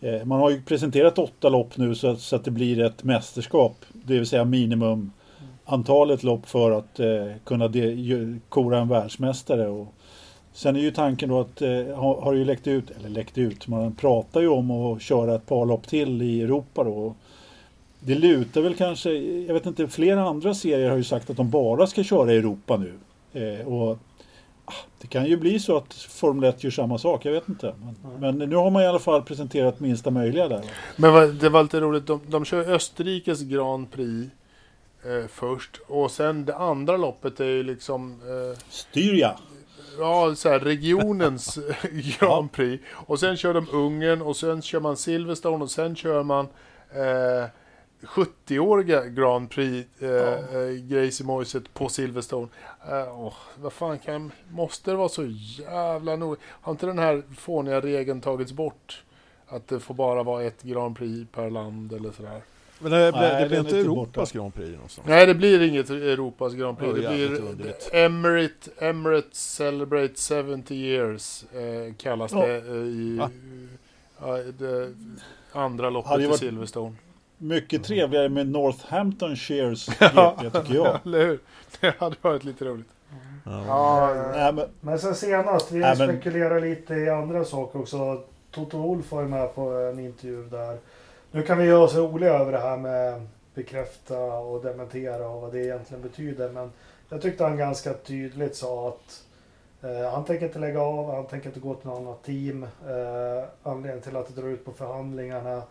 eh, 0.00 0.24
man 0.24 0.40
har 0.40 0.50
ju 0.50 0.62
presenterat 0.62 1.18
åtta 1.18 1.48
lopp 1.48 1.76
nu 1.76 1.94
så 1.94 2.08
att, 2.08 2.20
så 2.20 2.36
att 2.36 2.44
det 2.44 2.50
blir 2.50 2.80
ett 2.80 3.04
mästerskap. 3.04 3.76
Det 3.92 4.14
vill 4.14 4.26
säga 4.26 4.44
minimum 4.44 5.12
antalet 5.64 6.22
lopp 6.22 6.46
för 6.46 6.70
att 6.70 7.00
eh, 7.00 7.26
kunna 7.44 7.68
de, 7.68 8.40
kora 8.48 8.78
en 8.78 8.88
världsmästare. 8.88 9.68
Och, 9.68 9.94
sen 10.52 10.76
är 10.76 10.80
ju 10.80 10.90
tanken 10.90 11.28
då 11.28 11.40
att, 11.40 11.62
eh, 11.62 11.96
har, 11.96 12.20
har 12.20 12.32
ju 12.32 12.44
läckt 12.44 12.66
ut, 12.66 12.90
eller 12.90 13.08
läckt 13.08 13.38
ut, 13.38 13.68
man 13.68 13.94
pratar 13.94 14.40
ju 14.40 14.48
om 14.48 14.70
att 14.70 15.02
köra 15.02 15.34
ett 15.34 15.46
par 15.46 15.66
lopp 15.66 15.86
till 15.86 16.22
i 16.22 16.42
Europa 16.42 16.84
då. 16.84 17.14
Det 18.04 18.14
lutar 18.14 18.60
väl 18.60 18.74
kanske, 18.74 19.12
jag 19.46 19.54
vet 19.54 19.66
inte, 19.66 19.88
flera 19.88 20.28
andra 20.28 20.54
serier 20.54 20.90
har 20.90 20.96
ju 20.96 21.04
sagt 21.04 21.30
att 21.30 21.36
de 21.36 21.50
bara 21.50 21.86
ska 21.86 22.02
köra 22.02 22.32
i 22.32 22.36
Europa 22.36 22.76
nu. 22.76 22.92
Eh, 23.32 23.66
och 23.66 23.98
ah, 24.64 24.72
Det 25.00 25.06
kan 25.06 25.26
ju 25.26 25.36
bli 25.36 25.58
så 25.60 25.76
att 25.76 25.94
Formel 25.94 26.48
1 26.48 26.64
gör 26.64 26.70
samma 26.70 26.98
sak, 26.98 27.24
jag 27.24 27.32
vet 27.32 27.48
inte. 27.48 27.74
Men, 27.82 28.20
men 28.20 28.48
nu 28.48 28.56
har 28.56 28.70
man 28.70 28.82
i 28.82 28.86
alla 28.86 28.98
fall 28.98 29.22
presenterat 29.22 29.80
minsta 29.80 30.10
möjliga 30.10 30.48
där. 30.48 30.64
Men 30.96 31.38
det 31.38 31.48
var 31.48 31.62
lite 31.62 31.80
roligt, 31.80 32.06
de, 32.06 32.20
de 32.26 32.44
kör 32.44 32.72
Österrikes 32.72 33.42
Grand 33.42 33.90
Prix 33.90 34.30
eh, 35.04 35.28
först 35.28 35.80
och 35.88 36.10
sen 36.10 36.44
det 36.44 36.56
andra 36.56 36.96
loppet 36.96 37.40
är 37.40 37.44
ju 37.44 37.62
liksom 37.62 38.12
eh, 38.12 38.58
Styrja! 38.68 39.36
ja, 39.98 40.34
så 40.34 40.48
här, 40.48 40.58
regionens 40.60 41.58
Grand 42.18 42.52
Prix. 42.52 42.84
Och 42.92 43.20
sen 43.20 43.36
kör 43.36 43.54
de 43.54 43.66
Ungern 43.72 44.22
och 44.22 44.36
sen 44.36 44.62
kör 44.62 44.80
man 44.80 44.96
Silverstone 44.96 45.64
och 45.64 45.70
sen 45.70 45.96
kör 45.96 46.22
man 46.22 46.48
eh, 46.90 47.48
70-åriga 48.06 49.04
Grand 49.06 49.50
Prix 49.50 49.86
eh, 50.02 50.10
eh, 50.10 50.70
Gracie 50.88 51.26
Moiset 51.26 51.74
på 51.74 51.88
Silverstone. 51.88 52.48
Eh, 52.90 53.20
åh, 53.20 53.34
vad 53.60 53.72
fan 53.72 53.98
kan, 53.98 54.32
måste 54.50 54.90
det 54.90 54.96
vara 54.96 55.08
så 55.08 55.24
jävla 55.58 56.16
nog? 56.16 56.36
Har 56.42 56.72
inte 56.72 56.86
den 56.86 56.98
här 56.98 57.22
fåniga 57.36 57.80
regeln 57.80 58.20
tagits 58.20 58.52
bort? 58.52 59.02
Att 59.48 59.68
det 59.68 59.80
får 59.80 59.94
bara 59.94 60.22
vara 60.22 60.42
ett 60.42 60.62
Grand 60.62 60.96
Prix 60.96 61.30
per 61.32 61.50
land 61.50 61.92
eller 61.92 62.10
sådär. 62.12 62.40
Men 62.78 62.90
det, 62.92 63.10
Nej, 63.10 63.42
det 63.42 63.48
blir 63.48 63.58
inte 63.60 63.78
Europas 63.78 64.14
borta. 64.32 64.38
Grand 64.38 64.54
Prix 64.54 64.70
någonstans. 64.74 65.08
Nej, 65.08 65.26
det 65.26 65.34
blir 65.34 65.62
inget 65.62 65.90
Europas 65.90 66.54
Grand 66.54 66.78
Prix. 66.78 66.98
Ja, 67.02 67.10
Det 67.10 67.16
blir 67.16 67.40
underligt. 67.40 67.90
Emirate, 67.92 68.70
Emirates 68.78 69.54
Celebrate 69.54 70.14
70 70.44 70.74
Years 70.74 71.44
eh, 71.52 71.94
kallas 71.94 72.32
Ja. 72.32 72.46
det 72.46 72.56
eh, 72.56 72.74
i 72.74 73.20
ja, 74.20 74.36
det 74.58 74.94
andra 75.52 75.90
loppet 75.90 76.20
i 76.20 76.26
varit- 76.26 76.38
Silverstone. 76.38 76.94
Mycket 77.42 77.84
trevligare 77.84 78.28
med 78.28 78.46
Northampton 78.48 79.36
Shares 79.36 79.86
GP 79.86 80.50
tycker 80.52 80.74
jag. 80.74 80.98
Eller 81.06 81.26
hur? 81.26 81.38
Det 81.80 81.94
hade 81.98 82.16
varit 82.22 82.44
lite 82.44 82.64
roligt. 82.64 82.88
Ja. 83.44 83.64
Ja, 83.66 84.14
Nej, 84.32 84.52
men, 84.52 84.68
Men 84.80 84.98
sen 84.98 85.14
senast, 85.14 85.72
vi 85.72 85.78
Nej, 85.78 85.94
men- 85.98 86.08
spekulerar 86.08 86.60
lite 86.60 86.94
i 86.94 87.08
andra 87.10 87.44
saker 87.44 87.80
också. 87.80 88.22
Toto 88.50 88.78
Wolf 88.78 89.12
var 89.12 89.22
ju 89.22 89.28
med 89.28 89.54
på 89.54 89.60
en 89.70 89.98
intervju 89.98 90.48
där. 90.48 90.78
Nu 91.30 91.42
kan 91.42 91.58
vi 91.58 91.64
göra 91.64 91.82
oss 91.82 91.94
roliga 91.94 92.32
över 92.38 92.52
det 92.52 92.58
här 92.58 92.76
med 92.76 93.26
bekräfta 93.54 94.18
och 94.20 94.62
dementera 94.62 95.28
och 95.28 95.40
vad 95.42 95.52
det 95.52 95.64
egentligen 95.64 96.02
betyder. 96.02 96.48
Men 96.50 96.70
jag 97.08 97.22
tyckte 97.22 97.44
han 97.44 97.56
ganska 97.56 97.92
tydligt 97.94 98.56
sa 98.56 98.88
att 98.88 99.22
eh, 99.82 100.10
han 100.12 100.24
tänker 100.24 100.46
inte 100.46 100.58
lägga 100.58 100.80
av, 100.82 101.14
han 101.14 101.26
tänker 101.26 101.46
inte 101.48 101.60
gå 101.60 101.74
till 101.74 101.88
något 101.88 102.00
annat 102.00 102.24
team. 102.24 102.62
Eh, 102.62 103.44
anledningen 103.62 104.02
till 104.02 104.16
att 104.16 104.34
det 104.34 104.40
drar 104.40 104.48
ut 104.48 104.64
på 104.64 104.72
förhandlingarna 104.72 105.62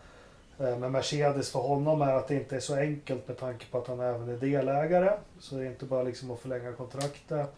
eh, 0.60 0.78
med 0.78 0.92
Mercedes 0.92 1.52
för 1.52 1.60
honom 1.60 2.02
är 2.02 2.14
att 2.14 2.28
det 2.28 2.36
inte 2.36 2.56
är 2.56 2.60
så 2.60 2.76
enkelt 2.76 3.28
med 3.28 3.38
tanke 3.38 3.66
på 3.72 3.78
att 3.78 3.88
han 3.88 4.00
även 4.00 4.30
är 4.30 4.38
delägare. 4.38 5.12
Så 5.40 5.56
det 5.56 5.62
är 5.62 5.68
inte 5.68 5.86
bara 5.86 6.04
liksom 6.04 6.32
att 6.32 6.40
förlänga 6.40 6.74
kontraktet. 6.74 7.50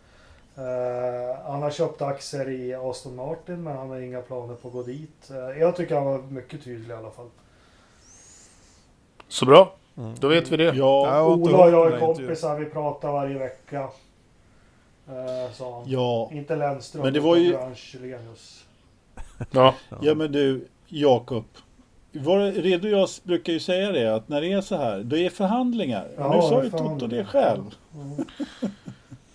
Eh, 0.57 1.44
han 1.45 1.61
har 1.61 1.72
köpt 1.72 2.02
aktier 2.02 2.49
i 2.49 2.74
Aston 2.74 3.15
Martin 3.15 3.64
men 3.64 3.78
han 3.78 3.90
har 3.90 3.99
inga 3.99 4.22
planer 4.22 4.56
på 4.56 4.68
att 4.68 4.74
gå 4.74 4.84
dit. 4.84 5.30
Eh, 5.30 5.60
jag 5.60 5.76
tycker 5.76 5.95
han 5.95 6.06
var 6.06 6.18
mycket 6.22 6.64
tydlig 6.64 6.90
i 6.95 6.98
alla 6.98 7.11
fall. 7.11 7.30
Så 9.28 9.45
bra, 9.45 9.74
Mm. 9.98 10.15
då 10.20 10.28
vet 10.28 10.52
vi 10.52 10.57
det. 10.57 10.64
ja, 10.76 11.26
Ola 11.26 11.64
och 11.65 11.72
jag 11.72 11.94
är 11.94 11.99
kompisar, 11.99 12.60
vi 12.60 12.65
pratar 12.65 13.11
varje 13.11 13.38
vecka. 13.38 13.90
Sa 15.53 15.74
han. 15.80 15.84
ja, 15.86 16.30
Inte 16.34 16.56
Lennström, 16.56 17.03
Men 17.03 17.14
det 17.14 17.20
var 17.20 17.36
ju-. 17.36 17.57
Ja. 19.52 19.76
ja 20.02 20.15
men 20.15 20.32
du 20.32 20.68
Jakob. 20.88 21.44
Var 22.14 22.52
Redo 22.52 22.88
jag 22.88 23.10
brukar 23.23 23.53
ju 23.53 23.60
säga 23.60 23.91
det 23.91 24.15
att 24.15 24.30
när 24.30 24.41
det 24.41 24.52
är 24.52 24.61
så 24.61 24.76
här, 24.76 25.03
då 25.03 25.18
är 25.18 25.30
förhandlingar. 25.30 26.07
Ja, 26.18 26.35
nu 26.35 26.41
sa 26.41 26.57
det 26.60 26.65
ju 26.65 26.72
Toto 26.72 27.07
det 27.07 27.26
själv. 27.26 27.64
Mm. 27.95 28.26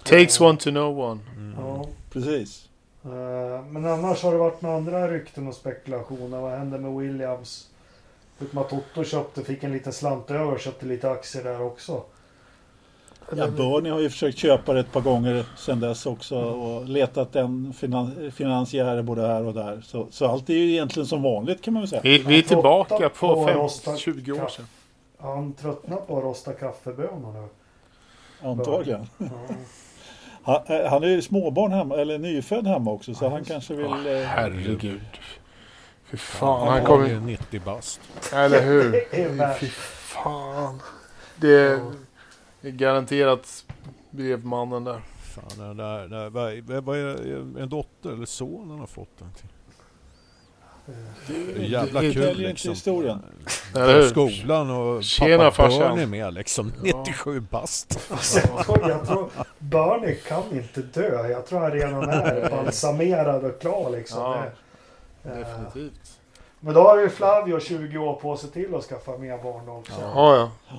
Takes 0.03 0.41
one 0.41 0.59
to 0.59 0.71
know 0.71 0.99
one. 1.01 1.21
Mm. 1.37 1.55
Ja. 1.59 1.87
Precis. 2.13 2.69
Eh, 3.05 3.65
Men 3.71 3.85
annars 3.87 4.23
har 4.23 4.33
det 4.33 4.39
varit 4.39 4.63
några 4.63 4.77
andra 4.77 5.11
rykten 5.11 5.49
och 5.49 5.55
spekulationer. 5.55 6.41
Vad 6.41 6.59
hände 6.59 6.79
med 6.79 6.95
Williams? 6.95 7.69
Förutom 8.39 8.59
att 8.59 8.69
Toto 8.69 9.05
köpte, 9.05 9.45
fick 9.45 9.65
en 9.65 9.73
liten 9.73 9.93
slant 9.93 10.31
över 10.31 10.53
och 10.53 10.61
köpte 10.61 10.87
lite 10.87 11.11
aktier 11.11 11.45
där 11.45 11.63
också. 11.63 12.03
Ja, 13.37 13.47
Bernie 13.47 13.91
har 13.93 14.01
ju 14.01 14.11
försökt 14.11 14.39
köpa 14.39 14.73
det 14.73 14.81
ett 14.81 14.93
par 14.93 15.01
gånger 15.01 15.45
sedan 15.57 15.81
dess 15.81 16.07
också 16.07 16.37
och 16.39 16.85
letat 16.89 17.37
en 17.37 17.73
finan 17.73 18.31
finansiär 18.35 19.03
både 19.03 19.27
här 19.27 19.45
och 19.45 19.55
där. 19.55 19.81
Så, 19.85 20.07
så 20.11 20.27
allt 20.27 20.51
är 20.51 20.55
ju 20.55 20.71
egentligen 20.73 21.07
som 21.07 21.23
vanligt 21.23 21.63
kan 21.63 21.75
man 21.75 21.81
väl 21.83 21.89
säga. 21.91 22.03
Vi, 22.05 22.19
vi 22.19 22.35
är 22.39 22.43
Han 22.43 22.49
tillbaka 22.49 23.09
på 23.09 23.35
på 23.35 23.47
fem- 23.47 23.59
rosta 23.59 23.97
20 23.97 24.33
år 24.33 24.49
sedan. 24.49 24.67
Han 25.19 25.53
tröttnar 25.53 25.97
på 25.97 26.19
att 26.19 26.25
rosta 26.25 26.53
kaffebönor 26.53 27.33
nu. 27.33 27.49
Antagligen. 28.49 29.07
Ja. 29.19 29.27
Han, 30.43 30.61
eh, 30.67 30.91
han 30.91 31.03
är 31.03 31.09
ju 31.09 31.23
småbarn 31.23 31.73
hemma, 31.73 31.97
eller 31.97 32.19
nyfödd 32.19 32.67
hemma 32.67 32.91
också 32.91 33.15
så 33.15 33.29
han 33.29 33.45
kanske 33.45 33.75
vill... 33.75 33.87
eh, 33.87 34.23
Herregud. 34.27 35.01
Fy 36.11 36.17
fan, 36.17 36.59
Han 36.61 36.69
han 36.69 36.85
kommer 36.85 37.05
kommer... 37.05 37.09
ju 37.09 37.21
90 37.21 37.61
bast. 37.65 38.01
Eller 38.33 38.63
hur? 38.63 38.93
Fy 39.61 39.67
fan. 39.69 40.83
Det 41.37 41.81
garanterat 42.63 43.65
brevmannen 44.11 44.85
där. 44.85 45.01
Fan, 45.23 45.77
där, 45.77 46.09
där, 46.09 46.31
vad, 46.31 46.85
vad 46.85 46.99
är 46.99 47.61
en 47.63 47.69
dotter 47.69 48.11
eller 48.11 48.27
son 48.27 48.71
han 48.71 48.79
har 48.81 48.87
fått? 48.87 49.19
Den 49.19 49.33
till? 49.33 49.49
Det 51.27 51.65
är 51.65 51.69
jävla 51.69 52.01
det 52.01 52.13
kul 52.13 52.23
väljer 52.23 52.35
inte 52.35 52.49
liksom. 52.49 52.71
historien. 52.71 53.23
Skolan 54.11 54.71
och 54.71 55.05
Tjena, 55.05 55.39
pappa 55.45 55.51
farsan. 55.51 55.79
Bernie 55.81 56.07
med 56.07 56.35
liksom. 56.35 56.73
97 56.83 57.41
bast. 57.41 58.09
Alltså, 58.11 58.39
jag, 58.57 58.67
tror, 58.67 58.91
jag 58.91 59.07
tror 59.07 59.31
Bernie 59.59 60.15
kan 60.15 60.43
inte 60.53 60.81
dö. 60.83 61.29
Jag 61.29 61.47
tror 61.47 61.61
han 61.61 61.71
redan 61.71 62.09
är 62.09 62.51
balsamerad 62.65 63.45
och 63.45 63.61
klar 63.61 63.91
liksom. 63.91 64.19
Ja, 64.23 64.45
Det- 65.23 65.35
Definitivt. 65.35 66.19
Men 66.61 66.75
då 66.75 66.81
har 66.83 66.99
ju 66.99 67.09
Flavio 67.09 67.61
20 67.61 67.99
år 67.99 68.15
på 68.15 68.37
sig 68.37 68.51
till 68.51 68.75
att 68.75 68.85
skaffa 68.85 69.19
mer 69.19 69.39
barn 69.43 69.69
också. 69.69 69.93
Ja, 70.01 70.37
ja. 70.37 70.77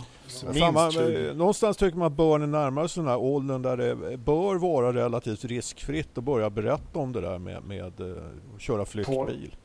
Minst 0.53 0.93
20. 0.93 1.33
någonstans 1.33 1.77
tycker 1.77 1.97
man 1.97 2.07
att 2.07 2.17
Bernie 2.17 2.47
närmar 2.47 2.87
sig 2.87 3.03
den 3.03 3.09
här 3.09 3.17
åldern 3.17 3.61
där 3.61 3.77
det 3.77 4.17
bör 4.17 4.55
vara 4.55 4.93
relativt 4.93 5.45
riskfritt 5.45 6.17
att 6.17 6.23
börja 6.23 6.49
berätta 6.49 6.99
om 6.99 7.13
det 7.13 7.21
där 7.21 7.37
med, 7.37 7.63
med 7.63 7.99
eh, 8.01 8.23
att 8.55 8.61
köra 8.61 8.85
flyktbil. 8.85 9.55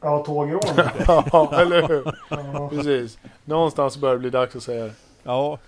Ja, 0.00 0.18
tågrån. 0.18 0.60
ja, 1.06 1.60
eller 1.60 1.88
hur? 1.88 2.14
Ja. 2.30 2.68
Precis. 2.68 3.18
Någonstans 3.44 3.96
börjar 3.98 4.14
det 4.14 4.20
bli 4.20 4.30
dags 4.30 4.56
att 4.56 4.62
säga 4.62 4.84
det. 4.84 4.92
Ja, 5.22 5.58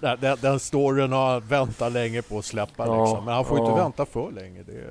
den, 0.00 0.18
den, 0.20 0.38
den 0.40 0.60
storyn 0.60 1.12
har 1.12 1.40
väntat 1.40 1.92
länge 1.92 2.22
på 2.22 2.38
att 2.38 2.44
släppa 2.44 2.86
Ja, 2.86 3.04
liksom. 3.04 3.24
Men 3.24 3.34
han 3.34 3.44
får 3.44 3.58
ja. 3.58 3.64
inte 3.68 3.82
vänta 3.82 4.06
för 4.06 4.30
länge. 4.32 4.62
Det, 4.62 4.84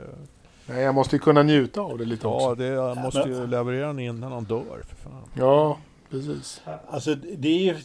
Nej, 0.65 0.83
jag 0.83 0.95
måste 0.95 1.15
ju 1.15 1.19
kunna 1.19 1.43
njuta 1.43 1.81
av 1.81 1.97
det 1.97 2.05
lite 2.05 2.27
ja, 2.27 2.35
också. 2.35 2.55
det, 2.55 2.81
han 2.81 2.97
måste 2.97 3.29
ju 3.29 3.47
leverera 3.47 3.87
den 3.87 3.99
innan 3.99 4.31
han 4.31 4.43
dör. 4.43 4.83
För 4.87 4.95
fan. 4.95 5.23
Ja, 5.33 5.77
precis. 6.11 6.61
Alltså 6.89 7.15
det 7.15 7.47
är 7.49 7.59
ju, 7.63 7.75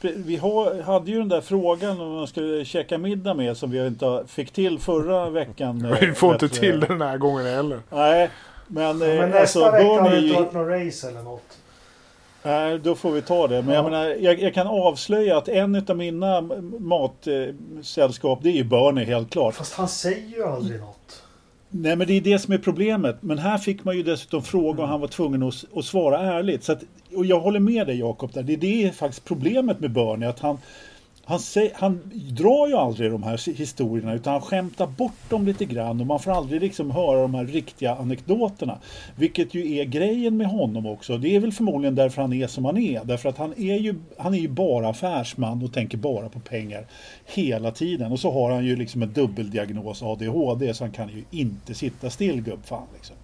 vi 0.00 0.36
har, 0.36 0.82
hade 0.82 1.10
ju 1.10 1.18
den 1.18 1.28
där 1.28 1.40
frågan 1.40 2.00
om 2.00 2.12
man 2.14 2.26
skulle 2.26 2.64
käka 2.64 2.98
middag 2.98 3.34
med 3.34 3.56
som 3.56 3.70
vi 3.70 3.86
inte 3.86 4.24
fick 4.28 4.50
till 4.50 4.78
förra 4.78 5.30
veckan. 5.30 5.84
eh, 5.84 5.98
Vi 6.00 6.12
får 6.12 6.32
inte 6.32 6.48
till 6.48 6.80
det 6.80 6.86
den 6.86 7.00
här 7.02 7.18
gången 7.18 7.46
heller. 7.46 7.80
Nej, 7.90 8.30
men, 8.66 8.98
Men 8.98 9.18
eh, 9.18 9.28
nästa 9.28 9.40
alltså 9.40 9.70
vecka 9.70 9.84
har 9.86 10.10
är 10.10 10.16
inte 10.16 10.26
ju... 10.26 10.58
någon 10.58 10.68
race 10.68 11.08
eller 11.08 11.22
något. 11.22 11.58
Nej, 12.42 12.78
då 12.78 12.94
får 12.94 13.10
vi 13.10 13.22
ta 13.22 13.48
det. 13.48 13.62
Men 13.62 13.68
Ja. 13.68 13.74
jag 13.74 13.84
menar, 13.84 14.04
jag, 14.06 14.40
jag 14.40 14.54
kan 14.54 14.66
avslöja 14.66 15.38
att 15.38 15.48
en 15.48 15.84
av 15.88 15.96
mina 15.96 16.40
matsällskap, 16.78 18.38
det 18.42 18.48
är 18.48 18.52
ju 18.52 18.64
Bernie 18.64 19.04
helt 19.04 19.30
klart. 19.30 19.54
Fast 19.54 19.74
han 19.74 19.88
säger 19.88 20.28
ju 20.36 20.44
aldrig 20.44 20.80
något. 20.80 21.22
Nej 21.68 21.96
men 21.96 22.06
det 22.06 22.12
är 22.12 22.20
det 22.20 22.38
som 22.38 22.54
är 22.54 22.58
problemet. 22.58 23.16
Men 23.20 23.38
här 23.38 23.58
fick 23.58 23.84
man 23.84 23.96
ju 23.96 24.02
dessutom 24.02 24.42
fråga 24.42 24.82
och 24.82 24.88
han 24.88 25.00
var 25.00 25.08
tvungen 25.08 25.42
att, 25.42 25.64
att 25.76 25.84
svara 25.84 26.18
ärligt. 26.20 26.64
Så 26.64 26.72
att, 26.72 26.82
och 27.16 27.26
jag 27.26 27.40
håller 27.40 27.60
med 27.60 27.86
dig 27.86 27.98
Jakob. 27.98 28.30
Det, 28.32 28.42
det 28.42 28.84
är 28.84 28.90
faktiskt 28.90 29.24
problemet 29.24 29.80
med 29.80 29.90
Bernie. 29.90 30.28
Att 30.28 30.40
han, 30.40 30.58
han, 31.24 31.40
säger, 31.40 31.72
han 31.74 32.00
drar 32.30 32.68
ju 32.68 32.74
aldrig 32.74 33.10
de 33.10 33.22
här 33.22 33.56
historierna 33.56 34.14
utan 34.14 34.32
han 34.32 34.42
skämtar 34.42 34.86
bort 34.86 35.30
dem 35.30 35.46
lite 35.46 35.64
grann 35.64 36.00
och 36.00 36.06
man 36.06 36.20
får 36.20 36.30
aldrig 36.30 36.60
liksom 36.60 36.90
höra 36.90 37.22
de 37.22 37.34
här 37.34 37.44
riktiga 37.44 37.94
anekdoterna. 37.94 38.78
Vilket 39.16 39.54
ju 39.54 39.76
är 39.76 39.84
grejen 39.84 40.36
med 40.36 40.46
honom 40.46 40.86
också. 40.86 41.18
Det 41.18 41.36
är 41.36 41.40
väl 41.40 41.52
förmodligen 41.52 41.94
därför 41.94 42.22
han 42.22 42.32
är 42.32 42.46
som 42.46 42.64
han 42.64 42.78
är. 42.78 43.04
Därför 43.04 43.28
att 43.28 43.38
han 43.38 43.52
är 43.52 43.76
ju, 43.76 43.94
han 44.18 44.34
är 44.34 44.38
ju 44.38 44.48
bara 44.48 44.88
affärsman 44.88 45.62
och 45.62 45.72
tänker 45.72 45.98
bara 45.98 46.28
på 46.28 46.40
pengar 46.40 46.86
hela 47.26 47.70
tiden. 47.70 48.12
Och 48.12 48.20
så 48.20 48.32
har 48.32 48.50
han 48.50 48.64
ju 48.64 48.76
liksom 48.76 49.02
en 49.02 49.12
dubbeldiagnos 49.12 50.02
ADHD 50.02 50.74
så 50.74 50.84
han 50.84 50.92
kan 50.92 51.08
ju 51.08 51.24
inte 51.30 51.74
sitta 51.74 52.10
still 52.10 52.42
gubbfan. 52.42 52.86
Liksom. 52.94 53.16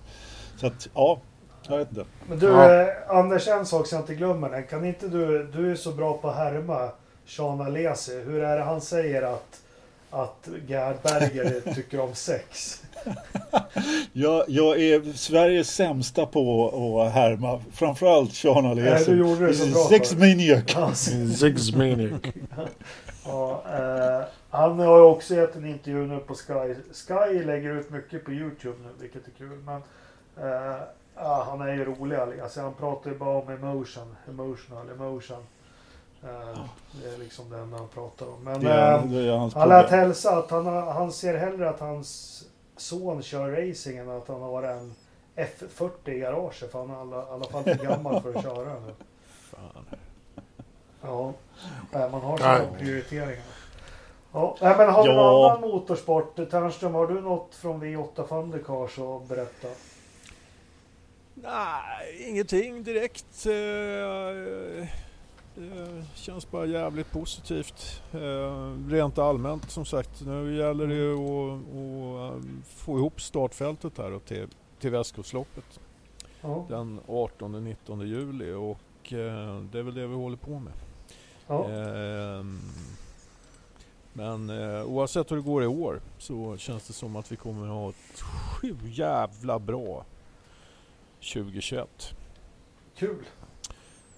Så 0.61 0.67
att 0.67 0.89
ja, 0.95 1.21
jag 1.71 1.79
vet 1.79 1.89
inte. 1.89 2.05
Men 2.29 2.39
du, 2.39 2.47
ja. 2.47 2.83
eh, 2.83 2.89
Anders, 3.09 3.49
en 3.49 3.67
sak 3.67 3.87
som 3.87 3.97
jag 3.97 4.03
inte 4.03 4.15
glömmer. 4.15 4.63
Kan 4.63 4.85
inte 4.85 5.09
du, 5.09 5.45
du 5.45 5.71
är 5.71 5.75
så 5.75 5.93
bra 5.93 6.19
på 6.19 6.29
att 6.29 6.37
härma 6.37 6.91
Sean 7.27 7.61
Alesi. 7.61 8.23
Hur 8.27 8.43
är 8.43 8.57
det 8.57 8.65
han 8.65 8.81
säger 8.81 9.23
att, 9.23 9.61
att 10.11 10.49
Gerd 10.67 10.97
Berger 11.03 11.75
tycker 11.75 12.01
om 12.01 12.15
sex? 12.15 12.83
jag, 14.13 14.45
jag 14.49 14.81
är 14.81 15.13
Sveriges 15.13 15.71
sämsta 15.71 16.27
på 16.27 17.03
att 17.03 17.13
härma. 17.13 17.61
Framförallt 17.73 18.33
Sean 18.33 18.67
Alesi. 18.67 18.91
Nej, 18.91 19.05
du 19.19 19.29
gjorde 19.29 19.47
det 19.47 19.55
så 19.55 19.67
bra 19.67 19.85
Sex 19.89 20.15
maniac. 20.15 20.97
Sex 21.39 21.73
maniac. 21.77 22.23
ja, 23.25 23.65
eh, 23.69 24.27
han 24.51 24.79
har 24.79 24.97
ju 24.97 25.03
också 25.03 25.35
gett 25.35 25.57
en 25.57 25.67
intervju 25.67 26.07
nu 26.07 26.19
på 26.19 26.35
Sky. 26.35 26.75
Sky 26.93 27.45
lägger 27.45 27.71
ut 27.71 27.91
mycket 27.91 28.25
på 28.25 28.33
Youtube 28.33 28.77
nu, 28.83 28.89
vilket 29.01 29.27
är 29.27 29.31
kul. 29.39 29.59
Men 29.65 29.83
eh, 30.37 30.77
ja, 31.23 31.47
han 31.51 31.61
är 31.61 31.73
ju 31.73 31.85
rolig. 31.85 32.17
Alltså, 32.17 32.61
han 32.61 32.75
pratar 32.75 33.11
ju 33.11 33.19
bara 33.19 33.37
om 33.37 33.49
emotion, 33.49 34.17
emotional, 34.29 34.89
emotion. 34.91 35.47
Uh, 36.25 36.61
det 37.03 37.15
är 37.15 37.19
liksom 37.19 37.51
det 37.51 37.59
enda 37.59 37.77
han 37.77 37.89
pratar 37.89 38.27
om. 38.27 38.45
Men 38.45 38.67
uh, 38.67 39.49
han 39.55 39.69
lät 39.69 39.91
hälsa 39.91 40.39
att 40.39 40.51
han, 40.51 40.67
han 40.67 41.13
ser 41.13 41.39
hellre 41.39 41.71
att 41.71 41.81
hans 41.81 42.43
son 42.77 43.23
kör 43.23 43.51
racing 43.51 43.99
än 43.99 44.11
att 44.11 44.29
han 44.29 44.43
har 44.43 44.63
en 44.63 44.95
F40 45.37 45.91
i 46.11 46.19
garaget. 46.19 46.71
För 46.73 46.79
han 46.79 46.91
är 46.91 46.95
i 46.95 46.97
alla, 46.97 47.27
alla 47.27 47.45
fall 47.45 47.65
för 47.65 47.75
gammal 47.75 48.23
för 48.23 48.35
att 48.35 48.43
köra 48.43 48.81
nu. 48.87 48.95
Fan. 49.29 49.85
Ja, 51.03 51.33
man 51.93 52.21
har 52.21 52.37
sina 52.37 52.79
prioriteringar. 52.79 53.45
Ja, 54.33 54.57
men 54.61 54.91
har 54.91 55.05
du 55.05 55.11
ja. 55.11 55.17
någon 55.17 55.51
annan 55.51 55.61
motorsport? 55.61 56.37
Ternström, 56.51 56.95
har 56.95 57.07
du 57.07 57.21
något 57.21 57.55
från 57.55 57.83
V8 57.83 58.29
Thundercars 58.29 58.99
att 58.99 59.29
berätta? 59.29 59.69
Nej, 61.43 62.27
ingenting 62.29 62.83
direkt. 62.83 63.47
Uh, 63.47 64.87
det 65.55 66.05
känns 66.15 66.51
bara 66.51 66.67
jävligt 66.67 67.11
positivt. 67.11 68.03
Eh, 68.13 68.89
rent 68.89 69.19
allmänt 69.19 69.71
som 69.71 69.85
sagt. 69.85 70.21
Nu 70.27 70.57
gäller 70.57 70.87
det 70.87 71.13
att, 71.13 72.37
att 72.37 72.45
eh, 72.45 72.51
få 72.65 72.99
ihop 72.99 73.21
startfältet 73.21 73.99
här 73.99 74.19
till, 74.19 74.49
till 74.81 74.91
Västkustloppet. 74.91 75.81
Ja. 76.41 76.67
Den 76.69 77.01
18-19 77.07 78.05
juli 78.05 78.53
och 78.53 79.13
eh, 79.13 79.61
det 79.73 79.79
är 79.79 79.83
väl 79.83 79.95
det 79.95 80.07
vi 80.07 80.15
håller 80.15 80.37
på 80.37 80.59
med. 80.59 80.73
Ja. 81.47 81.69
Men 84.13 84.51
oavsett 84.87 85.31
hur 85.31 85.37
det 85.37 85.43
går 85.43 85.63
i 85.63 85.67
år 85.67 86.01
så 86.19 86.57
känns 86.57 86.87
det 86.87 86.93
som 86.93 87.17
att 87.17 87.33
vi 87.33 87.37
kommer 87.37 87.67
att 87.67 87.73
ha 87.73 87.89
ett 87.89 88.21
sju 88.21 88.77
jävla 88.85 89.59
bra 89.59 90.05
2021. 91.21 92.15
Kul! 92.97 93.25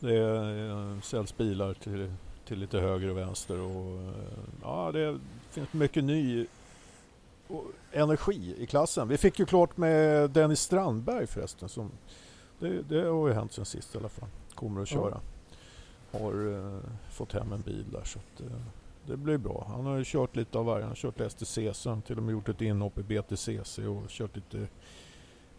Det 0.00 0.18
eh, 0.18 1.00
säljs 1.00 1.36
bilar 1.36 1.74
till, 1.74 2.12
till 2.44 2.58
lite 2.58 2.78
höger 2.78 3.10
och 3.10 3.16
vänster 3.16 3.60
och 3.60 4.00
eh, 4.00 4.14
ja, 4.62 4.92
det 4.92 5.18
finns 5.50 5.72
mycket 5.72 6.04
ny 6.04 6.46
energi 7.92 8.54
i 8.58 8.66
klassen. 8.66 9.08
Vi 9.08 9.16
fick 9.16 9.38
ju 9.38 9.46
klart 9.46 9.76
med 9.76 10.30
Dennis 10.30 10.60
Strandberg 10.60 11.26
förresten. 11.26 11.68
Som, 11.68 11.90
det, 12.58 12.82
det 12.82 13.02
har 13.08 13.28
ju 13.28 13.34
hänt 13.34 13.52
sen 13.52 13.64
sist 13.64 13.94
i 13.94 13.98
alla 13.98 14.08
fall. 14.08 14.28
Kommer 14.54 14.82
att 14.82 14.88
köra. 14.88 15.20
Har 16.12 16.34
uh, 16.34 16.80
fått 17.10 17.32
hem 17.32 17.52
en 17.52 17.60
bil 17.60 17.84
där 17.92 18.04
så 18.04 18.18
att, 18.18 18.40
uh, 18.40 18.52
det 19.06 19.16
blir 19.16 19.38
bra. 19.38 19.66
Han 19.68 19.86
har 19.86 19.96
ju 19.96 20.04
kört 20.06 20.36
lite 20.36 20.58
av 20.58 20.64
varje. 20.64 20.82
Han 20.82 20.90
har 20.90 20.96
kört 20.96 21.32
STCC, 21.32 21.86
till 22.06 22.16
och 22.16 22.22
med 22.22 22.32
gjort 22.32 22.48
ett 22.48 22.60
inhopp 22.60 22.98
i 22.98 23.02
BTCC 23.02 23.78
och 23.78 24.08
kört 24.08 24.36
lite 24.36 24.68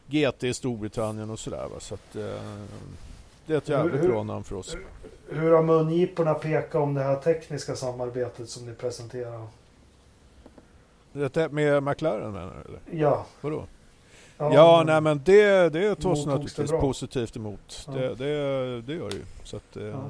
GT 0.07 0.43
i 0.43 0.53
Storbritannien 0.53 1.29
och 1.29 1.39
sådär. 1.39 1.67
Va? 1.73 1.79
Så 1.79 1.93
att, 1.93 2.15
uh, 2.15 2.23
det 3.45 3.53
är 3.53 3.57
ett 3.57 3.69
jävligt 3.69 4.03
hur, 4.03 4.07
bra 4.07 4.23
namn 4.23 4.43
för 4.43 4.55
oss. 4.55 4.77
Hur 5.29 5.51
har 5.51 5.63
mungiporna 5.63 6.33
pekat 6.33 6.75
om 6.75 6.93
det 6.93 7.03
här 7.03 7.15
tekniska 7.15 7.75
samarbetet 7.75 8.49
som 8.49 8.65
ni 8.65 8.73
presenterar? 8.73 9.47
Det 11.13 11.51
med 11.51 11.83
McLaren 11.83 12.31
menar 12.31 12.53
du? 12.63 12.69
Eller? 12.69 13.01
Ja. 13.01 13.25
Vadå? 13.41 13.65
Ja, 14.37 14.53
ja 14.53 14.83
nej 14.85 15.01
men 15.01 15.21
det, 15.25 15.69
det 15.69 15.95
tas 15.95 16.25
naturligtvis 16.25 16.71
det 16.71 16.77
positivt 16.77 17.35
emot. 17.35 17.85
Ja. 17.87 17.93
Det, 17.93 18.15
det, 18.15 18.81
det 18.81 18.93
gör 18.93 19.09
det 19.09 19.15
ju. 19.15 19.25
Så 19.43 19.57
att, 19.57 19.77
eh, 19.77 19.83
ja. 19.83 20.05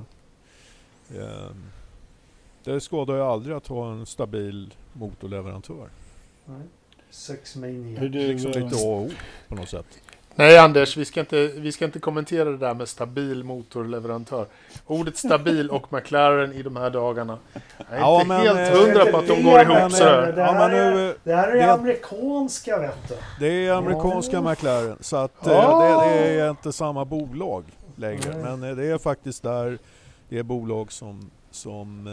eh, 1.16 1.52
det 2.64 2.82
skadar 2.82 3.16
ju 3.16 3.22
aldrig 3.22 3.56
att 3.56 3.68
ha 3.68 3.92
en 3.92 4.06
stabil 4.06 4.74
motorleverantör. 4.94 5.90
Nej. 6.46 6.62
Sex 7.14 7.56
Mania. 7.56 8.00
Det 8.00 8.24
är 8.24 8.28
liksom 8.28 8.52
lite 8.52 8.76
A 8.76 9.10
på 9.48 9.56
något 9.56 9.70
sätt. 9.70 9.86
Nej 10.36 10.58
Anders, 10.58 10.98
vi 10.98 11.06
ska, 11.06 11.20
inte, 11.20 11.48
vi 11.48 11.72
ska 11.72 11.86
inte 11.86 12.00
kommentera 12.00 12.50
det 12.50 12.58
där 12.58 12.74
med 12.74 12.90
stabil 12.90 13.44
motorleverantör. 13.44 14.46
Ordet 14.86 15.18
stabil 15.18 15.70
och 15.70 15.94
McLaren 15.94 16.54
i 16.54 16.64
de 16.64 16.76
här 16.76 16.90
dagarna. 16.90 17.38
Jag 17.78 17.98
är 17.98 18.00
ja, 18.00 18.16
inte 18.16 18.28
men, 18.28 18.42
helt 18.42 18.60
eh, 18.60 18.80
hundra 18.80 19.06
på 19.06 19.18
att 19.18 19.28
de 19.28 19.44
går 19.44 19.62
ihop 19.62 19.92
sådär. 19.92 20.34
Det, 20.36 20.44
här 20.44 20.70
är, 20.70 21.16
det 21.24 21.36
här 21.36 21.48
är 21.48 21.56
det, 21.56 21.74
amerikanska 21.74 22.80
vet 22.80 23.08
du. 23.08 23.16
Det 23.40 23.68
är 23.68 23.72
amerikanska 23.74 24.40
oh. 24.40 24.50
McLaren. 24.50 24.98
Så 25.00 25.18
att 25.18 25.48
oh. 25.48 26.02
det, 26.02 26.10
det, 26.10 26.40
är 26.40 26.50
inte 26.50 26.72
samma 26.72 27.06
bolag 27.06 27.64
längre. 27.96 28.34
Mm. 28.34 28.60
Men 28.60 28.70
eh, 28.70 28.76
det 28.76 28.86
är 28.86 28.98
faktiskt 28.98 29.44
där 29.44 29.78
det 30.30 30.40
är 30.40 30.44
bolag 30.44 30.92
som... 30.92 31.32
som 31.52 32.06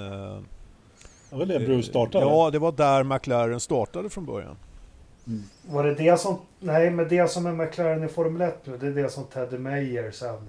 det 1.31 1.37
var 1.37 1.47
det 1.47 1.59
Bruce 1.59 1.89
startade? 1.89 2.25
Ja, 2.25 2.51
det 2.51 2.59
var 2.59 2.73
där 2.73 3.03
McLaren 3.03 3.61
startade 3.61 4.11
från 4.11 4.27
början. 4.27 4.57
Mm. 5.27 5.43
Var 5.63 5.85
det 5.85 5.95
det 5.95 6.21
som... 6.21 6.39
Nej, 6.61 6.91
men 6.91 7.09
det 7.09 7.31
som 7.31 7.47
är 7.47 7.53
McLaren 7.53 8.05
i 8.05 8.09
Formel 8.09 8.49
1 8.49 8.67
nu, 8.67 8.77
det 8.77 8.87
är 8.87 9.03
det 9.03 9.09
som 9.09 9.25
Teddy 9.25 9.59
Meyer 9.59 10.11
sen 10.11 10.49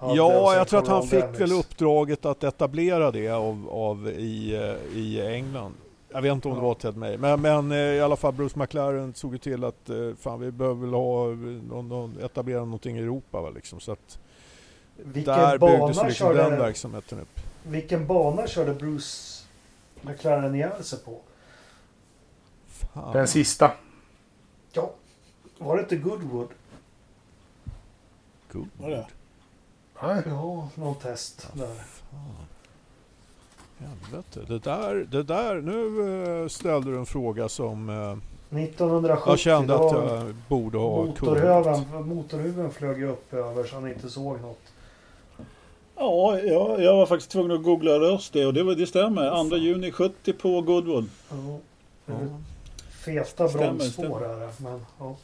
Ja, 0.00 0.56
jag 0.56 0.68
tror 0.68 0.80
att 0.80 0.88
han 0.88 1.06
fick 1.06 1.40
väl 1.40 1.52
uppdraget 1.52 2.24
att 2.24 2.44
etablera 2.44 3.10
det 3.10 3.28
av, 3.28 3.68
av 3.70 4.08
i, 4.08 4.54
eh, 4.54 4.98
i 4.98 5.26
England. 5.26 5.74
Jag 6.12 6.22
vet 6.22 6.32
inte 6.32 6.48
om 6.48 6.54
det 6.54 6.60
var 6.60 6.74
Ted 6.74 6.96
Meyer, 6.96 7.18
men, 7.18 7.40
men 7.40 7.72
eh, 7.72 7.78
i 7.78 8.00
alla 8.00 8.16
fall 8.16 8.32
Bruce 8.32 8.58
McLaren 8.58 9.14
såg 9.14 9.32
ju 9.32 9.38
till 9.38 9.64
att 9.64 9.90
eh, 9.90 9.96
fan, 10.20 10.40
vi 10.40 10.50
behöver 10.50 10.80
väl 10.80 10.94
ha, 10.94 11.26
någon, 11.26 11.88
någon, 11.88 12.18
etablera 12.24 12.60
någonting 12.60 12.98
i 12.98 13.00
Europa. 13.00 13.40
Va, 13.40 13.50
liksom, 13.50 13.80
så 13.80 13.92
att 13.92 14.18
vilken 14.96 15.34
där 15.34 15.58
byggdes 15.58 15.88
liksom 15.88 16.10
körde, 16.10 16.42
den 16.42 16.58
verksamheten 16.58 17.20
upp. 17.20 17.40
Vilken 17.62 18.06
bana 18.06 18.46
körde 18.46 18.74
Bruce 18.74 19.42
McLaren 20.00 20.54
ihjäl 20.54 20.84
sig 20.84 20.98
på? 20.98 21.20
Fan. 22.74 23.12
Den 23.12 23.28
sista. 23.28 23.72
Ja. 24.72 24.90
Var 25.58 25.76
det 25.76 25.82
inte 25.82 25.96
Goodwood? 25.96 26.48
Goodwood? 28.52 28.70
Var 28.78 28.90
det? 28.90 29.06
Nej. 30.02 30.22
Ja, 30.26 30.68
någon 30.74 30.94
test 30.94 31.48
ja, 31.54 31.60
där. 31.60 31.74
Fan. 31.74 32.46
Helvete. 33.78 34.40
Det 34.48 34.58
där, 34.58 34.94
det 34.94 35.22
där, 35.22 35.60
nu 35.60 36.42
eh, 36.42 36.48
ställde 36.48 36.90
du 36.90 36.98
en 36.98 37.06
fråga 37.06 37.48
som 37.48 37.88
1970, 38.50 39.10
eh, 39.10 39.18
jag 39.26 39.38
kände 39.38 39.74
att 39.74 39.92
jag 39.92 40.34
borde 40.48 40.78
ha 40.78 41.04
motorhuven, 41.04 42.08
motorhuven 42.08 42.70
flög 42.70 43.02
upp 43.02 43.34
över 43.34 43.64
så 43.64 43.74
han 43.74 43.88
inte 43.88 44.10
såg 44.10 44.40
något. 44.40 44.60
Ja, 45.96 46.38
jag, 46.38 46.82
jag 46.82 46.96
var 46.96 47.06
faktiskt 47.06 47.30
tvungen 47.30 47.50
att 47.50 47.62
googla 47.62 47.90
röst 47.90 48.32
det 48.32 48.46
och 48.46 48.54
det, 48.54 48.74
det 48.74 48.86
stämmer. 48.86 49.48
2 49.48 49.56
juni 49.56 49.92
70 49.92 50.32
på 50.32 50.60
Goodwood. 50.60 51.08
Ja. 51.30 51.58
Ja 52.06 52.14
feta 53.04 53.48
bromsspår 53.48 54.24
är 54.24 54.40
det. 54.40 54.50
Men, 54.58 54.86
ja. 54.98 55.16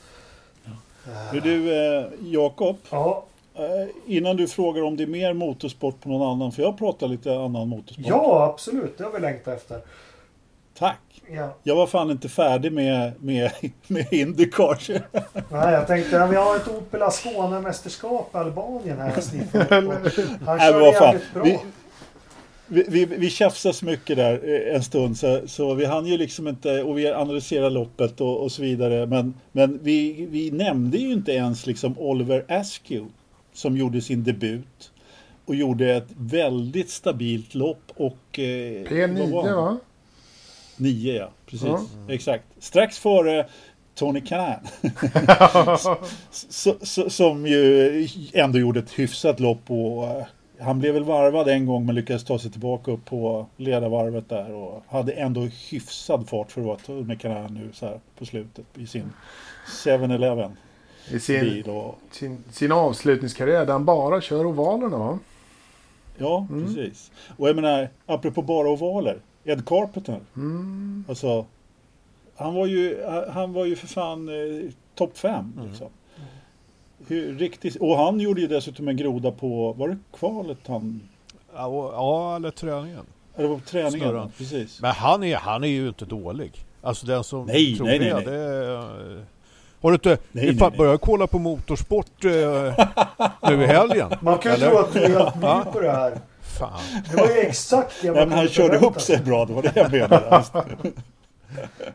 Ja. 1.05 1.41
Du, 1.43 1.75
eh, 1.75 2.05
Jakob. 2.21 2.77
Ja. 2.91 3.25
Eh, 3.55 3.89
innan 4.07 4.37
du 4.37 4.49
frågar 4.49 4.83
om 4.83 4.97
det 4.97 5.03
är 5.03 5.07
mer 5.07 5.33
motorsport 5.33 6.01
på 6.01 6.09
någon 6.09 6.31
annan, 6.31 6.53
för 6.53 6.63
jag 6.63 6.79
pratar 6.79 7.09
lite 7.09 7.35
annan 7.35 7.69
motorsport. 7.69 8.07
Ja, 8.07 8.45
absolut. 8.55 8.99
Det 8.99 9.05
har 9.05 9.11
vi 9.11 9.21
längtat 9.21 9.57
efter. 9.57 9.81
Tack. 10.79 11.23
Ja. 11.33 11.55
Jag 11.63 11.77
var 11.77 11.87
fan 11.87 12.11
inte 12.11 12.29
färdig 12.29 12.73
med, 12.73 13.13
med, 13.23 13.51
med 13.87 14.13
Indycar. 14.13 14.79
Nej, 15.53 15.75
jag 15.75 15.87
tänkte 15.87 16.27
vi 16.27 16.37
har 16.37 16.57
ett 16.57 16.69
Opel 16.69 17.03
Ascona-mästerskap 17.03 18.35
i 18.35 18.37
Albanien 18.37 18.99
här. 18.99 19.11
Han 20.47 20.59
kör 20.59 20.81
jävligt 20.83 21.35
bra. 21.35 21.43
Vi, 21.43 21.59
vi, 22.71 22.85
vi, 22.89 23.05
vi 23.05 23.31
tjafsade 23.31 23.75
så 23.75 23.85
mycket 23.85 24.17
där 24.17 24.41
eh, 24.45 24.75
en 24.75 24.83
stund 24.83 25.17
så, 25.17 25.41
så 25.47 25.75
vi 25.75 25.85
hann 25.85 26.07
ju 26.07 26.17
liksom 26.17 26.49
inte 26.49 26.83
och 26.83 26.99
vi 26.99 27.09
analyserade 27.09 27.71
loppet 27.71 28.21
och, 28.21 28.43
och 28.43 28.53
så 28.53 28.63
vidare. 28.63 29.07
Men, 29.07 29.35
men 29.53 29.79
vi, 29.83 30.27
vi 30.31 30.51
nämnde 30.51 30.99
ju 30.99 31.13
inte 31.13 31.33
ens 31.33 31.67
liksom 31.67 31.99
Oliver 31.99 32.45
Askew 32.49 33.13
som 33.53 33.77
gjorde 33.77 34.01
sin 34.01 34.25
debut 34.25 34.93
och 35.45 35.55
gjorde 35.55 35.95
ett 35.97 36.09
väldigt 36.17 36.91
stabilt 36.91 37.55
lopp 37.55 37.83
och... 37.97 38.39
Eh, 38.39 38.83
vad 38.91 39.31
var 39.31 39.43
P9 39.43 39.47
han? 39.47 39.57
va? 39.57 39.79
Nio 40.77 41.15
ja, 41.15 41.31
precis. 41.47 41.69
Ja. 41.69 41.81
Exakt. 42.09 42.45
Strax 42.59 42.99
före 42.99 43.47
Tony 43.95 44.23
så- 46.31 47.11
som 47.11 47.47
ju 47.47 48.09
ändå 48.33 48.59
gjorde 48.59 48.81
ett 48.81 48.99
hyfsat 48.99 49.41
lopp 49.41 49.71
och 49.71 50.05
eh, 50.05 50.25
han 50.61 50.79
blev 50.79 50.95
väl 50.95 51.05
varvad 51.05 51.49
en 51.49 51.67
gång 51.67 51.87
men 51.87 51.95
lyckades 51.95 52.25
ta 52.25 52.39
sig 52.39 52.51
tillbaka 52.51 52.91
upp 52.91 53.05
på 53.05 53.47
ledarvarvet 53.57 54.29
där 54.29 54.53
och 54.55 54.83
hade 54.89 55.13
ändå 55.13 55.41
hyfsad 55.41 56.29
fart 56.29 56.53
för 56.53 56.61
att 56.73 56.89
vara 56.89 57.17
Kanaan 57.17 57.55
nu 57.55 57.71
så 57.73 57.87
här 57.87 58.01
på 58.19 58.25
slutet 58.27 58.65
i 58.79 58.87
sin 58.87 59.13
7-Eleven 59.85 60.57
I 61.11 61.21
sin, 61.21 61.41
bil 61.41 61.71
och 61.71 61.99
sin, 62.11 62.45
sin 62.51 62.73
avslutningskarriär 62.73 63.67
där 63.67 63.73
han 63.73 63.85
bara 63.85 64.21
kör 64.21 64.47
ovalerna 64.47 64.99
va? 64.99 65.19
ja, 66.19 66.47
Mm. 66.51 66.67
precis. 66.67 67.11
Och 67.37 67.49
jag 67.49 67.57
menar, 67.57 67.89
apropå 68.07 68.43
bara 68.43 68.69
ovaler, 68.69 69.19
Ed 69.45 69.67
Carpenter, 69.67 70.21
Mm. 70.37 71.05
alltså 71.09 71.47
han 72.37 72.55
var 72.55 72.67
ju, 72.67 73.05
han 73.33 73.53
var 73.53 73.65
ju 73.65 73.77
för 73.77 73.87
fan 73.87 74.29
eh, 74.29 74.71
topp 74.95 75.19
fem 75.19 75.53
liksom. 75.69 75.89
Hur, 77.09 77.39
riktigt, 77.39 77.77
och 77.77 77.97
han 77.97 78.21
gjorde 78.21 78.41
ju 78.41 78.47
dessutom 78.47 78.89
en 78.89 78.97
groda 78.97 79.31
på, 79.31 79.73
var 79.73 79.89
det 79.89 79.97
kvalet 80.19 80.59
han 80.67 81.01
Ja, 81.55 81.67
och- 81.67 81.93
ja, 81.95 82.37
eller 82.37 82.51
träningen. 82.51 83.05
Eller 83.37 83.49
på 83.49 83.61
träningen, 83.67 84.15
ja, 84.15 84.31
precis. 84.39 84.81
Men 84.83 84.91
han 84.93 85.23
är, 85.25 85.37
han 85.37 85.65
är 85.65 85.69
ju 85.69 85.89
inte 85.89 86.05
dålig. 86.05 86.53
Alltså 86.83 87.07
den 87.07 87.25
som 87.25 87.47
Nej, 87.47 87.77
tror 87.77 87.87
nej, 87.87 87.99
det, 87.99 88.15
nej, 88.15 88.25
nej. 88.27 88.35
det. 88.35 89.25
Har 89.83 89.91
du 89.91 89.95
inte 89.95 90.09
Nej, 90.09 90.19
nej, 90.47 90.57
fan 90.57 90.69
nej. 90.71 90.79
börjat 90.79 91.01
kolla 91.01 91.27
på 91.27 91.39
motorsport 91.39 92.25
eh, 92.25 92.31
nu 93.51 93.63
i 93.63 93.67
helgen? 93.67 94.11
Man 94.21 94.39
kan 94.39 94.53
ju 94.53 94.59
tro 94.59 94.79
att 94.79 94.93
du 94.93 94.99
är 95.05 95.09
helt 95.09 95.35
ny 95.35 95.73
på 95.73 95.81
det 95.81 95.91
här. 95.93 96.19
Fan. 96.41 96.81
Det 97.11 97.17
var 97.17 97.27
ju 97.27 97.33
exakt 97.39 98.03
det 98.03 98.07
man 98.13 98.29
men 98.29 98.33
han 98.39 98.49
körde 98.49 98.79
upp 98.79 99.01
sig 99.01 99.19
bra, 99.25 99.45
det 99.45 99.53
var 99.53 99.63
det 99.63 99.73
jag 99.75 99.93
menade. 99.93 100.45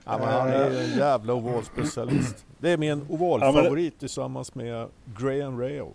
Ja, 0.05 0.17
men 0.17 0.27
han 0.27 0.47
är 0.47 0.81
en 0.81 0.97
jävla 0.97 1.33
ovalspecialist. 1.33 2.45
Det 2.59 2.71
är 2.71 2.77
min 2.77 3.01
ovalfavorit 3.09 3.99
tillsammans 3.99 4.55
med 4.55 4.87
Graham 5.19 5.59
Rail. 5.59 5.85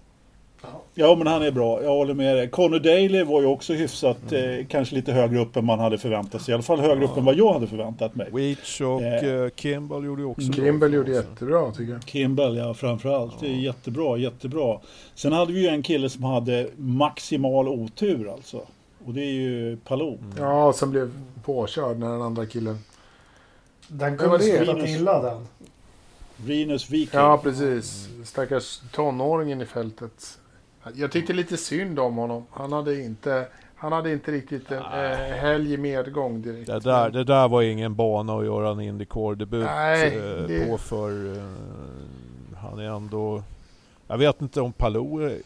Ja, 0.94 1.14
men 1.14 1.26
han 1.26 1.42
är 1.42 1.50
bra. 1.50 1.82
Jag 1.82 1.90
håller 1.90 2.14
med 2.14 2.36
dig. 2.36 2.48
Connor 2.48 2.78
Daly 2.78 3.22
var 3.22 3.40
ju 3.40 3.46
också 3.46 3.72
hyfsat, 3.72 4.32
eh, 4.32 4.66
kanske 4.68 4.94
lite 4.94 5.12
högre 5.12 5.38
upp 5.40 5.56
än 5.56 5.64
man 5.64 5.78
hade 5.78 5.98
förväntat 5.98 6.42
sig. 6.42 6.52
I 6.52 6.54
alla 6.54 6.62
fall 6.62 6.80
högre 6.80 7.04
upp 7.04 7.16
än 7.16 7.24
vad 7.24 7.34
jag 7.34 7.52
hade 7.52 7.66
förväntat 7.66 8.14
mig. 8.14 8.28
Weech 8.32 8.80
och 8.80 9.02
Eh. 9.02 9.24
eh, 9.44 9.48
Kimball 9.56 10.04
gjorde 10.04 10.22
ju 10.22 10.28
också 10.28 10.46
bra 10.46 10.54
Kimball 10.64 10.94
gjorde 10.94 11.12
jättebra 11.12 11.70
tycker 11.72 11.92
jag. 11.92 12.02
Kimball, 12.08 12.56
ja 12.56 12.74
framförallt. 12.74 13.40
Det 13.40 13.46
är 13.46 13.50
jättebra, 13.54 14.16
jättebra. 14.16 14.78
Sen 15.14 15.32
hade 15.32 15.52
vi 15.52 15.60
ju 15.62 15.68
en 15.68 15.82
kille 15.82 16.08
som 16.10 16.24
hade 16.24 16.68
maximal 16.76 17.68
otur 17.68 18.32
alltså. 18.32 18.60
Och 19.06 19.14
det 19.14 19.20
är 19.20 19.32
ju 19.32 19.76
Palou. 19.76 20.18
Ja, 20.38 20.64
och 20.66 20.74
sen 20.74 20.90
blev 20.90 21.10
påkörd 21.44 21.98
när 21.98 22.08
den 22.10 22.22
andra 22.22 22.46
killen... 22.46 22.78
Den 23.92 24.16
kunde 24.18 24.38
det? 24.38 24.44
slutat 24.64 24.88
illa 24.88 25.22
den. 25.22 25.46
Venus 26.36 26.90
Viking. 26.90 27.20
Ja, 27.20 27.38
precis. 27.42 28.08
Stackars 28.24 28.80
tonåringen 28.92 29.60
i 29.60 29.66
fältet. 29.66 30.38
Jag 30.94 31.12
tyckte 31.12 31.32
lite 31.32 31.56
synd 31.56 31.98
om 31.98 32.16
honom. 32.16 32.46
Han 32.50 32.72
hade 32.72 33.00
inte, 33.02 33.46
han 33.76 33.92
hade 33.92 34.12
inte 34.12 34.32
riktigt 34.32 34.70
en 34.70 34.78
eh, 34.78 35.16
helg 35.18 35.72
i 35.72 35.76
medgång 35.76 36.42
direkt. 36.42 36.66
Det 36.66 36.80
där, 36.80 37.10
det 37.10 37.24
där 37.24 37.48
var 37.48 37.62
ingen 37.62 37.94
bana 37.94 38.38
att 38.38 38.44
göra 38.44 38.70
en 38.70 38.80
Indycar-debut 38.80 39.64
Nej, 39.64 40.16
eh, 40.16 40.22
det- 40.48 40.66
på 40.68 40.78
för 40.78 41.36
eh, 41.36 41.42
han 42.56 42.78
är 42.78 42.96
ändå... 42.96 43.42
Jag 44.08 44.18
vet 44.18 44.42
inte 44.42 44.60
om 44.60 44.72
Palou 44.72 45.20
är, 45.22 45.38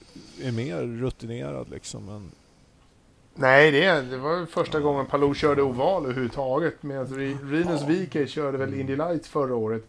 är 0.43 0.53
mer 0.53 0.81
rutinerad 0.83 1.71
liksom. 1.71 2.07
Men 2.07 2.31
Nej, 3.35 3.71
det, 3.71 4.01
det 4.11 4.17
var 4.17 4.47
första 4.47 4.81
gången 4.81 5.07
Palou 5.07 5.35
körde 5.35 5.63
oval 5.63 6.05
överhuvudtaget. 6.05 6.83
Medan 6.83 7.07
Rinus 7.51 7.83
VK 7.83 8.29
körde 8.29 8.59
väl 8.59 8.81
Indy 8.81 8.97
Lights 8.97 9.29
förra 9.29 9.55
året. 9.55 9.83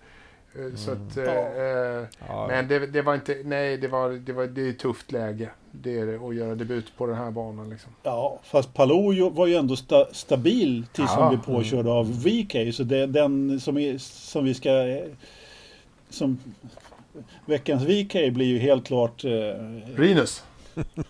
Eh, 0.55 0.75
Så 0.75 0.91
att, 0.91 1.17
eh, 1.17 1.23
eh, 1.23 2.03
ja, 2.27 2.47
men 2.47 2.67
det, 2.67 2.87
det 2.87 3.01
var 3.01 3.15
inte, 3.15 3.41
nej 3.45 3.77
det 3.77 3.87
var, 3.87 4.09
det 4.09 4.33
var 4.33 4.47
det 4.47 4.61
är 4.61 4.69
ett 4.69 4.79
tufft 4.79 5.11
läge. 5.11 5.49
Det 5.71 5.99
är 5.99 6.05
det, 6.05 6.15
att 6.27 6.35
göra 6.35 6.55
debut 6.55 6.97
på 6.97 7.05
den 7.07 7.15
här 7.15 7.31
banan 7.31 7.69
liksom. 7.69 7.91
Ja, 8.03 8.39
fast 8.43 8.73
Palou 8.73 9.29
var 9.29 9.47
ju 9.47 9.55
ändå 9.55 9.75
sta, 9.75 10.13
stabil 10.13 10.85
tills 10.93 11.09
Ja. 11.15 11.21
han 11.21 11.29
blev 11.29 11.41
påkörd 11.55 11.87
av 11.87 12.23
VK. 12.23 12.55
Så 12.73 12.83
det 12.83 13.05
den 13.05 13.59
som, 13.59 13.77
är, 13.77 13.97
som 13.97 14.45
vi 14.45 14.53
ska... 14.53 14.99
Som, 16.09 16.39
veckans 17.45 17.83
VK 17.83 18.13
blir 18.33 18.45
ju 18.45 18.59
helt 18.59 18.87
klart... 18.87 19.23
Eh, 19.25 19.29
Rinus, 19.95 20.43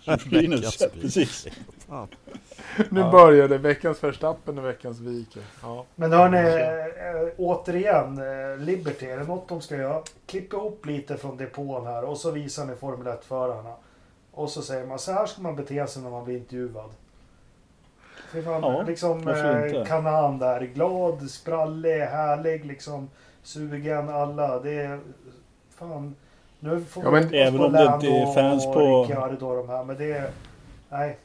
Rinus. 0.06 0.82
Veckans 0.82 1.48
Ja, 1.90 2.07
nu 2.90 2.99
Ja. 2.99 3.12
började 3.12 3.57
veckans 3.57 4.03
Verstappen 4.03 4.57
och 4.57 4.66
veckans 4.66 4.99
VK. 4.99 5.38
Ja. 5.62 5.86
Men 5.95 6.12
hörni, 6.14 6.38
äh, 6.38 7.34
återigen, 7.38 8.18
äh, 8.18 8.57
Liberty, 8.57 9.06
är 9.06 9.18
det 9.18 9.24
något 9.24 9.48
de 9.49 9.62
ska 9.62 9.76
göra? 9.76 10.02
Klipp 10.26 10.53
ihop 10.53 10.86
lite 10.86 11.18
från 11.18 11.38
depån 11.38 11.86
här 11.86 12.03
och 12.06 12.18
så 12.18 12.32
visar 12.32 12.66
ni 12.66 12.76
Formel 12.76 13.07
1-förarna. 13.07 13.74
Och 14.32 14.49
så 14.49 14.62
säger 14.62 14.86
man 14.86 14.99
så 14.99 15.12
här 15.12 15.26
ska 15.26 15.41
man 15.41 15.56
bete 15.56 15.88
sig 15.88 16.02
när 16.03 16.10
man 16.10 16.26
blir 16.26 16.38
intervjuad. 16.38 16.90
Fy 18.32 18.41
fan, 18.44 18.62
Ja, 18.64 18.82
liksom 18.88 19.28
eh? 19.28 19.84
Kanan 19.86 20.40
där, 20.40 20.62
glad, 20.62 21.30
sprallig, 21.30 21.99
härlig, 21.99 22.66
liksom 22.66 23.10
sugen, 23.44 24.10
alla. 24.10 24.60
Det 24.60 24.74
är 24.74 24.99
fan... 25.76 26.16
Nu 26.60 26.82
får 26.82 27.03
Ja, 27.03 27.10
vi 27.10 27.16
men 27.16 27.24
hoppas 27.24 27.34
även 27.36 27.57
på 27.60 27.66
om 27.66 27.72
det 27.74 27.91
inte 27.95 28.07
är 28.07 28.34
fans 28.34 28.68
och 28.68 28.74
på- 28.74 29.02
Ricciardo 29.03 29.45
och 29.48 29.56
de 29.57 29.70
här, 29.70 29.84
men 29.84 29.98
det 29.98 30.12
är... 30.12 30.30
Nej. 30.90 31.18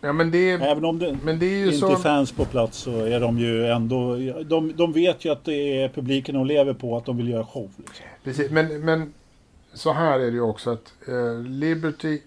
Ja 0.00 0.12
men 0.12 0.30
det, 0.30 0.50
Även 0.50 0.84
om 0.84 0.98
det 0.98 1.18
men 1.24 1.38
det 1.38 1.46
är 1.46 1.58
ju 1.58 1.66
inte 1.66 1.78
så... 1.78 1.92
är 1.92 1.96
fans 1.96 2.32
på 2.32 2.44
plats 2.44 2.78
så 2.78 3.04
är 3.04 3.20
de 3.20 3.38
ju 3.38 3.66
ändå... 3.66 4.16
De, 4.44 4.72
de 4.76 4.92
vet 4.92 5.24
ju 5.24 5.32
att 5.32 5.44
det 5.44 5.82
är 5.82 5.88
publiken 5.88 6.34
de 6.34 6.46
lever 6.46 6.74
på, 6.74 6.96
att 6.96 7.04
de 7.04 7.16
vill 7.16 7.28
göra 7.28 7.46
show. 7.46 7.70
Liksom. 7.76 8.06
Precis, 8.24 8.50
men, 8.50 8.84
men 8.84 9.12
så 9.72 9.92
här 9.92 10.20
är 10.20 10.26
det 10.26 10.36
ju 10.36 10.40
också 10.40 10.70
att 10.70 10.92
eh, 11.08 11.40
Liberty 11.40 12.20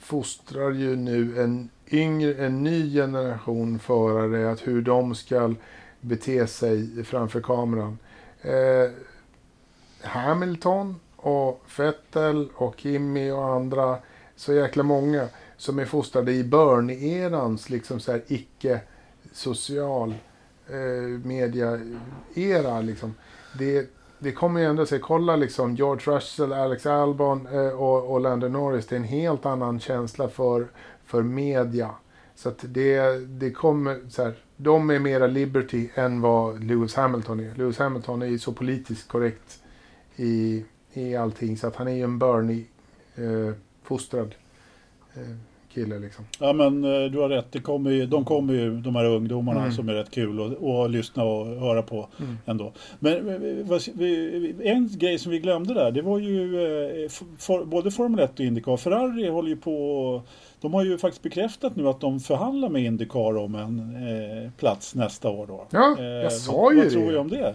fostrar 0.00 0.70
ju 0.70 0.96
nu 0.96 1.42
en 1.42 1.68
yngre, 1.90 2.46
en 2.46 2.64
ny 2.64 2.94
generation 2.94 3.78
förare, 3.78 4.50
att 4.50 4.66
hur 4.66 4.82
de 4.82 5.14
ska 5.14 5.54
bete 6.00 6.46
sig 6.46 7.04
framför 7.04 7.40
kameran. 7.40 7.98
Eh, 8.42 8.90
Hamilton 10.00 11.00
och 11.16 11.64
Vettel 11.78 12.48
och 12.54 12.74
Kimi 12.76 13.30
och 13.30 13.44
andra, 13.44 13.98
så 14.36 14.52
jäkla 14.52 14.82
många 14.82 15.28
som 15.56 15.78
är 15.78 15.84
fostrade 15.84 16.32
i 16.32 16.44
Bernie-erans 16.44 17.70
liksom 17.70 18.00
så 18.00 18.12
här 18.12 18.22
icke-social 18.26 20.14
eh, 20.68 21.02
media-era. 21.24 22.80
Liksom. 22.80 23.14
Det, 23.58 23.90
det 24.18 24.32
kommer 24.32 24.60
ju 24.60 24.66
ändå 24.66 24.86
sig. 24.86 25.00
Kolla 25.00 25.36
liksom 25.36 25.74
George 25.74 26.16
Russell, 26.16 26.52
Alex 26.52 26.86
Albon 26.86 27.46
eh, 27.46 27.68
och, 27.68 28.12
och 28.12 28.20
Lander 28.20 28.48
Norris. 28.48 28.86
Det 28.86 28.94
är 28.94 29.00
en 29.00 29.04
helt 29.04 29.46
annan 29.46 29.80
känsla 29.80 30.28
för, 30.28 30.66
för 31.04 31.22
media. 31.22 31.90
Så 32.34 32.48
att 32.48 32.64
det, 32.68 33.26
det 33.26 33.50
kommer 33.50 34.00
så 34.08 34.22
här. 34.22 34.34
De 34.56 34.90
är 34.90 34.98
mera 34.98 35.26
Liberty 35.26 35.88
än 35.94 36.20
vad 36.20 36.64
Lewis 36.64 36.94
Hamilton 36.94 37.40
är. 37.40 37.54
Lewis 37.54 37.78
Hamilton 37.78 38.22
är 38.22 38.26
ju 38.26 38.38
så 38.38 38.52
politiskt 38.52 39.08
korrekt 39.08 39.58
i, 40.16 40.64
i 40.92 41.16
allting. 41.16 41.56
Så 41.56 41.66
att 41.66 41.76
han 41.76 41.88
är 41.88 41.92
ju 41.92 42.02
en 42.02 42.18
Bernie-fostrad 42.18 44.26
eh, 44.26 44.34
kille 45.74 45.98
liksom. 45.98 46.24
Ja 46.40 46.52
men 46.52 46.84
eh, 46.84 47.10
du 47.10 47.18
har 47.18 47.28
rätt, 47.28 47.46
det 47.52 47.60
kommer 47.60 47.90
ju, 47.90 48.06
de 48.06 48.24
kommer 48.24 48.54
ju, 48.54 48.76
de 48.80 48.96
här 48.96 49.04
ungdomarna 49.04 49.60
Mm. 49.60 49.72
som 49.72 49.88
är 49.88 49.92
rätt 49.92 50.10
kul 50.10 50.40
att 50.40 50.64
att 50.64 50.90
lyssna 50.90 51.24
och 51.24 51.46
höra 51.46 51.82
på 51.82 52.08
Mm. 52.20 52.38
ändå. 52.46 52.72
Men 52.98 53.28
eh, 53.28 54.72
en 54.72 54.88
grej 54.98 55.18
som 55.18 55.32
vi 55.32 55.38
glömde 55.38 55.74
där, 55.74 55.90
det 55.90 56.02
var 56.02 56.18
ju 56.18 56.62
eh, 57.04 57.08
for, 57.38 57.64
både 57.64 57.90
Formel 57.90 58.20
1 58.20 58.32
och 58.32 58.40
Indycar. 58.40 58.76
Ferrari 58.76 59.28
håller 59.28 59.48
ju 59.48 59.56
på, 59.56 60.22
de 60.60 60.74
har 60.74 60.84
ju 60.84 60.98
faktiskt 60.98 61.22
bekräftat 61.22 61.76
nu 61.76 61.88
att 61.88 62.00
de 62.00 62.20
förhandlar 62.20 62.68
med 62.68 62.82
Indycar 62.84 63.36
om 63.38 63.54
en 63.54 63.78
eh, 64.44 64.50
plats 64.58 64.94
nästa 64.94 65.28
år 65.30 65.46
då. 65.46 65.66
Ja, 65.70 65.96
Eh, 65.98 66.04
jag 66.04 66.32
sa 66.32 66.52
vad, 66.52 66.74
ju 66.74 66.82
vad 66.82 66.90
tror 66.92 67.12
det. 67.12 67.18
om 67.18 67.28
det? 67.30 67.54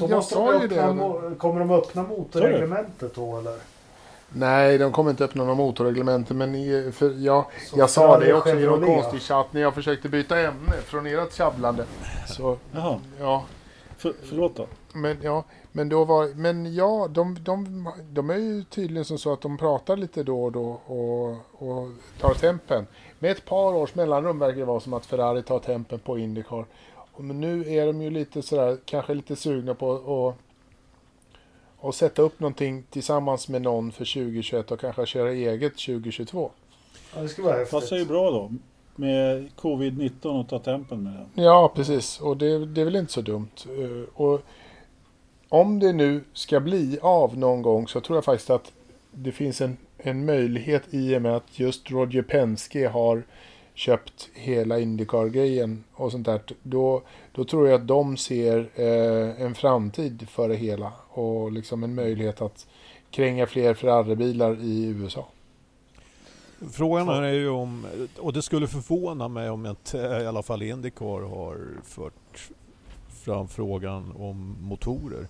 Då 0.00 0.06
Jag 0.10 0.24
sa 0.24 0.52
de 0.52 0.62
ju 0.62 0.68
det. 0.68 1.34
Kommer 1.38 1.60
de 1.60 1.70
öppna 1.70 2.02
motorreglementet 2.02 3.14
då 3.14 3.38
eller? 3.38 3.52
Nej, 4.32 4.78
de 4.78 4.92
kommer 4.92 5.10
inte 5.10 5.24
öppna 5.24 5.42
några 5.42 5.54
motorreglementen. 5.54 6.38
Men 6.38 6.54
i, 6.54 6.92
för 6.92 7.14
jag, 7.18 7.44
Så 7.70 7.78
jag 7.78 7.90
sa 7.90 8.18
det 8.18 8.34
också 8.34 8.58
i 8.58 8.66
någon 8.66 8.86
konstig 8.86 9.22
chatt 9.22 9.52
när 9.52 9.60
jag 9.60 9.74
försökte 9.74 10.08
byta 10.08 10.40
ämne 10.40 10.72
från 10.84 11.06
ert 11.06 11.34
tjabblande. 11.34 11.84
Så, 12.26 12.56
Jaha, 12.72 13.00
ja. 13.20 13.44
för, 13.96 14.12
förlåt 14.28 14.56
då. 14.56 14.66
Men 14.92 15.16
ja, 15.22 15.44
men 15.72 15.88
då 15.88 16.04
var, 16.04 16.34
men 16.34 16.74
ja, 16.74 17.08
de, 17.10 17.38
de, 17.44 17.88
de 18.10 18.30
är 18.30 18.36
ju 18.36 18.64
tydligen 18.64 19.04
som 19.04 19.18
så 19.18 19.32
att 19.32 19.40
de 19.40 19.58
pratar 19.58 19.96
lite 19.96 20.22
då 20.22 20.44
och 20.44 20.52
då 20.52 20.80
och, 20.86 21.28
och 21.52 21.88
tar 22.20 22.34
tempen. 22.34 22.86
Med 23.18 23.30
ett 23.30 23.44
par 23.44 23.74
års 23.74 23.94
mellanrum 23.94 24.38
verkar 24.38 24.58
det 24.58 24.64
vara 24.64 24.80
som 24.80 24.92
att 24.92 25.06
Ferrari 25.06 25.42
tar 25.42 25.58
tempen 25.58 25.98
på 25.98 26.18
Indycar. 26.18 26.64
Men 27.16 27.40
nu 27.40 27.74
är 27.74 27.86
de 27.86 28.02
ju 28.02 28.10
lite 28.10 28.42
sådär, 28.42 28.78
kanske 28.84 29.14
lite 29.14 29.36
sugna 29.36 29.74
på 29.74 29.92
att 29.92 30.47
och 31.80 31.94
sätta 31.94 32.22
upp 32.22 32.40
någonting 32.40 32.84
tillsammans 32.90 33.48
med 33.48 33.62
någon 33.62 33.92
för 33.92 34.04
2021 34.04 34.70
och 34.70 34.80
kanske 34.80 35.06
köra 35.06 35.32
eget 35.32 35.72
2022. 35.72 36.50
Ja, 37.14 37.22
det 37.22 37.28
skulle 37.28 37.46
vara 37.46 37.56
häftigt. 37.58 37.80
Passar 37.80 37.96
ju 37.96 38.04
bra 38.04 38.30
då. 38.30 38.52
Med 38.96 39.48
covid-19 39.56 40.40
och 40.40 40.48
ta 40.48 40.58
tempen 40.58 41.02
med 41.02 41.12
den. 41.12 41.44
Ja, 41.44 41.72
precis. 41.74 42.20
Och 42.20 42.36
det, 42.36 42.66
det 42.66 42.80
är 42.80 42.84
väl 42.84 42.96
inte 42.96 43.12
så 43.12 43.20
dumt. 43.20 43.48
Eh, 43.66 44.14
Och 44.14 44.40
om 45.48 45.78
det 45.78 45.92
nu 45.92 46.24
ska 46.32 46.60
bli 46.60 46.98
av 47.02 47.38
någon 47.38 47.62
gång 47.62 47.88
så 47.88 48.00
tror 48.00 48.16
jag 48.16 48.24
faktiskt 48.24 48.50
att 48.50 48.72
det 49.12 49.32
finns 49.32 49.60
en, 49.60 49.76
en 49.98 50.24
möjlighet 50.24 50.82
i 50.90 51.16
och 51.16 51.22
med 51.22 51.36
att 51.36 51.58
just 51.58 51.90
Roger 51.90 52.22
Penske 52.22 52.88
har 52.88 53.22
köpt 53.78 54.28
hela 54.34 54.78
Indycar-grejen 54.78 55.84
och 55.94 56.12
sånt 56.12 56.26
där. 56.26 56.40
Då, 56.62 57.02
då 57.32 57.44
tror 57.44 57.68
jag 57.68 57.80
att 57.80 57.86
de 57.88 58.16
ser 58.16 58.68
eh, 58.74 59.42
en 59.42 59.54
framtid 59.54 60.26
för 60.30 60.48
det 60.48 60.54
hela 60.56 60.92
och 61.08 61.52
liksom 61.52 61.84
en 61.84 61.94
möjlighet 61.94 62.40
att 62.42 62.66
kränga 63.10 63.46
fler 63.46 63.74
Ferrari-bilar 63.74 64.56
i 64.60 64.84
USA. 64.86 65.28
Frågan 66.72 67.08
här 67.08 67.22
är 67.22 67.32
ju 67.32 67.48
om, 67.48 67.86
och 68.18 68.32
det 68.32 68.42
skulle 68.42 68.66
förvåna 68.66 69.28
mig 69.28 69.50
om 69.50 69.66
inte 69.66 69.98
i 69.98 70.26
alla 70.26 70.42
fall 70.42 70.62
Indycar 70.62 71.28
har 71.28 71.58
fört 71.84 72.48
fram 73.24 73.48
frågan 73.48 74.12
om 74.18 74.56
motorer. 74.60 75.26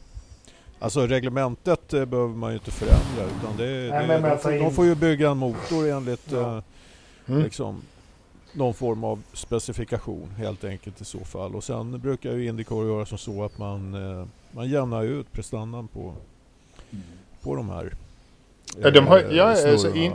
Alltså 0.78 1.06
reglementet 1.06 1.94
eh, 1.94 2.04
behöver 2.04 2.34
man 2.34 2.50
ju 2.50 2.56
inte 2.58 2.70
förändra 2.70 3.36
utan 3.40 3.56
det, 3.56 3.64
Nej, 3.90 4.06
det, 4.06 4.20
men 4.20 4.22
de, 4.30 4.38
får, 4.38 4.52
in- 4.52 4.62
de 4.62 4.72
får 4.74 4.84
ju 4.84 4.94
bygga 4.94 5.30
en 5.30 5.36
motor 5.38 5.88
enligt 5.88 6.32
Ja. 6.32 6.56
eh, 6.56 6.62
Mm. 7.30 7.42
liksom, 7.42 7.82
någon 8.52 8.74
form 8.74 9.04
av 9.04 9.22
specifikation 9.32 10.30
helt 10.36 10.64
enkelt 10.64 11.00
i 11.00 11.04
så 11.04 11.18
fall. 11.24 11.54
Och 11.54 11.64
sen 11.64 12.00
brukar 12.00 12.32
ju 12.32 12.46
Indycar 12.46 12.84
göra 12.86 13.06
som 13.06 13.18
så 13.18 13.44
att 13.44 13.58
man, 13.58 13.94
eh, 14.20 14.26
man 14.50 14.68
jämnar 14.68 15.04
ut 15.04 15.32
prestandan 15.32 15.88
på, 15.88 16.14
på 17.42 17.54
de 17.56 17.68
här 17.68 17.94
Ja, 18.82 18.90
de 18.90 19.06
har- 19.06 19.18
eh, 19.18 19.36
ja, 19.36 19.70
alltså 19.70 19.94
in- 19.94 20.12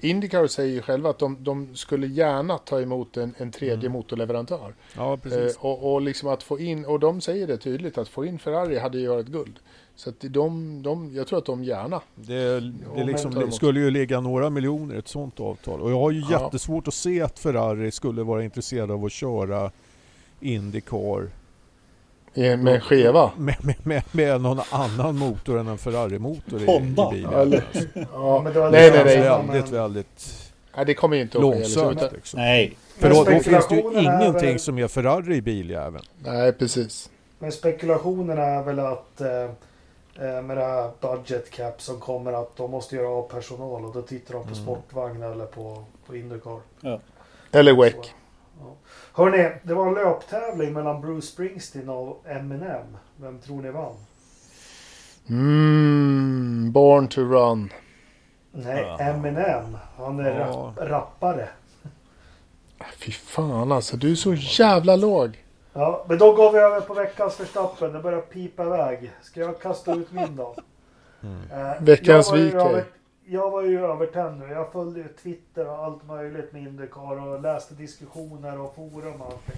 Indycar 0.00 0.46
säger 0.46 0.74
ju 0.74 0.82
själva 0.82 1.10
att 1.10 1.18
de, 1.18 1.36
de 1.44 1.76
skulle 1.76 2.06
gärna 2.06 2.58
ta 2.58 2.80
emot 2.80 3.16
en, 3.16 3.34
en 3.38 3.50
tredje 3.52 3.74
Mm. 3.88 3.92
motorleverantör. 3.92 4.74
Ja, 4.96 5.16
precis. 5.16 5.56
Eh, 5.56 5.64
och, 5.64 5.92
och 5.94 6.00
liksom 6.02 6.28
att 6.28 6.42
få 6.42 6.58
in, 6.60 6.84
och 6.84 7.00
de 7.00 7.20
säger 7.20 7.46
det 7.46 7.56
tydligt, 7.56 7.98
att 7.98 8.08
få 8.08 8.24
in 8.24 8.38
Ferrari 8.38 8.78
hade 8.78 8.98
ju 8.98 9.08
varit 9.08 9.26
guld. 9.26 9.58
Så 9.98 10.10
att 10.10 10.20
de, 10.20 10.82
de, 10.82 11.10
jag 11.14 11.26
tror 11.26 11.38
att 11.38 11.44
de 11.46 11.64
gärna. 11.64 12.00
Det, 12.14 12.60
det 12.96 13.04
liksom, 13.04 13.32
emot. 13.36 13.54
skulle 13.54 13.80
ju 13.80 13.90
ligga 13.90 14.20
några 14.20 14.50
miljoner 14.50 14.94
i 14.94 14.98
ett 14.98 15.08
sånt 15.08 15.40
avtal. 15.40 15.80
Och 15.80 15.90
jag 15.90 15.98
har 16.00 16.10
ju 16.10 16.22
Ja. 16.30 16.42
jättesvårt 16.44 16.88
att 16.88 16.94
se 16.94 17.22
att 17.22 17.38
Ferrari 17.38 17.90
skulle 17.90 18.22
vara 18.22 18.44
intresserade 18.44 18.92
av 18.92 19.04
att 19.04 19.12
köra 19.12 19.70
Indycar 20.40 21.28
eh, 22.34 22.56
Med 22.56 22.74
en 22.74 22.80
skeva. 22.80 23.30
med, 23.36 23.56
med, 23.64 23.76
med, 23.86 24.02
med 24.12 24.40
någon 24.40 24.60
annan 24.70 25.16
motor 25.16 25.58
än 25.58 25.68
en 25.68 25.78
Ferrari-motor 25.78 26.60
i, 26.60 26.64
i 26.64 26.94
bilen. 27.10 27.32
Eller- 27.32 27.64
Ja, 28.12 28.42
det 28.54 28.60
nej, 28.60 28.70
nej, 28.70 28.90
Det 28.90 28.96
är 28.98 29.04
nej. 29.04 29.46
väldigt, 29.46 29.72
väldigt 29.72 30.52
nej, 30.76 30.84
det 30.86 30.94
kommer 30.94 31.16
ju 31.16 31.22
inte 31.22 31.38
att 31.38 31.44
ske. 31.44 31.58
Liksom, 31.58 31.82
långsamt. 31.82 32.02
utan, 32.02 32.14
Liksom. 32.14 32.40
Nej. 32.40 32.76
För 32.98 33.08
då, 33.10 33.14
då 33.24 33.30
finns 33.40 33.68
det 33.68 33.74
ju 33.74 33.80
ingenting 34.00 34.50
väl- 34.50 34.58
som 34.58 34.78
är 34.78 34.88
Ferrari 34.88 35.36
i 35.36 35.42
biljäveln. 35.42 36.04
nej, 36.24 36.52
precis. 36.52 37.10
Men 37.38 37.52
spekulationen 37.52 38.38
är 38.38 38.62
väl 38.62 38.78
att 38.78 39.20
eh, 39.20 39.50
med 40.18 40.56
det 40.56 40.64
här 40.64 40.90
budget 41.00 41.50
cap 41.50 41.82
som 41.82 42.00
kommer 42.00 42.32
att 42.32 42.56
de 42.56 42.70
måste 42.70 42.96
göra 42.96 43.08
av 43.08 43.22
personal 43.28 43.84
och 43.84 43.92
då 43.94 44.02
tittar 44.02 44.34
de 44.34 44.42
på 44.42 44.48
Mm. 44.52 44.62
sportvagn 44.64 45.22
eller 45.22 45.46
på, 45.46 45.84
på 46.06 46.16
Indycar. 46.16 46.60
Eller 47.52 47.76
WEC. 47.82 47.94
Ja. 48.60 48.74
Hörrni, 49.12 49.50
det 49.62 49.74
var 49.74 49.86
en 49.88 49.94
löptävling 49.94 50.72
mellan 50.72 51.00
Bruce 51.00 51.26
Springsteen 51.26 51.88
och 51.88 52.24
Eminem. 52.26 52.96
Vem 53.16 53.38
tror 53.38 53.62
ni 53.62 53.70
vann? 53.70 53.94
Mm, 55.28 56.72
born 56.72 57.08
to 57.08 57.20
run. 57.20 57.72
Nej, 58.52 58.82
Ja. 58.82 58.98
Eminem. 58.98 59.76
Han 59.96 60.20
är 60.20 60.40
Ja. 60.40 60.46
rap- 60.76 60.88
rappare. 60.88 61.48
Fy 62.96 63.12
fan 63.12 63.72
alltså, 63.72 63.96
du 63.96 64.10
är 64.10 64.14
så 64.14 64.34
jävla 64.34 64.96
låg. 64.96 65.44
Ja, 65.78 66.04
men 66.08 66.18
då 66.18 66.32
går 66.32 66.52
vi 66.52 66.58
över 66.58 66.80
på 66.80 66.94
veckans 66.94 67.40
Verstappen. 67.40 67.92
Det 67.92 68.00
börjar 68.00 68.20
pipa 68.20 68.64
iväg. 68.64 69.10
Ska 69.22 69.40
jag 69.40 69.60
kasta 69.60 69.94
ut 69.94 70.12
min 70.12 70.36
då? 70.36 70.54
Eh, 71.52 71.82
Veckans 71.82 72.26
jag 72.26 72.32
var 72.32 72.38
ju 72.38 72.48
VK. 72.48 72.54
över- 72.54 72.84
Jag 73.24 73.50
var 73.50 73.62
ju 73.62 73.84
övertänd 73.84 74.38
nu. 74.40 74.46
Jag 74.52 74.72
följde 74.72 75.00
ju 75.00 75.08
Twitter 75.08 75.68
och 75.68 75.84
allt 75.84 76.06
möjligt 76.06 76.52
med 76.52 76.62
Indycar 76.62 77.26
och 77.28 77.40
läste 77.42 77.74
diskussioner 77.74 78.60
och 78.60 78.74
forum 78.74 79.20
och 79.22 79.26
allting. 79.26 79.56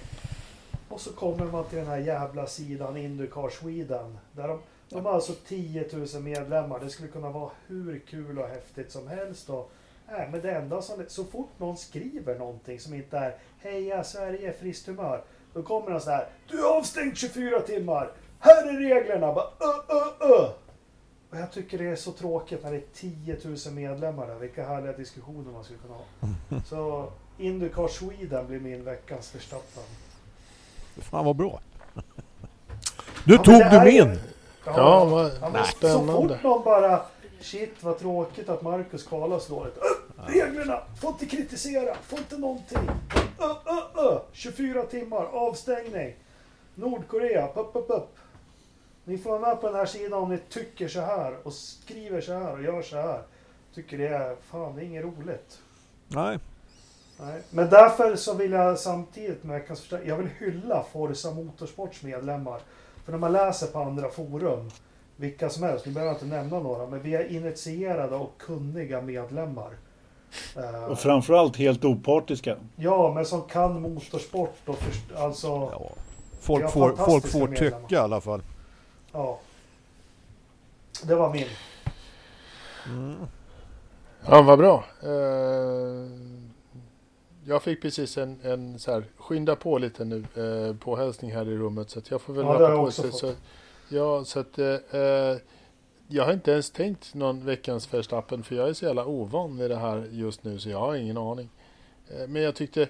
Och 0.89 1.01
så 1.01 1.13
kommer 1.13 1.45
man 1.45 1.63
till 1.63 1.77
den 1.77 1.87
här 1.87 1.97
jävla 1.97 2.45
sidan 2.47 2.97
Indycar 2.97 3.49
Sweden. 3.49 4.17
Där 4.31 4.47
de, 4.47 4.59
de 4.89 5.05
har 5.05 5.13
alltså 5.13 5.33
10 5.47 5.85
000 6.13 6.23
medlemmar. 6.23 6.79
Det 6.79 6.89
skulle 6.89 7.07
kunna 7.09 7.29
vara 7.29 7.49
hur 7.67 7.99
kul 7.99 8.39
och 8.39 8.47
häftigt 8.47 8.91
som 8.91 9.07
helst. 9.07 9.49
Och, 9.49 9.71
äh, 10.07 10.29
men 10.31 10.41
det 10.41 10.51
enda 10.51 10.81
som, 10.81 11.03
så 11.07 11.23
fort 11.23 11.49
någon 11.57 11.77
skriver 11.77 12.39
någonting 12.39 12.79
som 12.79 12.93
inte 12.93 13.17
är 13.17 13.35
Heja 13.59 14.03
Sverige, 14.03 14.53
friskt 14.53 14.87
humör. 14.87 15.21
Då 15.53 15.63
kommer 15.63 15.91
han 15.91 16.01
så 16.01 16.09
här. 16.09 16.27
Du 16.49 16.59
är 16.59 16.77
avstängd 16.77 17.17
24 17.17 17.59
timmar. 17.59 18.11
Här 18.39 18.67
är 18.69 18.79
reglerna. 18.79 19.33
Bara, 19.33 19.45
ö, 19.45 19.73
ö, 19.89 20.25
ö. 20.25 20.47
Och 21.29 21.37
jag 21.37 21.51
tycker 21.51 21.77
det 21.77 21.85
är 21.87 21.95
så 21.95 22.11
tråkigt 22.11 22.63
när 22.63 22.71
det 22.71 22.77
är 22.77 22.83
10 22.93 23.37
000 23.43 23.57
medlemmar 23.73 24.27
där. 24.27 24.35
Vilka 24.35 24.67
härliga 24.67 24.93
diskussioner 24.93 25.51
man 25.51 25.63
skulle 25.63 25.79
kunna 25.79 25.93
ha. 25.93 26.03
Så 26.69 27.07
Indycar 27.37 27.87
Sweden 27.87 28.47
blir 28.47 28.59
min 28.59 28.83
veckans 28.83 29.35
Verstappen. 29.35 29.83
Fan 30.97 31.25
vad 31.25 31.35
bra. 31.35 31.59
Nu 33.25 33.33
Ja, 33.33 33.43
tog 33.43 33.55
du 33.71 33.81
min! 33.91 34.19
Ja, 34.65 35.05
vad 35.05 35.31
Ja, 35.41 35.49
men 35.49 35.65
så 35.65 35.71
spännande. 35.71 36.13
fort 36.35 36.43
någon 36.43 36.63
bara 36.63 37.01
Shit 37.41 37.83
vad 37.83 37.99
tråkigt 37.99 38.49
att 38.49 38.61
Marcus 38.61 39.03
Karlas 39.07 39.47
dåligt. 39.47 39.77
Ö, 39.77 40.23
reglerna! 40.27 40.81
Får 41.01 41.09
inte 41.09 41.25
kritisera! 41.25 41.95
Får 41.95 42.19
inte 42.19 42.37
någonting! 42.37 42.89
Ö, 43.39 43.75
ö. 43.95 44.19
24 44.31 44.83
timmar 44.83 45.23
avstängning! 45.23 46.15
Nordkorea, 46.75 47.47
upp, 47.47 47.75
upp, 47.75 47.89
upp. 47.89 48.17
Ni 49.03 49.17
får 49.17 49.29
vara 49.29 49.41
med 49.41 49.61
på 49.61 49.67
den 49.67 49.75
här 49.75 49.85
sidan 49.85 50.23
om 50.23 50.29
ni 50.29 50.37
tycker 50.37 50.87
så 50.87 51.01
här 51.01 51.37
och 51.43 51.53
skriver 51.53 52.21
så 52.21 52.33
här 52.33 52.53
och 52.53 52.63
gör 52.63 52.81
så 52.81 52.95
här. 52.95 53.21
Tycker 53.75 53.97
det 53.97 54.07
är, 54.07 54.35
fan 54.41 54.75
det 54.75 54.81
är 54.81 54.85
inget 54.85 55.03
roligt. 55.03 55.59
Nej, 56.07 56.39
Nej. 57.19 57.41
Men 57.49 57.69
därför 57.69 58.15
så 58.15 58.33
vill 58.33 58.51
jag 58.51 58.79
samtidigt 58.79 59.43
med 59.43 59.59
veckans 59.59 59.93
jag 60.05 60.17
vill 60.17 60.29
hylla 60.39 60.85
Forza 60.93 61.31
Motorsports 61.31 62.03
medlemmar. 62.03 62.61
För 63.05 63.11
när 63.11 63.19
man 63.19 63.31
läser 63.31 63.67
på 63.67 63.79
andra 63.79 64.09
forum, 64.09 64.71
vilka 65.21 65.49
som 65.49 65.63
helst, 65.63 65.85
nu 65.85 65.91
behöver 65.91 66.13
jag 66.13 66.15
inte 66.23 66.35
nämna 66.35 66.59
några, 66.59 66.85
men 66.87 67.01
vi 67.01 67.15
är 67.15 67.31
initierade 67.31 68.15
och 68.15 68.31
kunniga 68.37 69.01
medlemmar. 69.01 69.71
Eh, 70.57 70.83
Och 70.83 70.99
framförallt 70.99 71.57
helt 71.57 71.85
opartiska. 71.85 72.57
ja, 72.75 73.11
men 73.15 73.25
som 73.25 73.41
kan 73.41 73.81
motorsport 73.81 74.57
och 74.65 74.75
först- 74.77 75.15
alltså, 75.15 75.47
ja. 75.47 75.69
ja. 75.71 75.89
Folk, 76.39 76.71
får, 76.71 76.95
folk 76.95 77.27
får 77.27 77.47
medlemmar. 77.47 77.79
tycka 77.79 77.95
i 77.95 77.97
alla 77.97 78.21
fall. 78.21 78.41
Det 81.03 81.15
var 81.15 81.33
min. 81.33 81.47
Mm. 82.87 83.15
Ja, 84.27 84.41
vad 84.41 84.59
bra. 84.59 84.83
Eh, 85.03 86.09
jag 87.45 87.63
fick 87.63 87.81
precis 87.81 88.17
en, 88.17 88.39
en 88.43 88.79
så 88.79 88.91
här, 88.91 89.03
skynda 89.17 89.55
på 89.55 89.77
lite 89.77 90.05
nu 90.05 90.23
eh, 90.35 90.75
påhälsning 90.75 91.31
här 91.31 91.47
i 91.49 91.57
rummet 91.57 91.89
så 91.89 91.99
att 91.99 92.11
jag 92.11 92.21
får 92.21 92.33
väl 92.33 92.45
Ja, 92.45 92.53
rappa 92.53 92.75
på 92.75 92.81
också 92.81 93.01
så, 93.01 93.07
fått. 93.07 93.19
så, 93.19 93.33
Ja, 93.93 94.25
så 94.25 94.39
att 94.39 94.59
eh, 94.59 94.75
eh, 94.91 95.37
jag 96.07 96.25
har 96.25 96.33
inte 96.33 96.51
ens 96.51 96.71
tänkt 96.71 97.13
någon 97.13 97.45
veckans 97.45 97.93
Verstappen 97.93 98.43
för 98.43 98.55
jag 98.55 98.69
är 98.69 98.73
så 98.73 98.85
jävla 98.85 99.05
ovan 99.05 99.57
vid 99.57 99.69
det 99.69 99.75
här 99.75 100.07
just 100.11 100.43
nu 100.43 100.59
så 100.59 100.69
jag 100.69 100.79
har 100.79 100.95
ingen 100.95 101.17
aning. 101.17 101.49
Eh, 102.09 102.27
men 102.27 102.41
jag 102.41 102.55
tyckte 102.55 102.89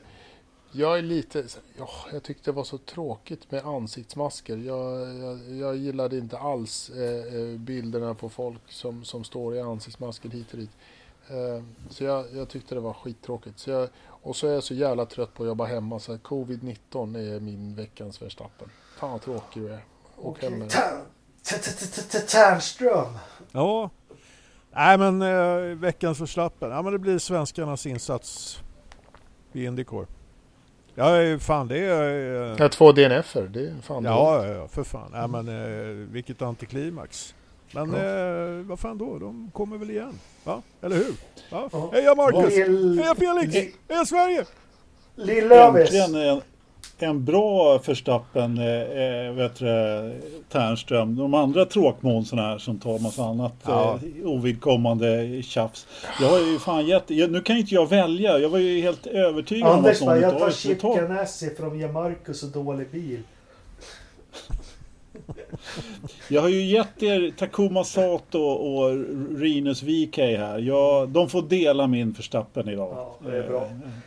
jag 0.72 0.98
är 0.98 1.02
lite, 1.02 1.46
ja, 1.78 1.90
jag 2.14 2.24
tyckte 2.24 2.52
det 2.52 2.56
var 2.56 2.64
så 2.64 2.78
tråkigt 2.78 3.52
med 3.52 3.66
ansiktsmasker. 3.66 4.58
Jag, 4.58 5.16
jag, 5.18 5.56
jag 5.56 5.76
gillade 5.76 6.18
inte 6.18 6.38
alls 6.38 6.90
eh, 6.90 7.36
eh, 7.36 7.58
bilderna 7.60 8.14
på 8.14 8.30
folk 8.30 8.72
som, 8.72 9.04
som 9.04 9.24
står 9.24 9.56
i 9.56 9.60
ansiktsmasker 9.60 10.30
hit 10.30 10.52
och 10.52 10.58
dit. 10.58 10.72
Eh, 11.30 11.64
Så 11.90 12.04
jag, 12.04 12.26
jag 12.34 12.50
tyckte 12.50 12.76
det 12.76 12.82
var 12.82 12.94
skittråkigt. 12.94 13.60
Så 13.60 13.70
jag, 13.70 13.90
och 14.08 14.36
så 14.36 14.48
är 14.48 14.54
jag 14.54 14.64
så 14.64 14.74
jävla 14.74 15.06
trött 15.06 15.34
på 15.34 15.44
att 15.44 15.48
jobba 15.48 15.66
hemma 15.66 16.00
så 16.00 16.14
covid-19 16.14 17.36
är 17.36 17.40
min 17.40 17.76
veckans 17.76 18.22
Verstappen. 18.22 18.70
Fan 18.98 19.12
vad 19.12 19.22
tråkig 19.22 19.64
du 19.64 19.74
är. 19.74 19.91
Åk 20.22 20.42
hem 20.44 20.68
Tärnström. 22.28 23.08
Ja. 23.52 23.90
Nej 24.74 24.98
men 24.98 25.22
eh, 25.22 25.76
veckans 25.78 26.18
förslappen. 26.18 26.72
Ja 26.72 26.82
men 26.82 26.94
det 26.94 27.00
blir 27.00 27.18
svenskarnas 27.20 27.86
insats 27.86 28.60
i 29.54 29.66
Indycar. 29.66 30.06
Ja, 30.96 31.40
fan 31.40 31.68
det 31.68 31.78
är... 31.80 32.56
Ja, 32.60 32.70
två 32.70 32.92
DNF-er. 32.92 33.44
Det 33.48 33.68
är 33.68 33.76
fan 33.82 34.04
Ja, 34.04 34.46
ja, 34.48 34.68
för 34.68 34.84
fan. 34.84 35.12
Ja, 35.14 35.28
men 35.28 35.48
eh, 35.48 36.08
vilket 36.12 36.42
antiklimax. 36.42 37.36
Men 37.74 37.94
eh, 37.94 38.66
vad 38.66 38.80
fan 38.80 38.98
då? 38.98 39.20
De 39.20 39.52
kommer 39.54 39.78
väl 39.78 39.90
igen? 39.90 40.20
Va? 40.44 40.62
Eller 40.82 40.96
hur? 40.96 41.14
Va? 41.52 41.70
Ja. 41.72 41.90
Heja 41.94 42.16
Marcus! 42.16 42.54
Lill- 42.58 43.00
Heja 43.02 43.16
Felix! 43.16 43.54
Li- 43.54 43.74
Heja 43.90 44.06
Sverige! 44.06 44.46
Lillövis. 45.16 45.94
Äntligen 45.94 46.42
en, 47.00 47.26
bra 47.26 47.80
förstappen, 47.80 48.58
eh, 48.58 48.82
eh, 48.82 49.34
vet 49.34 49.56
du, 49.56 49.66
det, 49.66 50.14
Tärnström. 50.50 51.16
De 51.16 51.34
andra 51.34 51.66
tråkmånsarna 51.66 52.42
här 52.42 52.58
som 52.58 52.80
tar 52.80 53.00
massa 53.00 53.24
annat 53.24 53.54
Ja. 53.66 54.00
eh, 54.22 54.28
ovidkommande 54.28 55.42
tjafs. 55.44 55.88
Jag 56.22 56.28
har 56.30 56.40
ju 56.40 56.60
fan 56.60 56.86
gett, 56.88 57.04
jag, 57.10 57.32
nu 57.32 57.42
kan 57.42 57.58
inte 57.58 57.76
jag 57.76 57.90
välja. 57.90 58.40
Jag 58.40 58.50
var 58.50 58.60
ju 58.60 58.82
helt 58.82 59.08
övertygad 59.08 59.70
Anders 59.70 60.02
om 60.02 60.08
att 60.08 60.22
jag 60.22 60.32
någon 60.34 60.40
tar 60.40 60.48
utav 60.48 60.48
er 60.48 60.52
skulle 60.52 60.76
Chip. 60.76 61.10
Ganassi 61.10 61.50
för 61.56 61.64
de 61.64 61.80
ger 61.80 61.88
Marcus 61.92 62.40
så 62.40 62.46
dålig 62.46 62.90
bil. 62.92 63.20
Jag 66.30 66.42
har 66.42 66.50
ju 66.50 66.62
gett 66.64 67.04
er 67.04 67.32
Takuma 67.38 67.84
Sato 67.84 68.40
och 68.42 69.06
Rinus 69.40 69.84
VK 69.84 70.18
här. 70.18 70.60
Jag, 70.60 71.10
de 71.10 71.30
får 71.30 71.42
dela 71.42 71.88
min 71.88 72.14
förstappen 72.14 72.70
idag. 72.70 72.90
Ja, 72.96 73.16
det 73.30 73.38
är 73.38 73.48
bra. 73.48 73.62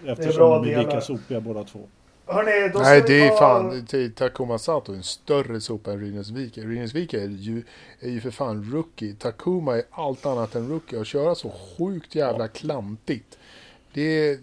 Eh, 0.04 0.12
Eftersom 0.12 0.36
bra 0.36 0.58
de 0.58 0.64
är 0.64 0.70
delar. 0.70 0.84
lika 0.84 1.00
sopiga 1.00 1.40
båda 1.40 1.64
två. 1.64 1.78
Hörrni, 2.26 2.68
då 2.72 2.78
Nej, 2.78 3.02
det 3.06 3.26
är 3.26 3.30
ta- 3.30 3.36
fan 3.38 3.86
det 3.90 3.98
är 4.04 4.08
Takuma 4.08 4.58
Sato 4.58 4.92
en 4.92 5.02
större 5.02 5.60
sopa 5.60 5.92
än 5.92 6.00
Rinus 6.00 6.30
Wike. 6.30 6.60
Rinus 6.60 6.94
Wike 6.94 7.20
är 7.22 7.28
ju, 7.28 7.62
är 8.00 8.08
ju 8.10 8.20
för 8.20 8.30
fan 8.30 8.70
rookie. 8.72 9.14
Takuma 9.14 9.76
är 9.76 9.82
allt 9.90 10.26
annat 10.26 10.54
än 10.54 10.68
rookie. 10.68 11.00
Att 11.00 11.06
köra 11.06 11.34
så 11.34 11.52
sjukt 11.78 12.14
jävla 12.14 12.48
klantigt. 12.48 13.38
Det 13.94 14.00
är 14.30 14.38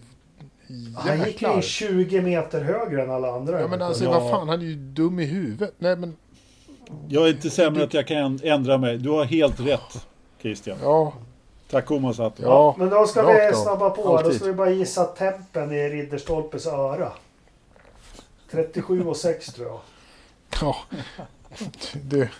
Han 0.96 1.18
gick 1.18 1.26
jäklar. 1.26 1.54
in 1.56 1.62
20 1.62 2.20
meter 2.20 2.60
högre 2.60 3.02
än 3.02 3.10
alla 3.10 3.32
andra. 3.34 3.60
Ja 3.60 3.66
men 3.68 3.82
alltså 3.82 4.04
Ja. 4.04 4.10
vad 4.20 4.30
fan, 4.30 4.48
han 4.48 4.60
är 4.60 4.64
ju 4.64 4.74
dum 4.76 5.20
i 5.20 5.24
huvudet. 5.24 5.74
Nej 5.78 5.96
men, 5.96 6.16
Jag 7.08 7.24
är 7.28 7.30
inte 7.30 7.50
sämre 7.50 7.84
att 7.84 7.94
jag 7.94 8.06
kan 8.06 8.38
ändra 8.42 8.78
mig. 8.78 8.98
Du 8.98 9.08
har 9.10 9.24
helt 9.24 9.60
rätt 9.60 10.06
Christian. 10.40 10.76
ja, 10.82 11.12
Takuma 11.70 12.12
Sato. 12.14 12.42
ja. 12.42 12.74
Men 12.78 12.88
då 12.90 13.06
ska 13.06 13.22
rakt 13.22 13.52
vi 13.52 13.56
snabba 13.56 13.90
på. 13.90 14.02
Då 14.02 14.16
Alltid. 14.18 14.34
ska 14.36 14.44
vi 14.44 14.52
bara 14.52 14.70
gissa 14.70 15.04
tempen 15.04 15.72
i 15.72 15.88
Ridderstolpes 15.88 16.66
öra. 16.66 17.12
37 18.52 19.04
och 19.06 19.16
6 19.16 19.46
tror 19.46 19.66
jag. 19.68 19.80
ja. 20.60 20.76
Det, 22.02 22.30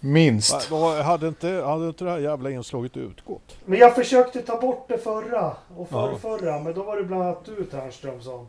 minst. 0.00 0.70
Va, 0.70 0.78
va, 0.78 1.02
hade, 1.02 1.28
inte, 1.28 1.48
hade 1.48 1.86
inte 1.88 2.04
det 2.04 2.10
här 2.10 2.18
jävla 2.18 2.50
inslaget 2.50 2.96
utgått? 2.96 3.56
Men 3.64 3.78
jag 3.78 3.94
försökte 3.94 4.42
ta 4.42 4.60
bort 4.60 4.84
det 4.88 4.98
förra 4.98 5.46
och 5.76 5.88
Ja. 5.90 6.08
förrförra. 6.18 6.60
Men 6.60 6.74
då 6.74 6.82
var 6.82 6.96
det 6.96 7.04
bland 7.04 7.22
annat 7.22 7.44
du 7.44 7.64
Tärnströmsson. 7.64 8.48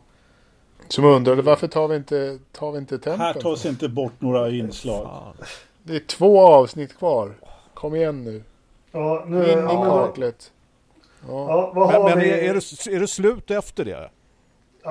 Som 0.88 1.04
undrade 1.04 1.42
varför 1.42 1.68
tar 1.68 1.88
vi 1.88 1.96
inte, 1.96 2.38
tar 2.52 2.72
vi 2.72 2.78
inte 2.78 2.94
Här 2.94 3.00
tempen? 3.00 3.42
tas 3.42 3.66
inte 3.66 3.88
bort 3.88 4.12
några 4.18 4.50
inslag. 4.50 5.04
Fan. 5.06 5.36
Det 5.82 5.96
är 5.96 6.00
två 6.00 6.40
avsnitt 6.40 6.98
kvar. 6.98 7.34
Kom 7.74 7.94
igen 7.96 8.24
nu. 8.24 8.42
Ja, 8.92 9.24
nu... 9.26 9.42
In 9.52 9.58
i 9.58 9.62
Ja, 9.62 10.06
kaklet. 10.06 10.52
Ja. 11.28 11.28
ja, 11.28 11.72
vad 11.74 11.88
Men, 11.92 12.02
har 12.02 12.08
men 12.10 12.18
vi? 12.18 12.30
är, 12.30 12.38
är, 12.38 12.54
det, 12.54 12.96
är 12.96 13.00
det 13.00 13.08
slut 13.08 13.50
efter 13.50 13.84
det? 13.84 14.10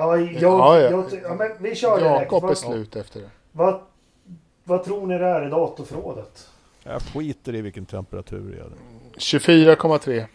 Ja, 0.00 0.16
jag, 0.16 0.42
Ja, 0.42 0.80
ja. 0.80 0.90
Jag, 0.90 1.04
ja, 1.22 1.34
men 1.34 1.50
vi 1.58 1.74
kör 1.74 1.98
direkt. 1.98 2.20
Jakob 2.22 2.44
är 2.44 2.48
Vad, 2.48 2.58
slut 2.58 2.96
efter 2.96 3.20
det. 3.20 3.30
vad, 3.52 3.80
vad 4.64 4.84
tror 4.84 5.06
ni 5.06 5.18
det 5.18 5.26
är 5.26 5.46
i 5.46 5.50
datorförrådet? 5.50 6.48
Jag 6.84 7.02
skiter 7.02 7.54
i 7.54 7.60
vilken 7.60 7.86
temperatur 7.86 8.50
det 8.56 8.58
är. 8.60 8.70
24,3. 9.18 10.26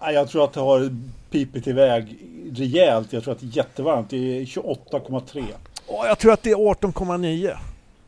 Ah, 0.00 0.10
Jag 0.10 0.28
tror 0.28 0.44
att 0.44 0.52
det 0.52 0.60
har 0.60 0.90
pipit 1.30 1.66
iväg 1.66 2.18
rejält. 2.54 3.12
Jag 3.12 3.22
tror 3.24 3.32
att 3.34 3.40
det 3.40 3.46
är 3.46 3.56
jättevarmt. 3.56 4.10
Det 4.10 4.16
är 4.16 4.44
28,3. 4.44 5.44
Åh, 5.86 6.06
jag 6.06 6.18
tror 6.18 6.32
att 6.32 6.42
det 6.42 6.50
är 6.50 6.56
18,9. 6.56 7.56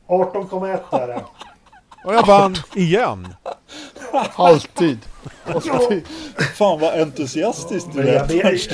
18,1 0.07 0.79
är 1.03 1.07
det. 1.09 1.25
Och 2.05 2.15
jag 2.15 2.27
vann 2.27 2.57
igen. 2.77 3.35
Alltid. 4.35 4.99
Alltid. 5.45 6.07
Fan 6.55 6.81
vad 6.81 7.01
entusiastisk 7.01 7.87
du 7.93 7.99
Men 7.99 8.09
är. 8.09 8.13
jag, 8.15 8.25
vi, 8.27 8.69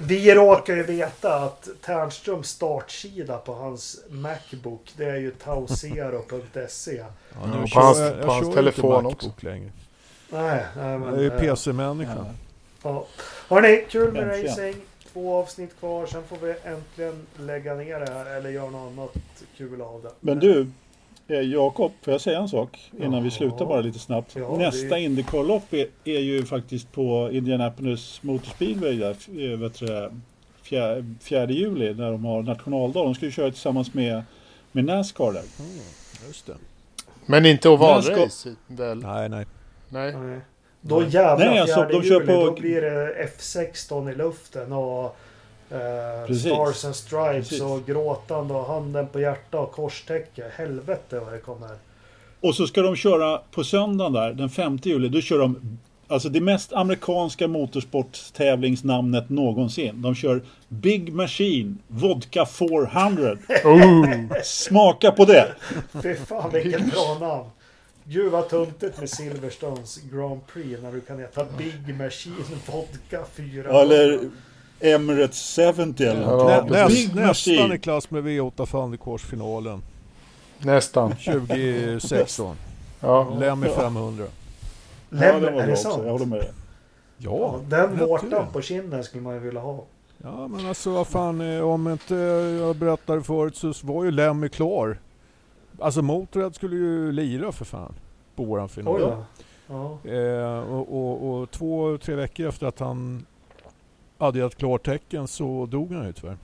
vi 0.00 0.34
råkar 0.34 0.76
ju 0.76 0.82
veta 0.82 1.34
att 1.34 1.68
Tärnströms 1.84 2.48
startsida 2.48 3.38
på 3.38 3.54
hans 3.54 3.96
Macbook 4.08 4.92
det 4.96 5.04
är 5.04 5.16
ju 5.16 5.30
tausero.se. 5.30 6.96
Ja, 6.96 7.06
Ja, 7.42 7.46
nu 7.46 7.66
på 7.74 7.80
hans- 7.80 7.98
jag, 7.98 8.08
jag 8.18 8.26
på 8.26 8.32
hans 8.32 8.54
telefon 8.54 9.06
också. 9.06 9.30
Längre. 9.40 9.70
Nej, 10.30 10.64
nej 10.76 10.98
men... 10.98 11.02
Jag 11.02 11.18
är 11.18 11.20
ju 11.22 11.26
eh, 11.30 11.38
PC-människa. 11.40 12.26
Ja. 12.82 13.06
Hörni, 13.48 13.84
kul 13.90 14.12
med 14.12 14.22
Äntligen. 14.22 14.46
racing. 14.50 14.76
Två 15.12 15.34
avsnitt 15.34 15.78
kvar, 15.80 16.06
sen 16.06 16.22
får 16.28 16.36
vi 16.46 16.54
äntligen 16.64 17.26
lägga 17.38 17.74
ner 17.74 18.00
det 18.00 18.12
här 18.12 18.26
eller 18.36 18.50
göra 18.50 18.70
något 18.70 18.92
annat 18.92 19.16
kul 19.56 19.82
av 19.82 20.02
det. 20.02 20.10
Men 20.20 20.38
du, 20.38 20.70
Jakob, 21.28 21.92
får 22.02 22.12
jag 22.14 22.20
säga 22.20 22.38
en 22.38 22.48
sak 22.48 22.90
innan 22.98 23.12
Ja. 23.14 23.20
vi 23.20 23.30
slutar 23.30 23.66
bara 23.66 23.80
lite 23.80 23.98
snabbt? 23.98 24.36
Ja, 24.36 24.56
Nästa 24.56 24.94
det- 24.94 25.00
Indycar-lopp 25.00 25.72
är, 25.74 25.86
är 26.04 26.18
ju 26.20 26.44
faktiskt 26.44 26.92
på 26.92 27.30
Indianapolis 27.32 28.22
Motor 28.22 28.46
Speedway 28.46 28.96
där, 28.98 29.10
eh, 29.10 29.58
vet 29.58 29.78
du, 29.78 29.86
det, 29.86 30.10
fjär, 30.62 31.04
4 31.20 31.50
juli 31.50 31.94
när 31.94 32.10
de 32.12 32.24
har 32.24 32.42
nationaldag. 32.42 33.04
De 33.04 33.14
ska 33.14 33.24
ju 33.26 33.32
köra 33.32 33.50
tillsammans 33.50 33.94
med, 33.94 34.22
med 34.72 34.84
Nascar 34.84 35.32
där. 35.32 35.42
Mm, 35.60 35.70
just 36.26 36.46
det. 36.46 36.54
Men 37.26 37.46
inte 37.46 37.68
ovalrace 37.68 38.54
väl? 38.66 38.98
Nej, 38.98 39.28
nej. 39.28 39.46
Nej. 39.88 40.16
Nej. 40.16 40.40
Då 40.80 41.02
jävlar 41.02 41.46
Nej, 41.50 41.58
alltså, 41.58 41.74
fjärde 41.76 41.92
de 41.92 42.02
kör 42.02 42.14
juli, 42.20 42.26
på- 42.26 42.44
då 42.44 42.52
blir 42.52 42.80
det 42.82 43.14
F16 43.38 44.12
i 44.12 44.14
luften 44.14 44.72
och 44.72 45.16
eh, 45.70 46.26
Precis. 46.26 46.52
Stars 46.52 46.84
and 46.84 46.96
Stripes 46.96 47.48
Precis. 47.48 47.62
och 47.62 47.86
gråtande 47.86 48.54
och 48.54 48.66
handen 48.66 49.06
på 49.06 49.20
hjärta 49.20 49.58
och 49.58 49.72
korstäcke. 49.72 50.44
Helvete 50.56 51.20
vad 51.20 51.32
det 51.32 51.38
kommer. 51.38 51.70
Och 52.40 52.54
så 52.54 52.66
ska 52.66 52.82
de 52.82 52.96
köra 52.96 53.40
på 53.50 53.64
söndagen 53.64 54.12
där, 54.12 54.32
den 54.32 54.50
5 54.50 54.78
juli, 54.82 55.08
då 55.08 55.20
kör 55.20 55.38
de 55.38 55.78
Alltså 56.08 56.28
det 56.28 56.40
mest 56.40 56.72
amerikanska 56.72 57.48
motorsporttävlingsnamnet 57.48 59.28
någonsin. 59.28 60.02
De 60.02 60.14
kör 60.14 60.42
Big 60.68 61.12
Machine 61.12 61.78
Vodka 61.88 62.46
400. 62.46 63.36
Oh. 63.64 64.06
Smaka 64.44 65.12
på 65.12 65.24
det! 65.24 65.54
Fy 66.02 66.14
fan 66.14 66.50
vilket 66.52 66.92
bra 66.92 67.16
namn. 67.20 67.50
Gud 68.04 68.32
vad 68.32 68.48
tuntigt 68.48 68.98
med 68.98 69.10
Silverstones 69.10 69.98
Grand 70.12 70.40
Prix 70.46 70.82
när 70.82 70.92
du 70.92 71.00
kan 71.00 71.18
heta 71.18 71.44
Big 71.58 71.98
Machine 71.98 72.44
Vodka 72.66 73.24
400. 73.36 73.80
Eller 73.80 74.20
Emirates 74.80 75.56
70 75.74 76.04
eller 76.04 76.22
Ja. 76.22 76.64
Nä, 76.64 76.70
näst, 76.70 76.88
Big 76.94 77.14
nästan 77.14 77.72
i 77.72 77.78
klass 77.78 78.10
med 78.10 78.24
V8 78.24 78.66
Thundercourse-finalen. 78.66 79.82
Nästan. 80.58 81.14
2016. 81.16 82.56
Ja. 83.00 83.36
Lemmy 83.40 83.66
500. 83.68 84.24
Ja, 85.10 85.16
Lem, 85.18 85.42
den 85.42 85.54
var 85.54 85.62
är 85.62 85.66
det 85.66 85.76
sant? 85.76 86.02
Jag 86.04 86.12
håller 86.12 86.26
med 86.26 86.38
dig. 86.38 86.50
Ja, 87.18 87.30
Ja, 87.40 87.60
den 87.68 87.98
vårtan 87.98 88.46
på 88.52 88.60
kinden 88.62 89.04
skulle 89.04 89.22
man 89.22 89.34
ju 89.34 89.40
vilja 89.40 89.60
ha. 89.60 89.84
Ja, 90.22 90.48
men 90.48 90.66
alltså 90.66 90.90
vad 90.90 91.06
fan, 91.06 91.40
eh, 91.56 91.60
om 91.62 91.88
inte 91.88 92.14
jag 92.60 92.76
berättade 92.76 93.22
förut 93.22 93.56
så 93.56 93.72
var 93.82 94.04
ju 94.04 94.10
Lemmy 94.10 94.48
klar. 94.48 94.98
Alltså 95.80 96.02
Motörhead 96.02 96.50
skulle 96.52 96.76
ju 96.76 97.12
lira 97.12 97.52
för 97.52 97.64
fan 97.64 97.94
på 98.36 98.44
våran 98.44 98.68
final. 98.68 99.00
då. 99.00 99.24
Ja. 99.66 100.10
Eh, 100.10 100.58
och, 100.58 100.96
och, 100.96 101.30
och 101.40 101.50
två, 101.50 101.98
tre 101.98 102.14
veckor 102.14 102.48
efter 102.48 102.66
att 102.66 102.78
han 102.80 103.26
hade 104.18 104.38
gett 104.38 104.56
klartecken 104.56 105.28
så 105.28 105.66
dog 105.66 105.92
han 105.92 106.06
ju 106.06 106.12
tyvärr. 106.12 106.36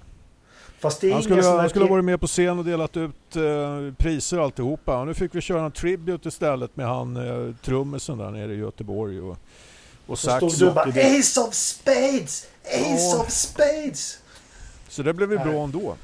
Fast 0.78 1.00
det 1.00 1.08
är 1.08 1.12
Han 1.14 1.22
skulle, 1.22 1.42
han 1.42 1.68
skulle 1.68 1.84
ha 1.84 1.90
varit 1.90 2.04
med 2.04 2.20
på 2.20 2.26
scen 2.26 2.58
och 2.58 2.64
delat 2.64 2.96
ut 2.96 3.36
eh, 3.36 3.94
priser 3.98 4.38
och 4.38 4.44
alltihopa. 4.44 4.98
Och 5.00 5.06
nu 5.06 5.14
fick 5.14 5.34
vi 5.34 5.40
köra 5.40 5.64
en 5.64 5.72
tribute 5.72 6.28
istället 6.28 6.76
med 6.76 6.86
han 6.86 7.16
eh, 7.16 7.54
trummisen 7.64 8.18
där 8.18 8.30
nere 8.30 8.52
i 8.52 8.56
Göteborg. 8.56 9.20
Och, 9.20 9.36
och 10.06 10.18
Så 10.18 10.50
stod 10.50 10.58
du 10.58 10.74
bara 10.74 10.84
Ace 10.90 11.40
of 11.40 11.54
Spades! 11.54 12.46
Ace 12.64 13.16
Ja. 13.16 13.20
of 13.20 13.30
Spades! 13.30 14.18
Så 14.88 15.02
det 15.02 15.12
blev 15.14 15.32
ju 15.32 15.38
bra 15.38 15.64
ändå. 15.64 15.96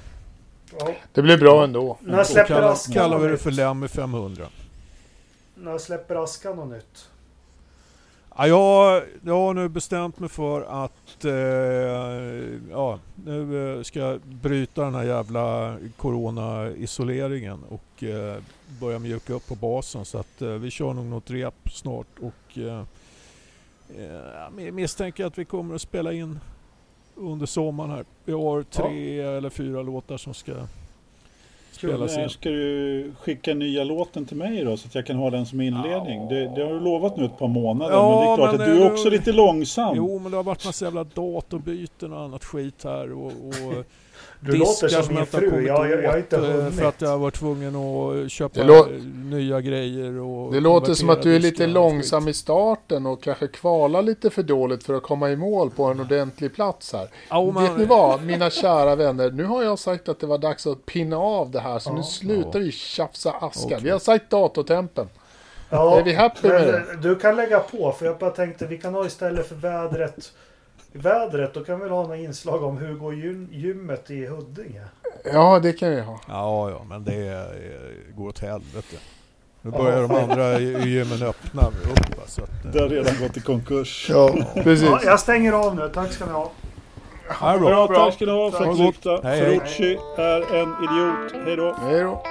Ja. 0.78 0.94
Det 1.12 1.22
blir 1.22 1.38
bra 1.38 1.64
ändå. 1.64 1.98
När 2.00 2.24
släpper 2.24 2.54
kallar, 2.54 2.72
Askan 2.72 2.94
kallar 2.94 3.18
vi 3.18 3.28
det 3.28 3.38
för 3.38 3.50
Lemmy 3.50 3.88
500. 3.88 4.46
När 5.54 5.78
släpper 5.78 6.24
Askan 6.24 6.56
något 6.56 6.68
nytt? 6.72 7.08
Ja, 8.40 8.46
jag, 8.46 9.02
jag 9.24 9.34
har 9.34 9.54
nu 9.54 9.68
bestämt 9.68 10.18
mig 10.18 10.28
för 10.28 10.84
att 10.84 11.24
eh, 11.24 11.32
ja, 12.70 12.98
nu 13.24 13.76
eh, 13.76 13.82
ska 13.82 13.98
jag 14.00 14.20
bryta 14.20 14.84
den 14.84 14.94
här 14.94 15.04
jävla 15.04 15.76
corona-isoleringen 15.96 17.64
och 17.68 18.04
eh, 18.04 18.42
börja 18.80 18.98
mjuka 18.98 19.32
upp 19.32 19.48
på 19.48 19.54
basen. 19.54 20.04
Så 20.04 20.18
att 20.18 20.42
eh, 20.42 20.48
vi 20.48 20.70
kör 20.70 20.92
nog 20.92 21.06
något 21.06 21.30
rep 21.30 21.54
snart 21.72 22.06
och 22.20 22.58
eh, 22.58 22.82
eh, 23.98 24.72
misstänker 24.72 25.24
att 25.26 25.38
vi 25.38 25.44
kommer 25.44 25.74
att 25.74 25.82
spela 25.82 26.12
in 26.12 26.40
under 27.14 27.46
sommaren 27.46 27.90
här. 27.90 28.04
Vi 28.24 28.32
har 28.32 28.62
tre 28.62 29.20
eller 29.20 29.50
fyra 29.50 29.82
låtar 29.82 30.16
som 30.16 30.34
ska 30.34 30.52
spelas 31.78 32.16
När 32.16 32.22
in. 32.22 32.28
ska 32.30 32.48
du 32.50 33.12
skicka 33.20 33.54
nya 33.54 33.84
låten 33.84 34.26
till 34.26 34.36
mig 34.36 34.64
då 34.64 34.76
så 34.76 34.86
att 34.88 34.94
jag 34.94 35.06
kan 35.06 35.16
ha 35.16 35.30
den 35.30 35.46
som 35.46 35.60
inledning? 35.60 36.20
Ja. 36.22 36.28
Det, 36.28 36.40
det 36.56 36.62
har 36.66 36.72
du 36.74 36.80
lovat 36.80 37.16
nu 37.16 37.24
ett 37.24 37.38
par 37.38 37.48
månader 37.48 37.94
Ja, 37.94 38.08
men 38.10 38.18
det 38.26 38.32
är 38.32 38.36
klart 38.36 38.54
att 38.60 38.66
du 38.66 38.76
är 38.76 38.84
det- 38.84 38.92
också 38.92 39.10
lite 39.10 39.32
långsam. 39.32 39.96
Jo, 39.96 40.18
men 40.18 40.30
det 40.30 40.36
har 40.36 40.44
varit 40.44 40.64
massa 40.64 40.84
jävla 40.84 41.04
datorbyten 41.04 42.12
och 42.12 42.20
annat 42.20 42.44
skit 42.44 42.84
här 42.84 43.12
och, 43.12 43.26
och 43.26 43.84
Du 44.40 44.56
låter 44.56 44.82
diskar 44.88 45.02
som 45.02 45.14
min 45.14 45.16
jag 45.16 45.24
inte 45.26 45.36
har 45.36 45.40
fru. 45.40 45.50
kommit 45.50 45.66
Jag, 45.66 45.90
jag, 45.90 46.02
jag 46.04 46.10
har 46.10 46.18
inte 46.18 46.36
eh, 46.36 46.42
hunnit. 46.42 46.74
För 46.74 46.84
att 46.88 47.00
jag 47.00 47.08
har 47.08 47.18
varit 47.18 47.34
tvungen 47.34 47.76
att 47.76 48.30
köpa 48.30 48.60
nya 49.24 49.60
grejer 49.60 50.18
och 50.20 50.52
Det 50.52 50.60
låter 50.60 50.94
som 50.94 51.10
att 51.10 51.22
du 51.22 51.36
är 51.36 51.40
lite 51.40 51.66
långsam 51.66 52.28
i 52.28 52.34
starten 52.34 53.06
och 53.06 53.22
kanske 53.22 53.46
kvalar 53.48 54.02
lite 54.02 54.30
för 54.30 54.42
dåligt 54.42 54.84
för 54.84 54.94
att 54.94 55.02
komma 55.02 55.30
i 55.30 55.36
mål 55.36 55.70
på 55.70 55.84
en 55.84 56.00
ordentlig 56.00 56.54
plats 56.54 56.92
här. 56.92 57.08
Men- 57.52 57.54
Vet 57.64 57.78
ni 57.78 57.84
vad, 57.84 58.22
mina 58.22 58.50
kära 58.50 58.96
vänner? 58.96 59.30
Nu 59.30 59.44
har 59.44 59.62
jag 59.62 59.78
sagt 59.78 60.08
att 60.08 60.20
det 60.20 60.26
var 60.26 60.38
dags 60.38 60.66
att 60.66 60.86
pinna 60.86 61.16
av 61.18 61.50
det 61.50 61.60
här, 61.60 61.78
så 61.78 61.90
Ja. 61.90 61.94
nu 61.94 62.02
slutar 62.02 62.58
vi 62.60 62.72
tjafsa 62.72 63.30
aska. 63.30 63.64
Okej. 63.66 63.78
Vi 63.82 63.90
har 63.90 63.98
sagt 63.98 64.30
datortempen. 64.30 65.08
Ja, 65.70 65.98
Är 65.98 66.04
vi 66.04 66.12
happy 66.14 66.48
med 66.48 66.62
det? 66.66 66.84
Du 67.02 67.16
kan 67.16 67.36
lägga 67.36 67.58
på, 67.60 67.92
för 67.92 68.06
jag 68.06 68.18
bara 68.18 68.30
tänkte 68.30 68.66
vi 68.66 68.78
kan 68.78 68.94
ha 68.94 69.06
istället 69.06 69.48
för 69.48 69.54
vädret 69.54 70.32
Vädret, 70.92 71.54
då 71.54 71.64
kan 71.64 71.78
vi 71.78 71.82
väl 71.84 71.92
ha 71.92 72.02
några 72.02 72.16
inslag 72.16 72.62
om 72.62 72.78
hur 72.78 72.94
går 72.94 73.14
gym, 73.14 73.48
gymmet 73.52 74.10
i 74.10 74.26
Huddinge? 74.26 74.82
Ja, 75.32 75.58
det 75.62 75.72
kan 75.72 75.90
vi 75.90 76.00
ha. 76.00 76.20
Ja, 76.28 76.70
ja, 76.70 76.82
men 76.88 77.04
det 77.04 77.14
är, 77.14 77.46
går 78.16 78.28
åt 78.28 78.38
helvete. 78.38 78.96
Nu 79.62 79.70
börjar 79.70 80.02
de 80.02 80.10
andra 80.14 80.58
gymmen 80.60 81.22
öppna 81.22 81.62
upp. 81.62 82.20
Så 82.26 82.42
att, 82.42 82.64
eh, 82.64 82.70
Det 82.72 82.80
har 82.80 82.88
redan 82.88 83.14
gått 83.20 83.36
i 83.36 83.40
konkurs. 83.40 84.06
Ja, 84.10 84.34
precis. 84.54 84.88
Ja, 84.88 85.00
jag 85.04 85.20
stänger 85.20 85.52
av 85.52 85.76
nu, 85.76 85.88
tack 85.94 86.12
ska 86.12 86.26
ni 86.26 86.32
ha. 86.32 86.50
ja, 87.40 87.58
Bra, 87.58 87.86
bra. 87.86 88.04
tack 88.04 88.14
ska 88.14 88.24
ni 88.24 88.30
ha 88.32 88.50
gott. 88.50 88.78
lyssnade. 88.78 89.20
Hej, 89.28 89.60
hej. 89.78 89.98
Är 90.16 90.54
en 90.54 90.74
idiot. 90.84 91.46
Hej 91.46 91.56
då. 91.56 91.76
Hej 91.80 92.00
då. 92.02 92.22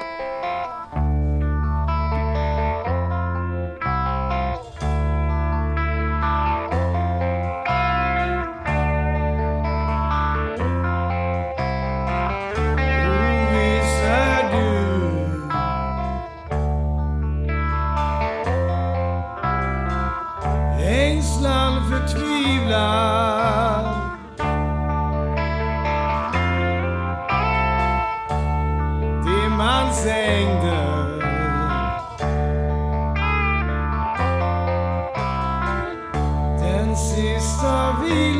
Dimmans 29.57 30.05
ängder 30.05 31.19
Den 36.59 36.95
sista 36.95 37.95
vilan 38.03 38.36